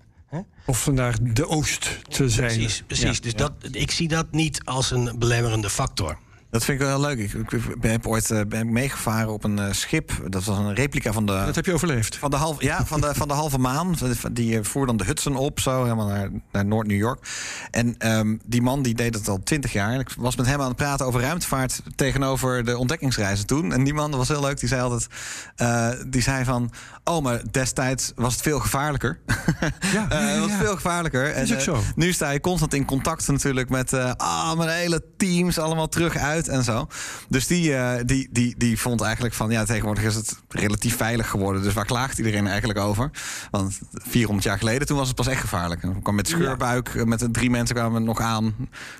Of 0.66 0.82
vandaag 0.82 1.18
de 1.20 1.48
Oost 1.48 1.98
te 2.08 2.28
zijn. 2.28 2.46
Precies, 2.46 2.82
precies. 2.86 3.16
Ja. 3.16 3.22
Dus 3.22 3.34
Dat, 3.34 3.52
ik 3.70 3.90
zie 3.90 4.08
dat 4.08 4.32
niet 4.32 4.64
als 4.64 4.90
een 4.90 5.18
belemmerende 5.18 5.70
factor. 5.70 6.18
Dat 6.54 6.64
vind 6.64 6.80
ik 6.80 6.86
wel 6.86 6.96
heel 6.96 7.06
leuk. 7.06 7.18
Ik, 7.18 7.52
ik 7.52 7.80
ben- 7.80 7.90
heb 7.90 8.06
ooit 8.06 8.30
eh, 8.30 8.40
ben 8.48 8.72
meegevaren 8.72 9.32
op 9.32 9.44
een 9.44 9.58
eh, 9.58 9.72
schip. 9.72 10.12
Dat 10.28 10.44
was 10.44 10.58
een 10.58 10.74
replica 10.74 11.12
van 11.12 11.26
de. 11.26 11.42
Dat 11.46 11.54
heb 11.54 11.66
je 11.66 11.72
overleefd. 11.72 12.16
Van 12.16 12.30
de, 12.30 12.36
half, 12.36 12.62
ja, 12.62 12.84
van 12.84 13.00
de, 13.00 13.14
van 13.14 13.28
de 13.28 13.34
halve 13.34 13.58
maan. 13.58 13.94
Die 14.32 14.58
eh, 14.58 14.64
voer 14.64 14.86
dan 14.86 14.96
de 14.96 15.04
Hudson 15.04 15.36
op, 15.36 15.60
zo 15.60 15.82
helemaal 15.82 16.06
naar, 16.06 16.30
naar 16.52 16.64
Noord-New 16.64 16.98
York. 16.98 17.26
En 17.70 17.94
ehm, 17.98 18.36
die 18.44 18.62
man 18.62 18.82
die 18.82 18.94
deed 18.94 19.14
het 19.14 19.28
al 19.28 19.42
twintig 19.42 19.72
jaar. 19.72 19.92
En 19.92 20.00
ik 20.00 20.08
was 20.18 20.36
met 20.36 20.46
hem 20.46 20.60
aan 20.60 20.68
het 20.68 20.76
praten 20.76 21.06
over 21.06 21.20
ruimtevaart 21.20 21.82
tegenover 21.96 22.64
de 22.64 22.78
ontdekkingsreizen 22.78 23.46
toen. 23.46 23.72
En 23.72 23.84
die 23.84 23.94
man, 23.94 24.10
dat 24.10 24.18
was 24.18 24.28
heel 24.28 24.40
leuk, 24.40 24.60
die 24.60 24.68
zei 24.68 24.82
altijd: 24.82 25.06
die 26.12 26.22
zei 26.22 26.44
van. 26.44 26.70
Oh, 27.04 27.22
maar 27.22 27.42
destijds 27.50 28.12
was 28.14 28.32
het 28.32 28.42
veel 28.42 28.60
gevaarlijker. 28.60 29.18
Ja, 29.92 30.06
het 30.16 30.40
was 30.40 30.50
ja. 30.50 30.58
veel 30.58 30.74
gevaarlijker. 30.74 31.36
Is 31.36 31.52
ook 31.52 31.58
eh, 31.58 31.64
zo. 31.64 31.82
nu 31.96 32.12
sta 32.12 32.30
je 32.30 32.40
constant 32.40 32.74
in 32.74 32.84
contact 32.84 33.28
natuurlijk 33.28 33.68
met 33.68 33.92
eh 33.92 34.12
ah, 34.16 34.56
mijn 34.56 34.68
hele 34.68 35.02
teams 35.16 35.58
allemaal 35.58 35.88
terug 35.88 36.16
uit 36.16 36.48
en 36.48 36.64
zo. 36.64 36.86
Dus 37.28 37.46
die, 37.46 37.74
die, 38.04 38.28
die, 38.30 38.54
die 38.58 38.80
vond 38.80 39.00
eigenlijk 39.00 39.34
van 39.34 39.50
ja, 39.50 39.64
tegenwoordig 39.64 40.04
is 40.04 40.14
het 40.14 40.36
relatief 40.48 40.96
veilig 40.96 41.30
geworden. 41.30 41.62
Dus 41.62 41.72
waar 41.72 41.84
klaagt 41.84 42.18
iedereen 42.18 42.46
eigenlijk 42.46 42.78
over? 42.78 43.10
Want 43.50 43.80
400 43.92 44.46
jaar 44.46 44.58
geleden 44.58 44.86
toen 44.86 44.96
was 44.96 45.06
het 45.06 45.16
pas 45.16 45.26
echt 45.26 45.40
gevaarlijk. 45.40 45.82
En 45.82 46.02
kwam 46.02 46.14
met 46.14 46.28
scheurbuik, 46.28 47.04
met 47.04 47.28
drie 47.32 47.50
mensen 47.50 47.74
kwamen 47.76 48.04
nog 48.04 48.20
aan, 48.20 48.54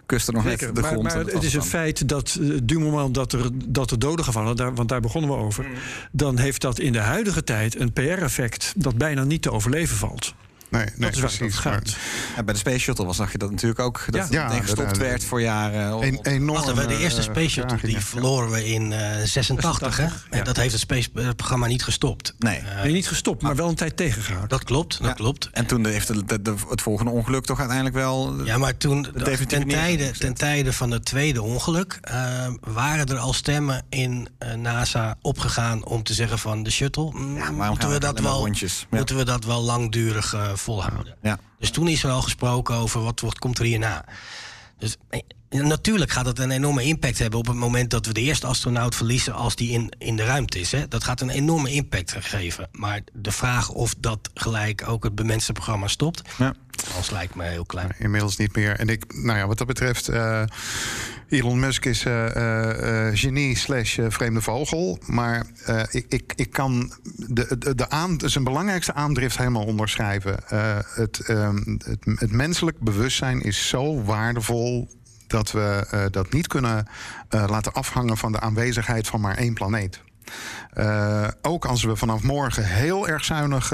kusten 0.06 0.34
nog 0.34 0.42
Zeker, 0.42 0.66
net 0.66 0.76
de 0.76 0.82
grond. 0.82 1.02
maar 1.02 1.16
en 1.16 1.26
het 1.26 1.42
is 1.42 1.54
een 1.54 1.62
feit 1.62 2.08
dat 2.08 2.36
uh, 2.40 2.58
du 2.62 2.78
moment 2.78 3.14
dat 3.14 3.32
er, 3.32 3.50
dat 3.66 3.90
er 3.90 3.98
doden 3.98 4.24
gevallen, 4.24 4.56
daar, 4.56 4.74
want 4.74 4.88
daar 4.88 5.00
begonnen 5.00 5.30
we 5.30 5.36
over, 5.36 5.66
dan 6.12 6.38
heeft 6.38 6.60
dat 6.60 6.78
in 6.78 6.92
de 6.92 6.98
huidige 6.98 7.44
tijd 7.44 7.80
een 7.80 7.92
PR-effect 7.92 8.72
dat 8.76 8.96
bijna 8.96 9.24
niet 9.24 9.42
te 9.42 9.50
overleven 9.50 9.96
valt. 9.96 10.33
Nee, 10.74 10.86
dat 10.96 11.14
is 11.14 11.20
waar 11.20 11.32
het 11.48 11.54
gaat. 11.54 11.96
Ja, 12.36 12.42
bij 12.42 12.54
de 12.54 12.60
Space 12.60 12.78
Shuttle 12.78 13.04
was, 13.04 13.16
zag 13.16 13.32
je 13.32 13.38
dat 13.38 13.50
natuurlijk 13.50 13.80
ook. 13.80 14.04
Dat 14.10 14.28
Ja. 14.30 14.50
het 14.52 14.60
gestopt 14.62 14.88
dat- 14.88 14.96
werd 14.96 15.24
voor 15.24 15.40
jaren. 15.40 16.02
Een 16.02 16.18
enorm. 16.22 16.64
Wacht 16.64 16.68
even, 16.78 16.88
de 16.88 16.98
eerste 16.98 17.20
eh, 17.20 17.26
Space 17.26 17.48
Shuttle 17.50 17.78
die 17.82 17.98
verloren 18.00 18.50
we 18.50 18.66
in 18.66 18.92
eh 18.92 19.22
86. 19.24 19.96
Hè? 19.96 20.06
En 20.30 20.44
dat 20.44 20.56
heeft 20.56 20.72
het 20.72 20.80
Space-programma 20.80 21.66
niet 21.66 21.84
gestopt. 21.84 22.34
Nee. 22.38 22.62
Nee, 22.82 22.92
niet 22.92 23.08
gestopt, 23.08 23.42
maar 23.42 23.56
wel 23.56 23.68
een 23.68 23.74
tijd 23.74 23.96
tegengehouden. 23.96 24.48
Dat 24.48 24.64
klopt, 24.64 25.02
dat 25.02 25.14
klopt. 25.14 25.48
En 25.52 25.66
toen 25.66 25.86
heeft 25.86 26.06
de, 26.06 26.24
de- 26.24 26.42
de- 26.42 26.54
het 26.68 26.82
volgende 26.82 27.10
ongeluk 27.10 27.44
toch 27.44 27.58
uiteindelijk 27.58 27.96
wel. 27.96 28.44
Ja, 28.44 28.58
maar 28.58 28.76
toen, 28.76 29.06
ten 29.48 29.68
tijde, 29.68 30.10
ten 30.10 30.34
tijde 30.34 30.72
van 30.72 30.90
het 30.90 31.04
tweede 31.04 31.42
ongeluk, 31.42 31.98
eh, 32.00 32.46
waren 32.60 33.06
er 33.06 33.18
al 33.18 33.32
stemmen 33.32 33.82
in 33.88 34.28
eh, 34.38 34.54
NASA 34.54 35.16
opgegaan 35.22 35.84
om 35.84 36.02
te 36.02 36.14
zeggen 36.14 36.38
van 36.38 36.62
de 36.62 36.70
shuttle, 36.70 37.10
mm, 37.12 37.34
waarom 37.34 37.56
moeten, 37.68 37.88
we 37.88 37.94
we 37.94 38.00
dat 38.00 38.18
wel, 38.20 38.48
moeten 38.90 39.16
we 39.16 39.24
dat 39.24 39.44
wel 39.44 39.62
langdurig 39.62 40.34
eh, 40.34 40.50
volhouden. 40.64 41.16
Ja. 41.22 41.38
Dus 41.58 41.70
toen 41.70 41.88
is 41.88 42.04
er 42.04 42.10
al 42.10 42.22
gesproken 42.22 42.74
over 42.74 43.02
wat, 43.02 43.20
wat 43.20 43.38
komt 43.38 43.58
er 43.58 43.64
hierna. 43.64 44.04
Dus 44.78 44.96
natuurlijk 45.62 46.10
gaat 46.10 46.26
het 46.26 46.38
een 46.38 46.50
enorme 46.50 46.82
impact 46.84 47.18
hebben 47.18 47.38
op 47.38 47.46
het 47.46 47.56
moment 47.56 47.90
dat 47.90 48.06
we 48.06 48.12
de 48.12 48.20
eerste 48.20 48.46
astronaut 48.46 48.94
verliezen 48.94 49.34
als 49.34 49.56
die 49.56 49.70
in, 49.70 49.92
in 49.98 50.16
de 50.16 50.24
ruimte 50.24 50.58
is. 50.60 50.72
Hè. 50.72 50.88
Dat 50.88 51.04
gaat 51.04 51.20
een 51.20 51.30
enorme 51.30 51.70
impact 51.70 52.14
geven. 52.18 52.68
Maar 52.72 53.00
de 53.12 53.32
vraag 53.32 53.68
of 53.68 53.94
dat 53.98 54.30
gelijk 54.34 54.88
ook 54.88 55.04
het 55.04 55.14
bemenste 55.14 55.52
programma 55.52 55.88
stopt, 55.88 56.22
Ja. 56.38 56.54
dat 56.94 57.10
lijkt 57.10 57.34
me 57.34 57.44
heel 57.44 57.64
klein. 57.64 57.94
Inmiddels 57.98 58.36
niet 58.36 58.56
meer. 58.56 58.78
En 58.78 58.88
ik, 58.88 59.22
nou 59.22 59.38
ja, 59.38 59.46
wat 59.46 59.58
dat 59.58 59.66
betreft, 59.66 60.08
eh, 60.08 60.42
Elon 61.28 61.60
Musk 61.60 61.84
is 61.84 62.04
eh, 62.04 63.08
eh, 63.08 63.16
genie 63.16 63.56
slash 63.56 63.98
vreemde 64.08 64.40
vogel. 64.40 64.98
Maar 65.06 65.46
ik, 65.90 66.06
ik, 66.08 66.32
ik 66.36 66.50
kan 66.50 66.92
de, 67.16 67.56
de, 67.58 67.74
de 67.74 67.90
aan, 67.90 68.16
zijn 68.24 68.44
belangrijkste 68.44 68.94
aandrift 68.94 69.38
helemaal 69.38 69.64
onderschrijven. 69.64 70.36
Het, 70.94 71.20
ehm, 71.20 71.56
het, 71.66 72.04
het 72.04 72.32
menselijk 72.32 72.80
bewustzijn 72.80 73.40
is 73.40 73.68
zo 73.68 74.02
waardevol 74.02 74.88
dat 75.26 75.52
we 75.52 75.86
eh, 75.90 76.04
dat 76.10 76.32
niet 76.32 76.46
kunnen 76.46 76.86
eh, 77.28 77.44
laten 77.48 77.72
afhangen 77.72 78.16
van 78.16 78.32
de 78.32 78.40
aanwezigheid 78.40 79.06
van 79.06 79.20
maar 79.20 79.36
één 79.36 79.54
planeet. 79.54 80.00
Eh, 80.72 81.28
ook 81.42 81.64
als 81.64 81.84
we 81.84 81.96
vanaf 81.96 82.22
morgen 82.22 82.64
heel 82.64 83.08
erg 83.08 83.24
zuinig 83.24 83.72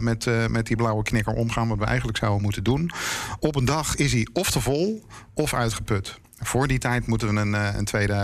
met, 0.00 0.50
met 0.50 0.66
die 0.66 0.76
blauwe 0.76 1.02
knikker 1.02 1.32
omgaan, 1.32 1.68
wat 1.68 1.78
we 1.78 1.84
eigenlijk 1.84 2.18
zouden 2.18 2.42
moeten 2.42 2.64
doen. 2.64 2.90
Op 3.38 3.56
een 3.56 3.64
dag 3.64 3.96
is 3.96 4.12
hij 4.12 4.28
of 4.32 4.50
te 4.50 4.60
vol 4.60 5.06
of 5.34 5.54
uitgeput. 5.54 6.20
Voor 6.38 6.66
die 6.66 6.78
tijd 6.78 7.06
moeten 7.06 7.34
we 7.34 7.40
een, 7.40 7.52
een 7.52 7.84
tweede 7.84 8.14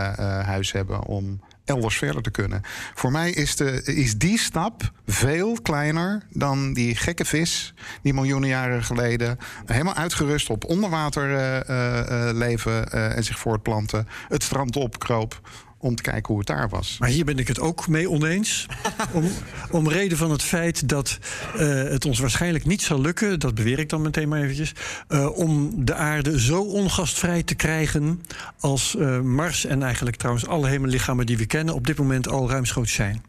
huis 0.44 0.72
hebben 0.72 1.04
om 1.04 1.40
elders 1.70 1.96
verder 1.96 2.22
te 2.22 2.30
kunnen. 2.30 2.62
Voor 2.94 3.10
mij 3.12 3.30
is, 3.30 3.56
de, 3.56 3.82
is 3.82 4.18
die 4.18 4.38
stap 4.38 4.92
veel 5.06 5.58
kleiner 5.62 6.22
dan 6.32 6.72
die 6.72 6.96
gekke 6.96 7.24
vis 7.24 7.74
die 8.02 8.14
miljoenen 8.14 8.48
jaren 8.48 8.84
geleden 8.84 9.38
helemaal 9.66 9.94
uitgerust 9.94 10.50
op 10.50 10.64
onderwater 10.64 11.34
eh, 11.34 11.60
eh, 11.60 12.28
eh, 12.28 12.36
leven 12.36 12.92
en 12.92 13.24
zich 13.24 13.38
voortplanten, 13.38 14.08
het 14.28 14.42
strand 14.42 14.76
opkroop 14.76 15.40
om 15.80 15.94
te 15.94 16.02
kijken 16.02 16.26
hoe 16.26 16.38
het 16.38 16.46
daar 16.46 16.68
was. 16.68 16.96
Maar 16.98 17.08
hier 17.08 17.24
ben 17.24 17.38
ik 17.38 17.48
het 17.48 17.60
ook 17.60 17.88
mee 17.88 18.10
oneens. 18.10 18.66
om, 19.12 19.24
om 19.70 19.88
reden 19.88 20.18
van 20.18 20.30
het 20.30 20.42
feit 20.42 20.88
dat 20.88 21.18
eh, 21.56 21.68
het 21.68 22.04
ons 22.04 22.18
waarschijnlijk 22.18 22.66
niet 22.66 22.82
zal 22.82 23.00
lukken, 23.00 23.40
dat 23.40 23.54
beweer 23.54 23.78
ik 23.78 23.88
dan 23.88 24.02
meteen 24.02 24.28
maar 24.28 24.40
eventjes, 24.40 24.72
eh, 25.08 25.36
om 25.38 25.84
de 25.84 25.94
aarde 25.94 26.40
zo 26.40 26.62
ongastvrij 26.62 27.42
te 27.42 27.54
krijgen 27.54 28.22
als 28.60 28.96
eh, 28.96 29.20
Mars 29.20 29.64
en 29.64 29.82
eigenlijk 29.82 30.16
trouwens 30.16 30.46
alle 30.46 30.68
hemellichamen 30.68 31.26
die 31.26 31.36
we 31.36 31.46
kennen 31.46 31.74
op 31.74 31.86
dit 31.86 31.98
moment 31.98 32.28
al 32.28 32.50
ruimschoots 32.50 32.92
zijn. 32.92 33.22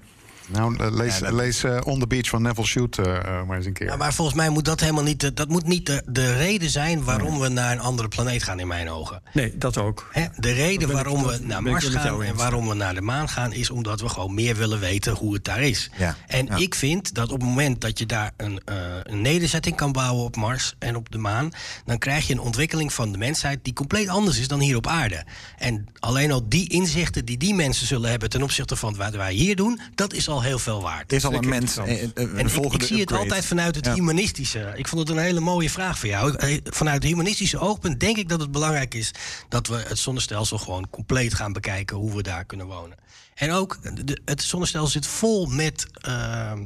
Nou, 0.47 0.91
lees, 0.95 1.19
lees 1.19 1.63
eh, 1.63 1.77
On 1.83 1.99
the 1.99 2.07
Beach 2.07 2.29
van 2.29 2.41
Neville 2.41 2.67
Shute 2.67 3.01
eh, 3.01 3.39
eh, 3.39 3.45
maar 3.47 3.57
eens 3.57 3.65
een 3.65 3.73
keer. 3.73 3.87
Ja, 3.87 3.95
maar 3.95 4.13
volgens 4.13 4.37
mij 4.37 4.49
moet 4.49 4.65
dat 4.65 4.79
helemaal 4.79 5.03
niet, 5.03 5.19
de, 5.19 5.33
dat 5.33 5.47
moet 5.49 5.65
niet 5.67 5.85
de, 5.85 6.03
de 6.05 6.33
reden 6.37 6.69
zijn 6.69 7.03
waarom 7.03 7.39
we 7.39 7.47
naar 7.47 7.71
een 7.71 7.79
andere 7.79 8.07
planeet 8.07 8.43
gaan, 8.43 8.59
in 8.59 8.67
mijn 8.67 8.89
ogen. 8.89 9.21
Nee, 9.33 9.57
dat 9.57 9.77
ook. 9.77 10.09
Hè, 10.11 10.25
de 10.35 10.51
reden 10.51 10.87
ik- 10.89 10.93
waarom 10.93 11.23
dat 11.23 11.37
we 11.39 11.45
naar 11.45 11.63
Mars 11.63 11.85
gaan 11.85 12.21
en 12.21 12.27
eens. 12.27 12.37
waarom 12.37 12.67
we 12.67 12.73
naar 12.73 12.93
de 12.95 13.01
maan 13.01 13.29
gaan, 13.29 13.53
is 13.53 13.69
omdat 13.69 14.01
we 14.01 14.09
gewoon 14.09 14.33
meer 14.33 14.55
willen 14.55 14.79
weten 14.79 15.13
hoe 15.15 15.33
het 15.33 15.43
daar 15.43 15.61
is. 15.61 15.89
Ja. 15.97 16.15
En 16.27 16.45
Ja. 16.45 16.55
ik 16.55 16.75
vind 16.75 17.13
dat 17.13 17.31
op 17.31 17.39
het 17.39 17.49
moment 17.49 17.81
dat 17.81 17.99
je 17.99 18.05
daar 18.05 18.31
een, 18.37 18.61
eh, 18.65 18.75
een 19.03 19.21
nederzetting 19.21 19.75
kan 19.75 19.91
bouwen 19.91 20.23
op 20.23 20.35
Mars 20.35 20.75
en 20.79 20.95
op 20.95 21.11
de 21.11 21.17
maan, 21.17 21.49
dan 21.85 21.97
krijg 21.97 22.27
je 22.27 22.33
een 22.33 22.39
ontwikkeling 22.39 22.93
van 22.93 23.11
de 23.11 23.17
mensheid 23.17 23.59
die 23.63 23.73
compleet 23.73 24.07
anders 24.07 24.39
is 24.39 24.47
dan 24.47 24.59
hier 24.59 24.75
op 24.75 24.87
aarde. 24.87 25.23
En 25.57 25.85
alleen 25.99 26.31
al 26.31 26.49
die 26.49 26.69
inzichten 26.69 27.25
die 27.25 27.37
die 27.37 27.53
mensen 27.53 27.87
zullen 27.87 28.09
hebben 28.09 28.29
ten 28.29 28.43
opzichte 28.43 28.75
van 28.75 28.95
wat 28.95 29.15
wij 29.15 29.33
hier 29.33 29.55
doen, 29.55 29.79
dat 29.95 30.13
is 30.13 30.29
al 30.29 30.40
heel 30.41 30.59
veel 30.59 30.81
waard. 30.81 31.11
is 31.13 31.25
al 31.25 31.33
een 31.33 31.49
mens. 31.49 31.77
eh, 31.77 32.03
eh, 32.03 32.09
En 32.15 32.37
ik, 32.37 32.49
volgende 32.49 32.77
ik 32.85 32.91
zie 32.91 32.99
het 32.99 33.11
altijd 33.11 33.45
vanuit 33.45 33.75
het 33.75 33.85
Ja. 33.85 33.93
humanistische. 33.93 34.73
Ik 34.75 34.87
vond 34.87 35.07
het 35.07 35.17
een 35.17 35.23
hele 35.23 35.39
mooie 35.39 35.69
vraag 35.69 35.99
voor 35.99 36.09
jou. 36.09 36.35
Eh, 36.35 36.57
Vanuit 36.63 36.95
het 37.03 37.11
humanistische 37.11 37.59
oogpunt 37.59 37.99
denk 37.99 38.17
ik 38.17 38.29
dat 38.29 38.39
het 38.39 38.51
belangrijk 38.51 38.93
is 38.93 39.11
dat 39.49 39.67
we 39.67 39.75
het 39.87 39.97
zonnestelsel 39.99 40.57
gewoon 40.57 40.89
compleet 40.89 41.33
gaan 41.33 41.53
bekijken 41.53 41.97
hoe 41.97 42.15
we 42.15 42.21
daar 42.23 42.45
kunnen 42.45 42.65
wonen. 42.67 42.97
En 43.35 43.51
ook, 43.51 43.77
de, 44.05 44.21
het 44.25 44.41
zonnestelsel 44.41 44.91
zit 44.91 45.07
vol 45.07 45.45
met 45.45 45.85
eh, 46.01 46.51
eh, 46.51 46.57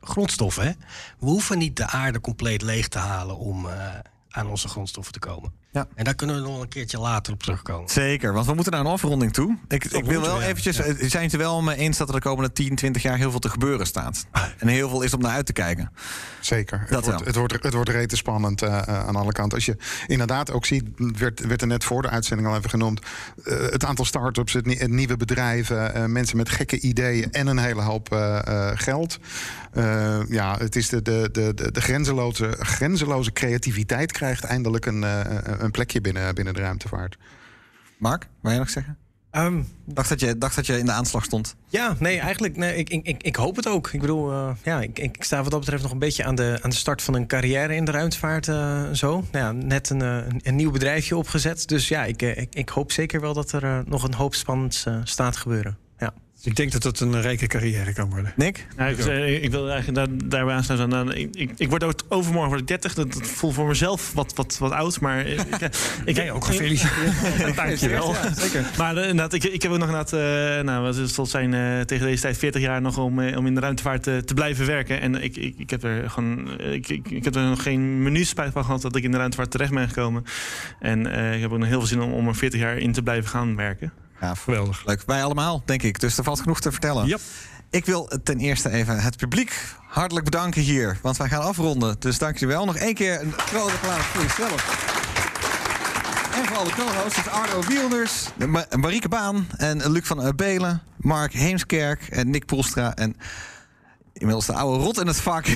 grondstoffen. 0.00 0.64
Hè? 0.64 0.70
We 1.18 1.26
hoeven 1.26 1.58
niet 1.58 1.76
de 1.76 1.86
aarde 1.86 2.20
compleet 2.20 2.62
leeg 2.62 2.88
te 2.88 2.98
halen 2.98 3.36
om 3.36 3.66
eh, 3.68 3.88
aan 4.28 4.46
onze 4.46 4.68
grondstoffen 4.68 5.12
te 5.12 5.18
komen. 5.18 5.52
Ja. 5.72 5.86
En 5.94 6.04
daar 6.04 6.14
kunnen 6.14 6.36
we 6.36 6.42
nog 6.42 6.60
een 6.60 6.68
keertje 6.68 6.98
later 6.98 7.32
op 7.32 7.42
terugkomen. 7.42 7.88
Zeker, 7.90 8.32
want 8.32 8.46
we 8.46 8.54
moeten 8.54 8.72
naar 8.72 8.80
een 8.80 8.86
afronding 8.86 9.32
toe. 9.32 9.58
Ik, 9.68 9.84
ik 9.84 10.04
wil 10.04 10.20
wel 10.20 10.38
we, 10.38 10.44
eventjes... 10.44 10.76
eh, 10.78 10.94
Zijn 11.08 11.22
het 11.24 11.32
er 11.32 11.38
wel 11.38 11.62
mee 11.62 11.76
eens 11.76 11.96
dat 11.98 12.08
er 12.08 12.14
de 12.14 12.20
komende 12.20 12.52
10, 12.52 12.74
20 12.74 13.02
jaar 13.02 13.16
heel 13.16 13.30
veel 13.30 13.38
te 13.38 13.48
gebeuren 13.48 13.86
staat? 13.86 14.26
En 14.58 14.68
heel 14.68 14.88
veel 14.88 15.02
is 15.02 15.14
om 15.14 15.20
naar 15.20 15.30
uit 15.32 15.46
te 15.46 15.52
kijken. 15.52 15.90
Zeker. 16.40 16.78
Dat 16.78 16.88
het, 16.88 17.04
wordt, 17.04 17.06
wel. 17.18 17.26
het, 17.26 17.36
wordt, 17.36 17.62
het 17.62 17.74
wordt 17.74 17.88
rete 17.88 18.16
spannend 18.16 18.62
eh, 18.62 18.78
eh, 18.78 19.06
aan 19.06 19.16
alle 19.16 19.32
kanten. 19.32 19.56
Als 19.58 19.66
je 19.66 19.76
inderdaad 20.06 20.50
ook 20.52 20.66
ziet, 20.66 20.84
werd, 20.96 21.46
werd 21.46 21.60
er 21.60 21.66
net 21.66 21.84
voor 21.84 22.02
de 22.02 22.08
uitzending 22.08 22.48
al 22.48 22.56
even 22.56 22.70
genoemd... 22.70 23.00
eh, 23.44 23.58
het 23.58 23.84
aantal 23.84 24.04
start-ups, 24.04 24.52
het, 24.52 24.66
nie- 24.66 24.78
het 24.78 24.90
nieuwe 24.90 25.16
bedrijven... 25.16 25.94
eh, 25.94 26.04
mensen 26.04 26.36
met 26.36 26.48
gekke 26.48 26.80
ideeën 26.80 27.30
en 27.32 27.46
een 27.46 27.58
hele 27.58 27.82
hoop 27.82 28.08
geld. 28.74 29.18
Eh, 29.72 30.18
ja, 30.28 30.56
het 30.58 30.76
is 30.76 30.88
de, 30.88 31.02
de, 31.02 31.28
de, 31.32 31.54
de, 31.54 31.72
de 31.72 31.80
grenzeloze, 31.80 32.56
grenzeloze 32.58 33.32
creativiteit 33.32 34.12
krijgt 34.12 34.44
eindelijk 34.44 34.86
een, 34.86 35.04
eh, 35.04 35.20
een 35.62 35.70
plekje 35.70 36.00
binnen, 36.00 36.34
binnen 36.34 36.54
de 36.54 36.60
ruimtevaart. 36.60 37.16
Mark, 37.98 38.28
wil 38.40 38.50
jij 38.50 38.60
nog 38.60 38.70
zeggen? 38.70 38.96
dacht, 39.84 40.08
dat 40.08 40.20
je, 40.20 40.38
dacht 40.38 40.56
dat 40.56 40.66
je 40.66 40.78
in 40.78 40.86
de 40.86 40.92
aanslag 40.92 41.24
stond. 41.24 41.56
Ja, 41.68 41.96
nee, 41.98 42.18
eigenlijk, 42.18 42.56
nee, 42.56 42.76
ik, 42.76 42.88
ik, 42.88 43.22
ik, 43.22 43.36
hoop 43.36 43.56
het 43.56 43.68
ook. 43.68 43.90
Ik 43.92 44.00
bedoel, 44.00 44.32
eh, 44.32 44.50
ja, 44.62 44.80
ik, 44.80 44.98
ik 44.98 45.24
sta 45.24 45.42
wat 45.42 45.50
dat 45.50 45.60
betreft 45.60 45.82
nog 45.82 45.92
een 45.92 45.98
beetje 45.98 46.24
aan 46.24 46.34
de, 46.34 46.58
aan 46.62 46.70
de 46.70 46.76
start 46.76 47.02
van 47.02 47.14
een 47.14 47.26
carrière 47.26 47.74
in 47.74 47.84
de 47.84 47.90
ruimtevaart. 47.90 48.48
eh, 48.48 48.90
zo. 48.92 49.24
Nou 49.32 49.44
ja, 49.44 49.52
net 49.52 49.90
een, 49.90 50.02
eh, 50.02 50.16
een, 50.16 50.40
een 50.42 50.56
nieuw 50.56 50.70
bedrijfje 50.70 51.16
opgezet. 51.16 51.68
Dus 51.68 51.88
ja, 51.88 52.04
ik, 52.04 52.22
ik, 52.22 52.54
ik 52.54 52.68
hoop 52.68 52.92
zeker 52.92 53.20
wel 53.20 53.34
dat 53.34 53.52
er 53.52 53.82
nog 53.86 54.02
een 54.02 54.14
hoop 54.14 54.34
spannends 54.34 54.86
eh, 54.86 55.00
staat 55.04 55.36
gebeuren. 55.36 55.78
Ik 56.44 56.56
denk 56.56 56.72
dat 56.72 56.82
dat 56.82 57.00
een 57.00 57.20
rijke 57.20 57.46
carrière 57.46 57.92
kan 57.92 58.10
worden. 58.10 58.32
Nick? 58.36 58.66
Ja, 58.76 58.86
ik, 58.86 58.98
eh, 58.98 59.42
ik 59.42 59.50
wil 59.50 59.70
eigenlijk 59.70 59.96
daar, 59.96 60.28
daarbij 60.28 60.54
aansluiten. 60.54 60.88
Nou, 60.88 61.12
ik, 61.12 61.36
ik, 61.36 61.50
ik 61.56 61.68
word 61.68 61.84
ook 61.84 61.94
overmorgen 62.08 62.48
word 62.48 62.60
ik 62.60 62.66
30. 62.66 62.94
Dat, 62.94 63.12
dat 63.12 63.26
voelt 63.26 63.54
voor 63.54 63.66
mezelf 63.66 64.12
wat, 64.12 64.34
wat, 64.34 64.58
wat 64.58 64.72
oud. 64.72 65.00
Maar 65.00 65.26
ik, 65.26 65.40
ik, 66.04 66.16
Jij 66.16 66.30
ook 66.30 66.44
gefeliciteerd. 66.44 67.56
Dankjewel. 67.56 68.12
Ja, 68.12 68.34
zeker. 68.34 68.70
Maar 68.78 68.96
eh, 68.96 69.08
inderdaad, 69.08 69.32
ik, 69.32 69.44
ik 69.44 69.62
heb 69.62 69.72
ook 69.72 69.78
nog 69.78 69.88
inderdaad, 69.88 70.12
eh, 70.12 70.64
nou, 70.64 70.82
wat 70.82 70.96
het 70.96 71.10
zal 71.10 71.26
zijn 71.26 71.54
eh, 71.54 71.80
tegen 71.80 72.06
deze 72.06 72.22
tijd 72.22 72.38
40 72.38 72.60
jaar 72.62 72.80
nog 72.80 72.98
om, 72.98 73.20
om 73.36 73.46
in 73.46 73.54
de 73.54 73.60
ruimtevaart 73.60 74.02
te 74.02 74.34
blijven 74.34 74.66
werken. 74.66 75.00
En 75.00 75.22
ik, 75.22 75.36
ik, 75.36 75.54
ik 75.58 75.70
heb 75.70 75.82
er 75.82 76.10
gewoon, 76.10 76.60
ik, 76.60 76.88
ik, 76.88 77.10
ik 77.10 77.24
heb 77.24 77.34
er 77.34 77.42
nog 77.42 77.62
geen 77.62 78.02
minuut 78.02 78.26
spijt 78.26 78.52
van 78.52 78.64
gehad 78.64 78.82
dat 78.82 78.96
ik 78.96 79.04
in 79.04 79.10
de 79.10 79.16
ruimtevaart 79.16 79.50
terecht 79.50 79.72
ben 79.72 79.88
gekomen. 79.88 80.24
En 80.80 81.06
eh, 81.06 81.34
ik 81.34 81.40
heb 81.40 81.52
ook 81.52 81.58
nog 81.58 81.68
heel 81.68 81.78
veel 81.78 81.88
zin 81.88 82.00
om, 82.00 82.12
om 82.12 82.28
er 82.28 82.34
40 82.34 82.60
jaar 82.60 82.78
in 82.78 82.92
te 82.92 83.02
blijven 83.02 83.30
gaan 83.30 83.56
werken. 83.56 83.92
Ja, 84.22 84.34
geweldig. 84.34 84.82
Leuk. 84.86 85.02
Wij 85.06 85.24
allemaal, 85.24 85.62
denk 85.64 85.82
ik. 85.82 86.00
Dus 86.00 86.18
er 86.18 86.24
valt 86.24 86.40
genoeg 86.40 86.60
te 86.60 86.70
vertellen. 86.70 87.06
Ja. 87.06 87.16
Ik 87.70 87.84
wil 87.86 88.10
ten 88.24 88.38
eerste 88.38 88.70
even 88.70 89.00
het 89.02 89.16
publiek 89.16 89.64
hartelijk 89.88 90.24
bedanken 90.24 90.62
hier. 90.62 90.98
Want 91.02 91.16
wij 91.16 91.28
gaan 91.28 91.42
afronden. 91.42 91.96
Dus 91.98 92.18
dank 92.18 92.36
je 92.38 92.46
wel. 92.46 92.64
Nog 92.64 92.76
één 92.76 92.94
keer 92.94 93.20
een 93.20 93.32
groot 93.36 93.70
applaus 93.70 94.04
voor 94.04 94.22
jezelf. 94.22 94.90
En 96.34 96.46
voor 96.46 96.56
alle 96.56 96.70
co-hosts. 96.70 97.16
Het 97.16 97.28
Arno 97.28 97.62
Wielders, 97.68 98.26
de 98.36 98.46
Ma- 98.46 98.66
Marieke 98.76 99.08
Baan 99.08 99.46
en 99.56 99.90
Luc 99.90 100.06
van 100.06 100.32
Belen. 100.36 100.82
Mark 100.96 101.32
Heemskerk 101.32 102.02
en 102.08 102.30
Nick 102.30 102.46
Poelstra. 102.46 102.94
En 102.94 103.16
inmiddels 104.12 104.46
de 104.46 104.52
oude 104.52 104.84
rot 104.84 105.00
in 105.00 105.06
het 105.06 105.20
vak. 105.20 105.46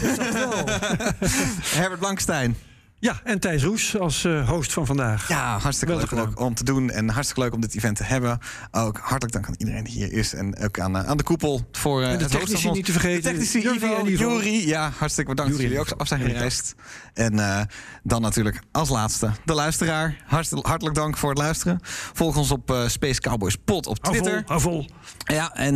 Herbert 1.78 1.98
Blankstein. 2.00 2.56
Ja, 2.98 3.20
en 3.24 3.38
Thijs 3.38 3.62
Roes 3.62 3.98
als 3.98 4.24
eh, 4.24 4.48
host 4.48 4.72
van 4.72 4.86
vandaag. 4.86 5.28
Ja, 5.28 5.58
hartstikke 5.58 5.96
leuk 5.96 6.40
om 6.40 6.54
te 6.54 6.64
doen. 6.64 6.90
En 6.90 7.08
hartstikke 7.08 7.42
leuk 7.42 7.54
om 7.54 7.60
dit 7.60 7.74
event 7.74 7.96
te 7.96 8.04
hebben. 8.04 8.38
Ook 8.70 8.98
hartelijk 8.98 9.32
dank 9.32 9.46
aan 9.46 9.54
iedereen 9.58 9.84
die 9.84 9.92
hier 9.92 10.12
is. 10.12 10.34
En 10.34 10.58
ook 10.58 10.80
aan, 10.80 10.96
eh, 10.96 11.06
aan 11.06 11.16
de 11.16 11.22
koepel 11.22 11.68
voor 11.72 12.02
eh, 12.02 12.10
En 12.10 12.18
de 12.18 12.24
het 12.24 12.32
technici 12.32 12.70
niet 12.70 12.84
te 12.84 12.92
vergeten. 12.92 13.22
De 13.22 13.28
technici, 13.28 13.58
Ivo. 13.58 14.08
Juri. 14.08 14.66
Ja, 14.66 14.92
hartstikke 14.96 15.30
bedankt 15.30 15.52
dat 15.52 15.60
jullie 15.60 15.80
ook 15.80 15.90
af 15.90 16.08
zijn 16.08 16.20
gereisd. 16.20 16.74
En 17.14 17.68
dan 18.02 18.22
natuurlijk 18.22 18.60
als 18.72 18.88
laatste 18.88 19.30
de 19.44 19.54
luisteraar. 19.54 20.16
Hartstikke, 20.26 20.68
hartelijk 20.68 20.96
dank 20.96 21.16
voor 21.16 21.28
het 21.28 21.38
luisteren. 21.38 21.78
Volg 22.12 22.36
ons 22.36 22.50
op 22.50 22.84
Space 22.86 23.20
Cowboys 23.20 23.56
Pod 23.64 23.86
op 23.86 23.98
Twitter. 23.98 24.42
hou 24.46 24.60
vol. 24.60 24.88
Ja, 25.24 25.54
en 25.54 25.74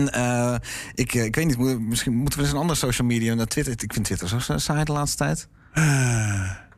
ik, 0.95 1.14
ik 1.14 1.35
weet 1.35 1.47
niet, 1.47 1.81
misschien 1.81 2.14
moeten 2.14 2.39
we 2.39 2.45
eens 2.45 2.55
een 2.55 2.61
andere 2.61 2.79
social 2.79 3.07
media 3.07 3.35
naar 3.35 3.47
Twitter. 3.47 3.73
Ik 3.73 3.93
vind 3.93 4.05
Twitter 4.05 4.29
zo 4.29 4.59
saai 4.59 4.85
de 4.85 4.93
laatste 4.93 5.16
tijd. 5.16 5.49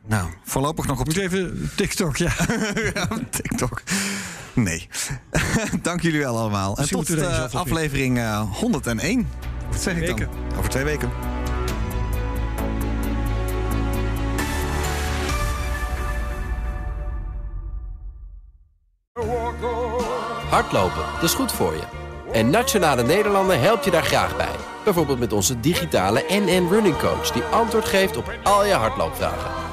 Nou, 0.05 0.29
voorlopig 0.43 0.87
nog 0.87 0.99
op 0.99 1.05
Moet 1.05 1.17
even 1.17 1.71
TikTok, 1.75 2.17
ja. 2.17 2.31
ja, 2.93 3.07
TikTok. 3.29 3.81
Nee. 4.53 4.87
Dank 5.81 6.01
jullie 6.01 6.19
wel 6.19 6.37
allemaal. 6.37 6.75
En 6.75 6.75
Misschien 6.77 7.03
tot 7.03 7.17
eh, 7.17 7.43
op 7.43 7.55
aflevering 7.55 8.17
eh, 8.17 8.51
101. 8.51 9.27
Wat 9.71 9.81
zeg 9.81 9.95
ik 9.95 10.07
dan? 10.07 10.15
weken. 10.15 10.29
Over 10.57 10.69
twee 10.69 10.83
weken. 10.83 11.09
Hardlopen, 20.49 21.03
dat 21.13 21.23
is 21.23 21.33
goed 21.33 21.51
voor 21.51 21.73
je. 21.73 21.83
En 22.31 22.49
Nationale 22.49 23.03
Nederlanden 23.03 23.61
helpt 23.61 23.85
je 23.85 23.91
daar 23.91 24.03
graag 24.03 24.37
bij. 24.37 24.55
Bijvoorbeeld 24.83 25.19
met 25.19 25.33
onze 25.33 25.59
digitale 25.59 26.25
NN 26.29 26.67
Running 26.69 26.97
Coach... 26.97 27.31
die 27.31 27.43
antwoord 27.43 27.85
geeft 27.85 28.17
op 28.17 28.33
al 28.43 28.65
je 28.65 28.73
hardloopvragen. 28.73 29.72